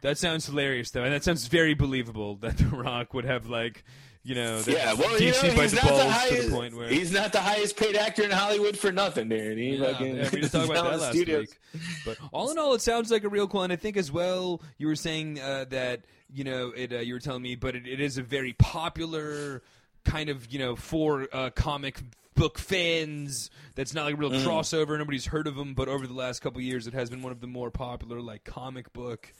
that 0.00 0.16
sounds 0.16 0.46
hilarious, 0.46 0.90
though, 0.90 1.04
and 1.04 1.12
that 1.12 1.24
sounds 1.24 1.46
very 1.48 1.74
believable 1.74 2.36
that 2.36 2.56
The 2.58 2.64
Rock 2.66 3.12
would 3.14 3.24
have 3.26 3.46
like, 3.48 3.84
you 4.24 4.34
know, 4.34 4.62
Yeah, 4.66 4.92
well, 4.94 5.08
DC 5.18 5.20
you 5.20 5.32
know, 5.50 5.56
by 5.56 5.62
he's 5.62 5.70
the 5.72 5.76
not 5.76 5.96
the 5.96 6.10
highest. 6.10 6.48
the 6.48 6.54
point 6.54 6.76
where 6.76 6.88
He's 6.88 7.12
not 7.12 7.32
the 7.32 7.40
highest 7.40 7.76
paid 7.76 7.96
actor 7.96 8.22
in 8.24 8.30
Hollywood 8.30 8.76
for 8.78 8.92
nothing, 8.92 9.28
dude. 9.28 9.56
He 9.58 9.76
Yeah, 9.76 9.92
fucking 9.92 10.16
yeah, 10.16 10.28
we 10.32 10.40
just 10.40 10.52
talked 10.52 10.70
about 10.70 10.84
that 10.90 11.00
last 11.00 11.12
studios. 11.14 11.48
week. 11.72 11.82
But 12.04 12.18
all 12.32 12.50
in 12.50 12.58
all, 12.58 12.74
it 12.74 12.82
sounds 12.82 13.10
like 13.10 13.24
a 13.24 13.28
real 13.28 13.48
cool. 13.48 13.62
And 13.62 13.72
I 13.72 13.76
think 13.76 13.96
as 13.96 14.10
well, 14.12 14.60
you 14.76 14.86
were 14.86 14.96
saying 14.96 15.40
uh, 15.40 15.66
that 15.70 16.02
you 16.32 16.44
know 16.44 16.72
it. 16.76 16.92
Uh, 16.92 16.96
you 16.98 17.14
were 17.14 17.20
telling 17.20 17.42
me, 17.42 17.54
but 17.54 17.74
it, 17.74 17.86
it 17.86 18.00
is 18.00 18.18
a 18.18 18.22
very 18.22 18.52
popular 18.54 19.62
kind 20.04 20.28
of 20.30 20.52
you 20.52 20.58
know 20.58 20.76
for 20.76 21.28
uh, 21.32 21.50
comic 21.50 22.00
book 22.34 22.58
fans. 22.58 23.50
That's 23.74 23.94
not 23.94 24.04
like 24.04 24.14
a 24.14 24.16
real 24.16 24.30
Mm. 24.30 24.44
crossover. 24.44 24.98
Nobody's 24.98 25.26
heard 25.26 25.46
of 25.46 25.56
them, 25.56 25.74
but 25.74 25.88
over 25.88 26.06
the 26.06 26.12
last 26.14 26.40
couple 26.40 26.60
years, 26.60 26.86
it 26.86 26.94
has 26.94 27.10
been 27.10 27.22
one 27.22 27.32
of 27.32 27.40
the 27.40 27.46
more 27.46 27.70
popular 27.70 28.20
like 28.20 28.44
comic 28.44 28.92
book. 28.92 29.32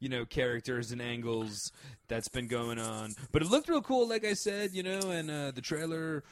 You 0.00 0.08
know, 0.10 0.26
characters 0.26 0.90
and 0.92 1.00
angles 1.00 1.72
that's 2.08 2.28
been 2.28 2.46
going 2.46 2.78
on, 2.78 3.14
but 3.32 3.40
it 3.40 3.48
looked 3.48 3.68
real 3.70 3.80
cool, 3.80 4.06
like 4.06 4.24
I 4.24 4.34
said. 4.34 4.72
You 4.72 4.82
know, 4.82 5.10
and 5.10 5.30
uh, 5.30 5.50
the 5.52 5.62
trailer 5.62 6.22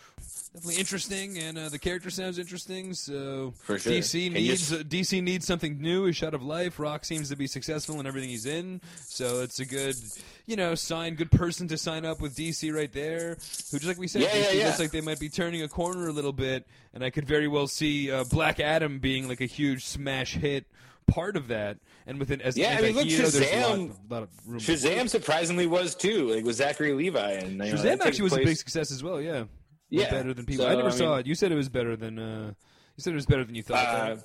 definitely 0.53 0.77
interesting, 0.79 1.39
and 1.39 1.57
uh, 1.57 1.69
the 1.71 1.79
character 1.79 2.11
sounds 2.11 2.39
interesting. 2.39 2.93
So 2.93 3.55
For 3.63 3.79
sure. 3.79 3.93
DC 3.93 4.25
you 4.25 4.31
needs 4.31 4.71
s- 4.73 4.81
uh, 4.81 4.83
DC 4.83 5.23
needs 5.23 5.47
something 5.47 5.81
new. 5.81 6.07
A 6.07 6.13
shot 6.13 6.35
of 6.35 6.43
life. 6.43 6.79
Rock 6.79 7.05
seems 7.07 7.31
to 7.31 7.37
be 7.37 7.47
successful 7.47 7.99
in 8.01 8.07
everything 8.07 8.29
he's 8.29 8.45
in, 8.47 8.83
so 9.01 9.41
it's 9.41 9.59
a 9.61 9.65
good, 9.65 9.97
you 10.45 10.57
know, 10.57 10.75
sign. 10.75 11.15
Good 11.15 11.31
person 11.31 11.67
to 11.69 11.79
sign 11.79 12.05
up 12.05 12.21
with 12.21 12.37
DC 12.37 12.75
right 12.75 12.93
there. 12.93 13.37
Who 13.71 13.79
just 13.79 13.87
like 13.87 13.97
we 13.99 14.09
said, 14.09 14.23
Yeah, 14.23 14.29
DC 14.31 14.45
yeah, 14.45 14.51
yeah. 14.53 14.67
looks 14.67 14.81
like 14.81 14.91
they 14.91 15.01
might 15.01 15.21
be 15.21 15.31
turning 15.31 15.63
a 15.63 15.69
corner 15.69 16.09
a 16.09 16.13
little 16.13 16.33
bit, 16.35 16.67
and 16.93 17.03
I 17.03 17.09
could 17.09 17.27
very 17.27 17.49
well 17.49 17.69
see 17.69 18.11
uh, 18.11 18.25
Black 18.25 18.61
Adam 18.61 18.99
being 18.99 19.29
like 19.29 19.41
a 19.41 19.47
huge 19.47 19.87
smash 19.87 20.35
hit. 20.35 20.67
Part 21.07 21.37
of 21.37 21.49
that, 21.49 21.79
and 22.07 22.19
within 22.19 22.41
as 22.41 22.57
Yeah, 22.57 22.77
I 22.79 22.81
mean, 22.81 22.95
look, 22.95 23.05
anti-hero, 23.05 23.29
there's 23.29 23.53
a 23.53 23.61
lot, 23.61 23.79
Shazam- 23.79 24.11
lot 24.11 24.23
of 24.23 24.29
room. 24.47 24.61
Shazam 24.61 25.09
surprisingly 25.11 25.67
was 25.67 25.95
too, 25.95 26.29
like 26.35 26.45
with 26.45 26.57
Zachary 26.57 26.93
Levi, 26.95 27.33
and 27.33 27.53
you 27.53 27.59
know, 27.59 27.65
Shazam 27.67 28.01
actually 28.01 28.23
was 28.25 28.33
a 28.35 28.45
big 28.45 28.57
success 28.57 28.91
as 28.91 29.03
well. 29.03 29.21
Yeah, 29.21 29.45
Yeah, 29.91 30.11
better 30.11 30.33
than 30.33 30.47
people. 30.47 30.65
So, 30.65 30.71
I 30.71 30.75
never 30.75 30.89
I 30.89 30.93
saw 30.93 31.11
mean, 31.11 31.21
it. 31.21 31.27
You 31.27 31.35
said 31.35 31.53
it 31.53 31.57
was 31.57 31.69
better 31.69 31.97
than. 31.97 32.19
Uh, 32.19 32.53
you 32.97 33.03
said 33.03 33.13
it 33.13 33.17
was 33.17 33.27
better 33.27 33.45
than 33.45 33.55
you 33.55 33.63
thought. 33.63 33.87
Uh, 33.87 34.17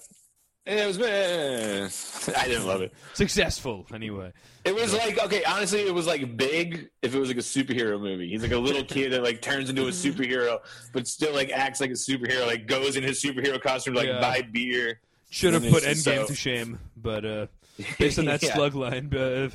it 0.66 0.86
was. 0.86 1.00
eh, 1.00 1.90
I 2.38 2.48
didn't 2.48 2.68
love 2.68 2.82
it. 2.82 2.94
Successful, 3.14 3.86
anyway. 3.94 4.32
It 4.66 4.76
was 4.76 4.94
like 4.94 5.18
okay, 5.24 5.44
honestly, 5.46 5.82
it 5.82 5.94
was 5.94 6.08
like 6.08 6.38
big 6.38 6.90
if 7.02 7.16
it 7.16 7.20
was 7.20 7.28
like 7.30 7.38
a 7.38 7.42
superhero 7.42 8.00
movie. 8.00 8.30
He's 8.30 8.42
like 8.44 8.52
a 8.52 8.58
little 8.58 8.84
kid 8.84 9.12
that 9.14 9.24
like 9.24 9.42
turns 9.42 9.70
into 9.70 9.84
a 9.88 9.92
superhero, 9.92 10.60
but 10.94 11.08
still 11.08 11.34
like 11.34 11.52
acts 11.52 11.82
like 11.82 11.90
a 11.90 11.94
superhero. 11.94 12.46
Like 12.46 12.68
goes 12.68 12.96
in 12.98 13.04
his 13.04 13.22
superhero 13.22 13.60
costume, 13.62 13.94
like 13.96 14.08
Yeah. 14.08 14.22
buy 14.22 14.42
beer. 14.42 15.00
Should 15.30 15.54
have 15.54 15.64
put 15.70 15.84
Endgame 15.84 15.98
so- 16.22 16.28
to 16.28 16.36
shame, 16.36 16.80
but 16.96 17.26
uh, 17.26 17.48
based 18.00 18.20
on 18.20 18.26
that 18.26 18.42
Yeah. 18.42 18.54
slug 18.56 18.76
line, 18.76 19.08
but, 19.10 19.50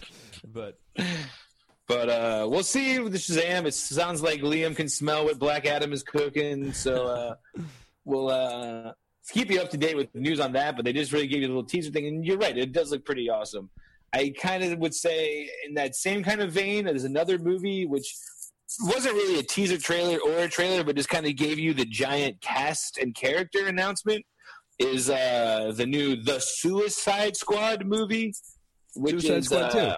but 0.53 0.79
But 1.89 2.09
uh, 2.09 2.47
we'll 2.51 2.62
see 2.62 2.99
with 3.01 3.12
the 3.12 3.18
Shazam. 3.18 3.66
It 3.66 3.75
sounds 3.75 4.23
like 4.23 4.41
Liam 4.41 4.75
can 4.75 4.89
smell 4.89 5.25
what 5.25 5.39
Black 5.39 5.66
Adam 5.66 5.93
is 5.93 6.03
cooking, 6.03 6.73
so 6.73 7.07
uh, 7.07 7.35
we'll 8.05 8.31
uh, 8.31 8.93
keep 9.31 9.51
you 9.51 9.61
up 9.61 9.70
to 9.70 9.77
date 9.77 9.97
with 9.97 10.12
the 10.12 10.20
news 10.20 10.41
on 10.41 10.53
that. 10.53 10.77
But 10.77 10.85
they 10.85 10.93
just 10.93 11.12
really 11.12 11.27
gave 11.27 11.41
you 11.41 11.49
a 11.49 11.49
little 11.49 11.64
teaser 11.64 11.91
thing, 11.91 12.07
and 12.07 12.25
you're 12.25 12.39
right, 12.39 12.57
it 12.57 12.73
does 12.73 12.93
look 12.93 13.05
pretty 13.05 13.29
awesome. 13.29 13.68
I 14.14 14.33
kind 14.41 14.62
of 14.62 14.79
would 14.79 14.95
say, 14.95 15.49
in 15.66 15.75
that 15.75 15.95
same 15.97 16.23
kind 16.23 16.41
of 16.41 16.53
vein, 16.53 16.85
there's 16.85 17.05
another 17.05 17.39
movie 17.39 17.87
which 17.87 18.14
wasn't 18.85 19.14
really 19.14 19.39
a 19.41 19.43
teaser 19.43 19.77
trailer 19.79 20.18
or 20.18 20.39
a 20.45 20.49
trailer, 20.49 20.85
but 20.85 20.97
just 20.97 21.09
kind 21.09 21.27
of 21.27 21.35
gave 21.37 21.59
you 21.59 21.75
the 21.75 21.85
giant 21.87 22.41
cast 22.41 22.99
and 22.99 23.14
character 23.14 23.66
announcement. 23.66 24.25
Is 24.79 25.11
uh, 25.11 25.73
the 25.77 25.87
new 25.87 26.16
The 26.16 26.41
Suicide 26.41 27.37
Squad 27.37 27.87
movie? 27.87 28.35
Which 28.95 29.23
Suicide 29.23 29.37
is, 29.39 29.47
Squad 29.47 29.77
uh, 29.77 29.97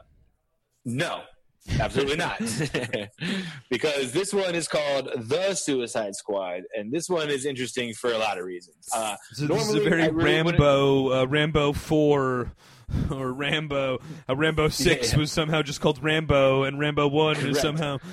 2. 0.85 0.93
No, 0.97 1.23
absolutely 1.81 2.17
not. 2.17 2.39
because 3.71 4.13
this 4.13 4.35
one 4.35 4.55
is 4.55 4.69
called 4.69 5.11
The 5.17 5.55
Suicide 5.55 6.15
Squad, 6.15 6.63
and 6.77 6.93
this 6.93 7.09
one 7.09 7.31
is 7.31 7.47
interesting 7.47 7.95
for 7.95 8.13
a 8.13 8.19
lot 8.19 8.39
of 8.39 8.45
reasons. 8.45 8.89
Uh, 8.95 9.17
so 9.33 9.47
this 9.47 9.63
is 9.63 9.71
a 9.71 9.73
normally, 9.73 9.89
very 9.89 10.09
really 10.11 10.43
Rambo, 10.43 11.23
uh, 11.23 11.25
Rambo 11.27 11.73
Four, 11.73 12.53
or 13.11 13.33
Rambo. 13.33 13.99
Uh, 14.29 14.37
Rambo 14.37 14.69
Six 14.71 15.13
Yeah. 15.13 15.19
was 15.19 15.33
somehow 15.33 15.63
just 15.63 15.81
called 15.81 16.03
Rambo, 16.03 16.65
and 16.65 16.79
Rambo 16.79 17.09
One 17.09 17.37
is 17.37 17.61
somehow. 17.61 17.99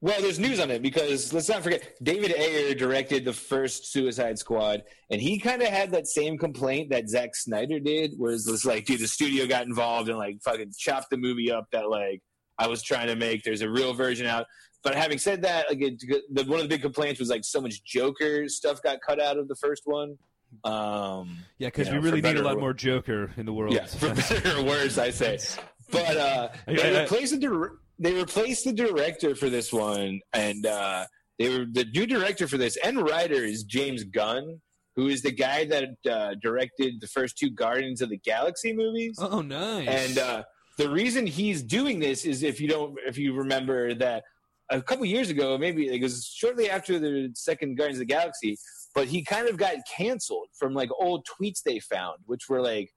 Well, 0.00 0.20
there's 0.20 0.38
news 0.38 0.60
on 0.60 0.70
it 0.70 0.80
because 0.80 1.32
let's 1.32 1.48
not 1.48 1.62
forget 1.62 1.94
David 2.00 2.32
Ayer 2.36 2.74
directed 2.74 3.24
the 3.24 3.32
first 3.32 3.90
Suicide 3.92 4.38
Squad, 4.38 4.84
and 5.10 5.20
he 5.20 5.40
kind 5.40 5.60
of 5.60 5.68
had 5.68 5.90
that 5.90 6.06
same 6.06 6.38
complaint 6.38 6.90
that 6.90 7.08
Zack 7.08 7.34
Snyder 7.34 7.80
did, 7.80 8.12
where 8.16 8.30
it 8.30 8.42
was 8.46 8.64
like, 8.64 8.84
dude, 8.86 9.00
the 9.00 9.08
studio 9.08 9.46
got 9.46 9.66
involved 9.66 10.08
and 10.08 10.18
like 10.18 10.40
fucking 10.42 10.72
chopped 10.78 11.10
the 11.10 11.16
movie 11.16 11.50
up 11.50 11.66
that 11.72 11.90
like 11.90 12.22
I 12.58 12.68
was 12.68 12.80
trying 12.82 13.08
to 13.08 13.16
make. 13.16 13.42
There's 13.42 13.62
a 13.62 13.68
real 13.68 13.92
version 13.92 14.26
out. 14.26 14.46
But 14.84 14.94
having 14.94 15.18
said 15.18 15.42
that, 15.42 15.68
like 15.68 15.80
it, 15.82 16.00
the, 16.32 16.44
one 16.44 16.60
of 16.60 16.62
the 16.62 16.68
big 16.68 16.82
complaints 16.82 17.18
was 17.18 17.28
like 17.28 17.44
so 17.44 17.60
much 17.60 17.82
Joker 17.84 18.48
stuff 18.48 18.80
got 18.82 19.00
cut 19.00 19.20
out 19.20 19.36
of 19.36 19.48
the 19.48 19.56
first 19.56 19.82
one. 19.84 20.16
Um, 20.64 21.38
Yeah, 21.58 21.68
because 21.68 21.88
You 21.88 21.94
know, 21.94 22.00
we 22.00 22.10
really 22.10 22.20
need 22.22 22.36
a 22.36 22.42
lot 22.42 22.58
more 22.58 22.72
Joker 22.74 23.30
in 23.36 23.46
the 23.46 23.52
world. 23.52 23.74
yeah, 23.74 23.86
for 23.86 24.12
better 24.14 24.58
or 24.58 24.62
worse, 24.64 24.98
I 24.98 25.10
say. 25.10 25.38
But 25.92 26.16
uh, 26.16 26.48
they 26.66 27.00
replaced 27.02 27.32
the 27.34 27.38
dir- 27.38 27.72
they 28.00 28.12
replaced 28.12 28.64
the 28.64 28.72
director 28.72 29.36
for 29.36 29.48
this 29.48 29.72
one, 29.72 30.20
and 30.32 30.66
uh, 30.66 31.06
they 31.38 31.48
were 31.48 31.64
the 31.70 31.84
new 31.84 32.06
director 32.06 32.48
for 32.48 32.56
this 32.58 32.76
and 32.84 33.00
writer 33.08 33.34
is 33.44 33.62
James 33.62 34.02
Gunn, 34.02 34.60
who 34.96 35.06
is 35.06 35.22
the 35.22 35.30
guy 35.30 35.64
that 35.66 35.90
uh, 36.10 36.34
directed 36.42 37.00
the 37.00 37.06
first 37.06 37.38
two 37.38 37.50
Guardians 37.50 38.02
of 38.02 38.08
the 38.10 38.16
Galaxy 38.18 38.72
movies. 38.72 39.16
oh, 39.20 39.42
nice. 39.42 39.86
And 39.88 40.18
uh, 40.18 40.42
the 40.76 40.90
reason 40.90 41.24
he's 41.24 41.62
doing 41.62 42.00
this 42.00 42.24
is 42.24 42.42
if 42.42 42.60
you 42.60 42.66
don't, 42.66 42.98
if 43.06 43.16
you 43.16 43.32
remember 43.34 43.94
that 43.94 44.24
a 44.70 44.82
couple 44.82 45.04
years 45.06 45.30
ago, 45.30 45.56
maybe 45.56 45.86
it 45.86 46.02
was 46.02 46.26
shortly 46.26 46.68
after 46.68 46.98
the 46.98 47.30
second 47.34 47.76
Guardians 47.78 48.00
of 48.00 48.08
the 48.08 48.12
Galaxy, 48.12 48.58
but 48.96 49.06
he 49.06 49.22
kind 49.22 49.46
of 49.46 49.58
got 49.58 49.74
canceled 49.94 50.48
from 50.58 50.72
like 50.72 50.88
old 50.98 51.26
tweets 51.26 51.62
they 51.62 51.78
found, 51.78 52.16
which 52.24 52.48
were 52.48 52.62
like 52.62 52.90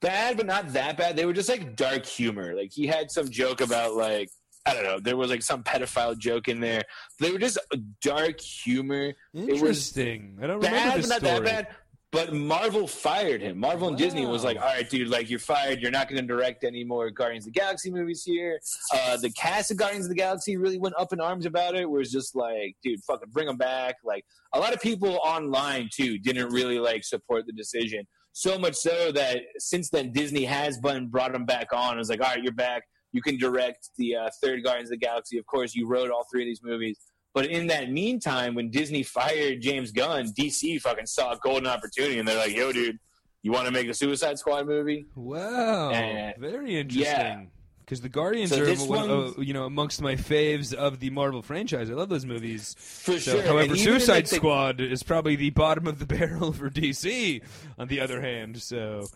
bad, 0.00 0.38
but 0.38 0.46
not 0.46 0.72
that 0.72 0.96
bad. 0.96 1.16
They 1.16 1.26
were 1.26 1.34
just 1.34 1.50
like 1.50 1.76
dark 1.76 2.06
humor. 2.06 2.56
Like 2.56 2.70
he 2.72 2.86
had 2.86 3.10
some 3.12 3.28
joke 3.28 3.60
about 3.60 3.94
like. 3.94 4.30
I 4.66 4.74
don't 4.74 4.84
know. 4.84 4.98
There 5.00 5.16
was 5.16 5.30
like 5.30 5.42
some 5.42 5.62
pedophile 5.62 6.18
joke 6.18 6.48
in 6.48 6.60
there. 6.60 6.82
They 7.20 7.30
were 7.30 7.38
just 7.38 7.58
dark 8.02 8.38
humor. 8.38 9.14
was 9.32 9.48
Interesting. 9.48 10.36
I 10.42 10.46
don't 10.46 10.56
remember 10.56 10.76
Bad, 10.76 11.00
but 11.00 11.08
not 11.08 11.18
story. 11.20 11.34
that 11.40 11.44
bad. 11.44 11.68
But 12.10 12.32
Marvel 12.32 12.86
fired 12.86 13.42
him. 13.42 13.58
Marvel 13.58 13.88
and 13.88 13.96
Disney 13.98 14.24
was 14.24 14.42
like, 14.42 14.56
"All 14.56 14.62
right, 14.62 14.88
dude, 14.88 15.08
like 15.08 15.28
you're 15.28 15.38
fired. 15.38 15.80
You're 15.80 15.90
not 15.90 16.08
going 16.08 16.20
to 16.20 16.26
direct 16.26 16.64
any 16.64 16.82
more 16.82 17.10
Guardians 17.10 17.46
of 17.46 17.52
the 17.52 17.60
Galaxy 17.60 17.90
movies 17.90 18.22
here." 18.24 18.58
Uh, 18.94 19.18
the 19.18 19.30
cast 19.32 19.70
of 19.70 19.76
Guardians 19.76 20.06
of 20.06 20.08
the 20.08 20.14
Galaxy 20.14 20.56
really 20.56 20.78
went 20.78 20.94
up 20.98 21.12
in 21.12 21.20
arms 21.20 21.44
about 21.44 21.74
it. 21.74 21.88
Where 21.88 22.00
it's 22.00 22.10
just 22.10 22.34
like, 22.34 22.76
dude, 22.82 23.04
fucking 23.04 23.28
bring 23.30 23.46
them 23.46 23.58
back. 23.58 23.96
Like 24.04 24.24
a 24.54 24.58
lot 24.58 24.72
of 24.72 24.80
people 24.80 25.20
online 25.22 25.90
too 25.92 26.18
didn't 26.18 26.50
really 26.50 26.78
like 26.78 27.04
support 27.04 27.44
the 27.46 27.52
decision. 27.52 28.06
So 28.32 28.58
much 28.58 28.76
so 28.76 29.12
that 29.12 29.42
since 29.58 29.90
then 29.90 30.12
Disney 30.12 30.44
has 30.44 30.78
been 30.78 31.08
brought 31.08 31.32
them 31.32 31.44
back 31.44 31.72
on. 31.74 31.96
It 31.96 31.98
was 31.98 32.08
like, 32.08 32.22
all 32.22 32.30
right, 32.30 32.42
you're 32.42 32.52
back. 32.52 32.84
You 33.12 33.20
can 33.20 33.36
direct 33.36 33.90
the 33.98 34.16
uh, 34.16 34.30
third 34.42 34.62
Guardians 34.64 34.90
of 34.90 34.98
the 34.98 35.06
Galaxy. 35.06 35.38
Of 35.38 35.46
course, 35.46 35.74
you 35.74 35.86
wrote 35.86 36.10
all 36.10 36.24
three 36.30 36.42
of 36.42 36.46
these 36.46 36.62
movies. 36.62 36.98
But 37.34 37.46
in 37.46 37.66
that 37.68 37.90
meantime, 37.90 38.54
when 38.54 38.70
Disney 38.70 39.02
fired 39.02 39.60
James 39.60 39.92
Gunn, 39.92 40.32
DC 40.32 40.80
fucking 40.80 41.06
saw 41.06 41.32
a 41.32 41.36
golden 41.38 41.66
opportunity, 41.66 42.18
and 42.18 42.26
they're 42.26 42.38
like, 42.38 42.54
"Yo, 42.56 42.72
dude, 42.72 42.98
you 43.42 43.52
want 43.52 43.66
to 43.66 43.70
make 43.72 43.88
a 43.88 43.94
Suicide 43.94 44.38
Squad 44.38 44.66
movie?" 44.66 45.06
Wow, 45.14 45.90
Uh, 45.90 46.32
very 46.38 46.76
interesting. 46.78 47.50
Because 47.84 48.02
the 48.02 48.08
Guardians 48.10 48.50
So 48.50 48.60
are 48.60 48.66
this 48.66 48.82
one, 48.82 49.08
one's- 49.08 49.38
uh, 49.38 49.40
you 49.40 49.54
know 49.54 49.64
amongst 49.64 50.02
my 50.02 50.14
faves 50.14 50.74
of 50.74 51.00
the 51.00 51.08
Marvel 51.10 51.40
franchise. 51.40 51.88
I 51.90 51.94
love 51.94 52.10
those 52.10 52.26
movies. 52.26 52.74
For 52.78 53.12
So, 53.18 53.32
sure. 53.36 53.42
however, 53.42 53.72
And 53.72 53.78
Suicide 53.80 54.28
Squad 54.28 54.80
is 54.82 55.02
probably 55.02 55.36
the 55.36 55.48
bottom 55.50 55.86
of 55.86 55.98
the 55.98 56.04
barrel 56.14 56.52
for 56.52 56.68
DC. 56.68 57.40
On 57.78 57.88
the 57.88 58.00
other 58.00 58.20
hand, 58.20 58.60
so 58.60 59.06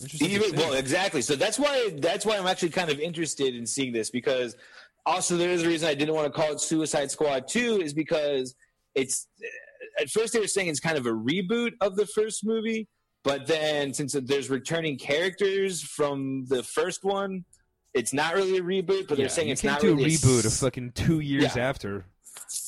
interesting 0.00 0.30
Even 0.30 0.56
well, 0.56 0.72
exactly. 0.74 1.20
So 1.20 1.36
that's 1.36 1.58
why 1.58 1.90
that's 1.98 2.24
why 2.24 2.38
I'm 2.38 2.46
actually 2.46 2.70
kind 2.70 2.88
of 2.90 3.00
interested 3.00 3.54
in 3.54 3.66
seeing 3.66 3.92
this 3.92 4.08
because 4.10 4.56
also 5.06 5.36
there 5.36 5.50
is 5.50 5.62
a 5.64 5.68
reason 5.68 5.88
I 5.88 5.94
didn't 5.94 6.14
want 6.14 6.26
to 6.26 6.32
call 6.40 6.52
it 6.52 6.60
Suicide 6.60 7.10
Squad 7.10 7.48
Two 7.48 7.80
is 7.82 7.92
because 7.94 8.54
it's 8.94 9.28
at 10.00 10.10
first 10.10 10.32
they 10.32 10.40
were 10.40 10.46
saying 10.46 10.68
it's 10.68 10.80
kind 10.80 10.98
of 10.98 11.06
a 11.06 11.10
reboot 11.10 11.72
of 11.80 11.96
the 11.96 12.06
first 12.06 12.44
movie, 12.44 12.88
but 13.24 13.46
then 13.46 13.92
since 13.94 14.12
there's 14.12 14.50
returning 14.50 14.96
characters 14.98 15.82
from 15.82 16.44
the 16.48 16.62
first 16.62 17.04
one, 17.04 17.44
it's 17.94 18.12
not 18.12 18.34
really 18.34 18.58
a 18.58 18.62
reboot. 18.62 19.08
But 19.08 19.18
yeah, 19.18 19.24
they're 19.24 19.28
saying 19.28 19.48
it's 19.48 19.64
not 19.64 19.80
do 19.80 19.94
really 19.94 20.14
a 20.14 20.16
reboot 20.16 20.44
of 20.46 20.52
fucking 20.54 20.92
two 20.92 21.20
years 21.20 21.54
Yeah. 21.56 21.68
after. 21.68 22.04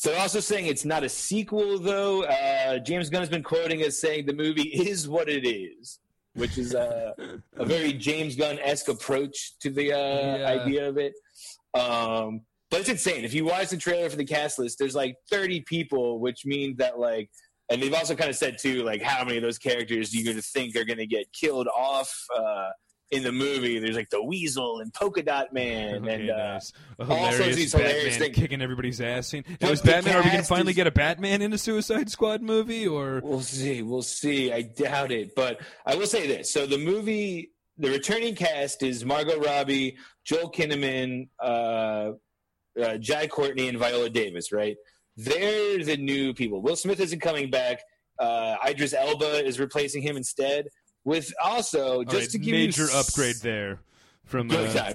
They're 0.04 0.18
also 0.20 0.40
saying 0.40 0.66
it's 0.66 0.84
not 0.84 1.02
a 1.04 1.08
sequel, 1.08 1.78
though. 1.78 2.24
Uh, 2.24 2.78
James 2.78 3.08
Gunn 3.10 3.20
has 3.22 3.28
been 3.28 3.42
quoting 3.42 3.82
as 3.82 3.98
saying 4.00 4.26
the 4.26 4.32
movie 4.32 4.62
is 4.88 5.08
what 5.08 5.28
it 5.28 5.46
is, 5.46 5.98
which 6.34 6.56
is 6.58 6.74
uh, 6.74 7.12
a 7.56 7.64
very 7.64 7.92
James 7.92 8.36
Gunn 8.36 8.58
esque 8.60 8.88
approach 8.88 9.58
to 9.60 9.70
the 9.70 9.92
uh, 9.92 9.96
Yeah. 9.96 10.62
idea 10.62 10.88
of 10.88 10.98
it. 10.98 11.14
Um, 11.74 12.42
but 12.70 12.80
it's 12.80 12.88
insane. 12.88 13.24
If 13.24 13.34
you 13.34 13.44
watch 13.44 13.68
the 13.68 13.76
trailer 13.76 14.08
for 14.08 14.16
the 14.16 14.24
cast 14.24 14.58
list, 14.58 14.78
there's 14.78 14.94
like 14.94 15.16
30 15.30 15.60
people, 15.62 16.20
which 16.20 16.46
means 16.46 16.78
that 16.78 16.98
like, 16.98 17.30
and 17.70 17.82
they've 17.82 17.94
also 17.94 18.14
kind 18.14 18.30
of 18.30 18.36
said 18.36 18.56
too, 18.58 18.82
like 18.82 19.02
how 19.02 19.24
many 19.24 19.36
of 19.38 19.42
those 19.42 19.58
characters 19.58 20.10
do 20.10 20.18
you 20.18 20.24
going 20.24 20.36
to 20.36 20.42
think 20.42 20.74
are 20.76 20.84
going 20.84 20.98
to 20.98 21.06
get 21.06 21.26
killed 21.32 21.68
off 21.68 22.12
uh, 22.36 22.68
in 23.10 23.22
the 23.22 23.32
movie? 23.32 23.78
There's 23.78 23.96
like 23.96 24.08
the 24.10 24.22
Weasel 24.22 24.80
and 24.80 24.92
Polka 24.92 25.22
Dot 25.22 25.52
Man, 25.52 26.02
Okay, 26.02 26.14
and 26.22 26.30
uh, 26.30 26.36
nice. 26.54 26.72
Also 26.98 27.14
hilarious 27.14 27.56
these 27.56 27.72
Batman 27.72 27.90
hilarious 27.90 28.16
things. 28.18 28.36
kicking 28.36 28.62
everybody's 28.62 29.00
ass. 29.00 29.32
Now, 29.60 29.68
is 29.70 29.80
Batman? 29.82 30.16
Are 30.16 30.22
we 30.22 30.30
going 30.30 30.42
to 30.42 30.48
finally 30.48 30.70
is- 30.70 30.76
get 30.76 30.86
a 30.86 30.90
Batman 30.90 31.40
in 31.42 31.52
a 31.52 31.58
Suicide 31.58 32.10
Squad 32.10 32.42
movie? 32.42 32.86
Or 32.86 33.20
We'll 33.22 33.40
see. 33.42 33.82
We'll 33.82 34.02
see. 34.02 34.50
I 34.52 34.62
doubt 34.62 35.12
it, 35.12 35.34
but 35.34 35.60
I 35.86 35.94
will 35.94 36.06
say 36.06 36.26
this. 36.26 36.50
So 36.52 36.66
the 36.66 36.78
movie, 36.78 37.52
the 37.82 37.90
returning 37.90 38.34
cast 38.34 38.82
is 38.82 39.04
Margot 39.04 39.38
Robbie, 39.40 39.96
Joel 40.24 40.50
Kinnaman, 40.50 41.28
uh, 41.42 42.12
uh, 42.80 42.96
Jai 42.98 43.26
Courtney, 43.26 43.68
and 43.68 43.76
Viola 43.78 44.08
Davis. 44.08 44.52
Right. 44.52 44.76
they're 45.16 45.84
the 45.84 45.96
new 45.98 46.32
people. 46.32 46.62
Will 46.62 46.76
Smith 46.76 47.00
isn't 47.00 47.20
coming 47.20 47.50
back. 47.50 47.80
Uh, 48.18 48.56
Idris 48.66 48.94
Elba 48.94 49.44
is 49.44 49.58
replacing 49.58 50.00
him 50.02 50.16
instead. 50.16 50.68
With 51.04 51.34
also 51.42 52.04
just 52.04 52.14
right, 52.16 52.30
to 52.30 52.38
give 52.38 52.52
major 52.52 52.84
you 52.84 52.96
upgrade 52.96 53.36
there 53.42 53.80
from 54.24 54.48
uh. 54.50 54.94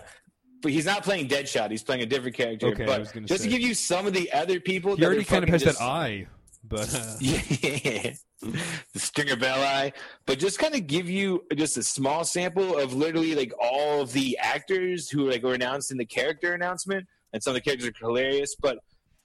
But 0.63 0.71
he's 0.71 0.85
not 0.85 1.03
playing 1.03 1.27
Deadshot. 1.27 1.69
He's 1.69 1.83
playing 1.83 2.01
a 2.01 2.05
different 2.05 2.35
character. 2.35 2.67
Okay, 2.67 2.83
I 2.83 2.85
but 2.87 3.13
just 3.25 3.43
say. 3.43 3.49
to 3.49 3.55
give 3.55 3.61
you 3.61 3.73
some 3.75 4.07
of 4.07 4.13
the 4.13 4.31
other 4.31 4.59
people, 4.59 4.95
he 4.95 5.01
that 5.01 5.07
already 5.07 5.25
kind 5.25 5.43
of 5.43 5.49
has 5.49 5.61
just- 5.63 5.77
that 5.77 5.85
eye, 5.85 6.27
but 6.63 6.93
uh, 6.95 7.15
Yeah, 7.19 8.13
the 8.41 8.99
Stringer 8.99 9.35
Bell 9.35 9.61
eye. 9.63 9.93
But 10.25 10.39
just 10.39 10.59
kind 10.59 10.75
of 10.75 10.87
give 10.87 11.09
you 11.09 11.43
just 11.55 11.77
a 11.77 11.83
small 11.83 12.23
sample 12.23 12.77
of 12.77 12.93
literally 12.93 13.35
like 13.35 13.53
all 13.59 14.01
of 14.01 14.13
the 14.13 14.37
actors 14.37 15.09
who 15.09 15.29
like 15.29 15.43
were 15.43 15.53
announced 15.53 15.91
in 15.91 15.97
the 15.97 16.05
character 16.05 16.53
announcement, 16.53 17.07
and 17.33 17.41
some 17.41 17.51
of 17.51 17.55
the 17.55 17.61
characters 17.61 17.89
are 17.89 17.93
hilarious. 17.99 18.55
But 18.55 18.79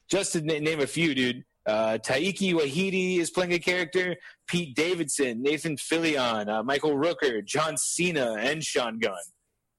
just 0.08 0.32
to 0.32 0.42
na- 0.42 0.58
name 0.58 0.80
a 0.80 0.86
few, 0.86 1.14
dude. 1.14 1.44
Uh, 1.64 1.96
Taika 2.04 2.54
Waititi 2.54 3.18
is 3.18 3.30
playing 3.30 3.52
a 3.52 3.58
character. 3.58 4.16
Pete 4.48 4.74
Davidson, 4.74 5.42
Nathan 5.42 5.76
Fillion, 5.76 6.48
uh, 6.48 6.62
Michael 6.64 6.96
Rooker, 6.96 7.44
John 7.44 7.76
Cena, 7.76 8.34
and 8.40 8.64
Sean 8.64 8.98
Gunn. 8.98 9.14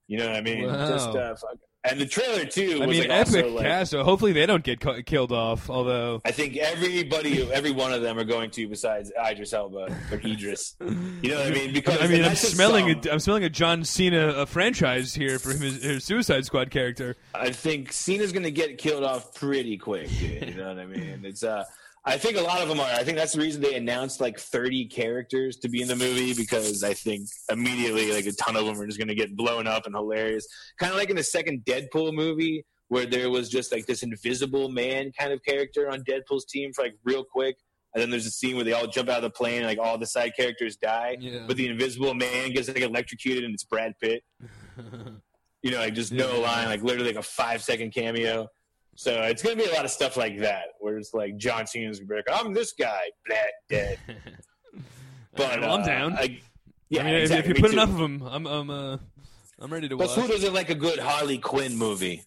You 0.08 0.18
know 0.20 0.28
what 0.28 0.38
I 0.38 0.42
mean? 0.42 0.66
Wow. 0.66 0.88
Just 0.88 1.10
uh. 1.10 1.36
And 1.84 2.00
the 2.00 2.06
trailer 2.06 2.46
too. 2.46 2.80
I 2.82 2.86
mean, 2.86 3.08
like, 3.08 3.28
epic 3.28 3.52
like, 3.52 3.66
cast. 3.66 3.92
So 3.92 4.04
hopefully 4.04 4.32
they 4.32 4.46
don't 4.46 4.64
get 4.64 4.80
killed 5.06 5.32
off. 5.32 5.70
Although, 5.70 6.22
I 6.26 6.32
think 6.32 6.58
everybody, 6.58 7.52
every 7.52 7.72
one 7.72 7.94
of 7.94 8.02
them 8.02 8.18
are 8.18 8.24
going 8.24 8.52
to, 8.52 8.68
besides 8.68 9.12
Idris 9.30 9.54
Elba 9.54 9.96
or 10.12 10.18
Idris. 10.18 10.76
You 10.80 11.32
know 11.32 11.40
what 11.40 11.48
I 11.48 11.52
mean? 11.52 11.74
Because 11.74 12.02
I 12.02 12.08
mean, 12.08 12.24
I'm 12.24 12.36
smelling 12.36 12.90
a, 12.90 13.12
I'm 13.12 13.20
smelling 13.20 13.44
a 13.44 13.50
John 13.50 13.84
Cena 13.84 14.30
a 14.30 14.46
franchise 14.46 15.14
here 15.14 15.40
for 15.40 15.52
his, 15.52 15.84
his 15.84 16.04
Suicide 16.04 16.46
Squad 16.46 16.72
character. 16.72 17.16
I 17.34 17.52
think 17.52 17.92
Cena's 17.92 18.32
going 18.32 18.44
to 18.44 18.52
get 18.52 18.78
killed 18.78 19.04
off 19.04 19.34
pretty 19.34 19.78
quick, 19.78 20.10
dude. 20.10 20.50
You 20.50 20.56
know 20.56 20.70
what 20.70 20.80
I 20.80 20.86
mean? 20.86 21.22
It's 21.24 21.44
uh, 21.44 21.66
I 22.06 22.18
think 22.18 22.36
a 22.38 22.42
lot 22.42 22.62
of 22.62 22.68
them 22.68 22.80
are. 22.82 22.86
I 22.90 23.04
think 23.04 23.18
that's 23.18 23.32
the 23.32 23.40
reason 23.42 23.62
they 23.62 23.76
announced 23.76 24.20
like 24.20 24.38
30 24.38 24.88
characters 24.88 25.56
to 25.60 25.70
be 25.70 25.82
in 25.82 25.88
the 25.88 25.96
movie 25.96 26.34
because 26.34 26.84
I 26.84 26.94
think 26.94 27.30
immediately 27.50 28.12
like 28.12 28.26
a 28.26 28.34
ton 28.34 28.58
of 28.58 28.66
them 28.66 28.80
are 28.80 28.86
just 28.86 28.98
going 28.98 29.08
to 29.08 29.16
get 29.16 29.36
blown 29.38 29.68
up 29.68 29.86
and 29.86 29.96
hilarious. 29.96 30.46
Kind 30.78 30.92
of 30.92 30.98
like 30.98 31.10
in 31.10 31.16
the 31.16 31.24
second 31.24 31.64
Deadpool 31.64 32.14
movie 32.14 32.66
where 32.90 33.06
there 33.06 33.30
was 33.30 33.50
just 33.50 33.72
like 33.72 33.86
this 33.86 34.04
invisible 34.04 34.68
man 34.70 35.14
kind 35.18 35.32
of 35.32 35.42
character 35.46 35.90
on 35.90 36.04
Deadpool's 36.04 36.46
team 36.46 36.74
for 36.74 36.84
like 36.84 36.96
real 37.06 37.24
quick. 37.24 37.56
And 37.96 38.02
then 38.02 38.10
there's 38.10 38.26
a 38.26 38.32
scene 38.32 38.56
where 38.56 38.66
they 38.66 38.74
all 38.74 38.88
jump 38.88 39.08
out 39.08 39.18
of 39.18 39.24
the 39.24 39.30
plane 39.30 39.60
and 39.60 39.66
like 39.68 39.80
all 39.80 39.98
the 39.98 40.06
side 40.06 40.34
characters 40.36 40.76
die. 40.76 41.16
Yeah. 41.20 41.46
But 41.48 41.56
the 41.58 41.68
invisible 41.68 42.14
man 42.16 42.52
gets 42.52 42.68
like 42.68 42.80
electrocuted 42.82 43.46
and 43.46 43.54
it's 43.54 43.64
Brad 43.64 43.94
Pitt. 44.02 44.24
You 45.66 45.72
know, 45.72 45.78
like 45.78 45.94
just 45.94 46.12
no 46.12 46.30
Yeah. 46.30 46.46
line, 46.46 46.68
like 46.68 46.84
literally 46.84 47.08
like 47.14 47.16
a 47.16 47.22
five 47.26 47.64
second 47.64 47.92
cameo. 47.94 48.50
So 48.96 49.24
it's 49.24 49.42
gonna 49.42 49.56
be 49.56 49.66
a 49.66 49.72
lot 49.74 49.86
of 49.86 49.92
stuff 49.92 50.18
like 50.18 50.40
that, 50.40 50.66
where 50.80 50.98
it's 50.98 51.14
like 51.14 51.38
John 51.38 51.66
Cena's 51.68 52.00
gonna 52.00 52.08
be 52.10 52.16
like, 52.16 52.28
"I'm 52.46 52.54
this 52.54 52.74
guy, 52.74 53.02
Black 53.28 53.54
dead." 53.70 54.00
But 55.36 55.62
well, 55.62 55.74
I'm 55.78 55.82
uh, 55.82 55.86
down. 55.86 56.14
I, 56.14 56.40
yeah, 56.90 57.02
I 57.02 57.06
mean, 57.06 57.14
if- 57.16 57.22
exactly, 57.24 57.52
if 57.52 57.58
you 57.58 57.64
put 57.64 57.72
too. 57.72 57.78
enough 57.78 57.90
of 57.90 57.98
them, 57.98 58.22
I'm 58.22 58.46
I'm 58.46 58.70
uh, 58.70 58.98
I'm 59.60 59.74
ready 59.74 59.90
to 59.90 59.98
But 59.98 60.10
watch. 60.10 60.16
who 60.18 60.28
doesn't 60.28 60.54
like 60.54 60.70
a 60.70 60.76
good 60.76 61.00
Harley 61.00 61.40
Quinn 61.40 61.76
movie? 61.76 62.24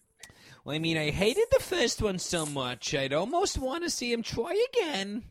Well, 0.65 0.75
I 0.75 0.79
mean, 0.79 0.97
I 0.97 1.09
hated 1.11 1.45
the 1.51 1.59
first 1.61 2.01
one 2.01 2.19
so 2.19 2.45
much, 2.45 2.93
I'd 2.93 3.13
almost 3.13 3.57
want 3.57 3.85
to 3.85 3.89
see 3.89 4.11
him 4.11 4.23
try 4.23 4.61
again. 4.73 5.23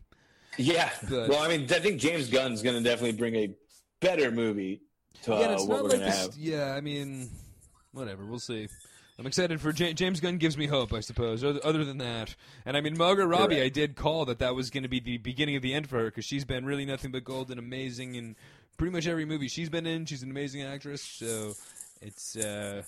Yeah. 0.57 0.89
Good. 1.07 1.29
Well, 1.29 1.37
I 1.43 1.49
mean, 1.49 1.65
I 1.71 1.77
think 1.79 1.99
James 2.01 2.29
Gunn's 2.31 2.63
gonna 2.63 2.81
definitely 2.81 3.11
bring 3.17 3.35
a 3.35 3.53
better 3.99 4.31
movie 4.31 4.81
to 5.23 5.35
uh, 5.35 5.39
yeah, 5.39 5.45
and 5.45 5.53
it's 5.53 5.65
what 5.67 5.75
not 5.75 5.83
we're 5.83 5.89
like 5.89 5.99
gonna 5.99 6.05
this. 6.11 6.21
have. 6.23 6.35
Yeah, 6.37 6.73
I 6.73 6.81
mean, 6.81 7.29
whatever. 7.91 8.25
We'll 8.25 8.39
see. 8.39 8.67
I'm 9.19 9.25
excited 9.25 9.59
for 9.59 9.71
Ja- 9.71 9.93
James 9.93 10.19
Gunn. 10.19 10.37
Gives 10.37 10.57
me 10.57 10.67
hope, 10.67 10.93
I 10.93 10.99
suppose. 10.99 11.43
Other, 11.43 11.59
other 11.63 11.83
than 11.83 11.97
that, 11.97 12.35
and 12.65 12.77
I 12.77 12.81
mean, 12.81 12.97
Margot 12.97 13.25
Robbie. 13.25 13.55
Correct. 13.55 13.65
I 13.65 13.69
did 13.69 13.95
call 13.95 14.25
that 14.25 14.39
that 14.39 14.53
was 14.55 14.69
going 14.69 14.83
to 14.83 14.89
be 14.89 14.99
the 14.99 15.17
beginning 15.17 15.55
of 15.55 15.61
the 15.63 15.73
end 15.73 15.89
for 15.89 15.97
her 15.97 16.05
because 16.05 16.25
she's 16.25 16.45
been 16.45 16.65
really 16.65 16.85
nothing 16.85 17.11
but 17.11 17.23
gold 17.23 17.49
and 17.49 17.59
amazing 17.59 18.15
in 18.15 18.35
pretty 18.77 18.91
much 18.93 19.07
every 19.07 19.25
movie 19.25 19.47
she's 19.47 19.69
been 19.69 19.87
in. 19.87 20.05
She's 20.05 20.21
an 20.23 20.29
amazing 20.29 20.61
actress. 20.63 21.01
So 21.01 21.53
it's. 22.01 22.35
uh 22.35 22.83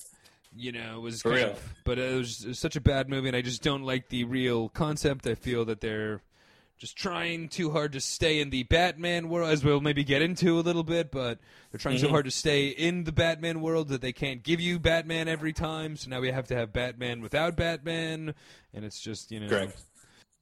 you 0.58 0.72
know, 0.72 0.98
it 0.98 1.02
was 1.02 1.22
For 1.22 1.30
kind 1.30 1.44
real. 1.44 1.52
of, 1.52 1.74
but 1.84 2.00
it 2.00 2.16
was, 2.16 2.44
it 2.44 2.48
was 2.48 2.58
such 2.60 2.76
a 2.76 2.82
bad 2.82 3.08
movie, 3.08 3.28
and 3.28 3.38
I 3.38 3.44
just 3.44 3.62
don't 3.62 3.84
like 3.84 4.10
the 4.10 4.24
real 4.24 4.70
concept. 4.70 5.28
I 5.28 5.36
feel 5.36 5.64
that 5.66 5.80
they're 5.80 6.22
just 6.80 6.98
trying 6.98 7.50
too 7.50 7.70
hard 7.72 7.92
to 7.92 8.00
stay 8.02 8.40
in 8.40 8.50
the 8.50 8.64
Batman 8.64 9.30
world, 9.30 9.50
as 9.52 9.64
we'll 9.64 9.82
maybe 9.82 10.04
get 10.04 10.22
into 10.22 10.58
a 10.58 10.62
little 10.62 10.84
bit. 10.84 11.12
But 11.12 11.40
they're 11.72 11.78
trying 11.78 11.98
Mm-hmm. 11.98 12.06
so 12.06 12.10
hard 12.10 12.26
to 12.26 12.32
stay 12.32 12.68
in 12.70 13.04
the 13.04 13.12
Batman 13.12 13.62
world 13.62 13.90
that 13.90 14.02
they 14.02 14.14
can't 14.14 14.42
give 14.42 14.60
you 14.62 14.80
Batman 14.80 15.28
every 15.28 15.54
time. 15.54 15.98
So 15.98 16.10
now 16.10 16.22
we 16.22 16.32
have 16.32 16.48
to 16.48 16.56
have 16.56 16.72
Batman 16.74 17.22
without 17.22 17.56
Batman, 17.56 18.34
and 18.74 18.86
it's 18.86 19.00
just 19.00 19.32
you 19.32 19.42
know. 19.42 19.50
Correct. 19.50 19.78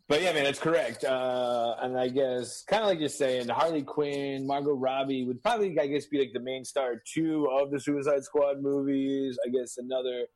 But 0.10 0.22
yeah, 0.22 0.32
man, 0.32 0.46
that's 0.46 0.60
correct. 0.60 1.04
Uh, 1.04 1.76
and 1.82 2.00
I 2.00 2.08
guess, 2.08 2.64
kind 2.64 2.82
of 2.82 2.88
like 2.88 3.00
you're 3.02 3.10
saying, 3.10 3.50
Harley 3.50 3.84
Quinn, 3.84 4.48
Margot 4.48 4.72
Robbie 4.72 5.26
would 5.26 5.44
probably, 5.44 5.78
I 5.78 5.88
guess, 5.88 6.06
be 6.06 6.20
like 6.20 6.32
the 6.34 6.40
main 6.40 6.64
star 6.64 7.02
two 7.14 7.46
of 7.52 7.72
the 7.72 7.80
Suicide 7.80 8.24
Squad 8.24 8.62
movies. 8.62 9.38
I 9.46 9.50
guess 9.50 9.78
another 9.78 10.28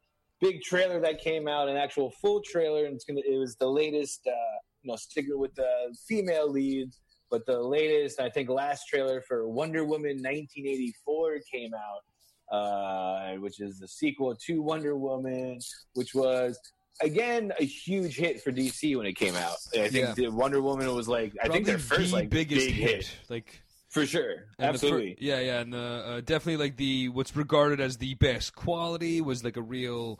big 0.41 0.61
trailer 0.61 0.99
that 0.99 1.21
came 1.21 1.47
out, 1.47 1.69
an 1.69 1.77
actual 1.77 2.11
full 2.21 2.41
trailer, 2.41 2.85
and 2.85 2.95
it's 2.95 3.05
gonna. 3.05 3.21
It 3.25 3.37
was 3.37 3.55
the 3.55 3.67
latest, 3.69 4.27
uh, 4.27 4.57
you 4.83 4.91
know, 4.91 4.95
sticking 4.95 5.37
with 5.37 5.53
the 5.55 5.95
female 6.07 6.49
leads, 6.49 6.99
but 7.29 7.45
the 7.45 7.59
latest, 7.59 8.19
I 8.19 8.29
think, 8.29 8.49
last 8.49 8.87
trailer 8.87 9.21
for 9.21 9.47
Wonder 9.47 9.83
Woman 9.85 10.17
1984 10.17 11.39
came 11.51 11.71
out, 11.73 12.55
uh, 12.55 13.35
which 13.37 13.61
is 13.61 13.79
the 13.79 13.87
sequel 13.87 14.35
to 14.47 14.61
Wonder 14.61 14.95
Woman, 14.97 15.59
which 15.93 16.13
was 16.13 16.59
again 17.01 17.51
a 17.59 17.63
huge 17.65 18.15
hit 18.17 18.41
for 18.43 18.51
DC 18.51 18.95
when 18.97 19.05
it 19.05 19.13
came 19.15 19.35
out. 19.35 19.55
I 19.73 19.87
think 19.87 19.93
Yeah. 20.07 20.13
the 20.13 20.27
Wonder 20.29 20.61
Woman 20.61 20.93
was 20.93 21.07
like 21.07 21.33
I 21.43 21.47
think 21.47 21.65
their 21.65 21.79
first 21.79 22.11
the 22.11 22.17
like 22.17 22.29
biggest 22.29 22.67
big 22.67 22.75
hit. 22.75 22.89
hit. 23.05 23.11
like 23.29 23.61
for 23.91 24.05
sure, 24.05 24.31
And 24.31 24.39
fir- 24.57 24.65
absolutely. 24.65 25.17
yeah, 25.19 25.39
yeah, 25.41 25.59
and 25.59 25.75
uh, 25.75 25.77
uh, 25.77 26.21
definitely 26.21 26.57
like 26.57 26.77
the 26.77 27.09
what's 27.09 27.35
regarded 27.35 27.79
as 27.79 27.97
the 27.97 28.13
best 28.15 28.55
quality 28.55 29.21
was 29.21 29.43
like 29.43 29.57
a 29.57 29.61
real, 29.61 30.19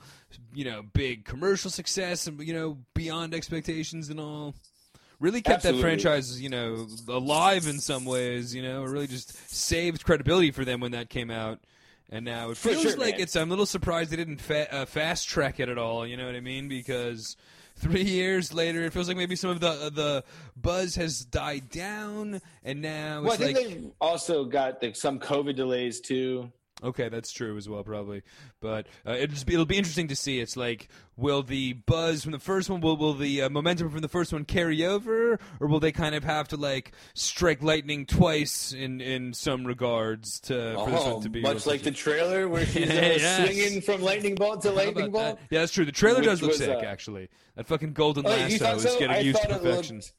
you 0.54 0.66
know, 0.66 0.84
big 0.94 1.24
commercial 1.26 1.72
success, 1.72 2.28
and 2.28 2.40
you 2.46 2.54
know, 2.54 2.78
beyond 2.94 3.34
expectations 3.34 4.10
and 4.10 4.20
all. 4.20 4.54
Really 5.22 5.42
kept 5.42 5.58
Absolutely. 5.66 5.82
that 5.82 5.88
franchise, 5.88 6.42
you 6.42 6.50
know, 6.50 6.88
alive 7.08 7.68
in 7.68 7.80
some 7.80 8.06
ways. 8.06 8.54
You 8.56 8.64
know, 8.64 8.84
it 8.84 8.90
really 8.90 9.08
just 9.08 9.50
saved 9.52 10.04
credibility 10.04 10.52
for 10.52 10.66
them 10.66 10.80
when 10.82 10.92
that 10.94 11.10
came 11.10 11.30
out. 11.32 11.60
And 12.10 12.26
now 12.26 12.50
it 12.50 12.58
feels 12.58 12.82
sure, 12.82 12.98
like 12.98 13.14
man. 13.14 13.22
it's. 13.22 13.36
I'm 13.38 13.48
a 13.48 13.52
little 13.52 13.66
surprised 13.66 14.12
they 14.12 14.18
didn't 14.18 14.42
fa- 14.42 14.74
uh, 14.74 14.86
fast 14.86 15.30
track 15.30 15.60
it 15.62 15.70
at 15.70 15.78
all. 15.78 16.06
You 16.06 16.18
know 16.18 16.26
what 16.26 16.36
I 16.36 16.42
mean? 16.42 16.68
Because 16.68 17.38
three 17.82 18.04
years 18.04 18.54
later, 18.54 18.84
it 18.84 18.94
feels 18.94 19.08
like 19.08 19.18
maybe 19.18 19.36
some 19.36 19.50
of 19.50 19.60
the 19.60 19.92
the 19.94 20.24
buzz 20.56 20.96
has 20.96 21.26
died 21.26 21.70
down, 21.70 22.42
and 22.64 22.82
now 22.82 23.24
Well, 23.24 23.34
I 23.34 23.38
think 23.38 23.58
like 23.58 23.68
they've 23.68 23.92
also 24.00 24.46
got 24.46 24.84
some 24.96 25.20
COVID 25.20 25.56
delays 25.56 26.00
too. 26.00 26.52
Okay, 26.84 27.10
that's 27.10 27.32
true 27.32 27.58
as 27.58 27.70
well, 27.70 27.84
probably. 27.84 28.24
But 28.60 28.88
uh, 29.06 29.12
it'll, 29.12 29.46
be, 29.46 29.54
it'll 29.54 29.66
be 29.66 29.78
interesting 29.78 30.08
to 30.08 30.16
see. 30.16 30.40
It's 30.40 30.58
like, 30.58 30.90
will 31.16 31.44
the 31.44 31.74
buzz 31.74 32.24
from 32.24 32.32
the 32.32 32.40
first 32.40 32.70
one, 32.72 32.82
will 32.82 32.98
will 32.98 33.14
the 33.14 33.44
uh, 33.44 33.50
momentum 33.50 33.90
from 33.92 34.00
the 34.02 34.08
first 34.08 34.34
one 34.34 34.46
carry 34.46 34.84
over, 34.84 35.40
or 35.60 35.68
will 35.68 35.80
they 35.80 35.92
kind 35.92 36.16
of 36.16 36.24
have 36.24 36.48
to 36.48 36.58
like 36.58 36.92
strike 37.14 37.62
lightning 37.62 38.06
twice 38.08 38.74
in 38.74 39.00
in 39.00 39.34
some 39.34 39.66
regards 39.66 40.40
to 40.42 40.74
for 40.76 40.90
this 40.90 41.06
one 41.06 41.22
to 41.22 41.30
be 41.30 41.42
much 41.42 41.66
like 41.68 41.84
the 41.84 41.92
trailer 41.92 42.48
where 42.48 42.66
she's 42.66 42.90
uh, 42.90 42.94
Yes. 42.94 43.46
swinging 43.46 43.82
from 43.82 44.02
lightning 44.02 44.34
bolt 44.36 44.64
to 44.64 44.72
lightning 44.72 45.12
bolt. 45.12 45.38
that? 45.38 45.48
Yeah, 45.52 45.60
that's 45.60 45.72
true. 45.74 45.86
The 45.86 45.92
trailer 45.92 46.18
Which 46.20 46.26
does 46.26 46.42
look 46.42 46.50
was, 46.52 46.58
sick, 46.58 46.70
uh, 46.84 46.86
actually. 46.86 47.30
That 47.56 47.68
fucking 47.68 47.94
golden 47.94 48.26
Oh, 48.26 48.30
lasso 48.30 48.58
thought 48.58 48.76
is 48.78 48.84
so? 48.84 49.00
getting 49.00 49.16
I 49.16 49.20
used 49.20 49.42
to 49.42 49.48
perfection. 49.50 49.98
looked- 49.98 50.14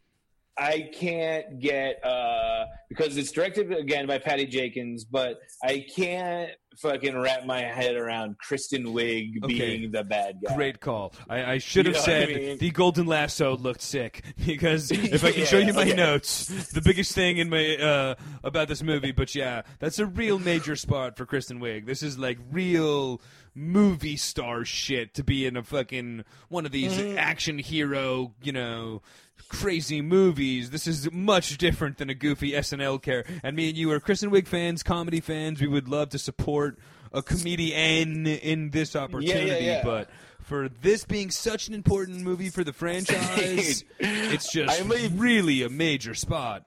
I 0.58 0.90
can't 0.92 1.58
get 1.60 2.04
uh 2.04 2.64
because 2.88 3.16
it's 3.16 3.32
directed 3.32 3.72
again 3.72 4.06
by 4.06 4.18
Patty 4.18 4.46
Jenkins, 4.46 5.04
but 5.04 5.38
I 5.64 5.84
can't 5.94 6.50
fucking 6.78 7.16
wrap 7.18 7.44
my 7.44 7.60
head 7.60 7.96
around 7.96 8.36
Kristen 8.38 8.84
Wiig 8.86 9.42
Okay. 9.44 9.76
being 9.78 9.90
the 9.90 10.04
bad 10.04 10.36
guy. 10.46 10.54
Great 10.54 10.80
call. 10.80 11.14
I, 11.28 11.52
I 11.52 11.58
should 11.58 11.86
You 11.86 11.92
have 11.92 12.06
know 12.06 12.12
what 12.12 12.22
I 12.22 12.26
said 12.26 12.36
mean? 12.36 12.58
the 12.58 12.70
golden 12.70 13.06
lasso 13.06 13.56
looked 13.56 13.82
sick 13.82 14.22
because 14.46 14.90
if 14.90 15.24
I 15.24 15.32
can 15.32 15.46
show 15.46 15.58
you 15.58 15.72
my 15.72 15.82
okay. 15.82 15.94
notes, 15.94 16.46
the 16.72 16.80
biggest 16.82 17.14
thing 17.14 17.38
in 17.38 17.48
my 17.50 17.76
uh, 17.76 18.14
about 18.44 18.68
this 18.68 18.82
movie. 18.82 19.12
But 19.12 19.34
yeah, 19.34 19.62
that's 19.80 19.98
a 19.98 20.06
real 20.06 20.38
major 20.38 20.76
spot 20.76 21.16
for 21.16 21.24
Kristen 21.26 21.60
Wiig. 21.60 21.86
This 21.86 22.02
is 22.02 22.18
like 22.18 22.38
real 22.50 23.20
movie 23.54 24.16
star 24.16 24.64
shit 24.64 25.14
to 25.14 25.24
be 25.24 25.46
in 25.46 25.56
a 25.56 25.62
fucking 25.62 26.24
one 26.48 26.66
of 26.66 26.72
these 26.72 26.92
Mm-hmm. 26.92 27.18
action 27.18 27.58
hero, 27.58 28.34
you 28.42 28.52
know. 28.52 29.02
Crazy 29.48 30.00
movies. 30.00 30.70
This 30.70 30.86
is 30.86 31.12
much 31.12 31.58
different 31.58 31.98
than 31.98 32.08
a 32.08 32.14
goofy 32.14 32.52
SNL 32.52 33.02
character. 33.02 33.34
And 33.42 33.54
me 33.54 33.68
and 33.68 33.76
you 33.76 33.90
are 33.90 34.00
Kristen 34.00 34.30
Wiig 34.30 34.46
fans, 34.46 34.82
comedy 34.82 35.20
fans. 35.20 35.60
We 35.60 35.66
would 35.66 35.88
love 35.88 36.08
to 36.10 36.18
support 36.18 36.78
a 37.12 37.22
comedian 37.22 38.26
in 38.26 38.70
this 38.70 38.96
opportunity, 38.96 39.66
yeah. 39.66 39.82
but 39.84 40.08
for 40.40 40.70
this 40.70 41.04
being 41.04 41.30
such 41.30 41.68
an 41.68 41.74
important 41.74 42.22
movie 42.22 42.48
for 42.48 42.64
the 42.64 42.72
franchise, 42.72 43.84
it's 43.98 44.50
just 44.50 44.82
really 45.12 45.62
a 45.62 45.68
major 45.68 46.14
spot. 46.14 46.64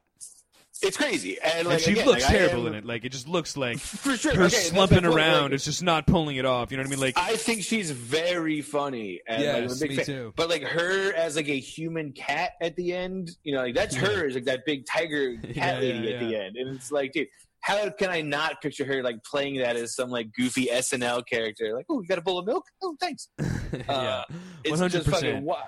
It's 0.85 0.97
crazy, 0.97 1.37
and 1.41 1.67
like 1.67 1.75
and 1.75 1.81
she 1.83 1.91
again, 1.93 2.05
looks 2.05 2.23
like, 2.23 2.31
terrible 2.31 2.61
am- 2.67 2.73
in 2.73 2.75
it. 2.75 2.85
Like 2.85 3.03
it 3.05 3.09
just 3.11 3.27
looks 3.27 3.57
like 3.57 3.79
for 3.79 4.15
sure. 4.15 4.35
her 4.35 4.43
Okay, 4.45 4.55
slumping 4.55 5.05
around. 5.05 5.43
like, 5.43 5.51
it's 5.53 5.65
just 5.65 5.83
not 5.83 6.07
pulling 6.07 6.37
it 6.37 6.45
off. 6.45 6.71
You 6.71 6.77
know 6.77 6.83
what 6.83 6.87
I 6.87 6.89
mean? 6.91 6.99
Like 6.99 7.17
I 7.17 7.35
think 7.35 7.63
she's 7.63 7.91
very 7.91 8.61
funny. 8.61 9.21
And 9.27 9.43
like, 9.43 9.55
I'm 9.55 9.63
a 9.63 9.67
Yes, 9.67 9.79
big 9.79 9.89
me 9.91 9.95
fan. 9.97 10.05
too. 10.05 10.33
But 10.35 10.49
like 10.49 10.63
her 10.63 11.13
as 11.13 11.35
like 11.35 11.49
a 11.49 11.59
human 11.59 12.11
cat 12.13 12.51
at 12.61 12.75
the 12.75 12.93
end, 12.93 13.31
you 13.43 13.53
know, 13.53 13.61
like 13.61 13.75
that's 13.75 13.95
her 13.95 14.25
is 14.25 14.35
like 14.35 14.45
that 14.45 14.65
big 14.65 14.85
tiger 14.85 15.35
cat 15.53 15.75
Yeah, 15.75 15.79
lady 15.79 15.99
yeah, 16.07 16.13
at 16.15 16.19
the 16.19 16.35
end, 16.35 16.55
and 16.57 16.75
it's 16.75 16.91
like, 16.91 17.11
dude, 17.13 17.27
how 17.61 17.89
can 17.89 18.09
I 18.11 18.21
not 18.21 18.61
picture 18.61 18.85
her 18.85 19.01
like 19.01 19.23
playing 19.23 19.57
that 19.59 19.75
as 19.75 19.95
some 19.95 20.09
like 20.11 20.31
goofy 20.33 20.67
SNL 20.67 21.25
character? 21.27 21.73
Like, 21.75 21.85
oh, 21.89 21.99
you 22.01 22.07
got 22.07 22.19
a 22.19 22.21
bowl 22.21 22.37
of 22.39 22.45
milk? 22.45 22.65
Oh, 22.83 22.95
thanks. 22.99 23.29
yeah, 23.39 23.91
Uh, 23.91 24.23
It's 24.63 24.69
one 24.71 24.79
hundred 24.79 24.91
just 25.03 25.09
fucking 25.09 25.29
percent. 25.29 25.45
wild. 25.45 25.63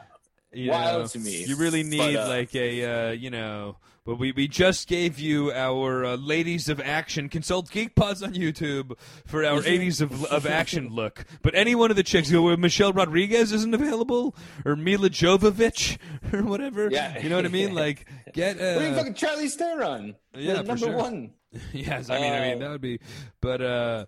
you 0.54 0.70
wild 0.70 1.02
know, 1.02 1.08
to 1.08 1.20
me. 1.20 1.44
You 1.46 1.56
really 1.56 1.82
But, 1.84 1.90
need 1.90 2.16
uh, 2.18 2.28
like 2.28 2.54
a 2.56 3.10
uh, 3.10 3.12
you 3.12 3.32
know. 3.32 3.78
But 4.08 4.20
we, 4.20 4.32
we 4.32 4.48
just 4.48 4.88
gave 4.88 5.20
you 5.20 5.52
our 5.52 6.06
uh, 6.06 6.16
ladies 6.16 6.70
of 6.70 6.80
action. 6.80 7.28
Consult 7.28 7.70
Geek 7.70 7.94
Pods 7.94 8.24
on 8.24 8.34
YouTube 8.36 8.98
for 9.26 9.44
our 9.44 9.62
80s 9.62 10.00
of, 10.00 10.24
of 10.26 10.48
action 10.48 10.88
look. 10.90 11.26
But 11.42 11.54
any 11.56 11.76
one 11.76 11.92
of 11.92 11.98
the 11.98 12.04
chicks, 12.04 12.30
you 12.32 12.38
know, 12.38 12.44
where 12.44 12.56
Michelle 12.56 12.94
Rodriguez 12.94 13.52
isn't 13.52 13.74
available, 13.74 14.34
or 14.64 14.78
Milla 14.78 15.10
Jovovich, 15.10 15.98
or 16.34 16.44
whatever. 16.44 16.90
Yeah. 16.90 17.20
You 17.20 17.28
know 17.28 17.36
what 17.36 17.46
I 17.46 17.50
mean? 17.50 17.74
Like, 17.78 18.08
get. 18.34 18.56
What 18.56 18.64
are 18.66 18.82
you 18.88 18.94
Uh, 18.94 18.96
fucking 18.96 19.14
Charlie 19.16 19.50
Theron? 19.50 20.16
Yeah, 20.34 20.54
number 20.62 20.78
sure. 20.78 20.96
one. 20.96 21.34
yes, 21.74 22.10
I 22.10 22.20
mean, 22.22 22.32
I 22.34 22.40
mean 22.40 22.56
Uh, 22.56 22.60
that 22.66 22.72
would 22.72 22.82
be, 22.82 23.00
but 23.42 23.62
uh, 23.62 24.06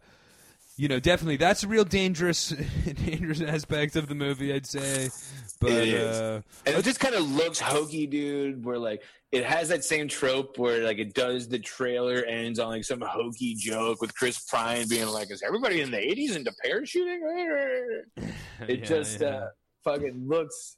you 0.77 0.87
know, 0.87 0.99
definitely 1.01 1.35
that's 1.35 1.63
a 1.63 1.67
real 1.67 1.83
dangerous, 1.83 2.49
dangerous 2.85 3.41
aspect 3.41 3.97
of 3.97 4.07
the 4.07 4.15
movie, 4.15 4.53
I'd 4.53 4.65
say. 4.65 5.09
But 5.59 5.71
It 5.71 5.87
is. 5.89 6.17
uh, 6.19 6.41
And 6.65 6.77
it 6.77 6.85
just 6.85 7.01
kind 7.01 7.15
of 7.15 7.29
looks 7.29 7.59
hokey, 7.59 8.07
dude. 8.07 8.63
Where 8.63 8.77
like 8.79 9.03
it 9.31 9.45
has 9.45 9.69
that 9.69 9.83
same 9.83 10.07
trope 10.07 10.57
where 10.57 10.83
like 10.83 10.97
it 10.97 11.13
does 11.13 11.47
the 11.47 11.59
trailer 11.59 12.23
ends 12.25 12.57
on 12.57 12.69
like 12.69 12.83
some 12.83 13.01
hokey 13.01 13.55
joke 13.55 14.01
with 14.01 14.15
Chris 14.15 14.39
Pine 14.45 14.87
being 14.87 15.07
like, 15.07 15.31
"Is 15.31 15.43
everybody 15.45 15.81
in 15.81 15.91
the 15.91 15.97
'80s 15.97 16.35
into 16.35 16.51
parachuting?" 16.65 18.01
It 18.67 18.79
yeah, 18.79 18.85
just 18.85 19.21
yeah. 19.21 19.27
uh, 19.27 19.47
fucking 19.85 20.25
looks. 20.27 20.77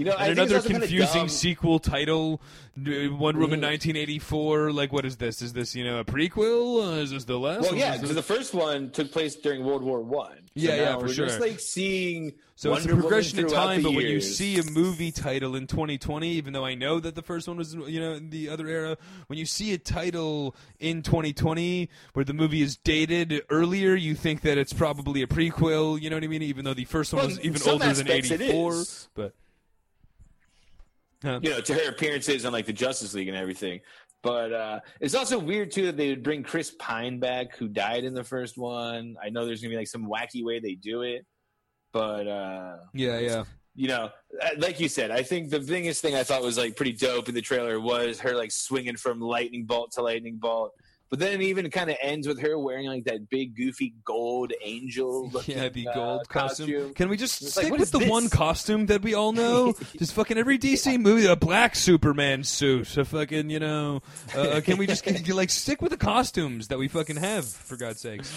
You 0.00 0.06
know, 0.06 0.14
I 0.16 0.34
think 0.34 0.38
another 0.50 0.62
confusing 0.62 1.28
sequel 1.28 1.78
title, 1.78 2.40
Wonder 2.74 3.10
Woman 3.38 3.60
Mhm. 3.60 3.64
1984. 3.64 4.72
Like, 4.72 4.94
what 4.94 5.04
is 5.04 5.18
this? 5.18 5.42
Is 5.42 5.52
this 5.52 5.74
you 5.76 5.84
know 5.84 5.98
a 5.98 6.04
prequel? 6.06 6.96
Uh, 6.96 7.02
is 7.02 7.10
this 7.10 7.24
the 7.24 7.38
last? 7.38 7.60
Well, 7.60 7.74
yeah, 7.74 7.98
because 7.98 8.14
the 8.14 8.22
first 8.22 8.54
one 8.54 8.92
took 8.92 9.12
place 9.12 9.36
during 9.36 9.62
World 9.62 9.82
War 9.82 10.00
One. 10.00 10.36
So 10.36 10.42
Yeah, 10.54 10.76
yeah, 10.76 10.94
for 10.94 11.02
we're 11.02 11.12
Just 11.12 11.38
like 11.38 11.60
seeing. 11.60 12.32
So 12.54 12.72
it's 12.74 12.86
a 12.86 12.88
progression 12.88 13.40
in 13.40 13.48
time, 13.48 13.82
but 13.82 13.92
when 13.92 14.06
you 14.06 14.22
see 14.22 14.58
a 14.58 14.62
movie 14.70 15.12
title 15.12 15.54
in 15.54 15.66
2020, 15.66 16.30
even 16.30 16.54
though 16.54 16.64
I 16.64 16.74
know 16.74 16.98
that 16.98 17.14
the 17.14 17.22
first 17.22 17.46
one 17.46 17.58
was, 17.58 17.74
you 17.74 18.00
know, 18.00 18.14
in 18.14 18.30
the 18.30 18.48
other 18.48 18.68
era, 18.68 18.96
when 19.26 19.38
you 19.38 19.44
see 19.44 19.74
a 19.74 19.78
title 19.78 20.56
in 20.78 21.02
2020 21.02 21.90
where 22.14 22.24
the 22.24 22.32
movie 22.32 22.62
is 22.62 22.74
dated 22.74 23.42
earlier, 23.50 23.94
you 23.96 24.14
think 24.14 24.40
that 24.42 24.56
it's 24.56 24.72
probably 24.72 25.20
a 25.20 25.26
prequel. 25.26 26.00
You 26.00 26.08
know 26.08 26.16
what 26.16 26.24
I 26.24 26.28
mean? 26.28 26.42
Even 26.42 26.64
though 26.64 26.72
the 26.74 26.86
first 26.86 27.12
one 27.12 27.20
Well, 27.20 27.28
was 27.28 27.40
even 27.44 27.60
older 27.68 27.92
than 27.92 28.08
84, 28.08 28.84
but. 29.14 29.34
You 31.42 31.50
know, 31.50 31.60
to 31.60 31.74
her 31.74 31.90
appearances 31.90 32.44
on 32.44 32.52
like 32.52 32.66
the 32.66 32.72
Justice 32.72 33.14
League 33.14 33.28
and 33.28 33.36
everything. 33.36 33.80
But 34.22 34.52
uh, 34.52 34.80
it's 35.00 35.14
also 35.14 35.38
weird 35.38 35.70
too 35.70 35.86
that 35.86 35.96
they 35.96 36.10
would 36.10 36.22
bring 36.22 36.42
Chris 36.42 36.74
Pine 36.78 37.18
back, 37.20 37.56
who 37.56 37.68
died 37.68 38.04
in 38.04 38.12
the 38.14 38.24
first 38.24 38.58
one. 38.58 39.16
I 39.22 39.30
know 39.30 39.46
there's 39.46 39.62
gonna 39.62 39.70
be 39.70 39.76
like 39.78 39.88
some 39.88 40.06
wacky 40.06 40.44
way 40.44 40.60
they 40.60 40.74
do 40.74 41.02
it, 41.02 41.24
but 41.92 42.26
uh, 42.26 42.76
Yeah, 42.92 43.18
yeah. 43.18 43.44
you 43.74 43.88
know, 43.88 44.10
uh, 44.42 44.48
like 44.58 44.78
you 44.78 44.88
said, 44.88 45.10
I 45.10 45.22
think 45.22 45.48
the 45.50 45.60
biggest 45.60 46.02
thing 46.02 46.14
I 46.14 46.22
thought 46.22 46.42
was 46.42 46.58
like 46.58 46.76
pretty 46.76 46.92
dope 46.92 47.28
in 47.28 47.34
the 47.34 47.40
trailer 47.40 47.80
was 47.80 48.20
her 48.20 48.34
like 48.34 48.50
swinging 48.52 48.96
from 48.96 49.20
lightning 49.20 49.64
bolt 49.64 49.92
to 49.92 50.02
lightning 50.02 50.36
bolt. 50.36 50.72
But 51.10 51.18
then 51.18 51.40
it 51.40 51.42
even 51.42 51.68
kind 51.70 51.90
of 51.90 51.96
ends 52.00 52.28
with 52.28 52.40
her 52.40 52.56
wearing 52.56 52.86
like 52.86 53.02
that 53.04 53.28
big 53.28 53.56
goofy 53.56 53.94
gold 54.04 54.52
angel. 54.62 55.28
Looking, 55.32 55.56
Yeah, 55.58 55.68
the 55.68 55.88
uh, 55.88 55.92
gold 55.94 56.28
costume. 56.28 56.94
Can 56.94 57.08
we 57.08 57.16
just 57.16 57.42
It's 57.42 57.50
stick 57.52 57.70
what 57.70 57.80
with 57.80 57.90
the 57.90 57.98
this? 57.98 58.08
one 58.08 58.28
costume 58.28 58.86
that 58.86 59.02
we 59.02 59.14
all 59.14 59.32
know? 59.32 59.72
just 59.98 60.14
fucking 60.14 60.38
every 60.38 60.56
DC 60.56 61.00
movie, 61.00 61.26
a 61.26 61.34
black 61.34 61.74
Superman 61.74 62.44
suit, 62.44 62.96
a 62.96 63.04
fucking, 63.04 63.50
you 63.50 63.58
know. 63.58 64.02
Uh, 64.36 64.60
can 64.64 64.78
we 64.78 64.86
just 64.86 65.02
can, 65.02 65.20
like 65.34 65.50
stick 65.50 65.82
with 65.82 65.90
the 65.90 65.96
costumes 65.96 66.68
that 66.68 66.78
we 66.78 66.86
fucking 66.86 67.16
have, 67.16 67.44
for 67.44 67.76
God's 67.76 68.00
sakes? 68.00 68.32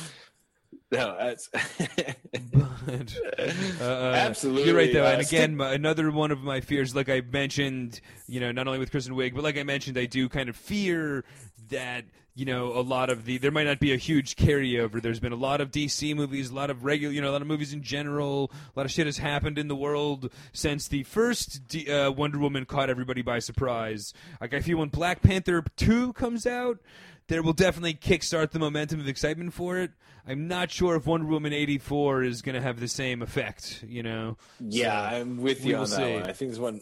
No, 0.91 1.15
that's 1.19 1.49
But, 2.51 3.17
uh, 3.39 3.83
uh, 3.83 4.13
Absolutely, 4.15 4.65
You're 4.65 4.75
right, 4.75 4.93
though. 4.93 5.05
uh, 5.05 5.09
and 5.11 5.21
again, 5.21 5.55
my, 5.55 5.73
another 5.73 6.11
one 6.11 6.31
of 6.31 6.41
my 6.41 6.61
fears, 6.61 6.95
like 6.95 7.09
I 7.09 7.21
mentioned, 7.21 8.01
you 8.27 8.39
know, 8.39 8.51
not 8.51 8.67
only 8.67 8.79
with 8.79 8.91
Kristen 8.91 9.15
Wiig, 9.15 9.33
but 9.35 9.43
like 9.43 9.57
I 9.57 9.63
mentioned, 9.63 9.97
I 9.97 10.05
do 10.05 10.29
kind 10.29 10.49
of 10.49 10.55
fear 10.55 11.23
that 11.69 12.05
you 12.35 12.45
know 12.45 12.73
a 12.73 12.81
lot 12.81 13.09
of 13.09 13.25
the 13.25 13.37
there 13.37 13.51
might 13.51 13.65
not 13.65 13.79
be 13.79 13.93
a 13.93 13.97
huge 13.97 14.35
carryover. 14.35 15.01
There's 15.01 15.19
been 15.19 15.33
a 15.33 15.37
lot 15.37 15.61
of 15.61 15.71
DC 15.71 16.15
movies, 16.15 16.49
a 16.49 16.55
lot 16.55 16.69
of 16.69 16.83
regular, 16.83 17.13
you 17.13 17.21
know, 17.21 17.29
a 17.29 17.33
lot 17.33 17.41
of 17.41 17.47
movies 17.47 17.73
in 17.73 17.83
general. 17.83 18.51
A 18.75 18.79
lot 18.79 18.85
of 18.85 18.91
shit 18.91 19.05
has 19.05 19.17
happened 19.17 19.57
in 19.57 19.67
the 19.67 19.75
world 19.75 20.31
since 20.51 20.87
the 20.87 21.03
first 21.03 21.67
D, 21.67 21.89
uh, 21.91 22.11
Wonder 22.11 22.39
Woman 22.39 22.65
caught 22.65 22.89
everybody 22.89 23.21
by 23.21 23.39
surprise. 23.39 24.13
Like 24.41 24.53
I 24.53 24.59
feel 24.61 24.77
when 24.77 24.89
Black 24.89 25.21
Panther 25.21 25.63
two 25.75 26.13
comes 26.13 26.45
out. 26.45 26.79
There 27.27 27.41
will 27.41 27.53
definitely 27.53 27.93
kickstart 27.93 28.51
the 28.51 28.59
momentum 28.59 28.99
of 28.99 29.07
excitement 29.07 29.53
for 29.53 29.77
it. 29.77 29.91
I'm 30.27 30.49
not 30.49 30.71
sure 30.71 30.97
if 30.97 31.05
Wonder 31.05 31.25
Woman 31.27 31.53
84 31.53 32.23
is 32.23 32.41
going 32.41 32.55
to 32.55 32.61
have 32.61 32.81
the 32.81 32.89
same 32.89 33.21
effect, 33.21 33.81
you 33.87 34.03
know. 34.03 34.37
Yeah, 34.59 35.09
So, 35.09 35.15
I'm 35.15 35.37
with 35.37 35.63
you 35.65 35.75
on 35.77 35.89
that 35.89 35.95
see. 35.95 36.13
one. 36.15 36.23
I 36.23 36.33
think 36.33 36.51
this 36.51 36.59
one 36.59 36.81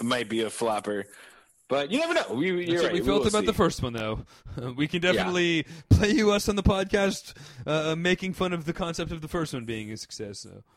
might 0.00 0.28
be 0.28 0.42
a 0.42 0.50
flopper, 0.50 1.06
but 1.68 1.90
you 1.90 1.98
never 1.98 2.14
know. 2.14 2.34
We, 2.34 2.66
you're 2.66 2.82
right. 2.82 2.92
we 2.92 3.00
we 3.00 3.06
felt 3.06 3.20
will 3.20 3.28
about 3.28 3.40
see. 3.40 3.46
the 3.46 3.52
first 3.54 3.82
one, 3.82 3.92
though. 3.92 4.24
we 4.76 4.86
can 4.86 5.00
definitely 5.00 5.66
play 5.90 6.10
you 6.10 6.32
us 6.32 6.48
on 6.48 6.56
the 6.56 6.62
podcast, 6.62 7.34
uh, 7.66 7.96
making 7.96 8.34
fun 8.34 8.52
of 8.52 8.64
the 8.64 8.72
concept 8.72 9.12
of 9.12 9.20
the 9.20 9.28
first 9.28 9.54
one 9.54 9.64
being 9.64 9.90
a 9.90 9.96
success. 9.96 10.40
So. 10.40 10.62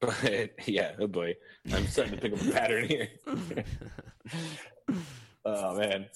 But, 0.00 0.68
yeah, 0.68 0.92
oh 1.00 1.08
boy, 1.08 1.34
I'm 1.72 1.88
starting 1.88 2.14
to 2.14 2.20
pick 2.20 2.32
up 2.32 2.40
a 2.40 2.50
pattern 2.52 2.86
here. 2.86 3.08
oh 5.44 5.76
man. 5.76 6.06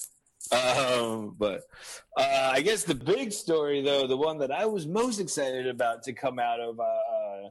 Um, 0.53 1.35
but 1.37 1.63
uh, 2.17 2.51
I 2.53 2.61
guess 2.61 2.85
the 2.85 2.95
big 2.95 3.33
story, 3.33 3.83
though, 3.83 4.07
the 4.07 4.17
one 4.17 4.39
that 4.39 4.53
I 4.53 4.67
was 4.67 4.87
most 4.87 5.19
excited 5.19 5.67
about 5.67 6.05
to 6.05 6.13
come 6.13 6.39
out 6.39 6.61
of 6.61 6.79
uh, 6.79 6.83
uh, 6.83 7.51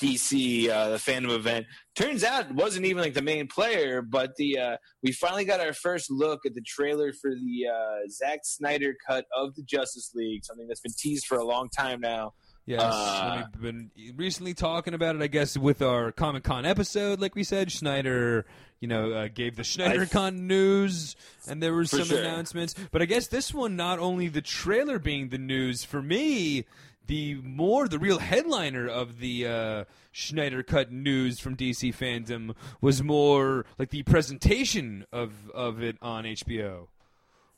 DC, 0.00 0.68
uh, 0.68 0.90
the 0.90 0.96
Fandome 0.96 1.34
event, 1.34 1.66
turns 1.94 2.24
out 2.24 2.46
it 2.50 2.54
wasn't 2.54 2.84
even 2.84 3.02
like 3.02 3.14
the 3.14 3.22
main 3.22 3.46
player, 3.46 4.02
but 4.02 4.34
the 4.36 4.58
uh, 4.58 4.76
we 5.02 5.12
finally 5.12 5.44
got 5.44 5.60
our 5.60 5.72
first 5.72 6.10
look 6.10 6.40
at 6.46 6.54
the 6.54 6.62
trailer 6.62 7.12
for 7.12 7.30
the 7.30 7.68
uh, 7.68 8.08
Zack 8.10 8.40
Snyder 8.42 8.94
cut 9.08 9.26
of 9.36 9.54
the 9.54 9.62
Justice 9.62 10.10
League, 10.14 10.44
something 10.44 10.66
that's 10.66 10.80
been 10.80 10.92
teased 10.98 11.26
for 11.26 11.38
a 11.38 11.44
long 11.44 11.68
time 11.68 12.00
now. 12.00 12.32
Yes, 12.66 12.80
Uh, 12.82 13.42
we've 13.52 13.62
been 13.62 13.90
recently 14.16 14.54
talking 14.54 14.94
about 14.94 15.16
it. 15.16 15.22
I 15.22 15.26
guess 15.26 15.56
with 15.56 15.82
our 15.82 16.12
Comic 16.12 16.44
Con 16.44 16.64
episode, 16.64 17.20
like 17.20 17.34
we 17.34 17.44
said, 17.44 17.70
Snyder, 17.70 18.46
you 18.80 18.88
know, 18.88 19.12
uh, 19.12 19.28
gave 19.28 19.56
the 19.56 19.64
Snyder 19.64 20.06
Con 20.06 20.46
news, 20.46 21.14
and 21.46 21.62
there 21.62 21.74
were 21.74 21.84
some 21.84 22.04
sure. 22.04 22.20
announcements. 22.20 22.74
But 22.90 23.02
I 23.02 23.04
guess 23.04 23.26
this 23.26 23.52
one, 23.52 23.76
not 23.76 23.98
only 23.98 24.28
the 24.28 24.40
trailer 24.40 24.98
being 24.98 25.28
the 25.28 25.36
news 25.36 25.84
for 25.84 26.00
me, 26.00 26.64
the 27.06 27.34
more 27.36 27.88
the 27.88 27.98
real 27.98 28.18
headliner 28.18 28.88
of 28.88 29.18
the 29.18 29.46
uh, 29.46 29.84
Snyder 30.12 30.62
Cut 30.62 30.92
news 30.92 31.40
from 31.40 31.56
DC 31.56 31.94
Fandome 31.94 32.54
was 32.80 33.02
more 33.02 33.66
like 33.78 33.90
the 33.90 34.02
presentation 34.04 35.04
of 35.12 35.50
of 35.50 35.82
it 35.82 35.96
on 36.00 36.24
HBO 36.24 36.88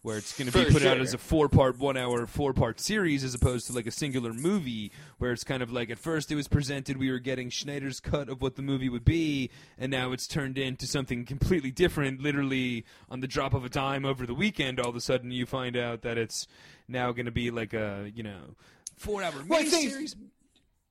where 0.06 0.18
it's 0.18 0.38
going 0.38 0.48
to 0.48 0.56
be 0.56 0.72
put 0.72 0.86
out 0.86 1.00
as 1.00 1.14
a 1.14 1.18
four 1.18 1.48
part, 1.48 1.80
one 1.80 1.96
hour, 1.96 2.28
four 2.28 2.52
part 2.52 2.78
series 2.78 3.24
as 3.24 3.34
opposed 3.34 3.66
to 3.66 3.72
like 3.72 3.88
a 3.88 3.90
singular 3.90 4.32
movie 4.32 4.92
where 5.18 5.32
it's 5.32 5.42
kind 5.42 5.64
of 5.64 5.72
like 5.72 5.90
at 5.90 5.98
first 5.98 6.30
it 6.30 6.36
was 6.36 6.46
presented, 6.46 6.96
we 6.96 7.10
were 7.10 7.18
getting 7.18 7.50
Snyder's 7.50 7.98
cut 7.98 8.28
of 8.28 8.40
what 8.40 8.54
the 8.54 8.62
movie 8.62 8.88
would 8.88 9.04
be, 9.04 9.50
and 9.76 9.90
now 9.90 10.12
it's 10.12 10.28
turned 10.28 10.58
into 10.58 10.86
something 10.86 11.24
completely 11.24 11.72
different. 11.72 12.20
Literally 12.20 12.84
on 13.10 13.18
the 13.18 13.26
drop 13.26 13.52
of 13.52 13.64
a 13.64 13.68
dime 13.68 14.04
over 14.04 14.26
the 14.26 14.34
weekend, 14.34 14.78
all 14.78 14.90
of 14.90 14.94
a 14.94 15.00
sudden 15.00 15.32
you 15.32 15.44
find 15.44 15.76
out 15.76 16.02
that 16.02 16.16
it's 16.16 16.46
now 16.86 17.10
going 17.10 17.26
to 17.26 17.32
be 17.32 17.50
like 17.50 17.74
a, 17.74 18.08
you 18.14 18.22
know, 18.22 18.54
four 18.96 19.22
hour 19.22 19.32
Well, 19.46 19.60
I 19.60 19.64
miniseries. 19.64 20.14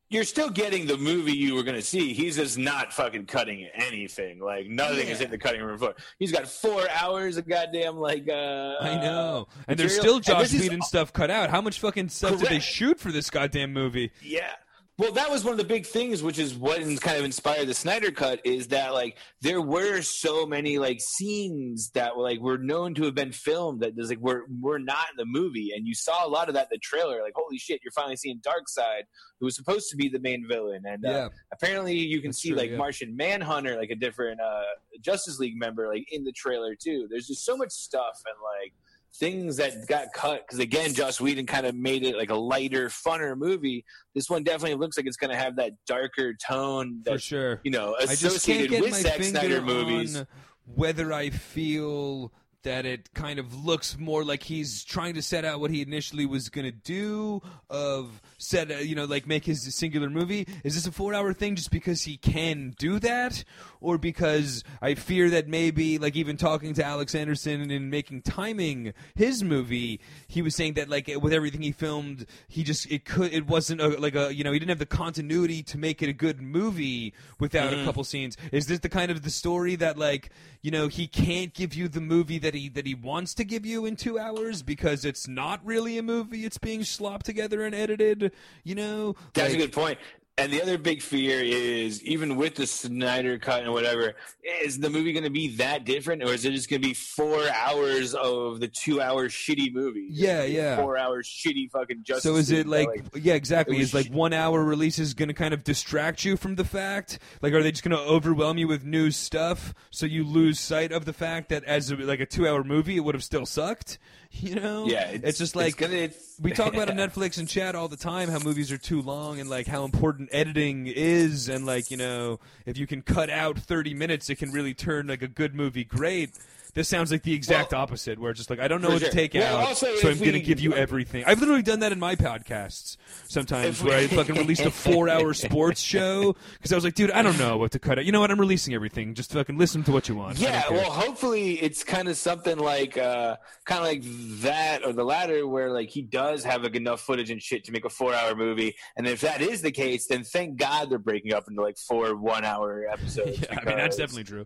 you're 0.10 0.24
still 0.24 0.50
getting 0.50 0.86
the 0.86 0.98
movie 0.98 1.34
you 1.34 1.56
were 1.56 1.64
going 1.64 1.76
to 1.76 1.82
see. 1.82 2.14
He's 2.14 2.36
just 2.38 2.58
not 2.58 2.94
fucking 2.94 3.26
cutting 3.26 3.68
anything. 3.74 4.40
Like 4.40 4.68
nothing 4.68 5.08
is 5.08 5.20
in 5.22 5.32
the 5.32 5.38
cutting 5.38 5.62
room 5.62 5.78
floor. 5.78 5.96
He's 6.20 6.32
got 6.32 6.48
four 6.48 6.88
hours 6.90 7.38
of 7.38 7.48
goddamn 7.48 7.98
like. 7.98 8.28
uh 8.30 8.76
I 8.82 8.96
know. 9.02 9.48
And 9.68 9.78
there's 9.80 9.98
material. 9.98 10.22
still 10.22 10.36
Josh 10.36 10.50
this 10.52 10.70
is- 10.70 10.88
stuff 10.88 11.12
cut 11.12 11.30
out. 11.32 11.50
How 11.50 11.62
much 11.62 11.80
fucking 11.80 12.10
stuff 12.10 12.40
did 12.40 12.50
they 12.50 12.60
shoot 12.60 13.00
for 13.00 13.12
this 13.12 13.30
goddamn 13.30 13.74
movie? 13.74 14.12
Yeah. 14.22 14.52
Well, 14.98 15.12
that 15.12 15.30
was 15.30 15.44
one 15.44 15.52
of 15.52 15.58
the 15.58 15.66
big 15.66 15.86
things, 15.86 16.24
which 16.24 16.40
is 16.40 16.56
what 16.56 16.78
kind 17.02 17.18
of 17.18 17.26
inspired 17.26 17.68
the 17.68 17.74
Snyder 17.74 18.12
Cut, 18.12 18.40
is 18.46 18.70
that 18.70 18.94
like 18.94 19.18
there 19.42 19.62
were 19.62 20.02
so 20.02 20.46
many 20.46 20.78
like 20.80 21.02
scenes 21.02 21.90
that 21.96 22.16
were 22.16 22.24
like 22.24 22.40
were 22.40 22.58
known 22.58 22.94
to 22.96 23.04
have 23.04 23.14
been 23.14 23.34
filmed 23.34 23.82
that 23.82 23.98
there's 23.98 24.08
like 24.08 24.22
were 24.22 24.46
were 24.62 24.80
not 24.80 25.08
in 25.12 25.18
the 25.18 25.26
movie, 25.26 25.72
and 25.76 25.86
you 25.86 25.94
saw 25.94 26.26
a 26.26 26.30
lot 26.30 26.48
of 26.48 26.56
that 26.56 26.64
in 26.64 26.68
the 26.72 26.78
trailer. 26.78 27.22
Like, 27.22 27.34
holy 27.36 27.58
shit, 27.58 27.82
you're 27.84 27.92
finally 27.92 28.16
seeing 28.16 28.40
Darkseid, 28.40 29.02
who 29.42 29.46
was 29.48 29.58
supposed 29.58 29.90
to 29.90 29.98
be 29.98 30.08
the 30.08 30.20
main 30.20 30.46
villain, 30.48 30.84
and 30.86 31.06
uh, 31.06 31.10
Yeah. 31.10 31.28
apparently 31.52 31.98
you 31.98 32.22
can 32.22 32.30
That's 32.30 32.42
see 32.42 32.50
true, 32.52 32.58
like 32.58 32.72
yeah. 32.72 32.78
Martian 32.78 33.18
Manhunter, 33.18 33.76
like 33.76 33.90
a 33.90 33.96
different 33.96 34.40
uh, 34.40 34.62
Justice 35.02 35.40
League 35.40 35.58
member, 35.60 35.90
like 35.90 36.06
in 36.10 36.24
the 36.24 36.32
trailer 36.32 36.74
too. 36.74 37.08
There's 37.10 37.28
just 37.28 37.44
so 37.44 37.58
much 37.58 37.72
stuff, 37.72 38.22
and 38.26 38.36
like 38.42 38.72
things 39.20 39.58
that 39.58 39.88
got 39.88 40.08
cut 40.14 40.46
because 40.46 40.60
again, 40.60 40.94
Joss 40.94 41.20
Whedon 41.20 41.46
kind 41.46 41.66
of 41.66 41.76
made 41.76 42.04
it 42.04 42.16
like 42.16 42.30
a 42.30 42.36
lighter, 42.36 42.90
funner 42.90 43.38
movie. 43.38 43.86
This 44.14 44.30
one 44.30 44.44
definitely 44.44 44.78
looks 44.78 44.98
like 44.98 45.06
it's 45.06 45.18
going 45.18 45.32
to 45.32 45.38
have 45.38 45.56
that 45.58 45.74
darker 45.86 46.34
tone 46.34 47.02
that 47.04 47.14
for 47.14 47.20
sure. 47.20 47.62
you 47.64 47.72
know 47.72 47.96
I 48.00 48.06
just 48.16 48.46
can't 48.46 48.62
associated 48.62 48.82
with 48.82 48.94
Zack 48.96 49.24
Snyder 49.24 49.62
movies. 49.62 50.24
whether 50.66 51.14
I 51.14 51.30
feel 51.30 52.32
that 52.66 52.86
it 52.86 53.14
kind 53.14 53.38
of 53.38 53.64
looks 53.64 53.96
more 53.98 54.24
like 54.26 54.42
he's 54.42 54.84
trying 54.84 55.14
to 55.14 55.22
set 55.22 55.46
out 55.46 55.60
what 55.60 55.70
he 55.70 55.82
initially 55.82 56.26
was 56.26 56.50
going 56.50 56.66
to 56.66 56.72
do 56.72 57.40
of 57.70 58.22
set 58.38 58.72
uh, 58.72 58.76
you 58.76 58.96
know 58.96 59.06
like 59.06 59.28
make 59.28 59.46
his 59.46 59.74
singular 59.76 60.10
movie. 60.10 60.48
Is 60.64 60.76
this 60.76 60.88
a 60.88 60.92
4 60.92 61.14
hour 61.14 61.34
thing 61.34 61.56
just 61.56 61.72
because 61.72 62.04
he 62.04 62.18
can 62.18 62.76
do 62.78 63.00
that? 63.00 63.44
Or 63.82 63.98
because 63.98 64.64
I 64.82 64.96
fear 64.96 65.30
that 65.30 65.48
maybe 65.48 65.98
like 65.98 66.16
even 66.16 66.38
talking 66.38 66.74
to 66.76 66.84
Alex 66.84 67.14
Anderson 67.16 67.70
and 67.70 67.92
making 67.92 68.24
timing 68.24 68.94
his 69.16 69.44
movie 69.44 70.00
he 70.28 70.42
was 70.42 70.56
saying 70.56 70.74
that 70.74 70.90
like 70.90 71.10
with 71.22 71.34
everything 71.34 71.62
he 71.62 71.72
filmed 71.72 72.26
he 72.48 72.64
just 72.64 72.90
it 72.92 73.06
could 73.06 73.34
it 73.34 73.48
wasn't 73.48 73.80
a, 73.82 73.90
like 73.90 74.16
a 74.16 74.34
you 74.34 74.44
know 74.44 74.52
he 74.52 74.60
didn't 74.60 74.70
have 74.70 74.80
the 74.80 74.86
continuity 74.86 75.62
to 75.64 75.78
make 75.78 76.02
it 76.02 76.10
a 76.10 76.14
good 76.14 76.42
movie 76.42 77.14
without 77.40 77.74
a 77.74 77.84
couple 77.84 78.04
scenes. 78.04 78.38
Is 78.52 78.68
this 78.68 78.80
the 78.80 78.90
kind 78.90 79.12
of 79.12 79.24
the 79.24 79.30
story 79.30 79.76
that 79.76 79.98
like 79.98 80.30
you 80.62 80.72
know 80.72 80.88
he 80.88 81.08
can't 81.08 81.54
give 81.54 81.74
you 81.74 81.88
the 81.88 82.02
movie 82.02 82.40
that 82.40 82.54
he 82.54 82.70
that 82.70 82.86
he 82.86 82.96
wants 82.96 83.34
to 83.36 83.44
give 83.44 83.66
you 83.66 83.86
in 83.86 83.96
2 83.96 84.18
hours 84.18 84.64
because 84.64 85.06
it's 85.06 85.28
not 85.28 85.64
really 85.66 85.98
a 85.98 86.04
movie 86.04 86.46
it's 86.46 86.58
being 86.58 86.84
slopped 86.84 87.26
together 87.26 87.64
and 87.64 87.76
edited 87.76 88.25
you 88.64 88.76
know 88.76 89.16
That's 89.34 89.54
Like- 89.54 89.62
a 89.62 89.66
good 89.66 89.74
point. 89.74 90.00
And 90.38 90.52
the 90.52 90.62
other 90.62 90.78
big 90.78 91.02
fear 91.02 91.42
is 91.42 92.04
even 92.04 92.36
with 92.36 92.56
the 92.56 92.68
Snyder 92.68 93.40
cut 93.40 93.64
and 93.64 93.72
whatever, 93.72 94.16
is 94.64 94.78
the 94.78 94.90
movie 94.90 95.14
going 95.14 95.24
to 95.24 95.30
be 95.30 95.56
that 95.56 95.86
different, 95.86 96.22
or 96.24 96.34
is 96.34 96.44
it 96.44 96.52
just 96.52 96.70
going 96.70 96.82
to 96.82 96.88
be 96.90 96.94
four 96.94 97.42
hours 97.56 98.14
of 98.14 98.60
the 98.60 98.68
two-hour 98.68 99.30
shitty 99.30 99.74
movie? 99.74 100.08
Yeah, 100.12 100.44
yeah. 100.44 100.76
Four 100.76 100.98
hours 100.98 101.26
shitty 101.26 101.72
fucking 101.72 102.04
Justice. 102.04 102.24
So 102.24 102.36
is 102.36 102.52
it 102.52 102.68
League, 102.68 102.86
like, 103.14 103.24
yeah, 103.24 103.36
exactly? 103.36 103.80
Is 103.80 103.94
like 103.94 104.08
sh- 104.08 104.10
one 104.10 104.34
hour 104.34 104.62
releases 104.62 105.14
going 105.14 105.30
to 105.30 105.34
kind 105.34 105.54
of 105.54 105.64
distract 105.64 106.26
you 106.26 106.36
from 106.36 106.56
the 106.56 106.66
fact? 106.66 107.18
Like, 107.42 107.54
are 107.54 107.64
they 107.64 107.72
just 107.72 107.86
going 107.86 107.96
to 107.96 108.04
overwhelm 108.04 108.58
you 108.58 108.68
with 108.68 108.84
new 108.84 109.12
stuff 109.12 109.74
so 109.90 110.06
you 110.06 110.26
lose 110.26 110.60
sight 110.60 110.92
of 110.92 111.06
the 111.06 111.14
fact 111.14 111.48
that 111.48 111.64
as 111.64 111.92
a, 111.92 111.96
like 111.96 112.20
a 112.20 112.26
two 112.26 112.46
hour 112.46 112.62
movie, 112.62 112.98
it 112.98 113.06
would 113.06 113.16
have 113.16 113.24
still 113.24 113.46
sucked? 113.46 114.00
You 114.42 114.56
know? 114.56 114.86
Yeah, 114.86 115.10
it's, 115.12 115.38
just 115.38 115.56
like 115.56 115.78
gonna. 115.78 115.94
It's, 115.96 116.38
we 116.42 116.52
talk 116.52 116.74
about 116.74 116.90
on 116.90 116.98
Netflix 116.98 117.38
and 117.38 117.48
chat 117.48 117.74
all 117.74 117.88
the 117.88 117.98
time 117.98 118.30
how 118.30 118.40
movies 118.40 118.72
are 118.72 118.78
too 118.78 119.02
long 119.02 119.40
and 119.40 119.50
like 119.50 119.66
how 119.66 119.86
important 119.86 120.30
editing 120.32 120.88
is 120.88 121.50
and 121.50 121.66
like 121.66 121.90
you 121.90 121.98
know 121.98 122.40
if 122.66 122.78
you 122.78 122.86
can 122.86 123.02
cut 123.02 123.30
out 123.30 123.58
30 123.58 123.94
minutes 123.94 124.30
it 124.30 124.36
can 124.36 124.52
really 124.52 124.74
turn 124.74 125.08
like 125.08 125.22
a 125.22 125.28
good 125.28 125.56
movie 125.56 125.84
great 125.84 126.32
this 126.76 126.88
sounds 126.88 127.12
like 127.12 127.24
the 127.24 127.34
exact 127.34 127.74
opposite 127.74 128.20
where 128.20 128.30
it's 128.30 128.38
just 128.40 128.50
like 128.52 128.60
i 128.60 128.68
don't 128.68 128.82
know 128.82 128.90
what 128.90 129.00
sure. 129.00 129.10
to 129.10 129.16
take 129.16 129.34
Well, 129.34 129.58
out 129.70 129.78
so 129.78 129.88
i'm 129.88 130.20
going 130.20 130.34
to 130.34 130.40
give 130.40 130.60
you 130.60 130.74
everything 130.76 131.24
i've 131.26 131.40
literally 131.40 131.64
done 131.64 131.80
that 131.80 131.92
in 131.92 132.00
my 132.00 132.16
podcasts 132.16 132.98
sometimes 133.28 133.82
where 133.82 133.98
i 133.98 134.08
fucking 134.08 134.36
released 134.36 134.62
a 134.66 134.72
four 134.72 135.10
hour 135.10 135.34
sports 135.46 135.82
show 135.82 136.36
because 136.54 136.72
i 136.72 136.76
was 136.76 136.84
like 136.84 136.94
dude 136.94 137.12
i 137.12 137.22
don't 137.24 137.40
know 137.40 137.58
what 137.58 137.72
to 137.72 137.80
cut 137.80 137.98
out 137.98 138.06
you 138.06 138.12
know 138.12 138.20
what 138.20 138.30
i'm 138.30 138.40
releasing 138.40 138.74
everything 138.74 139.14
just 139.16 139.32
fucking 139.32 139.58
listen 139.58 139.84
to 139.84 139.92
what 139.92 140.08
you 140.08 140.16
want 140.16 140.38
Yeah, 140.38 140.64
well, 140.70 140.92
hopefully 140.92 141.54
it's 141.62 141.84
kind 141.84 142.08
of 142.08 142.18
something 142.18 142.58
like, 142.58 142.98
uh, 142.98 143.38
kind 143.66 143.80
of 143.80 143.86
like 143.86 144.02
that 144.42 144.84
or 144.86 144.94
the 144.94 145.04
latter, 145.04 145.48
where 145.48 145.72
like 145.72 145.90
he 145.90 146.02
does 146.02 146.44
have 146.44 146.64
like 146.64 146.76
enough 146.76 147.02
footage 147.02 147.30
and 147.32 147.42
shit 147.42 147.64
to 147.66 147.72
make 147.72 147.86
a 147.86 147.90
four-hour 147.90 148.36
movie. 148.36 148.76
And 148.98 149.08
if 149.08 149.22
that 149.22 149.42
is 149.42 149.62
the 149.62 149.72
case, 149.72 150.08
then 150.08 150.24
thank 150.24 150.58
God 150.58 150.90
they're 150.90 151.00
breaking 151.00 151.34
up 151.34 151.48
into 151.48 151.62
like 151.62 151.78
four 151.78 152.16
one-hour 152.16 152.86
episodes. 152.92 153.40
Yeah, 153.50 153.60
I 153.62 153.66
mean 153.66 153.78
that's 153.78 153.96
definitely 153.98 154.26
true. 154.26 154.46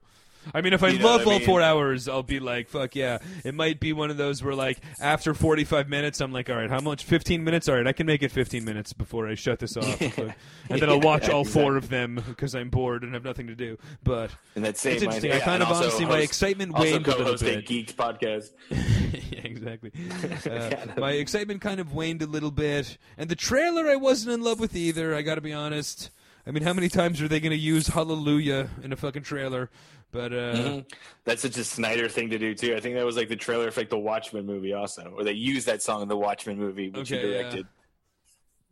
I 0.53 0.61
mean, 0.61 0.73
if 0.73 0.81
I 0.83 0.89
You 0.89 0.99
love 0.99 1.25
what 1.25 1.27
I 1.27 1.33
all 1.33 1.39
mean? 1.39 1.45
four 1.45 1.61
hours, 1.61 2.07
I'll 2.07 2.23
be 2.23 2.39
like, 2.39 2.69
"Fuck 2.69 2.95
yeah!" 2.95 3.19
It 3.43 3.53
might 3.53 3.79
be 3.79 3.93
one 3.93 4.09
of 4.09 4.17
those 4.17 4.41
where, 4.43 4.55
like, 4.55 4.79
after 5.01 5.33
forty-five 5.33 5.89
minutes, 5.89 6.21
I'm 6.21 6.31
like, 6.31 6.49
"All 6.49 6.55
right, 6.55 6.69
how 6.69 6.79
much? 6.79 7.03
Fifteen 7.03 7.43
minutes? 7.43 7.67
All 7.69 7.75
right, 7.75 7.85
I 7.85 7.91
can 7.91 8.05
make 8.07 8.23
it 8.23 8.31
fifteen 8.31 8.63
minutes 8.65 8.93
before 8.93 9.27
I 9.27 9.35
shut 9.35 9.59
this 9.59 9.75
off." 9.77 9.99
and 10.17 10.33
then 10.69 10.89
I'll 10.89 10.99
watch 11.01 11.27
Yeah, 11.27 11.33
all 11.33 11.43
four 11.45 11.75
of 11.75 11.89
them 11.89 12.23
because 12.27 12.55
I'm 12.55 12.69
bored 12.69 13.03
and 13.03 13.13
have 13.13 13.23
nothing 13.23 13.47
to 13.47 13.55
do. 13.55 13.77
But 14.03 14.31
And 14.55 14.63
that 14.65 14.77
same 14.77 14.93
it's 14.93 15.03
interesting. 15.03 15.29
mind- 15.31 15.41
I 15.41 15.45
kind 15.45 15.61
of 15.63 15.69
honestly, 15.69 16.05
my 16.05 16.19
excitement 16.19 16.71
waned 16.73 17.05
a 17.07 17.17
little 17.17 17.37
bit. 17.37 17.65
Geeked 17.67 17.95
podcast. 17.95 18.51
yeah, 19.31 19.41
exactly. 19.43 19.91
Uh, 20.49 20.75
my 20.97 21.11
excitement 21.11 21.61
kind 21.61 21.79
of 21.79 21.93
waned 21.93 22.21
a 22.21 22.25
little 22.25 22.51
bit, 22.51 22.97
and 23.17 23.29
the 23.29 23.35
trailer 23.35 23.87
I 23.87 23.95
wasn't 23.97 24.33
in 24.33 24.41
love 24.41 24.59
with 24.59 24.75
either. 24.75 25.13
I 25.13 25.21
got 25.21 25.35
to 25.35 25.41
be 25.41 25.53
honest. 25.53 26.09
I 26.47 26.51
mean, 26.51 26.63
how 26.63 26.73
many 26.73 26.87
times 26.89 27.21
are 27.21 27.27
they 27.27 27.39
going 27.39 27.51
to 27.51 27.57
use 27.57 27.87
"Hallelujah" 27.87 28.69
in 28.83 28.91
a 28.93 28.95
fucking 28.95 29.23
trailer? 29.23 29.69
But 30.11 30.33
uh, 30.33 30.35
Mhm. 30.53 30.85
That's 31.23 31.41
such 31.43 31.57
a 31.57 31.63
Snyder 31.63 32.09
thing 32.09 32.29
to 32.31 32.39
do 32.39 32.55
too. 32.55 32.75
I 32.75 32.79
think 32.79 32.95
that 32.95 33.05
was 33.05 33.15
like 33.15 33.29
the 33.29 33.35
trailer 33.35 33.69
for 33.69 33.81
like 33.81 33.89
the 33.89 33.97
Watchmen 33.99 34.45
movie 34.45 34.73
also, 34.73 35.03
where 35.11 35.23
they 35.23 35.33
used 35.33 35.67
that 35.67 35.83
song 35.83 36.01
in 36.01 36.07
the 36.07 36.17
Watchmen 36.17 36.57
movie, 36.57 36.89
which 36.89 37.11
Okay, 37.11 37.21
he 37.21 37.27
directed. 37.33 37.67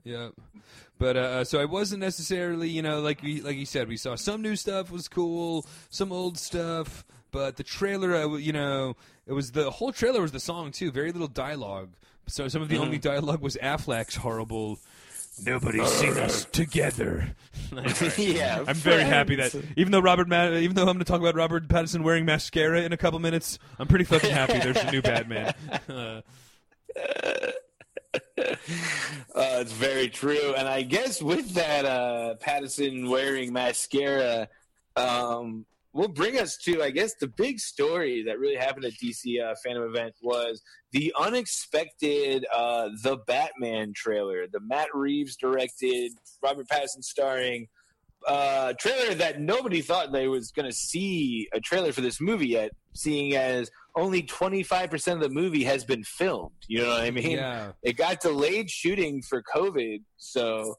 Yeah, 0.04 0.30
but 0.98 1.18
uh, 1.18 1.44
so 1.44 1.60
I 1.60 1.66
wasn't 1.66 2.00
necessarily, 2.00 2.70
you 2.70 2.82
know, 2.82 3.02
like 3.02 3.22
we, 3.22 3.42
like 3.42 3.58
you 3.58 3.66
said, 3.66 3.88
we 3.90 3.98
saw 3.98 4.16
some 4.16 4.42
new 4.42 4.56
stuff 4.56 4.90
was 4.90 5.08
cool, 5.08 5.66
some 5.90 6.12
old 6.14 6.38
stuff, 6.38 7.06
but 7.32 7.58
the 7.58 7.64
trailer, 7.64 8.38
you 8.40 8.54
know, 8.54 8.96
it 9.28 9.34
was 9.34 9.52
the 9.52 9.70
whole 9.70 9.92
trailer 9.92 10.22
was 10.22 10.32
the 10.32 10.40
song 10.40 10.72
too, 10.72 10.92
very 10.92 11.12
little 11.12 11.28
dialogue. 11.28 11.90
So 12.28 12.48
some 12.48 12.62
of 12.62 12.70
the 12.70 12.78
only 12.78 12.98
dialogue 12.98 13.42
was 13.42 13.58
Affleck's 13.58 14.16
horrible. 14.16 14.80
Nobody's 15.46 15.88
seen 15.90 16.18
us 16.18 16.46
together. 16.46 17.36
Yeah, 18.18 18.64
I'm 18.66 18.76
very 18.76 19.04
happy 19.04 19.36
that 19.36 19.54
even 19.76 19.92
though 19.92 20.00
Robert, 20.00 20.28
Ma- 20.30 20.50
even 20.52 20.76
though 20.76 20.84
I'm 20.84 20.88
going 20.88 21.00
to 21.00 21.06
talk 21.06 21.20
about 21.20 21.36
Robert 21.36 21.68
Pattinson 21.68 22.02
wearing 22.04 22.24
mascara 22.26 22.82
in 22.82 22.94
a 22.94 22.98
couple 22.98 23.20
minutes, 23.20 23.60
I'm 23.78 23.88
pretty 23.88 24.06
fucking 24.06 24.32
happy. 24.32 24.60
There's 24.60 24.78
a 24.78 24.92
new 24.92 25.02
Batman. 25.04 25.54
Uh, 25.90 26.22
Uh, 28.38 29.60
it's 29.62 29.72
very 29.74 30.08
true, 30.10 30.54
and 30.56 30.68
I 30.68 30.82
guess 30.82 31.22
with 31.22 31.54
that, 31.56 31.86
uh, 31.86 32.36
Pattinson 32.42 33.10
wearing 33.10 33.54
mascara 33.54 34.48
um, 34.96 35.66
will 35.98 36.08
bring 36.08 36.40
us 36.40 36.58
to, 36.58 36.84
I 36.84 36.92
guess, 36.92 37.16
the 37.16 37.28
big 37.28 37.60
story 37.60 38.24
that 38.24 38.40
really 38.40 38.56
happened 38.56 38.86
at 38.86 38.94
DC 38.94 39.44
uh, 39.44 39.56
Fandome 39.66 39.90
event 39.90 40.14
was 40.22 40.62
the 40.92 41.14
unexpected 41.20 42.46
uh, 42.54 42.90
The 43.02 43.18
Batman 43.26 43.94
trailer, 43.96 44.46
the 44.52 44.60
Matt 44.60 44.90
Reeves 44.94 45.36
directed, 45.36 46.12
Robert 46.44 46.68
Pattinson 46.68 47.04
starring 47.04 47.68
uh, 48.28 48.74
trailer 48.80 49.16
that 49.16 49.40
nobody 49.42 49.82
thought 49.82 50.12
they 50.12 50.28
was 50.28 50.52
going 50.52 50.68
to 50.68 50.76
see 50.76 51.48
a 51.54 51.60
trailer 51.60 51.92
for 51.92 52.02
this 52.02 52.22
movie 52.22 52.50
yet, 52.50 52.72
seeing 52.94 53.36
as 53.36 53.72
only 53.96 54.22
25% 54.22 55.14
of 55.14 55.20
the 55.20 55.30
movie 55.30 55.64
has 55.64 55.84
been 55.84 56.04
filmed. 56.04 56.52
You 56.68 56.82
know 56.82 56.90
what 56.90 57.02
I 57.02 57.12
mean? 57.12 57.32
yeah. 57.32 57.72
it 57.82 57.98
got 57.98 58.22
delayed 58.22 58.70
shooting 58.70 59.24
for 59.24 59.42
COVID, 59.56 60.02
so 60.18 60.76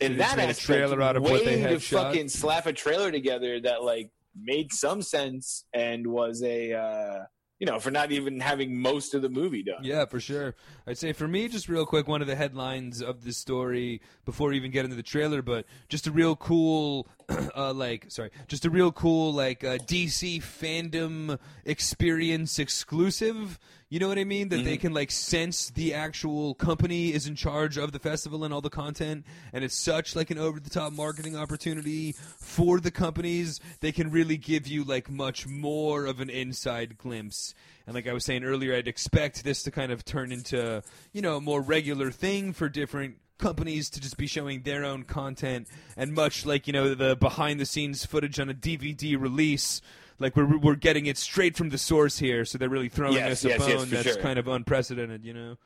in 0.00 0.18
that 0.18 0.38
aspect, 0.38 0.60
trailer 0.60 1.00
out 1.00 1.16
of 1.16 1.22
what 1.22 1.32
way 1.32 1.44
they 1.44 1.58
had 1.58 1.70
to 1.70 1.78
shot. 1.80 2.08
fucking 2.08 2.28
slap 2.28 2.66
a 2.66 2.72
trailer 2.72 3.10
together 3.10 3.60
that 3.60 3.82
like 3.84 4.10
made 4.40 4.72
some 4.72 5.02
sense 5.02 5.64
and 5.72 6.06
was 6.06 6.42
a 6.42 6.72
uh, 6.72 7.24
you 7.58 7.66
know 7.66 7.78
for 7.78 7.90
not 7.90 8.10
even 8.12 8.40
having 8.40 8.80
most 8.80 9.14
of 9.14 9.22
the 9.22 9.28
movie 9.28 9.62
done. 9.62 9.82
Yeah, 9.82 10.04
for 10.04 10.20
sure. 10.20 10.54
I'd 10.86 10.98
say 10.98 11.12
for 11.12 11.28
me, 11.28 11.48
just 11.48 11.68
real 11.68 11.86
quick, 11.86 12.08
one 12.08 12.20
of 12.20 12.26
the 12.26 12.36
headlines 12.36 13.00
of 13.00 13.24
the 13.24 13.32
story 13.32 14.00
before 14.24 14.50
we 14.50 14.56
even 14.56 14.70
get 14.70 14.84
into 14.84 14.96
the 14.96 15.02
trailer, 15.02 15.42
but 15.42 15.66
just 15.88 16.06
a 16.06 16.10
real 16.10 16.36
cool, 16.36 17.06
uh, 17.56 17.72
like, 17.72 18.06
sorry, 18.10 18.30
just 18.48 18.64
a 18.64 18.70
real 18.70 18.92
cool, 18.92 19.32
like, 19.32 19.64
uh, 19.64 19.78
DC 19.78 20.42
Fandome 20.42 21.38
experience 21.64 22.58
exclusive. 22.58 23.58
You 23.88 23.98
know 23.98 24.08
what 24.08 24.18
I 24.18 24.24
mean? 24.24 24.48
That 24.48 24.56
Mm-hmm. 24.56 24.64
they 24.64 24.76
can 24.78 24.94
like 24.94 25.10
sense 25.10 25.68
the 25.70 25.92
actual 25.92 26.54
company 26.54 27.12
is 27.12 27.26
in 27.26 27.34
charge 27.36 27.76
of 27.76 27.92
the 27.92 27.98
festival 27.98 28.42
and 28.44 28.52
all 28.54 28.62
the 28.62 28.70
content, 28.70 29.26
and 29.52 29.62
it's 29.64 29.74
such 29.78 30.16
like 30.16 30.30
an 30.30 30.38
over 30.38 30.58
the 30.60 30.70
top 30.70 30.92
marketing 30.94 31.36
opportunity 31.36 32.12
for 32.38 32.80
the 32.80 32.90
companies. 32.90 33.60
They 33.80 33.92
can 33.92 34.10
really 34.10 34.38
give 34.38 34.66
you 34.66 34.84
like 34.84 35.10
much 35.10 35.46
more 35.46 36.06
of 36.06 36.20
an 36.20 36.30
inside 36.30 36.96
glimpse. 36.96 37.54
And 37.86 37.94
like 37.94 38.06
I 38.06 38.12
was 38.14 38.24
saying 38.24 38.44
earlier, 38.44 38.74
I'd 38.74 38.88
expect 38.88 39.44
this 39.44 39.62
to 39.64 39.70
kind 39.70 39.92
of 39.92 40.04
turn 40.06 40.32
into 40.32 40.82
you 41.12 41.20
know 41.20 41.36
a 41.36 41.40
more 41.42 41.60
regular 41.60 42.10
thing 42.10 42.54
for 42.54 42.70
different 42.70 43.16
companies 43.42 43.90
to 43.90 44.00
just 44.00 44.16
be 44.16 44.26
showing 44.26 44.62
their 44.62 44.84
own 44.84 45.02
content 45.02 45.66
and 45.96 46.12
much 46.14 46.46
like 46.46 46.66
you 46.66 46.72
know 46.72 46.94
the 46.94 47.16
behind 47.16 47.58
the 47.58 47.66
scenes 47.66 48.06
footage 48.06 48.38
on 48.38 48.48
a 48.48 48.54
DVD 48.54 49.20
release 49.20 49.80
like 50.18 50.36
we're 50.36 50.56
we're 50.58 50.76
getting 50.76 51.06
it 51.06 51.18
straight 51.18 51.56
from 51.56 51.70
the 51.70 51.78
source 51.78 52.18
here 52.18 52.44
so 52.44 52.56
they're 52.56 52.68
really 52.68 52.88
throwing 52.88 53.14
Yes, 53.14 53.32
us 53.32 53.44
a 53.44 53.48
yes, 53.48 53.58
bone 53.58 53.68
yes, 53.70 53.90
that's 53.90 54.04
sure. 54.14 54.22
kind 54.22 54.38
of 54.38 54.46
unprecedented 54.46 55.24
you 55.24 55.34
know 55.34 55.56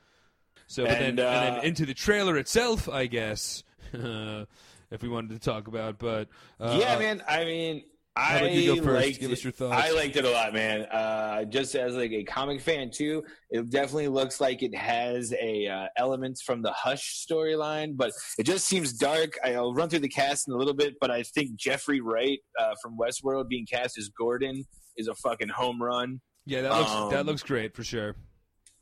so 0.65 0.83
but 0.85 0.93
And, 0.93 1.17
then 1.19 1.25
and 1.27 1.45
uh, 1.55 1.55
then 1.55 1.65
into 1.65 1.85
the 1.85 1.93
trailer 1.93 2.35
itself 2.37 2.89
I 2.89 3.05
guess 3.05 3.63
if 3.93 5.01
we 5.01 5.07
wanted 5.09 5.29
to 5.31 5.39
talk 5.39 5.67
about 5.67 5.99
but 5.99 6.27
uh, 6.59 6.77
yeah, 6.79 6.97
man. 6.97 7.21
I 7.27 7.45
mean, 7.45 7.83
I 8.17 8.37
about 8.39 8.51
you 8.53 8.75
go 8.75 8.83
first? 8.83 9.05
liked 9.05 9.19
Give 9.19 9.29
it. 9.29 9.33
us 9.33 9.43
your 9.43 9.53
thoughts. 9.53 9.81
I 9.81 9.91
liked 9.91 10.15
it 10.15 10.25
a 10.25 10.29
lot, 10.29 10.53
man. 10.53 10.81
Uh, 10.83 11.43
just 11.45 11.75
as 11.75 11.95
like 11.95 12.11
a 12.11 12.23
comic 12.23 12.59
fan 12.61 12.89
too, 12.91 13.23
it 13.49 13.69
definitely 13.69 14.07
looks 14.07 14.41
like 14.41 14.63
it 14.63 14.75
has 14.75 15.33
a 15.39 15.67
uh, 15.67 15.87
elements 15.97 16.41
from 16.41 16.61
the 16.61 16.71
Hush 16.71 17.25
storyline, 17.29 17.95
but 17.95 18.11
it 18.39 18.43
just 18.43 18.65
seems 18.65 18.93
dark. 18.93 19.37
I'll 19.43 19.73
run 19.73 19.89
through 19.89 19.99
the 19.99 20.09
cast 20.09 20.47
in 20.47 20.53
a 20.53 20.57
little 20.57 20.73
bit, 20.73 20.95
but 20.99 21.11
I 21.11 21.23
think 21.23 21.55
Jeffrey 21.55 22.01
Wright 22.01 22.39
uh, 22.59 22.73
from 22.81 22.97
Westworld 22.97 23.47
being 23.49 23.65
cast 23.65 23.97
as 23.97 24.09
Gordon 24.09 24.63
is 24.97 25.07
a 25.07 25.15
fucking 25.15 25.49
home 25.49 25.81
run. 25.81 26.19
yeah 26.45 26.61
that 26.61 26.71
looks 26.73 26.91
um, 26.91 27.09
that 27.11 27.25
looks 27.25 27.43
great 27.43 27.75
for 27.75 27.83
sure 27.83 28.15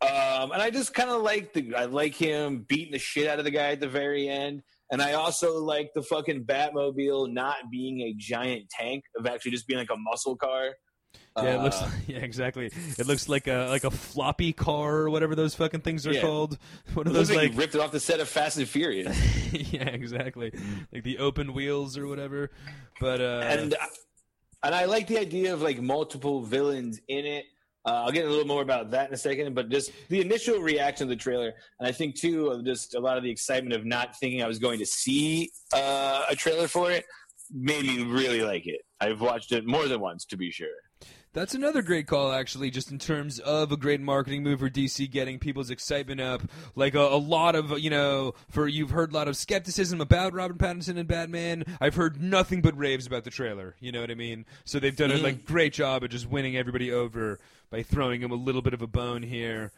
Um, 0.02 0.52
and 0.52 0.62
I 0.62 0.70
just 0.70 0.94
kind 0.94 1.10
of 1.10 1.22
like 1.24 1.52
the 1.54 1.74
I 1.76 1.86
like 1.86 2.14
him 2.16 2.66
beating 2.68 2.92
the 2.92 3.00
shit 3.00 3.28
out 3.28 3.40
of 3.40 3.46
the 3.46 3.52
guy 3.52 3.72
at 3.72 3.80
the 3.80 3.88
very 3.88 4.28
end. 4.30 4.62
And 4.92 5.02
I 5.02 5.14
also 5.14 5.60
like 5.60 5.90
the 5.96 6.04
fucking 6.04 6.46
Batmobile 6.46 7.34
not 7.34 7.56
being 7.72 8.02
a 8.02 8.14
giant 8.18 8.70
tank 8.70 9.04
of 9.18 9.26
actually 9.26 9.52
just 9.52 9.68
being 9.68 9.80
like 9.80 9.90
a 9.92 9.98
muscle 9.98 10.36
car. 10.36 10.72
Yeah, 11.38 11.56
it 11.56 11.62
looks. 11.62 11.82
Uh, 11.82 11.90
yeah, 12.08 12.18
exactly. 12.20 12.68
It 12.98 13.08
looks 13.08 13.28
like 13.28 13.48
a 13.48 13.68
like 13.70 13.84
a 13.84 13.92
floppy 13.92 14.54
car 14.54 14.96
or 14.98 15.10
whatever 15.10 15.36
those 15.36 15.56
fucking 15.56 15.82
things 15.82 16.06
are 16.08 16.14
Yeah. 16.14 16.22
called. 16.22 16.58
One 16.94 17.08
of 17.08 17.14
looks 17.14 17.30
those 17.30 17.38
like, 17.38 17.50
like. 17.50 17.60
ripped 17.60 17.76
it 17.76 17.82
off 17.82 17.92
the 17.92 18.00
set 18.00 18.20
of 18.20 18.30
Fast 18.30 18.58
and 18.58 18.68
Furious. 18.68 19.18
yeah, 19.74 19.84
exactly. 19.90 20.52
Like 20.94 21.04
the 21.04 21.18
open 21.18 21.54
wheels 21.54 21.98
or 21.98 22.08
whatever. 22.08 22.52
But 23.02 23.22
uh, 23.22 23.42
and 23.44 23.76
and 24.64 24.76
I 24.76 24.86
like 24.86 25.08
the 25.08 25.18
idea 25.18 25.54
of 25.54 25.62
like 25.62 25.82
multiple 25.82 26.42
villains 26.42 27.00
in 27.08 27.26
it. 27.26 27.46
Uh, 27.86 28.04
I'll 28.06 28.12
get 28.12 28.26
a 28.26 28.30
little 28.30 28.48
more 28.48 28.62
about 28.62 28.92
that 28.92 29.10
in 29.10 29.14
a 29.14 29.18
second, 29.18 29.54
but 29.54 29.70
just 29.70 29.92
the 30.10 30.22
initial 30.22 30.60
reaction 30.60 31.08
to 31.08 31.14
the 31.14 31.20
trailer, 31.20 31.54
and 31.80 31.88
I 31.88 31.92
think 31.92 32.16
too, 32.16 32.48
of 32.48 32.66
just 32.66 32.96
a 32.96 33.00
lot 33.00 33.18
of 33.18 33.24
the 33.24 33.30
excitement 33.30 33.74
of 33.74 33.86
not 33.86 34.18
thinking 34.18 34.42
I 34.42 34.48
was 34.48 34.60
going 34.60 34.80
to 34.80 34.86
see 34.86 35.52
uh, 35.74 36.26
a 36.30 36.36
trailer 36.36 36.68
for 36.68 36.92
it, 36.92 37.06
made 37.54 37.86
me 37.86 38.04
really 38.04 38.42
like 38.42 38.66
it. 38.66 38.82
I've 39.00 39.22
watched 39.22 39.52
it 39.52 39.68
more 39.68 39.88
than 39.88 40.00
once, 40.00 40.26
to 40.26 40.38
be 40.38 40.50
sure. 40.52 40.68
That's 41.36 41.54
another 41.54 41.82
great 41.82 42.08
call, 42.08 42.32
actually, 42.32 42.72
just 42.72 42.92
in 42.92 42.98
terms 42.98 43.40
of 43.40 43.70
a 43.70 43.76
great 43.76 44.00
marketing 44.00 44.42
move 44.42 44.62
for 44.62 44.70
DC 44.70 45.12
getting 45.12 45.38
people's 45.38 45.70
excitement 45.70 46.22
up. 46.22 46.42
Like 46.76 46.96
a, 46.96 47.02
a 47.02 47.20
lot 47.20 47.56
of, 47.56 47.78
you 47.78 47.90
know, 47.90 48.36
for 48.50 48.70
you've 48.70 48.92
heard 48.92 49.12
a 49.12 49.14
lot 49.14 49.28
of 49.28 49.36
skepticism 49.36 50.00
about 50.00 50.34
Robert 50.34 50.58
Pattinson 50.58 50.98
and 50.98 51.10
Batman. 51.10 51.66
I've 51.82 51.96
heard 51.96 52.22
nothing 52.22 52.62
but 52.62 52.78
raves 52.78 53.06
about 53.06 53.26
the 53.26 53.32
trailer. 53.32 53.76
You 53.82 53.92
know 53.92 54.00
what 54.00 54.12
I 54.12 54.16
mean? 54.16 54.46
So 54.64 54.80
they've 54.80 54.96
done 54.96 55.12
a 55.12 55.18
like 55.18 55.44
great 55.44 55.74
job 55.74 56.04
of 56.04 56.10
just 56.10 56.26
winning 56.26 56.56
everybody 56.56 56.94
over 56.94 57.40
by 57.70 57.84
throwing 57.84 58.22
him 58.22 58.32
a 58.32 58.36
little 58.36 58.62
bit 58.62 58.74
of 58.74 58.82
a 58.82 58.88
bone 58.88 59.24
here. 59.24 59.72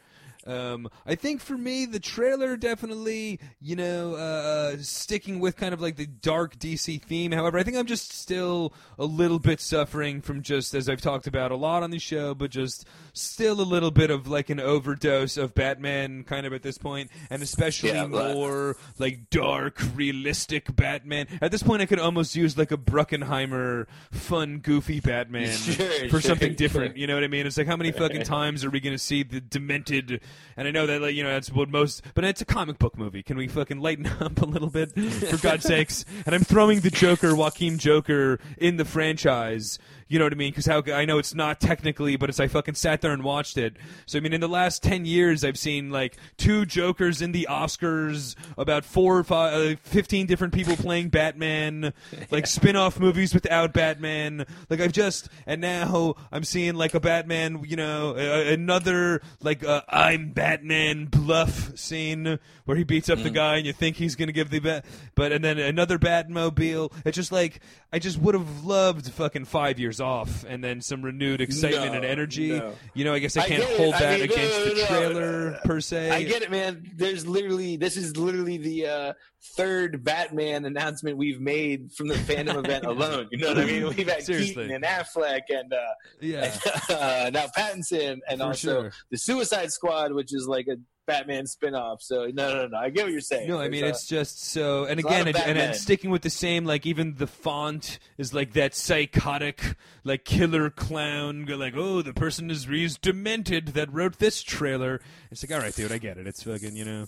Um, 0.46 0.88
I 1.04 1.14
think 1.14 1.40
for 1.42 1.58
me, 1.58 1.84
the 1.84 2.00
trailer 2.00 2.56
definitely, 2.56 3.38
you 3.60 3.76
know, 3.76 4.14
uh, 4.14 4.76
sticking 4.80 5.40
with 5.40 5.56
kind 5.56 5.74
of 5.74 5.80
like 5.80 5.96
the 5.96 6.06
dark 6.06 6.58
DC 6.58 7.02
theme. 7.02 7.32
However, 7.32 7.58
I 7.58 7.62
think 7.62 7.76
I'm 7.76 7.86
just 7.86 8.12
still 8.12 8.72
a 8.98 9.04
little 9.04 9.38
bit 9.38 9.60
suffering 9.60 10.20
from 10.22 10.42
just, 10.42 10.74
as 10.74 10.88
I've 10.88 11.00
talked 11.02 11.26
about 11.26 11.50
a 11.50 11.56
lot 11.56 11.82
on 11.82 11.90
the 11.90 11.98
show, 11.98 12.34
but 12.34 12.50
just 12.50 12.86
still 13.12 13.60
a 13.60 13.62
little 13.62 13.90
bit 13.90 14.10
of 14.10 14.26
like 14.28 14.48
an 14.48 14.60
overdose 14.60 15.36
of 15.36 15.54
Batman 15.54 16.22
kind 16.24 16.46
of 16.46 16.52
at 16.52 16.62
this 16.62 16.78
point, 16.78 17.10
and 17.30 17.42
especially 17.42 17.90
Yeah, 17.90 18.06
but- 18.06 18.34
more 18.34 18.76
like 18.98 19.28
dark, 19.30 19.80
realistic 19.94 20.74
Batman. 20.74 21.26
At 21.42 21.50
this 21.50 21.62
point, 21.62 21.82
I 21.82 21.86
could 21.86 21.98
almost 22.00 22.34
use 22.36 22.56
like 22.56 22.70
a 22.72 22.76
Bruckenheimer, 22.78 23.86
fun, 24.12 24.58
goofy 24.58 25.00
Batman 25.00 25.48
Sure, 25.56 25.86
for 26.04 26.08
sure, 26.08 26.20
something 26.20 26.50
sure. 26.50 26.56
different. 26.56 26.96
You 26.98 27.06
know 27.06 27.14
what 27.14 27.22
I 27.24 27.28
mean? 27.28 27.46
It's 27.46 27.56
like 27.58 27.66
how 27.66 27.76
many 27.76 27.92
fucking 27.92 28.22
times 28.22 28.64
are 28.64 28.70
we 28.70 28.80
going 28.80 28.94
to 28.94 28.98
see 28.98 29.22
the 29.22 29.40
demented? 29.40 30.20
And 30.56 30.66
I 30.66 30.72
know 30.72 30.86
that 30.86 31.00
like, 31.00 31.14
you 31.14 31.22
know 31.22 31.30
that's 31.30 31.52
what 31.52 31.68
most, 31.68 32.02
but 32.14 32.24
it's 32.24 32.40
a 32.40 32.44
comic 32.44 32.78
book 32.78 32.98
movie. 32.98 33.22
Can 33.22 33.36
we 33.36 33.46
fucking 33.46 33.78
lighten 33.78 34.06
up 34.20 34.42
a 34.42 34.44
little 34.44 34.70
bit 34.70 34.92
for 34.92 35.36
God's 35.36 35.64
sakes? 35.64 36.04
And 36.26 36.34
I'm 36.34 36.42
throwing 36.42 36.80
the 36.80 36.90
Joker, 36.90 37.34
Joaquin 37.34 37.78
Joker, 37.78 38.40
in 38.56 38.76
the 38.76 38.84
franchise. 38.84 39.78
You 40.08 40.18
know 40.18 40.24
what 40.24 40.32
I 40.32 40.36
mean? 40.36 40.50
Because 40.50 40.64
how 40.64 40.82
I 40.92 41.04
know 41.04 41.18
it's 41.18 41.34
not 41.34 41.60
technically, 41.60 42.16
but 42.16 42.30
it's 42.30 42.40
I 42.40 42.48
fucking 42.48 42.74
sat 42.74 43.02
there 43.02 43.12
and 43.12 43.22
watched 43.22 43.58
it. 43.58 43.76
So 44.06 44.16
I 44.16 44.22
mean, 44.22 44.32
in 44.32 44.40
the 44.40 44.48
last 44.48 44.82
ten 44.82 45.04
years, 45.04 45.44
I've 45.44 45.58
seen 45.58 45.90
like 45.90 46.16
two 46.38 46.64
Jokers 46.64 47.20
in 47.20 47.32
the 47.32 47.46
Oscars, 47.50 48.34
about 48.56 48.86
four 48.86 49.18
or 49.18 49.24
five, 49.24 49.54
uh, 49.54 49.76
fifteen 49.82 50.26
different 50.26 50.54
people 50.54 50.76
playing 50.76 51.10
Batman, 51.10 51.92
like 52.30 52.46
spin-off 52.46 52.98
movies 52.98 53.34
without 53.34 53.74
Batman. 53.74 54.46
Like 54.70 54.80
I've 54.80 54.92
just 54.92 55.28
and 55.46 55.60
now 55.60 56.14
I'm 56.32 56.44
seeing 56.44 56.74
like 56.74 56.94
a 56.94 57.00
Batman, 57.00 57.62
you 57.66 57.76
know, 57.76 58.16
uh, 58.16 58.50
another 58.50 59.20
like 59.42 59.62
uh, 59.62 59.82
I'm 59.90 60.30
Batman 60.30 61.04
bluff 61.04 61.76
scene 61.78 62.38
where 62.64 62.76
he 62.78 62.84
beats 62.84 63.10
up 63.10 63.18
the 63.18 63.30
guy 63.30 63.56
and 63.56 63.66
you 63.66 63.74
think 63.74 63.96
he's 63.96 64.16
gonna 64.16 64.32
give 64.32 64.48
the 64.48 64.60
bat, 64.60 64.86
but 65.14 65.32
and 65.32 65.44
then 65.44 65.58
another 65.58 65.98
Batmobile. 65.98 66.92
It's 67.04 67.16
just 67.16 67.30
like 67.30 67.60
I 67.92 67.98
just 67.98 68.18
would 68.18 68.34
have 68.34 68.64
loved 68.64 69.10
fucking 69.10 69.44
five 69.44 69.78
years 69.78 69.97
off 70.00 70.44
and 70.48 70.62
then 70.62 70.80
some 70.80 71.02
renewed 71.02 71.40
excitement 71.40 71.92
No, 71.92 71.96
and 71.96 72.04
energy. 72.04 72.50
no. 72.50 72.74
You 72.94 73.04
know, 73.04 73.14
I 73.14 73.18
guess 73.18 73.36
I 73.36 73.42
I 73.42 73.48
can't 73.48 73.62
it. 73.62 73.76
hold 73.76 73.94
I 73.94 74.00
that 74.00 74.20
mean, 74.20 74.28
no, 74.28 74.34
against 74.34 74.58
no, 74.58 74.64
the 74.74 74.86
trailer 74.86 75.52
per 75.64 75.80
se. 75.80 76.10
I 76.10 76.22
get 76.24 76.42
it, 76.42 76.50
man. 76.50 76.90
There's 76.94 77.26
literally 77.26 77.76
this 77.76 77.96
is 77.96 78.16
literally 78.16 78.56
the 78.58 78.86
uh, 78.86 79.12
third 79.56 80.04
Batman 80.04 80.64
announcement 80.64 81.16
we've 81.16 81.40
made 81.40 81.92
from 81.92 82.08
the 82.08 82.14
Fandome 82.14 82.58
event 82.64 82.84
alone. 82.84 83.28
You 83.30 83.38
know 83.38 83.48
what 83.48 83.58
I 83.58 83.64
mean? 83.64 83.88
We've 83.88 84.08
had 84.08 84.22
Seriously. 84.22 84.64
Keaton 84.68 84.70
and 84.72 84.84
Affleck 84.84 85.42
and 85.48 85.72
uh, 85.72 85.76
Yeah. 86.20 86.54
uh, 86.90 87.30
now 87.32 87.46
Pattinson 87.56 88.18
and 88.28 88.40
For 88.40 88.46
also 88.46 88.82
sure. 88.82 88.92
the 89.10 89.18
Suicide 89.18 89.70
Squad, 89.72 90.12
which 90.12 90.34
is 90.34 90.46
like 90.48 90.66
a 90.68 90.76
Batman 91.08 91.46
spin-off. 91.46 92.02
So 92.02 92.26
no, 92.32 92.54
no, 92.54 92.66
no. 92.68 92.78
I 92.78 92.90
get 92.90 93.04
what 93.04 93.12
you're 93.12 93.20
saying. 93.20 93.48
No, 93.48 93.58
I 93.58 93.68
mean 93.68 93.80
There's, 93.80 93.96
it's 93.96 94.06
just 94.06 94.44
so. 94.44 94.84
And 94.84 95.00
again, 95.00 95.26
and, 95.26 95.58
and, 95.58 95.74
sticking 95.74 96.10
with 96.10 96.22
the 96.22 96.30
same, 96.30 96.64
like 96.64 96.86
even 96.86 97.14
the 97.16 97.26
font 97.26 97.98
is 98.18 98.32
like 98.32 98.52
that 98.52 98.74
psychotic, 98.74 99.74
like 100.04 100.24
killer 100.24 100.70
clown. 100.70 101.46
Like, 101.46 101.74
oh, 101.76 102.02
the 102.02 102.12
person 102.12 102.50
is 102.50 102.68
is 102.68 102.98
demented 102.98 103.68
that 103.68 103.92
wrote 103.92 104.18
this 104.18 104.42
trailer. 104.42 105.00
It's 105.30 105.42
like, 105.42 105.56
all 105.56 105.64
right, 105.64 105.74
dude, 105.74 105.90
I 105.90 105.98
get 105.98 106.18
it. 106.18 106.26
It's 106.26 106.42
fucking, 106.42 106.76
you 106.76 106.84
know. 106.84 107.06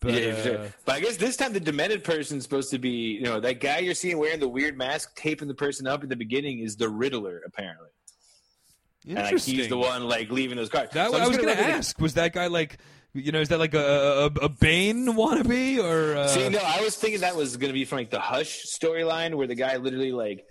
But 0.00 0.12
yeah, 0.12 0.30
uh, 0.30 0.42
sure. 0.42 0.68
But 0.84 0.94
I 0.96 1.00
guess 1.00 1.16
this 1.16 1.36
time 1.36 1.54
the 1.54 1.60
demented 1.60 2.04
person's 2.04 2.44
supposed 2.44 2.70
to 2.70 2.78
be, 2.78 3.14
you 3.14 3.22
know, 3.22 3.40
that 3.40 3.60
guy 3.60 3.78
you're 3.78 3.94
seeing 3.94 4.18
wearing 4.18 4.40
the 4.40 4.48
weird 4.48 4.76
mask, 4.76 5.16
taping 5.16 5.48
the 5.48 5.54
person 5.54 5.86
up 5.86 6.02
at 6.02 6.08
the 6.08 6.16
beginning 6.16 6.60
is 6.60 6.76
the 6.76 6.88
Riddler, 6.88 7.42
apparently. 7.44 7.88
And 9.06 9.16
like, 9.16 9.38
he's 9.40 9.68
the 9.68 9.78
one 9.78 10.04
like 10.04 10.30
leaving 10.30 10.56
those 10.56 10.68
cards. 10.68 10.92
That 10.92 11.10
So 11.10 11.16
I'm 11.18 11.28
was 11.28 11.38
at 11.38 11.44
the- 11.44 11.58
ask. 11.58 11.98
Was 11.98 12.14
that 12.14 12.32
guy 12.32 12.48
like, 12.48 12.78
you 13.18 13.32
know, 13.32 13.40
is 13.40 13.48
that 13.48 13.58
like 13.58 13.74
a 13.74 14.30
a, 14.40 14.44
a 14.44 14.48
Bane 14.48 15.06
wannabe 15.06 15.78
or? 15.82 16.16
Uh, 16.16 16.28
See, 16.28 16.48
no, 16.48 16.58
I 16.62 16.80
was 16.80 16.96
thinking 16.96 17.20
that 17.20 17.36
was 17.36 17.56
going 17.56 17.68
to 17.68 17.74
be 17.74 17.84
from 17.84 17.98
like 17.98 18.10
the 18.10 18.20
Hush 18.20 18.64
storyline, 18.66 19.34
where 19.34 19.46
the 19.46 19.54
guy 19.54 19.76
literally 19.76 20.12
like 20.12 20.44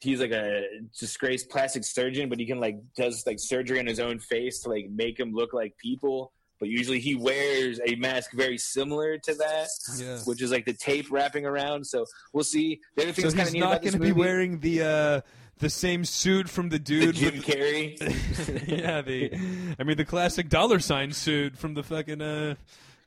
he's 0.00 0.20
like 0.20 0.32
a 0.32 0.62
disgraced 0.98 1.48
plastic 1.50 1.84
surgeon, 1.84 2.28
but 2.28 2.38
he 2.38 2.46
can 2.46 2.60
like 2.60 2.76
does 2.96 3.24
like 3.26 3.38
surgery 3.40 3.78
on 3.78 3.86
his 3.86 4.00
own 4.00 4.18
face 4.18 4.60
to 4.60 4.68
like 4.70 4.86
make 4.90 5.18
him 5.18 5.32
look 5.32 5.52
like 5.52 5.76
people. 5.78 6.32
But 6.60 6.68
usually 6.68 7.00
he 7.00 7.14
wears 7.16 7.80
a 7.86 7.96
mask 7.96 8.30
very 8.32 8.56
similar 8.58 9.18
to 9.18 9.34
that, 9.34 9.68
Yeah. 9.98 10.18
which 10.24 10.40
is 10.40 10.52
like 10.52 10.64
the 10.64 10.72
tape 10.72 11.10
wrapping 11.10 11.44
around. 11.44 11.84
So 11.84 12.06
we'll 12.32 12.44
see. 12.44 12.80
The 12.96 13.02
other 13.02 13.12
thing 13.12 13.24
So 13.24 13.30
that's 13.30 13.34
kind 13.36 13.48
of 13.48 13.52
neat 13.54 13.60
not 13.60 13.82
going 13.82 13.92
to 13.94 13.98
be 13.98 14.12
wearing 14.12 14.60
the 14.60 14.82
uh, 14.82 15.20
the 15.58 15.70
same 15.70 16.04
suit 16.04 16.48
from 16.48 16.68
the 16.68 16.74
the 16.74 16.78
dude 16.80 17.14
Jim 17.14 17.34
with 17.34 17.46
Carrey. 17.46 18.68
yeah, 18.68 19.00
the 19.00 19.32
I 19.78 19.82
mean 19.84 19.96
the 19.96 20.04
classic 20.04 20.48
dollar 20.48 20.80
sign 20.80 21.12
suit 21.12 21.56
from 21.56 21.74
the 21.74 21.82
fucking 21.82 22.20
uh, 22.20 22.56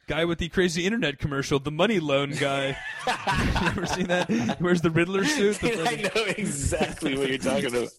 guy 0.08 0.26
with 0.26 0.40
the 0.40 0.48
crazy 0.50 0.86
internet 0.86 1.20
commercial, 1.20 1.60
the 1.60 1.72
money 1.72 2.00
loan 2.00 2.32
guy. 2.32 2.78
you 3.08 3.68
ever 3.68 3.86
seen 3.86 4.08
that? 4.08 4.30
He 4.30 4.50
wears 4.64 4.82
the 4.82 4.92
Riddler 4.92 5.26
suit. 5.26 5.58
The 5.60 5.74
I 5.74 5.86
fucking- 5.86 6.12
know 6.16 6.24
exactly 6.38 7.18
what 7.18 7.30
you're 7.30 7.38
talking 7.38 7.66
about. 7.68 7.90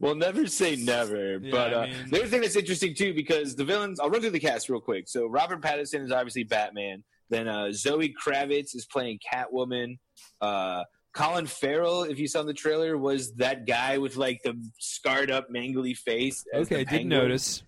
we'll 0.00 0.16
never 0.16 0.46
say 0.46 0.76
never. 0.76 1.38
Yeah, 1.38 1.50
but 1.50 1.74
I 1.74 1.76
uh, 1.76 1.86
mean- 1.86 2.10
the 2.10 2.18
other 2.20 2.28
thing 2.28 2.40
that's 2.40 2.56
interesting 2.56 2.94
too, 2.94 3.14
because 3.14 3.54
the 3.54 3.64
villains, 3.64 4.00
I'll 4.00 4.10
run 4.10 4.20
through 4.20 4.30
the 4.30 4.40
cast 4.40 4.68
real 4.68 4.80
quick. 4.80 5.08
So 5.08 5.26
Robert 5.26 5.60
Pattinson 5.60 6.04
is 6.04 6.10
obviously 6.10 6.44
Batman. 6.44 7.04
Then 7.28 7.46
uh, 7.46 7.70
Zoe 7.70 8.12
Kravitz 8.12 8.74
is 8.74 8.86
playing 8.86 9.20
Catwoman. 9.32 9.98
Uh, 10.40 10.82
Colin 11.12 11.46
Farrell, 11.46 12.04
if 12.04 12.18
you 12.18 12.28
saw 12.28 12.42
the 12.42 12.54
trailer, 12.54 12.96
was 12.96 13.32
that 13.34 13.66
guy 13.66 13.98
with 13.98 14.16
like 14.16 14.42
the 14.42 14.60
scarred 14.78 15.30
up, 15.30 15.48
mangly 15.50 15.96
face. 15.96 16.44
okay, 16.54 16.80
I 16.80 16.84
did 16.84 17.06
notice. 17.06 17.62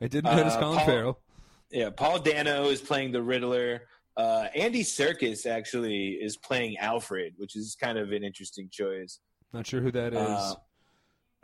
I 0.00 0.08
did 0.08 0.24
notice 0.24 0.54
Uh, 0.54 0.60
Colin 0.60 0.78
Paul- 0.78 0.86
Farrell. 0.86 1.18
Yeah, 1.70 1.90
Paul 1.90 2.18
Dano 2.20 2.64
is 2.70 2.80
playing 2.80 3.12
the 3.12 3.22
Riddler. 3.22 3.82
Uh, 4.16 4.46
Andy 4.54 4.82
Serkis 4.82 5.44
actually 5.46 6.12
is 6.14 6.36
playing 6.36 6.78
Alfred, 6.78 7.34
which 7.36 7.54
is 7.56 7.76
kind 7.80 7.98
of 7.98 8.10
an 8.12 8.24
interesting 8.24 8.68
choice. 8.70 9.20
Not 9.52 9.66
sure 9.66 9.80
who 9.80 9.92
that 9.92 10.12
is. 10.14 10.18
Uh, 10.18 10.54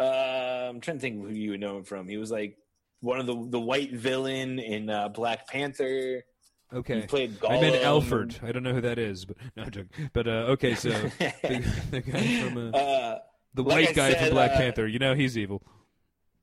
uh, 0.01 0.67
I'm 0.71 0.81
trying 0.81 0.97
to 0.97 1.01
think 1.01 1.23
who 1.27 1.33
you 1.33 1.51
would 1.51 1.61
know 1.61 1.77
him 1.79 1.85
from. 1.85 2.09
He 2.09 2.17
was 2.17 2.31
like 2.31 2.57
one 3.01 3.21
of 3.21 3.27
the 3.27 3.47
the 3.51 3.61
white 3.61 3.93
villain 3.93 4.59
in 4.59 4.91
uh, 4.91 5.09
Black 5.09 5.47
Panther. 5.47 6.25
He 6.71 6.79
okay. 6.79 7.07
played 7.07 7.37
I 7.49 7.61
meant 7.61 7.77
Gollum. 7.77 7.85
Alfred. 7.85 8.37
I 8.43 8.51
don't 8.53 8.63
know 8.63 8.73
who 8.75 8.81
that 8.81 8.99
is, 8.99 9.25
but 9.25 9.37
no, 9.57 9.63
I'm 9.65 9.71
joking. 9.71 10.11
But 10.13 10.27
uh, 10.27 10.31
okay, 10.55 10.75
so 10.75 10.89
the, 11.19 11.65
the 11.91 12.01
guy 12.01 12.41
from 12.43 12.57
uh, 12.75 12.77
uh, 12.77 13.19
the 13.55 13.63
like 13.63 13.73
white 13.73 13.89
I 13.91 13.93
guy 13.93 14.15
from 14.15 14.31
Black 14.31 14.53
uh, 14.53 14.57
Panther. 14.57 14.87
You 14.89 14.99
know 14.99 15.15
he's 15.15 15.39
evil. 15.39 15.63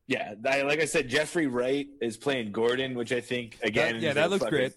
yeah, 0.07 0.33
I, 0.45 0.61
like 0.61 0.79
I 0.79 0.85
said, 0.85 1.09
Jeffrey 1.09 1.47
Wright 1.47 1.87
is 2.01 2.15
playing 2.17 2.51
Gordon, 2.51 2.95
which 2.95 3.11
I 3.11 3.19
think 3.21 3.57
again, 3.63 3.95
That- 3.95 4.01
yeah, 4.01 4.13
that 4.13 4.29
looks 4.29 4.45
great. 4.45 4.73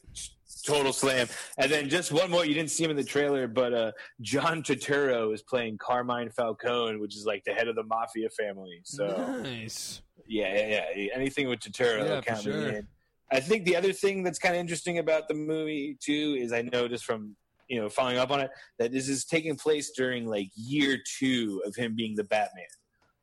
Total 0.67 0.93
slam. 0.95 1.27
And 1.59 1.71
then 1.71 1.91
just 1.91 2.11
one 2.11 2.31
more. 2.31 2.47
You 2.47 2.55
didn't 2.55 2.71
see 2.71 2.85
him 2.85 2.91
in 2.91 2.97
the 2.97 3.05
trailer, 3.05 3.47
but 3.47 3.75
uh, 3.75 3.93
John 4.23 4.63
Turturro 4.63 5.35
is 5.35 5.43
playing 5.43 5.77
Carmine 5.77 6.31
Falcone, 6.31 6.99
which 6.99 7.15
is 7.17 7.27
like 7.27 7.45
the 7.45 7.53
head 7.53 7.69
of 7.69 7.77
the 7.77 7.83
mafia 7.83 8.31
family. 8.31 8.81
So 8.83 9.07
nice. 9.43 10.01
Yeah, 10.27 10.55
yeah, 10.67 10.85
yeah. 10.97 11.09
Anything 11.15 11.49
with 11.51 11.61
Turturro, 11.61 12.25
Yeah, 12.25 12.35
for 12.35 12.43
sure. 12.43 12.69
in. 12.69 12.89
I 13.35 13.41
think 13.41 13.65
the 13.65 13.77
other 13.77 13.93
thing 13.93 14.23
that's 14.23 14.39
kind 14.39 14.55
of 14.55 14.61
interesting 14.61 14.99
about 14.99 15.29
the 15.29 15.35
movie 15.35 15.97
too 16.01 16.37
is 16.39 16.53
I 16.53 16.63
noticed 16.63 17.05
from 17.05 17.37
you 17.69 17.81
know 17.81 17.89
following 17.89 18.19
up 18.19 18.31
on 18.31 18.41
it 18.41 18.51
that 18.79 18.93
this 18.93 19.09
is 19.09 19.25
taking 19.25 19.57
place 19.57 19.91
during 19.97 20.27
like 20.27 20.49
year 20.55 20.99
two 21.19 21.63
of 21.67 21.75
him 21.75 21.95
being 21.97 22.15
the 22.15 22.25
Batman, 22.25 22.67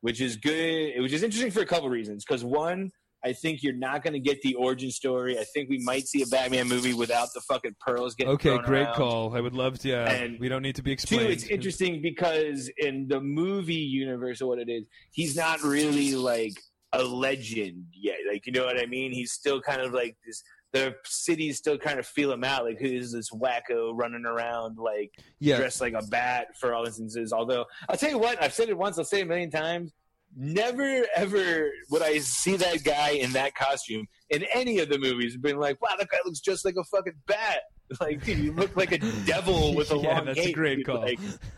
which 0.01 0.19
is 0.21 0.35
good. 0.37 0.99
Which 1.01 1.13
is 1.13 1.23
interesting 1.23 1.51
for 1.51 1.61
a 1.61 1.65
couple 1.65 1.89
reasons. 1.89 2.25
Because 2.25 2.43
one, 2.43 2.91
I 3.23 3.33
think 3.33 3.61
you're 3.61 3.73
not 3.75 4.03
going 4.03 4.13
to 4.13 4.19
get 4.19 4.41
the 4.41 4.55
origin 4.55 4.89
story. 4.89 5.37
I 5.37 5.43
think 5.53 5.69
we 5.69 5.79
might 5.83 6.07
see 6.07 6.23
a 6.23 6.25
Batman 6.25 6.67
movie 6.67 6.93
without 6.95 7.29
the 7.35 7.41
fucking 7.41 7.75
pearls 7.79 8.15
getting 8.15 8.33
Okay, 8.33 8.57
great 8.57 8.81
around. 8.87 8.95
call. 8.95 9.35
I 9.35 9.41
would 9.41 9.53
love 9.53 9.77
to. 9.79 9.89
Yeah, 9.89 10.09
And 10.11 10.39
we 10.39 10.49
don't 10.49 10.63
need 10.63 10.75
to 10.77 10.81
be 10.81 10.91
explained. 10.91 11.27
Two, 11.27 11.31
it's 11.31 11.43
interesting 11.45 12.01
because 12.01 12.69
in 12.77 13.07
the 13.07 13.21
movie 13.21 13.75
universe 13.75 14.41
or 14.41 14.47
what 14.47 14.57
it 14.59 14.69
is, 14.69 14.85
he's 15.11 15.35
not 15.35 15.61
really 15.61 16.15
like 16.15 16.53
a 16.93 17.03
legend 17.03 17.85
yet. 17.93 18.17
Like 18.29 18.45
you 18.45 18.51
know 18.51 18.65
what 18.65 18.79
I 18.79 18.85
mean? 18.85 19.11
He's 19.11 19.31
still 19.31 19.61
kind 19.61 19.81
of 19.81 19.93
like 19.93 20.17
this. 20.25 20.43
The 20.73 20.95
cities 21.03 21.57
still 21.57 21.77
kind 21.77 21.99
of 21.99 22.05
feel 22.05 22.31
him 22.31 22.43
out. 22.43 22.63
Like 22.63 22.79
who's 22.79 23.11
this 23.11 23.29
wacko 23.31 23.91
running 23.93 24.25
around 24.25 24.77
like 24.77 25.11
yeah, 25.39 25.57
dressed 25.57 25.81
like 25.81 25.93
a 25.93 26.05
bat 26.07 26.47
for 26.59 26.73
all 26.73 26.85
instances. 26.85 27.33
Although 27.33 27.65
I'll 27.89 27.97
tell 27.97 28.09
you 28.09 28.17
what, 28.17 28.41
I've 28.41 28.53
said 28.53 28.69
it 28.69 28.77
once, 28.77 28.97
I'll 28.97 29.05
say 29.05 29.19
it 29.19 29.23
a 29.23 29.25
million 29.25 29.51
times. 29.51 29.91
Never 30.35 31.05
ever 31.13 31.69
would 31.89 32.01
I 32.01 32.19
see 32.19 32.55
that 32.55 32.83
guy 32.85 33.11
in 33.11 33.33
that 33.33 33.53
costume 33.53 34.07
in 34.29 34.45
any 34.53 34.79
of 34.79 34.87
the 34.87 34.97
movies 34.97 35.33
and 35.33 35.43
being 35.43 35.59
like, 35.59 35.81
wow, 35.81 35.95
that 35.97 36.07
guy 36.07 36.19
looks 36.23 36.39
just 36.39 36.63
like 36.63 36.75
a 36.77 36.85
fucking 36.85 37.15
bat. 37.27 37.63
Like, 37.99 38.23
dude, 38.23 38.37
you 38.39 38.51
look 38.53 38.75
like 38.77 38.91
a 38.91 38.97
devil 39.25 39.75
with 39.75 39.91
a 39.91 39.97
yeah, 39.97 40.15
long 40.17 40.25
that's 40.25 40.39
a 40.39 40.51
great 40.53 40.85
call. 40.85 41.01
Like, 41.01 41.19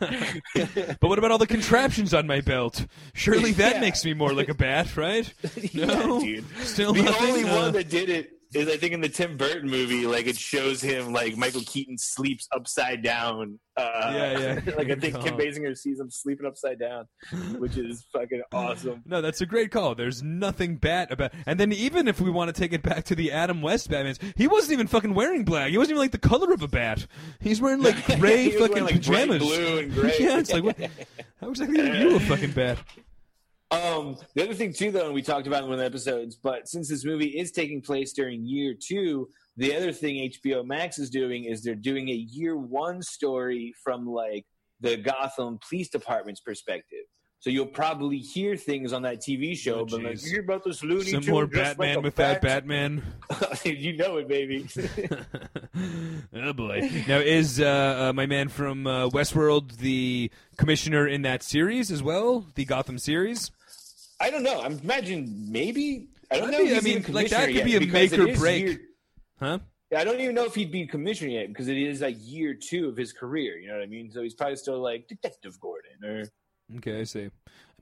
but 1.00 1.02
what 1.08 1.18
about 1.18 1.30
all 1.30 1.38
the 1.38 1.46
contraptions 1.46 2.12
on 2.14 2.26
my 2.26 2.40
belt? 2.40 2.86
Surely 3.14 3.52
that 3.52 3.76
Yeah. 3.76 3.80
makes 3.80 4.04
me 4.04 4.14
more 4.14 4.32
like 4.32 4.48
a 4.48 4.54
bat, 4.54 4.96
right? 4.96 5.32
yeah, 5.72 5.86
No, 5.86 6.20
dude. 6.20 6.44
still 6.64 6.92
the 6.92 7.02
nothing. 7.02 7.28
only 7.28 7.44
Uh, 7.48 7.56
one 7.62 7.72
that 7.72 7.88
did 7.88 8.08
it 8.08 8.32
is 8.54 8.68
I 8.68 8.76
think 8.76 8.92
in 8.92 9.00
the 9.00 9.08
Tim 9.08 9.36
Burton 9.36 9.68
movie, 9.68 10.06
like 10.06 10.26
it 10.26 10.36
shows 10.36 10.80
him 10.80 11.12
like 11.12 11.36
Michael 11.36 11.62
Keaton 11.66 11.98
sleeps 11.98 12.48
upside 12.52 13.02
down. 13.02 13.58
Uh, 13.76 14.12
Yeah, 14.14 14.38
yeah. 14.38 14.74
like 14.76 14.90
I 14.90 14.94
think 14.94 15.20
Kim. 15.20 15.36
Basinger 15.36 15.76
sees 15.76 15.98
him 15.98 16.10
sleeping 16.10 16.46
upside 16.46 16.78
down, 16.78 17.06
which 17.58 17.76
is 17.76 18.06
fucking 18.12 18.42
awesome. 18.52 19.02
No, 19.06 19.20
that's 19.20 19.40
a 19.40 19.46
great 19.46 19.70
call. 19.70 19.94
There's 19.94 20.22
nothing 20.22 20.76
bat 20.76 21.10
about. 21.10 21.32
And 21.46 21.58
then 21.58 21.72
even 21.72 22.06
if 22.08 22.20
we 22.20 22.30
want 22.30 22.54
to 22.54 22.58
take 22.60 22.72
it 22.72 22.82
back 22.82 23.04
to 23.04 23.14
the 23.14 23.32
Adam 23.32 23.62
West 23.62 23.90
Batman, 23.90 24.16
he 24.36 24.46
wasn't 24.46 24.74
even 24.74 24.86
fucking 24.86 25.14
wearing 25.14 25.44
black. 25.44 25.70
He 25.70 25.78
wasn't 25.78 25.92
even 25.92 26.02
like 26.02 26.12
the 26.12 26.18
color 26.18 26.52
of 26.52 26.62
a 26.62 26.68
bat. 26.68 27.06
He's 27.40 27.60
wearing 27.60 27.82
like 27.82 27.96
gray 28.20 28.50
fucking 28.50 28.60
wearing, 28.70 28.84
like, 28.84 28.94
pajamas. 28.94 29.42
blue 29.42 29.78
and 29.78 29.92
gray. 29.92 30.14
yeah, 30.20 30.38
it's 30.38 30.52
like 30.52 30.64
what? 30.64 30.78
How 31.40 31.50
exactly 31.50 31.80
are 31.80 31.94
you 31.94 32.16
a 32.16 32.20
fucking 32.20 32.52
bat? 32.52 32.78
Um, 33.74 34.16
the 34.34 34.44
other 34.44 34.54
thing 34.54 34.72
too, 34.72 34.90
though, 34.90 35.06
and 35.06 35.14
we 35.14 35.22
talked 35.22 35.46
about 35.46 35.62
in 35.62 35.68
one 35.68 35.74
of 35.74 35.78
the 35.80 35.86
episodes, 35.86 36.36
but 36.36 36.68
since 36.68 36.88
this 36.88 37.04
movie 37.04 37.38
is 37.38 37.50
taking 37.50 37.80
place 37.80 38.12
during 38.12 38.44
year 38.44 38.74
two, 38.74 39.28
the 39.56 39.74
other 39.74 39.92
thing 39.92 40.30
HBO 40.30 40.64
Max 40.64 40.98
is 40.98 41.10
doing 41.10 41.44
is 41.44 41.62
they're 41.62 41.74
doing 41.74 42.08
a 42.08 42.12
year 42.12 42.56
one 42.56 43.02
story 43.02 43.74
from 43.82 44.06
like 44.06 44.44
the 44.80 44.96
Gotham 44.96 45.58
Police 45.68 45.88
Department's 45.88 46.40
perspective. 46.40 47.04
So 47.44 47.50
you'll 47.50 47.66
probably 47.66 48.20
hear 48.20 48.56
things 48.56 48.94
on 48.94 49.02
that 49.02 49.18
TV 49.20 49.54
show, 49.54 49.80
Oh, 49.80 49.84
but 49.84 50.02
like, 50.02 50.24
you 50.24 50.30
hear 50.30 50.40
about 50.40 50.64
this 50.64 50.82
Looney 50.82 51.10
Some 51.10 51.26
more 51.26 51.42
like 51.42 51.52
Batman 51.52 51.96
a 51.98 52.00
without 52.00 52.40
bat? 52.40 52.64
Batman. 52.64 53.02
you 53.64 53.96
know 53.98 54.16
it, 54.16 54.28
baby. 54.28 54.66
oh 56.34 56.52
boy! 56.54 56.90
Now 57.06 57.18
is 57.18 57.60
uh, 57.60 58.08
uh, 58.08 58.12
my 58.14 58.24
man 58.24 58.48
from 58.48 58.86
uh, 58.86 59.08
Westworld 59.10 59.76
the 59.76 60.30
commissioner 60.56 61.06
in 61.06 61.20
that 61.22 61.42
series 61.42 61.90
as 61.90 62.02
well? 62.02 62.46
The 62.54 62.64
Gotham 62.64 62.96
series? 62.98 63.50
I 64.20 64.30
don't 64.30 64.42
know. 64.42 64.60
I 64.60 64.66
imagine 64.66 65.46
maybe. 65.50 66.08
I 66.30 66.38
don't 66.38 66.50
That'd 66.50 66.66
know. 66.66 66.72
be- 66.72 66.76
I 66.76 66.80
mean, 66.80 67.04
like, 67.12 67.28
that 67.30 67.50
could 67.52 67.64
be 67.64 67.76
a 67.76 67.80
make 67.80 68.12
or 68.18 68.34
break. 68.36 68.62
year- 68.64 68.80
Huh? 69.38 69.58
I 69.94 70.02
don't 70.04 70.20
even 70.20 70.34
know 70.34 70.44
if 70.44 70.54
he'd 70.54 70.72
be 70.72 70.86
commissioner 70.86 71.30
yet 71.30 71.48
because 71.48 71.68
it 71.68 71.76
is 71.76 72.00
like 72.00 72.16
year 72.20 72.54
two 72.54 72.88
of 72.88 72.96
his 72.96 73.12
career. 73.12 73.56
You 73.58 73.68
know 73.68 73.74
what 73.74 73.82
I 73.82 73.86
mean? 73.86 74.10
So 74.10 74.22
he's 74.22 74.34
probably 74.34 74.56
still 74.56 74.80
like 74.80 75.06
Detective 75.08 75.58
Gordon 75.60 76.04
or 76.04 76.24
Okay, 76.78 77.00
I 77.00 77.04
see. 77.04 77.24
I 77.24 77.28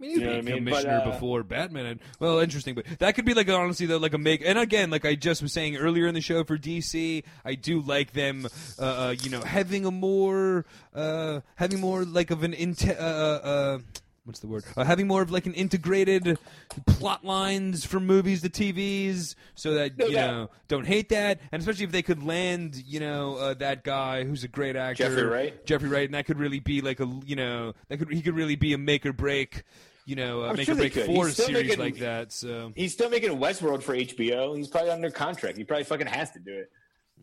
mean, 0.01 0.11
You 0.11 0.19
he'd 0.19 0.25
know 0.25 0.31
be 0.31 0.37
what 0.37 0.39
I 0.39 0.43
mean? 0.43 0.65
commissioner 0.65 1.01
But, 1.05 1.09
uh, 1.09 1.11
before 1.13 1.43
Batman. 1.45 1.87
And, 1.87 2.01
well, 2.19 2.39
interesting, 2.41 2.75
but 2.75 2.85
that 2.99 3.15
could 3.15 3.25
be 3.25 3.33
like 3.35 3.49
honestly 3.49 3.87
though, 3.87 3.99
like 3.99 4.13
a 4.15 4.19
make. 4.19 4.43
And 4.45 4.59
again, 4.59 4.91
like 4.91 5.05
I 5.07 5.15
just 5.15 5.41
was 5.43 5.53
saying 5.53 5.77
earlier 5.77 6.07
in 6.07 6.15
the 6.15 6.21
show 6.21 6.43
for 6.45 6.59
DC, 6.59 7.23
I 7.45 7.55
do 7.55 7.81
like 7.81 8.13
them, 8.13 8.47
uh, 8.79 8.83
uh, 8.83 9.15
you 9.23 9.31
know, 9.31 9.41
having 9.41 9.87
a 9.87 9.91
more, 9.91 10.67
uh, 10.95 11.41
having 11.55 11.81
more 11.81 12.05
like 12.05 12.31
of 12.31 12.43
an 12.43 12.53
inte- 12.53 12.99
uh, 12.99 13.03
uh, 13.03 13.79
what's 14.25 14.41
the 14.41 14.47
word? 14.47 14.65
Uh, 14.77 14.85
having 14.85 15.07
more 15.07 15.23
of 15.23 15.31
like 15.31 15.47
an 15.47 15.55
integrated 15.55 16.39
plot 16.87 17.25
lines 17.25 17.85
from 17.85 18.07
movies 18.07 18.43
to 18.43 18.49
TVs, 18.49 19.35
so 19.55 19.75
that 19.75 19.99
No 19.99 20.07
you 20.07 20.15
doubt. 20.15 20.31
know 20.33 20.51
don't 20.69 20.87
hate 20.87 21.09
that, 21.11 21.41
and 21.51 21.61
especially 21.61 21.85
if 21.85 21.93
they 21.93 22.03
could 22.03 22.23
land, 22.23 22.77
you 22.87 23.01
know, 23.01 23.37
uh, 23.37 23.55
that 23.55 23.85
guy 23.85 24.25
who's 24.25 24.45
a 24.45 24.49
great 24.49 24.77
actor, 24.77 25.05
Jeffrey 25.05 25.25
Wright? 25.25 25.67
Jeffrey 25.67 25.89
Wright, 25.89 26.05
and 26.07 26.15
that 26.15 26.27
could 26.27 26.39
really 26.39 26.61
be 26.61 26.81
like 26.81 27.01
a 27.01 27.07
you 27.27 27.37
know 27.37 27.73
that 27.89 27.99
could 27.99 28.13
he 28.13 28.23
could 28.23 28.35
really 28.37 28.57
be 28.57 28.73
a 28.73 28.79
make 28.79 29.05
or 29.07 29.13
break, 29.13 29.63
you 30.07 30.17
know, 30.17 30.45
uh, 30.45 30.53
make 30.53 30.67
sure 30.67 30.75
or 30.75 30.79
break 30.79 30.93
could. 30.95 31.07
for 31.07 31.25
a 31.25 31.27
He's 31.29 31.35
still 31.35 31.47
series 31.47 31.63
making- 31.69 31.79
like 31.81 31.97
that. 31.99 32.33
So 32.33 32.73
he's 32.77 32.93
still 32.93 33.11
making 33.11 33.31
Westworld 33.39 33.83
for 33.83 33.95
HBO. 33.95 34.57
He's 34.57 34.69
probably 34.69 34.91
under 34.91 35.11
contract. 35.11 35.57
He 35.59 35.65
probably 35.65 35.85
fucking 35.85 36.07
has 36.07 36.31
to 36.33 36.39
do 36.39 36.53
it. 36.53 36.71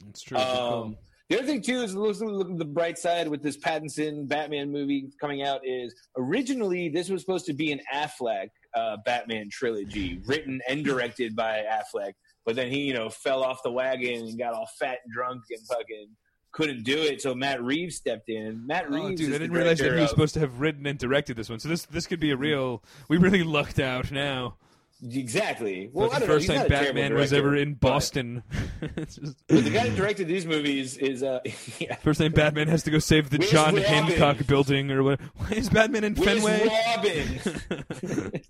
it's 0.09 0.21
true. 0.21 0.37
Um, 0.37 0.97
the 1.29 1.37
other 1.37 1.47
thing 1.47 1.61
too 1.61 1.81
is 1.81 1.95
look, 1.95 2.49
at 2.49 2.57
the 2.57 2.65
bright 2.65 2.97
side 2.97 3.27
with 3.27 3.41
this 3.43 3.57
Pattinson 3.57 4.27
Batman 4.27 4.71
movie 4.71 5.09
coming 5.21 5.43
out 5.43 5.61
is 5.65 5.93
originally 6.17 6.89
this 6.89 7.09
was 7.09 7.21
supposed 7.21 7.45
to 7.47 7.53
be 7.53 7.71
an 7.71 7.79
Affleck 7.93 8.47
uh, 8.75 8.97
Batman 9.05 9.49
trilogy, 9.51 10.21
written 10.25 10.61
and 10.67 10.83
directed 10.83 11.35
by 11.35 11.63
Affleck, 11.71 12.13
but 12.45 12.55
then 12.55 12.69
he 12.71 12.79
you 12.81 12.93
know 12.93 13.09
fell 13.09 13.43
off 13.43 13.61
the 13.63 13.71
wagon 13.71 14.25
and 14.27 14.37
got 14.39 14.53
all 14.53 14.67
fat 14.79 14.99
and 15.03 15.13
drunk 15.13 15.41
and 15.49 15.59
fucking 15.67 16.07
couldn't 16.51 16.83
do 16.83 16.97
it. 16.97 17.21
So 17.21 17.35
Matt 17.35 17.61
Reeves 17.63 17.95
stepped 17.95 18.27
in. 18.29 18.65
Matt 18.65 18.85
Oh, 18.89 18.93
Reeves, 18.95 19.21
dude, 19.21 19.29
is 19.29 19.35
I 19.35 19.37
didn't 19.39 19.55
realize 19.55 19.77
that 19.79 19.85
he 19.93 19.93
was 19.95 20.03
of- 20.05 20.09
supposed 20.09 20.33
to 20.33 20.39
have 20.39 20.59
written 20.59 20.85
and 20.87 20.97
directed 20.97 21.35
this 21.37 21.47
one. 21.49 21.59
So 21.59 21.69
this 21.69 21.85
this 21.85 22.07
could 22.07 22.19
be 22.19 22.31
a 22.31 22.37
real. 22.37 22.83
We 23.07 23.17
really 23.17 23.43
lucked 23.43 23.79
out 23.79 24.11
now. 24.11 24.57
Exactly. 25.01 25.89
Well, 25.93 26.09
But 26.09 26.15
I 26.15 26.19
the 26.19 26.25
know. 26.27 26.33
first 26.33 26.41
He's 26.43 26.49
time 26.49 26.57
not 26.57 26.65
a 26.65 26.69
terrible 26.69 26.85
Batman 26.93 27.13
was 27.15 27.33
ever 27.33 27.55
in 27.55 27.73
Boston. 27.75 28.43
Just- 28.97 29.19
But 29.47 29.63
the 29.63 29.69
guy 29.69 29.87
who 29.89 29.95
directed 29.95 30.27
these 30.27 30.45
movies 30.45 30.97
is 30.97 31.23
uh, 31.23 31.39
yeah. 31.79 31.95
First 31.95 32.19
time 32.19 32.31
Batman 32.31 32.67
has 32.67 32.83
to 32.83 32.91
go 32.91 32.99
save 32.99 33.29
the 33.29 33.37
Where's 33.37 33.51
John 33.51 33.75
Robin? 33.75 33.83
Hancock 33.83 34.45
building 34.47 34.91
or 34.91 35.03
what? 35.03 35.19
Why 35.37 35.49
is 35.51 35.69
Batman 35.69 36.03
in 36.03 36.15
Where's 36.15 36.41
Fenway? 36.43 36.67
Robin? 36.95 38.41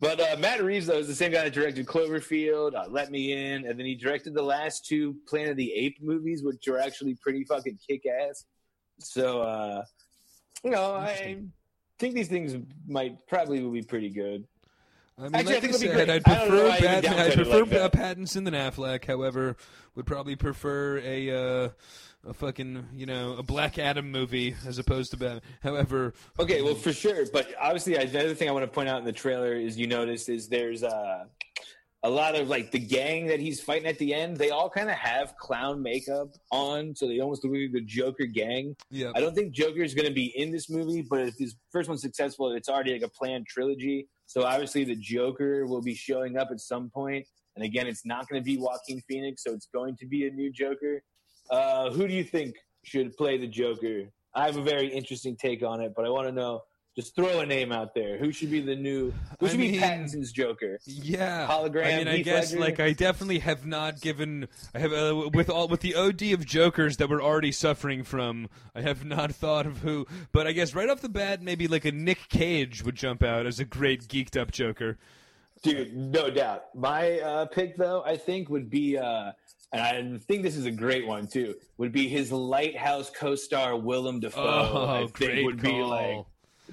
but 0.00 0.20
uh, 0.20 0.36
Matt 0.38 0.62
Reeves, 0.62 0.86
though, 0.86 0.98
is 0.98 1.06
the 1.06 1.14
same 1.14 1.30
guy 1.32 1.44
that 1.44 1.52
directed 1.52 1.86
Cloverfield, 1.86 2.74
uh, 2.74 2.86
Let 2.88 3.10
Me 3.10 3.32
In, 3.32 3.66
and 3.66 3.78
then 3.78 3.86
he 3.86 3.94
directed 3.94 4.34
the 4.34 4.42
last 4.42 4.86
two 4.86 5.16
Planet 5.28 5.50
of 5.52 5.56
the 5.56 5.72
Ape 5.72 5.98
movies, 6.02 6.42
which 6.42 6.66
are 6.68 6.78
actually 6.78 7.14
pretty 7.14 7.44
fucking 7.44 7.78
kick 7.88 8.02
ass. 8.06 8.44
So, 9.00 9.42
uh, 9.42 9.84
you 10.64 10.70
know, 10.72 10.94
I 10.94 11.42
think 11.98 12.14
these 12.14 12.28
things 12.28 12.54
might 12.86 13.26
probably 13.26 13.62
will 13.62 13.70
be 13.72 13.82
pretty 13.82 14.10
good. 14.10 14.46
I 15.18 15.22
mean, 15.22 15.34
Actually, 15.34 15.50
I 15.56 15.58
like 15.58 15.62
think 15.62 15.74
I 15.74 15.78
said. 15.96 16.10
I'd 16.10 16.22
I 16.28 16.34
don't 16.38 16.48
know 16.50 16.70
prefer 16.70 16.70
I 16.70 16.80
Batman. 16.80 17.18
I'd 17.18 17.32
prefer 17.34 17.64
like 17.64 17.72
uh, 17.74 17.88
Pattinson 17.90 18.44
than 18.44 18.54
Affleck. 18.54 19.04
However, 19.04 19.56
would 19.96 20.06
probably 20.06 20.36
prefer 20.36 20.98
a 20.98 21.30
uh, 21.64 21.68
a 22.28 22.34
fucking 22.34 22.86
you 22.94 23.06
know 23.06 23.34
a 23.36 23.42
Black 23.42 23.78
Adam 23.80 24.12
movie 24.12 24.54
as 24.64 24.78
opposed 24.78 25.10
to 25.10 25.16
Batman. 25.16 25.40
However, 25.60 26.14
Okay, 26.38 26.62
well, 26.62 26.76
for 26.76 26.92
sure. 26.92 27.24
But 27.32 27.52
obviously, 27.60 27.98
I- 27.98 28.04
the 28.04 28.20
other 28.20 28.34
thing 28.34 28.48
I 28.48 28.52
want 28.52 28.64
to 28.64 28.70
point 28.70 28.88
out 28.88 29.00
in 29.00 29.04
the 29.04 29.12
trailer 29.12 29.54
is 29.54 29.76
you 29.76 29.88
notice 29.88 30.28
is 30.28 30.48
there's 30.48 30.84
uh, 30.84 31.24
a 32.04 32.10
lot 32.10 32.36
of 32.36 32.48
like 32.48 32.70
the 32.70 32.78
gang 32.78 33.26
that 33.26 33.40
he's 33.40 33.60
fighting 33.60 33.88
at 33.88 33.98
the 33.98 34.14
end. 34.14 34.36
They 34.36 34.50
all 34.50 34.70
kind 34.70 34.88
of 34.88 34.96
have 34.96 35.36
clown 35.36 35.82
makeup 35.82 36.28
on, 36.52 36.94
so 36.94 37.08
they 37.08 37.18
almost 37.20 37.44
look 37.44 37.52
like 37.54 37.72
the 37.72 37.80
Joker 37.80 38.26
gang. 38.26 38.76
yeah, 38.90 39.10
I 39.14 39.20
don't 39.20 39.34
think 39.34 39.52
Joker 39.52 39.82
is 39.82 39.94
going 39.94 40.06
to 40.06 40.14
be 40.14 40.26
in 40.36 40.52
this 40.52 40.70
movie, 40.70 41.02
but 41.02 41.20
if 41.20 41.36
this 41.36 41.56
first 41.72 41.88
one's 41.88 42.02
successful, 42.02 42.52
it's 42.52 42.68
already 42.68 42.92
like 42.92 43.02
a 43.02 43.08
planned 43.08 43.46
trilogy. 43.46 44.08
So 44.26 44.44
obviously, 44.44 44.84
the 44.84 44.96
Joker 44.96 45.66
will 45.66 45.82
be 45.82 45.94
showing 45.94 46.36
up 46.36 46.48
at 46.52 46.60
some 46.60 46.90
point. 46.90 47.26
And 47.56 47.64
again, 47.64 47.88
it's 47.88 48.06
not 48.06 48.28
going 48.28 48.40
to 48.40 48.44
be 48.44 48.56
Joaquin 48.56 49.02
Phoenix, 49.08 49.42
so 49.42 49.52
it's 49.52 49.68
going 49.74 49.96
to 49.96 50.06
be 50.06 50.28
a 50.28 50.30
new 50.30 50.52
Joker. 50.52 51.02
Uh, 51.50 51.90
who 51.90 52.06
do 52.06 52.14
you 52.14 52.22
think 52.22 52.54
should 52.84 53.16
play 53.16 53.38
the 53.38 53.48
Joker? 53.48 54.04
I 54.34 54.44
have 54.46 54.56
a 54.56 54.62
very 54.62 54.86
interesting 54.86 55.34
take 55.36 55.64
on 55.64 55.80
it, 55.80 55.92
but 55.96 56.04
I 56.04 56.10
want 56.10 56.28
to 56.28 56.32
know. 56.32 56.62
Just 56.98 57.14
throw 57.14 57.38
a 57.38 57.46
name 57.46 57.70
out 57.70 57.94
there. 57.94 58.18
Who 58.18 58.32
should 58.32 58.50
be 58.50 58.60
the 58.60 58.74
new? 58.74 59.14
Who 59.38 59.46
I 59.46 59.50
should 59.50 59.60
be 59.60 59.78
Pattinson's 59.78 60.32
Joker? 60.32 60.80
Yeah, 60.84 61.46
Hologram, 61.46 61.86
I 61.86 61.96
mean, 61.98 62.08
I 62.08 62.16
Heath 62.16 62.24
guess 62.24 62.50
Ledger? 62.50 62.60
like 62.60 62.80
I 62.80 62.92
definitely 62.92 63.38
have 63.38 63.64
not 63.64 64.00
given. 64.00 64.48
I 64.74 64.80
have 64.80 64.92
uh, 64.92 65.30
with 65.32 65.48
all 65.48 65.68
with 65.68 65.78
the 65.80 65.94
OD 65.94 66.22
of 66.32 66.44
Jokers 66.44 66.96
that 66.96 67.08
we're 67.08 67.22
already 67.22 67.52
suffering 67.52 68.02
from. 68.02 68.48
I 68.74 68.80
have 68.80 69.04
not 69.04 69.30
thought 69.32 69.64
of 69.64 69.78
who, 69.78 70.08
but 70.32 70.48
I 70.48 70.52
guess 70.52 70.74
right 70.74 70.88
off 70.90 71.00
the 71.00 71.08
bat, 71.08 71.40
maybe 71.40 71.68
like 71.68 71.84
a 71.84 71.92
Nick 71.92 72.28
Cage 72.30 72.82
would 72.82 72.96
jump 72.96 73.22
out 73.22 73.46
as 73.46 73.60
a 73.60 73.64
great 73.64 74.08
geeked 74.08 74.36
up 74.36 74.50
Joker. 74.50 74.98
Dude, 75.62 75.96
no 75.96 76.30
doubt. 76.30 76.64
My 76.74 77.20
uh, 77.20 77.46
pick, 77.46 77.76
though, 77.76 78.02
I 78.04 78.16
think 78.16 78.48
would 78.48 78.70
be, 78.70 78.98
uh, 78.98 79.30
and 79.72 80.16
I 80.16 80.18
think 80.18 80.42
this 80.42 80.56
is 80.56 80.66
a 80.66 80.72
great 80.72 81.06
one 81.06 81.28
too. 81.28 81.54
Would 81.76 81.92
be 81.92 82.08
his 82.08 82.32
Lighthouse 82.32 83.08
co-star 83.10 83.76
Willem 83.76 84.18
Dafoe. 84.18 84.42
Oh, 84.42 84.86
I 84.88 84.98
think 85.02 85.14
great 85.14 85.44
would 85.44 85.62
be 85.62 85.70
call. 85.70 85.88
like 85.88 86.26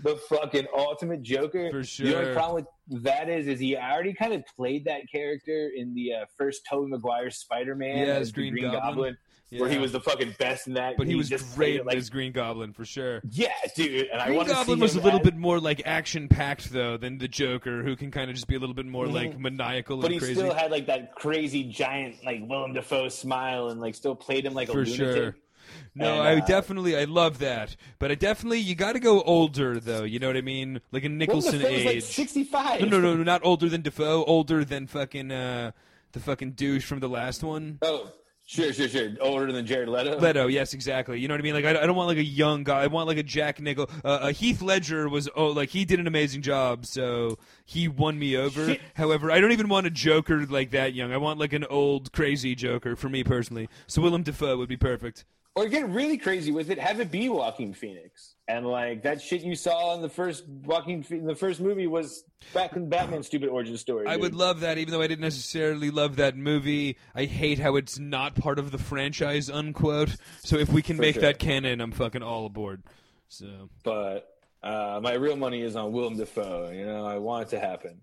the 0.03 0.15
fucking 0.30 0.67
ultimate 0.76 1.22
Joker. 1.23 1.69
For 1.72 2.03
The 2.03 2.17
only 2.17 2.34
problem 2.34 2.65
with 2.89 3.03
that 3.03 3.30
is, 3.30 3.47
is 3.47 3.59
he 3.59 3.76
already 3.77 4.13
kind 4.13 4.34
of 4.34 4.43
played 4.55 4.85
that 4.85 5.01
character 5.11 5.72
in 5.76 5.93
the 5.95 6.13
uh, 6.13 6.26
first 6.38 6.61
Tobey 6.69 6.89
Maguire 6.91 7.30
Spider-Man 7.31 8.07
Yeah, 8.07 8.13
as 8.15 8.31
the 8.31 8.49
Green 8.51 8.72
Goblin. 8.72 9.17
where 9.51 9.69
he 9.69 9.77
was 9.77 9.91
the 9.93 10.01
fucking 10.01 10.35
best 10.38 10.67
in 10.67 10.73
that. 10.73 10.95
But 10.97 11.07
he 11.07 11.15
was 11.15 11.30
just 11.30 11.55
great 11.55 11.77
it 11.77 11.85
like 11.85 11.95
as 11.97 12.09
Green 12.09 12.31
Goblin 12.34 12.73
for 12.73 12.84
sure. 12.84 13.22
yeah, 13.30 13.47
dude. 13.76 14.07
And 14.11 14.22
I 14.22 14.27
Green 14.27 14.45
see 14.45 14.51
Goblin 14.51 14.80
was 14.80 14.95
a 14.95 14.99
little 15.01 15.19
as- 15.19 15.23
bit 15.26 15.35
more 15.38 15.59
like 15.59 15.81
action 15.85 16.27
packed 16.27 16.72
though 16.72 16.97
than 16.97 17.17
the 17.19 17.27
Joker, 17.27 17.81
who 17.84 17.95
can 17.95 18.11
kind 18.11 18.30
of 18.30 18.35
just 18.35 18.47
be 18.47 18.55
a 18.55 18.59
little 18.59 18.76
bit 18.76 18.85
more 18.85 19.07
like 19.07 19.39
maniacal 19.39 19.97
Mm-hmm. 19.97 20.01
But 20.01 20.11
he 20.11 20.19
crazy. 20.19 20.34
still 20.35 20.53
had 20.53 20.72
like 20.72 20.88
that 20.88 21.15
crazy 21.15 21.63
giant 21.63 22.23
like 22.26 22.41
Willem 22.43 22.73
Dafoe 22.73 23.07
smile 23.09 23.69
and 23.69 23.80
like 23.80 23.95
still 23.95 24.15
played 24.15 24.45
him 24.45 24.53
like 24.53 24.67
a 24.69 24.73
for 24.73 24.80
lunatic. 24.85 24.97
sure. 25.15 25.35
No, 25.93 26.22
And, 26.22 26.27
I 26.27 26.41
uh, 26.41 26.45
definitely 26.45 26.97
I 26.97 27.06
love 27.06 27.39
that, 27.39 27.76
but 27.99 28.11
I 28.11 28.15
definitely 28.15 28.60
you 28.60 28.76
got 28.76 28.93
to 28.93 28.99
go 28.99 29.22
older 29.22 29.80
though. 29.80 30.03
You 30.03 30.19
know 30.19 30.27
what 30.27 30.38
I 30.38 30.41
mean? 30.41 30.81
Like 30.91 31.03
a 31.03 31.10
Nicholson 31.10 31.60
Dafoe's 31.60 31.72
age. 31.72 31.85
like 31.85 32.03
sixty 32.03 32.43
five. 32.43 32.81
no, 32.81 32.88
no, 32.88 32.99
no, 32.99 33.15
no, 33.15 33.23
not 33.23 33.41
older 33.43 33.69
than 33.69 33.81
Dafoe. 33.81 34.23
Older 34.26 34.65
than 34.65 34.88
fucking 34.88 35.31
uh, 35.31 35.72
the 36.15 36.19
fucking 36.19 36.52
douche 36.52 36.85
from 36.85 36.99
the 36.99 37.10
last 37.10 37.43
one. 37.43 37.77
Oh, 37.81 38.11
sure, 38.45 38.73
sure, 38.73 38.88
sure. 38.88 39.11
Older 39.22 39.52
than 39.52 39.65
Jared 39.65 39.89
Leto. 39.89 40.18
Leto, 40.18 40.47
yes, 40.47 40.73
exactly. 40.73 41.19
You 41.19 41.27
know 41.27 41.34
what 41.34 41.41
I 41.41 41.43
mean? 41.43 41.53
Like, 41.53 41.65
I, 41.65 41.81
I 41.81 41.85
don't 41.85 41.95
want 41.95 42.07
like 42.07 42.18
a 42.18 42.23
young 42.23 42.64
guy. 42.64 42.81
I 42.81 42.88
want 42.88 43.07
like 43.07 43.18
a 43.18 43.23
Jack 43.23 43.60
Nichol. 43.61 43.89
Uh, 44.03 44.07
uh, 44.07 44.27
Heath 44.31 44.61
Ledger 44.61 45.07
was 45.10 45.30
oh, 45.35 45.47
like 45.47 45.69
he 45.69 45.85
did 45.85 45.99
an 45.99 46.07
amazing 46.07 46.41
job, 46.41 46.85
so 46.85 47.38
he 47.65 47.88
won 47.88 48.18
me 48.18 48.35
over. 48.35 48.77
However, 48.95 49.31
I 49.31 49.39
don't 49.39 49.52
even 49.52 49.68
want 49.68 49.88
a 49.88 49.91
Joker 49.91 50.45
like 50.45 50.72
that 50.72 50.93
young. 50.93 51.11
I 51.11 51.18
want 51.18 51.39
like 51.39 51.53
an 51.53 51.65
old 51.65 52.11
crazy 52.14 52.56
Joker 52.56 52.95
for 52.95 53.10
me 53.10 53.23
personally. 53.23 53.69
So 53.88 54.02
Willem 54.02 54.23
Dafoe 54.23 54.57
would 54.57 54.69
be 54.69 54.77
perfect. 54.77 55.26
Or 55.57 55.68
get 55.69 55.88
really 55.88 56.18
crazy 56.18 56.52
with 56.52 56.69
it. 56.69 56.77
Have 56.80 56.99
it 56.99 57.10
be 57.11 57.30
Joaquin 57.30 57.73
Phoenix, 57.73 58.36
and 58.45 58.65
like 58.68 59.03
that 59.03 59.22
shit 59.22 59.41
you 59.41 59.56
saw 59.56 59.95
in 59.95 60.02
the 60.02 60.10
first 60.10 60.45
Joaquin 60.48 61.06
in 61.10 61.26
the 61.26 61.34
first 61.36 61.61
movie 61.61 61.88
was 61.88 62.26
back 62.53 62.76
in 62.76 62.90
Batman's 62.90 63.27
stupid 63.27 63.48
origin 63.48 63.77
story. 63.77 64.06
I 64.06 64.15
dude. 64.15 64.22
would 64.23 64.36
love 64.36 64.60
that, 64.60 64.77
even 64.77 64.91
though 64.91 65.02
I 65.02 65.07
didn't 65.07 65.22
necessarily 65.22 65.91
love 65.91 66.18
that 66.18 66.36
movie. 66.36 66.98
I 67.15 67.23
hate 67.23 67.57
how 67.60 67.77
it's 67.77 67.98
not 67.98 68.36
part 68.36 68.60
of 68.60 68.72
the 68.72 68.77
franchise, 68.77 69.49
unquote. 69.49 70.18
So 70.44 70.57
if 70.57 70.68
we 70.68 70.82
can 70.82 70.98
For 70.98 71.03
make 71.03 71.14
sure. 71.15 71.22
that 71.22 71.40
canon, 71.40 71.80
I'm 71.80 71.94
fucking 71.94 72.22
all 72.22 72.45
aboard. 72.45 72.84
So 73.30 73.69
but 73.84 74.27
uh, 74.61 74.99
my 75.02 75.14
real 75.14 75.38
money 75.38 75.61
is 75.61 75.77
on 75.77 75.94
Willem 75.94 76.18
Dafoe. 76.18 76.72
You 76.72 76.86
know, 76.86 77.06
I 77.06 77.18
want 77.19 77.48
it 77.48 77.49
to 77.52 77.60
happen. 77.61 78.02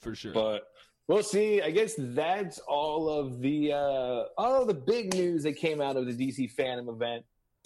for 0.00 0.16
sure. 0.16 0.32
but 0.32 0.69
we'll 1.10 1.24
see. 1.24 1.60
I 1.60 1.70
guess 1.70 1.94
that's 1.98 2.60
all 2.60 3.08
of 3.08 3.40
the 3.40 3.72
uh, 3.72 4.24
all 4.38 4.62
of 4.62 4.68
the 4.68 4.74
big 4.74 5.12
news 5.14 5.42
that 5.42 5.54
came 5.54 5.80
out 5.80 5.96
of 5.96 6.06
the 6.06 6.12
DC 6.12 6.54
Fandome 6.54 6.88
event. 6.88 7.24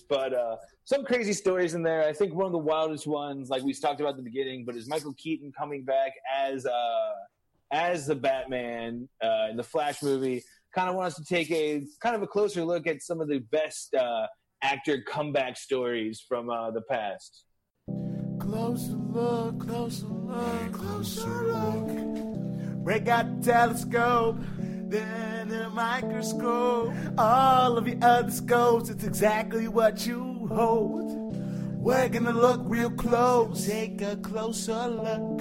But 0.09 0.33
uh, 0.33 0.57
some 0.85 1.05
crazy 1.05 1.33
stories 1.33 1.75
in 1.75 1.83
there. 1.83 2.05
I 2.05 2.13
think 2.13 2.35
one 2.35 2.47
of 2.47 2.53
the 2.53 2.59
wildest 2.59 3.07
ones, 3.07 3.51
like 3.51 3.63
we 3.63 3.73
talked 3.75 4.01
about 4.01 4.11
at 4.11 4.17
the 4.17 4.23
beginning, 4.23 4.65
but 4.65 4.77
is 4.77 4.89
Michael 4.89 5.15
Keaton 5.15 5.53
coming 5.57 5.85
back 5.85 6.13
as 6.35 6.67
uh, 6.67 7.13
as 7.71 8.07
the 8.07 8.15
Batman 8.15 9.09
uh, 9.23 9.49
in 9.51 9.57
the 9.57 9.63
Flash 9.63 10.03
movie. 10.03 10.43
Kind 10.75 10.89
of 10.89 10.97
wants 10.97 11.17
to 11.17 11.25
take 11.25 11.51
a 11.51 11.85
kind 12.01 12.17
of 12.17 12.23
a 12.23 12.27
closer 12.27 12.65
look 12.65 12.87
at 12.87 13.03
some 13.03 13.21
of 13.21 13.29
the 13.29 13.39
best 13.39 13.95
uh, 13.95 14.27
actor 14.63 15.03
comeback 15.07 15.57
stories 15.57 16.25
from 16.27 16.51
uh, 16.51 16.71
the 16.71 16.83
past. 16.83 17.45
Closer 18.41 18.93
look, 18.93 19.61
closer 19.61 20.07
look, 20.07 20.73
closer 20.73 21.29
look. 21.29 22.24
Break 22.85 23.09
out 23.09 23.41
the 23.41 23.51
telescope, 23.51 24.37
then 24.59 25.49
the 25.49 25.71
microscope. 25.71 26.93
All 27.17 27.79
of 27.79 27.89
your 27.89 27.97
other 28.03 28.31
scopes, 28.31 28.91
it's 28.91 29.05
exactly 29.05 29.69
what 29.69 30.07
you 30.07 30.47
hold. 30.53 31.35
We're 31.79 32.11
gonna 32.11 32.33
look 32.33 32.61
real 32.65 32.91
close. 32.91 33.67
Take 33.67 34.03
a 34.03 34.17
closer 34.17 34.87
look, 34.89 35.39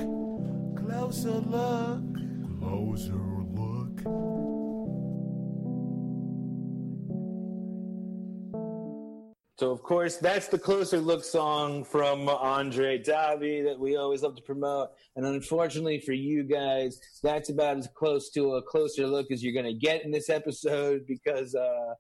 closer 0.77 1.31
look, 1.31 2.01
closer 2.61 3.11
look. 3.11 4.32
So 9.64 9.72
of 9.72 9.81
course 9.81 10.18
that's 10.18 10.49
the 10.49 10.60
closer 10.60 10.99
look 10.99 11.23
song 11.23 11.85
from 11.85 12.27
Andre 12.27 13.02
Davi 13.02 13.64
that 13.64 13.80
we 13.80 13.95
always 13.95 14.22
love 14.22 14.35
to 14.35 14.41
promote. 14.41 14.90
And 15.15 15.26
unfortunately 15.26 16.02
for 16.02 16.11
you 16.11 16.44
guys, 16.44 16.99
that's 17.23 17.49
about 17.49 17.77
as 17.77 17.88
close 17.95 18.30
to 18.31 18.56
a 18.56 18.61
closer 18.61 19.07
look 19.07 19.31
as 19.31 19.41
you're 19.41 19.53
gonna 19.53 19.72
get 19.73 20.03
in 20.03 20.11
this 20.11 20.30
episode 20.30 21.06
because 21.07 21.56
uh 21.56 21.94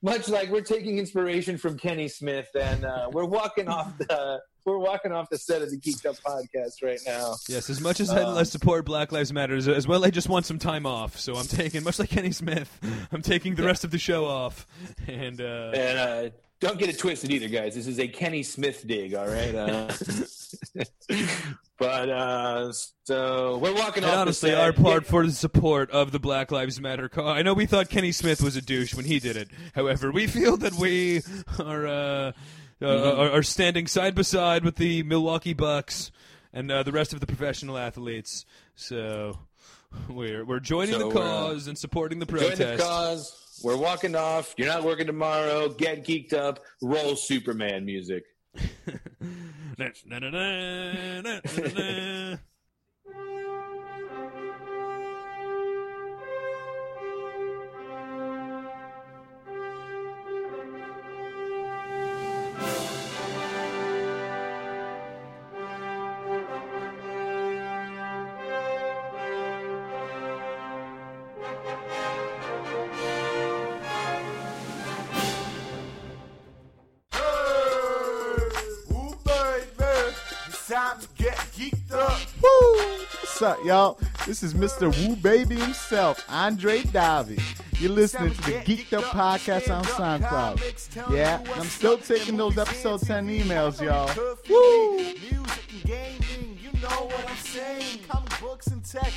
much 0.00 0.28
like 0.28 0.48
we're 0.48 0.60
taking 0.60 0.98
inspiration 0.98 1.58
from 1.58 1.76
Kenny 1.76 2.06
Smith 2.06 2.46
and 2.54 2.84
uh, 2.84 3.08
we're 3.10 3.24
walking 3.24 3.66
off 3.68 3.98
the 3.98 4.38
we're 4.64 4.78
walking 4.78 5.10
off 5.10 5.28
the 5.28 5.38
set 5.38 5.60
of 5.60 5.70
the 5.72 5.76
Geeked 5.80 6.06
Up 6.06 6.14
podcast 6.24 6.84
right 6.84 7.00
now. 7.04 7.34
Yes, 7.48 7.68
as 7.68 7.80
much 7.80 7.98
as 7.98 8.10
I 8.10 8.22
I 8.22 8.44
support 8.44 8.84
Black 8.84 9.10
Lives 9.10 9.32
Matter, 9.32 9.56
as- 9.56 9.66
as 9.66 9.88
well, 9.88 10.04
I 10.04 10.10
just 10.10 10.28
want 10.28 10.46
some 10.46 10.60
time 10.60 10.86
off. 10.86 11.18
So 11.18 11.34
I'm 11.34 11.46
taking, 11.46 11.82
much 11.82 11.98
like 11.98 12.10
Kenny 12.10 12.30
Smith, 12.30 12.78
I'm 13.10 13.22
taking 13.22 13.56
the 13.56 13.64
rest 13.64 13.82
of 13.82 13.90
the 13.90 13.98
show 13.98 14.24
off. 14.26 14.68
And 15.08 15.40
uh, 15.40 15.72
And 15.74 15.98
uh, 15.98 16.30
don't 16.60 16.78
get 16.78 16.88
it 16.88 16.98
twisted 16.98 17.30
either, 17.30 17.48
guys. 17.48 17.74
This 17.74 17.86
is 17.86 17.98
a 18.00 18.08
Kenny 18.08 18.42
Smith 18.42 18.86
dig, 18.86 19.14
all 19.14 19.26
right? 19.28 19.54
Uh, 19.54 19.92
but 21.78 22.08
uh, 22.08 22.72
so 23.04 23.58
we're 23.58 23.74
walking 23.74 24.02
and 24.02 24.12
off. 24.12 24.18
honestly, 24.18 24.54
our 24.54 24.72
part 24.72 25.06
for 25.06 25.24
the 25.26 25.32
support 25.32 25.90
of 25.90 26.10
the 26.12 26.18
Black 26.18 26.50
Lives 26.50 26.80
Matter 26.80 27.08
cause. 27.08 27.36
I 27.36 27.42
know 27.42 27.54
we 27.54 27.66
thought 27.66 27.88
Kenny 27.88 28.12
Smith 28.12 28.42
was 28.42 28.56
a 28.56 28.62
douche 28.62 28.94
when 28.94 29.04
he 29.04 29.18
did 29.20 29.36
it. 29.36 29.48
However, 29.74 30.10
we 30.10 30.26
feel 30.26 30.56
that 30.58 30.74
we 30.74 31.22
are 31.60 31.86
uh, 31.86 32.32
uh, 32.82 33.16
are, 33.16 33.30
are 33.38 33.42
standing 33.42 33.86
side 33.86 34.14
by 34.14 34.22
side 34.22 34.64
with 34.64 34.76
the 34.76 35.02
Milwaukee 35.04 35.54
Bucks 35.54 36.10
and 36.52 36.70
uh, 36.70 36.82
the 36.82 36.92
rest 36.92 37.12
of 37.12 37.20
the 37.20 37.26
professional 37.26 37.78
athletes. 37.78 38.44
So 38.74 39.38
we're 40.08 40.44
we're 40.44 40.60
joining 40.60 40.94
So 40.94 40.98
the 40.98 41.08
uh, 41.08 41.12
cause 41.12 41.66
and 41.68 41.78
supporting 41.78 42.18
the 42.18 42.26
Join 42.26 42.38
protest. 42.40 42.78
the 42.78 42.82
cause. 42.82 43.44
We're 43.62 43.76
walking 43.76 44.14
off. 44.14 44.54
You're 44.56 44.68
not 44.68 44.84
working 44.84 45.06
tomorrow. 45.06 45.68
Get 45.68 46.04
geeked 46.04 46.32
up. 46.32 46.60
Roll 46.82 47.16
Superman 47.16 47.84
music. 47.84 48.24
y'all? 83.64 83.98
This 84.26 84.42
is 84.42 84.54
Mr. 84.54 84.94
Woo 85.06 85.16
Baby 85.16 85.56
himself, 85.56 86.24
Andre 86.28 86.82
Davi. 86.82 87.40
You're 87.80 87.92
listening 87.92 88.34
to 88.34 88.42
the 88.42 88.52
Geeked 88.52 88.92
Up 88.92 89.04
podcast 89.04 89.74
on 89.74 89.84
SoundCloud. 89.84 91.12
Yeah, 91.14 91.42
I'm 91.54 91.66
still 91.66 91.98
taking 91.98 92.36
those 92.36 92.58
episode 92.58 93.00
10 93.00 93.28
emails, 93.28 93.80
y'all. 93.80 94.10
Woo! 94.48 94.96
Music 94.98 95.64
and 95.72 95.84
gaming, 95.84 96.58
you 96.60 96.72
know 96.80 97.04
what 97.06 97.28
I'm 97.28 97.36
saying. 97.36 98.00
Comic 98.08 98.40
books 98.40 98.66
and 98.68 98.84
tech, 98.84 99.12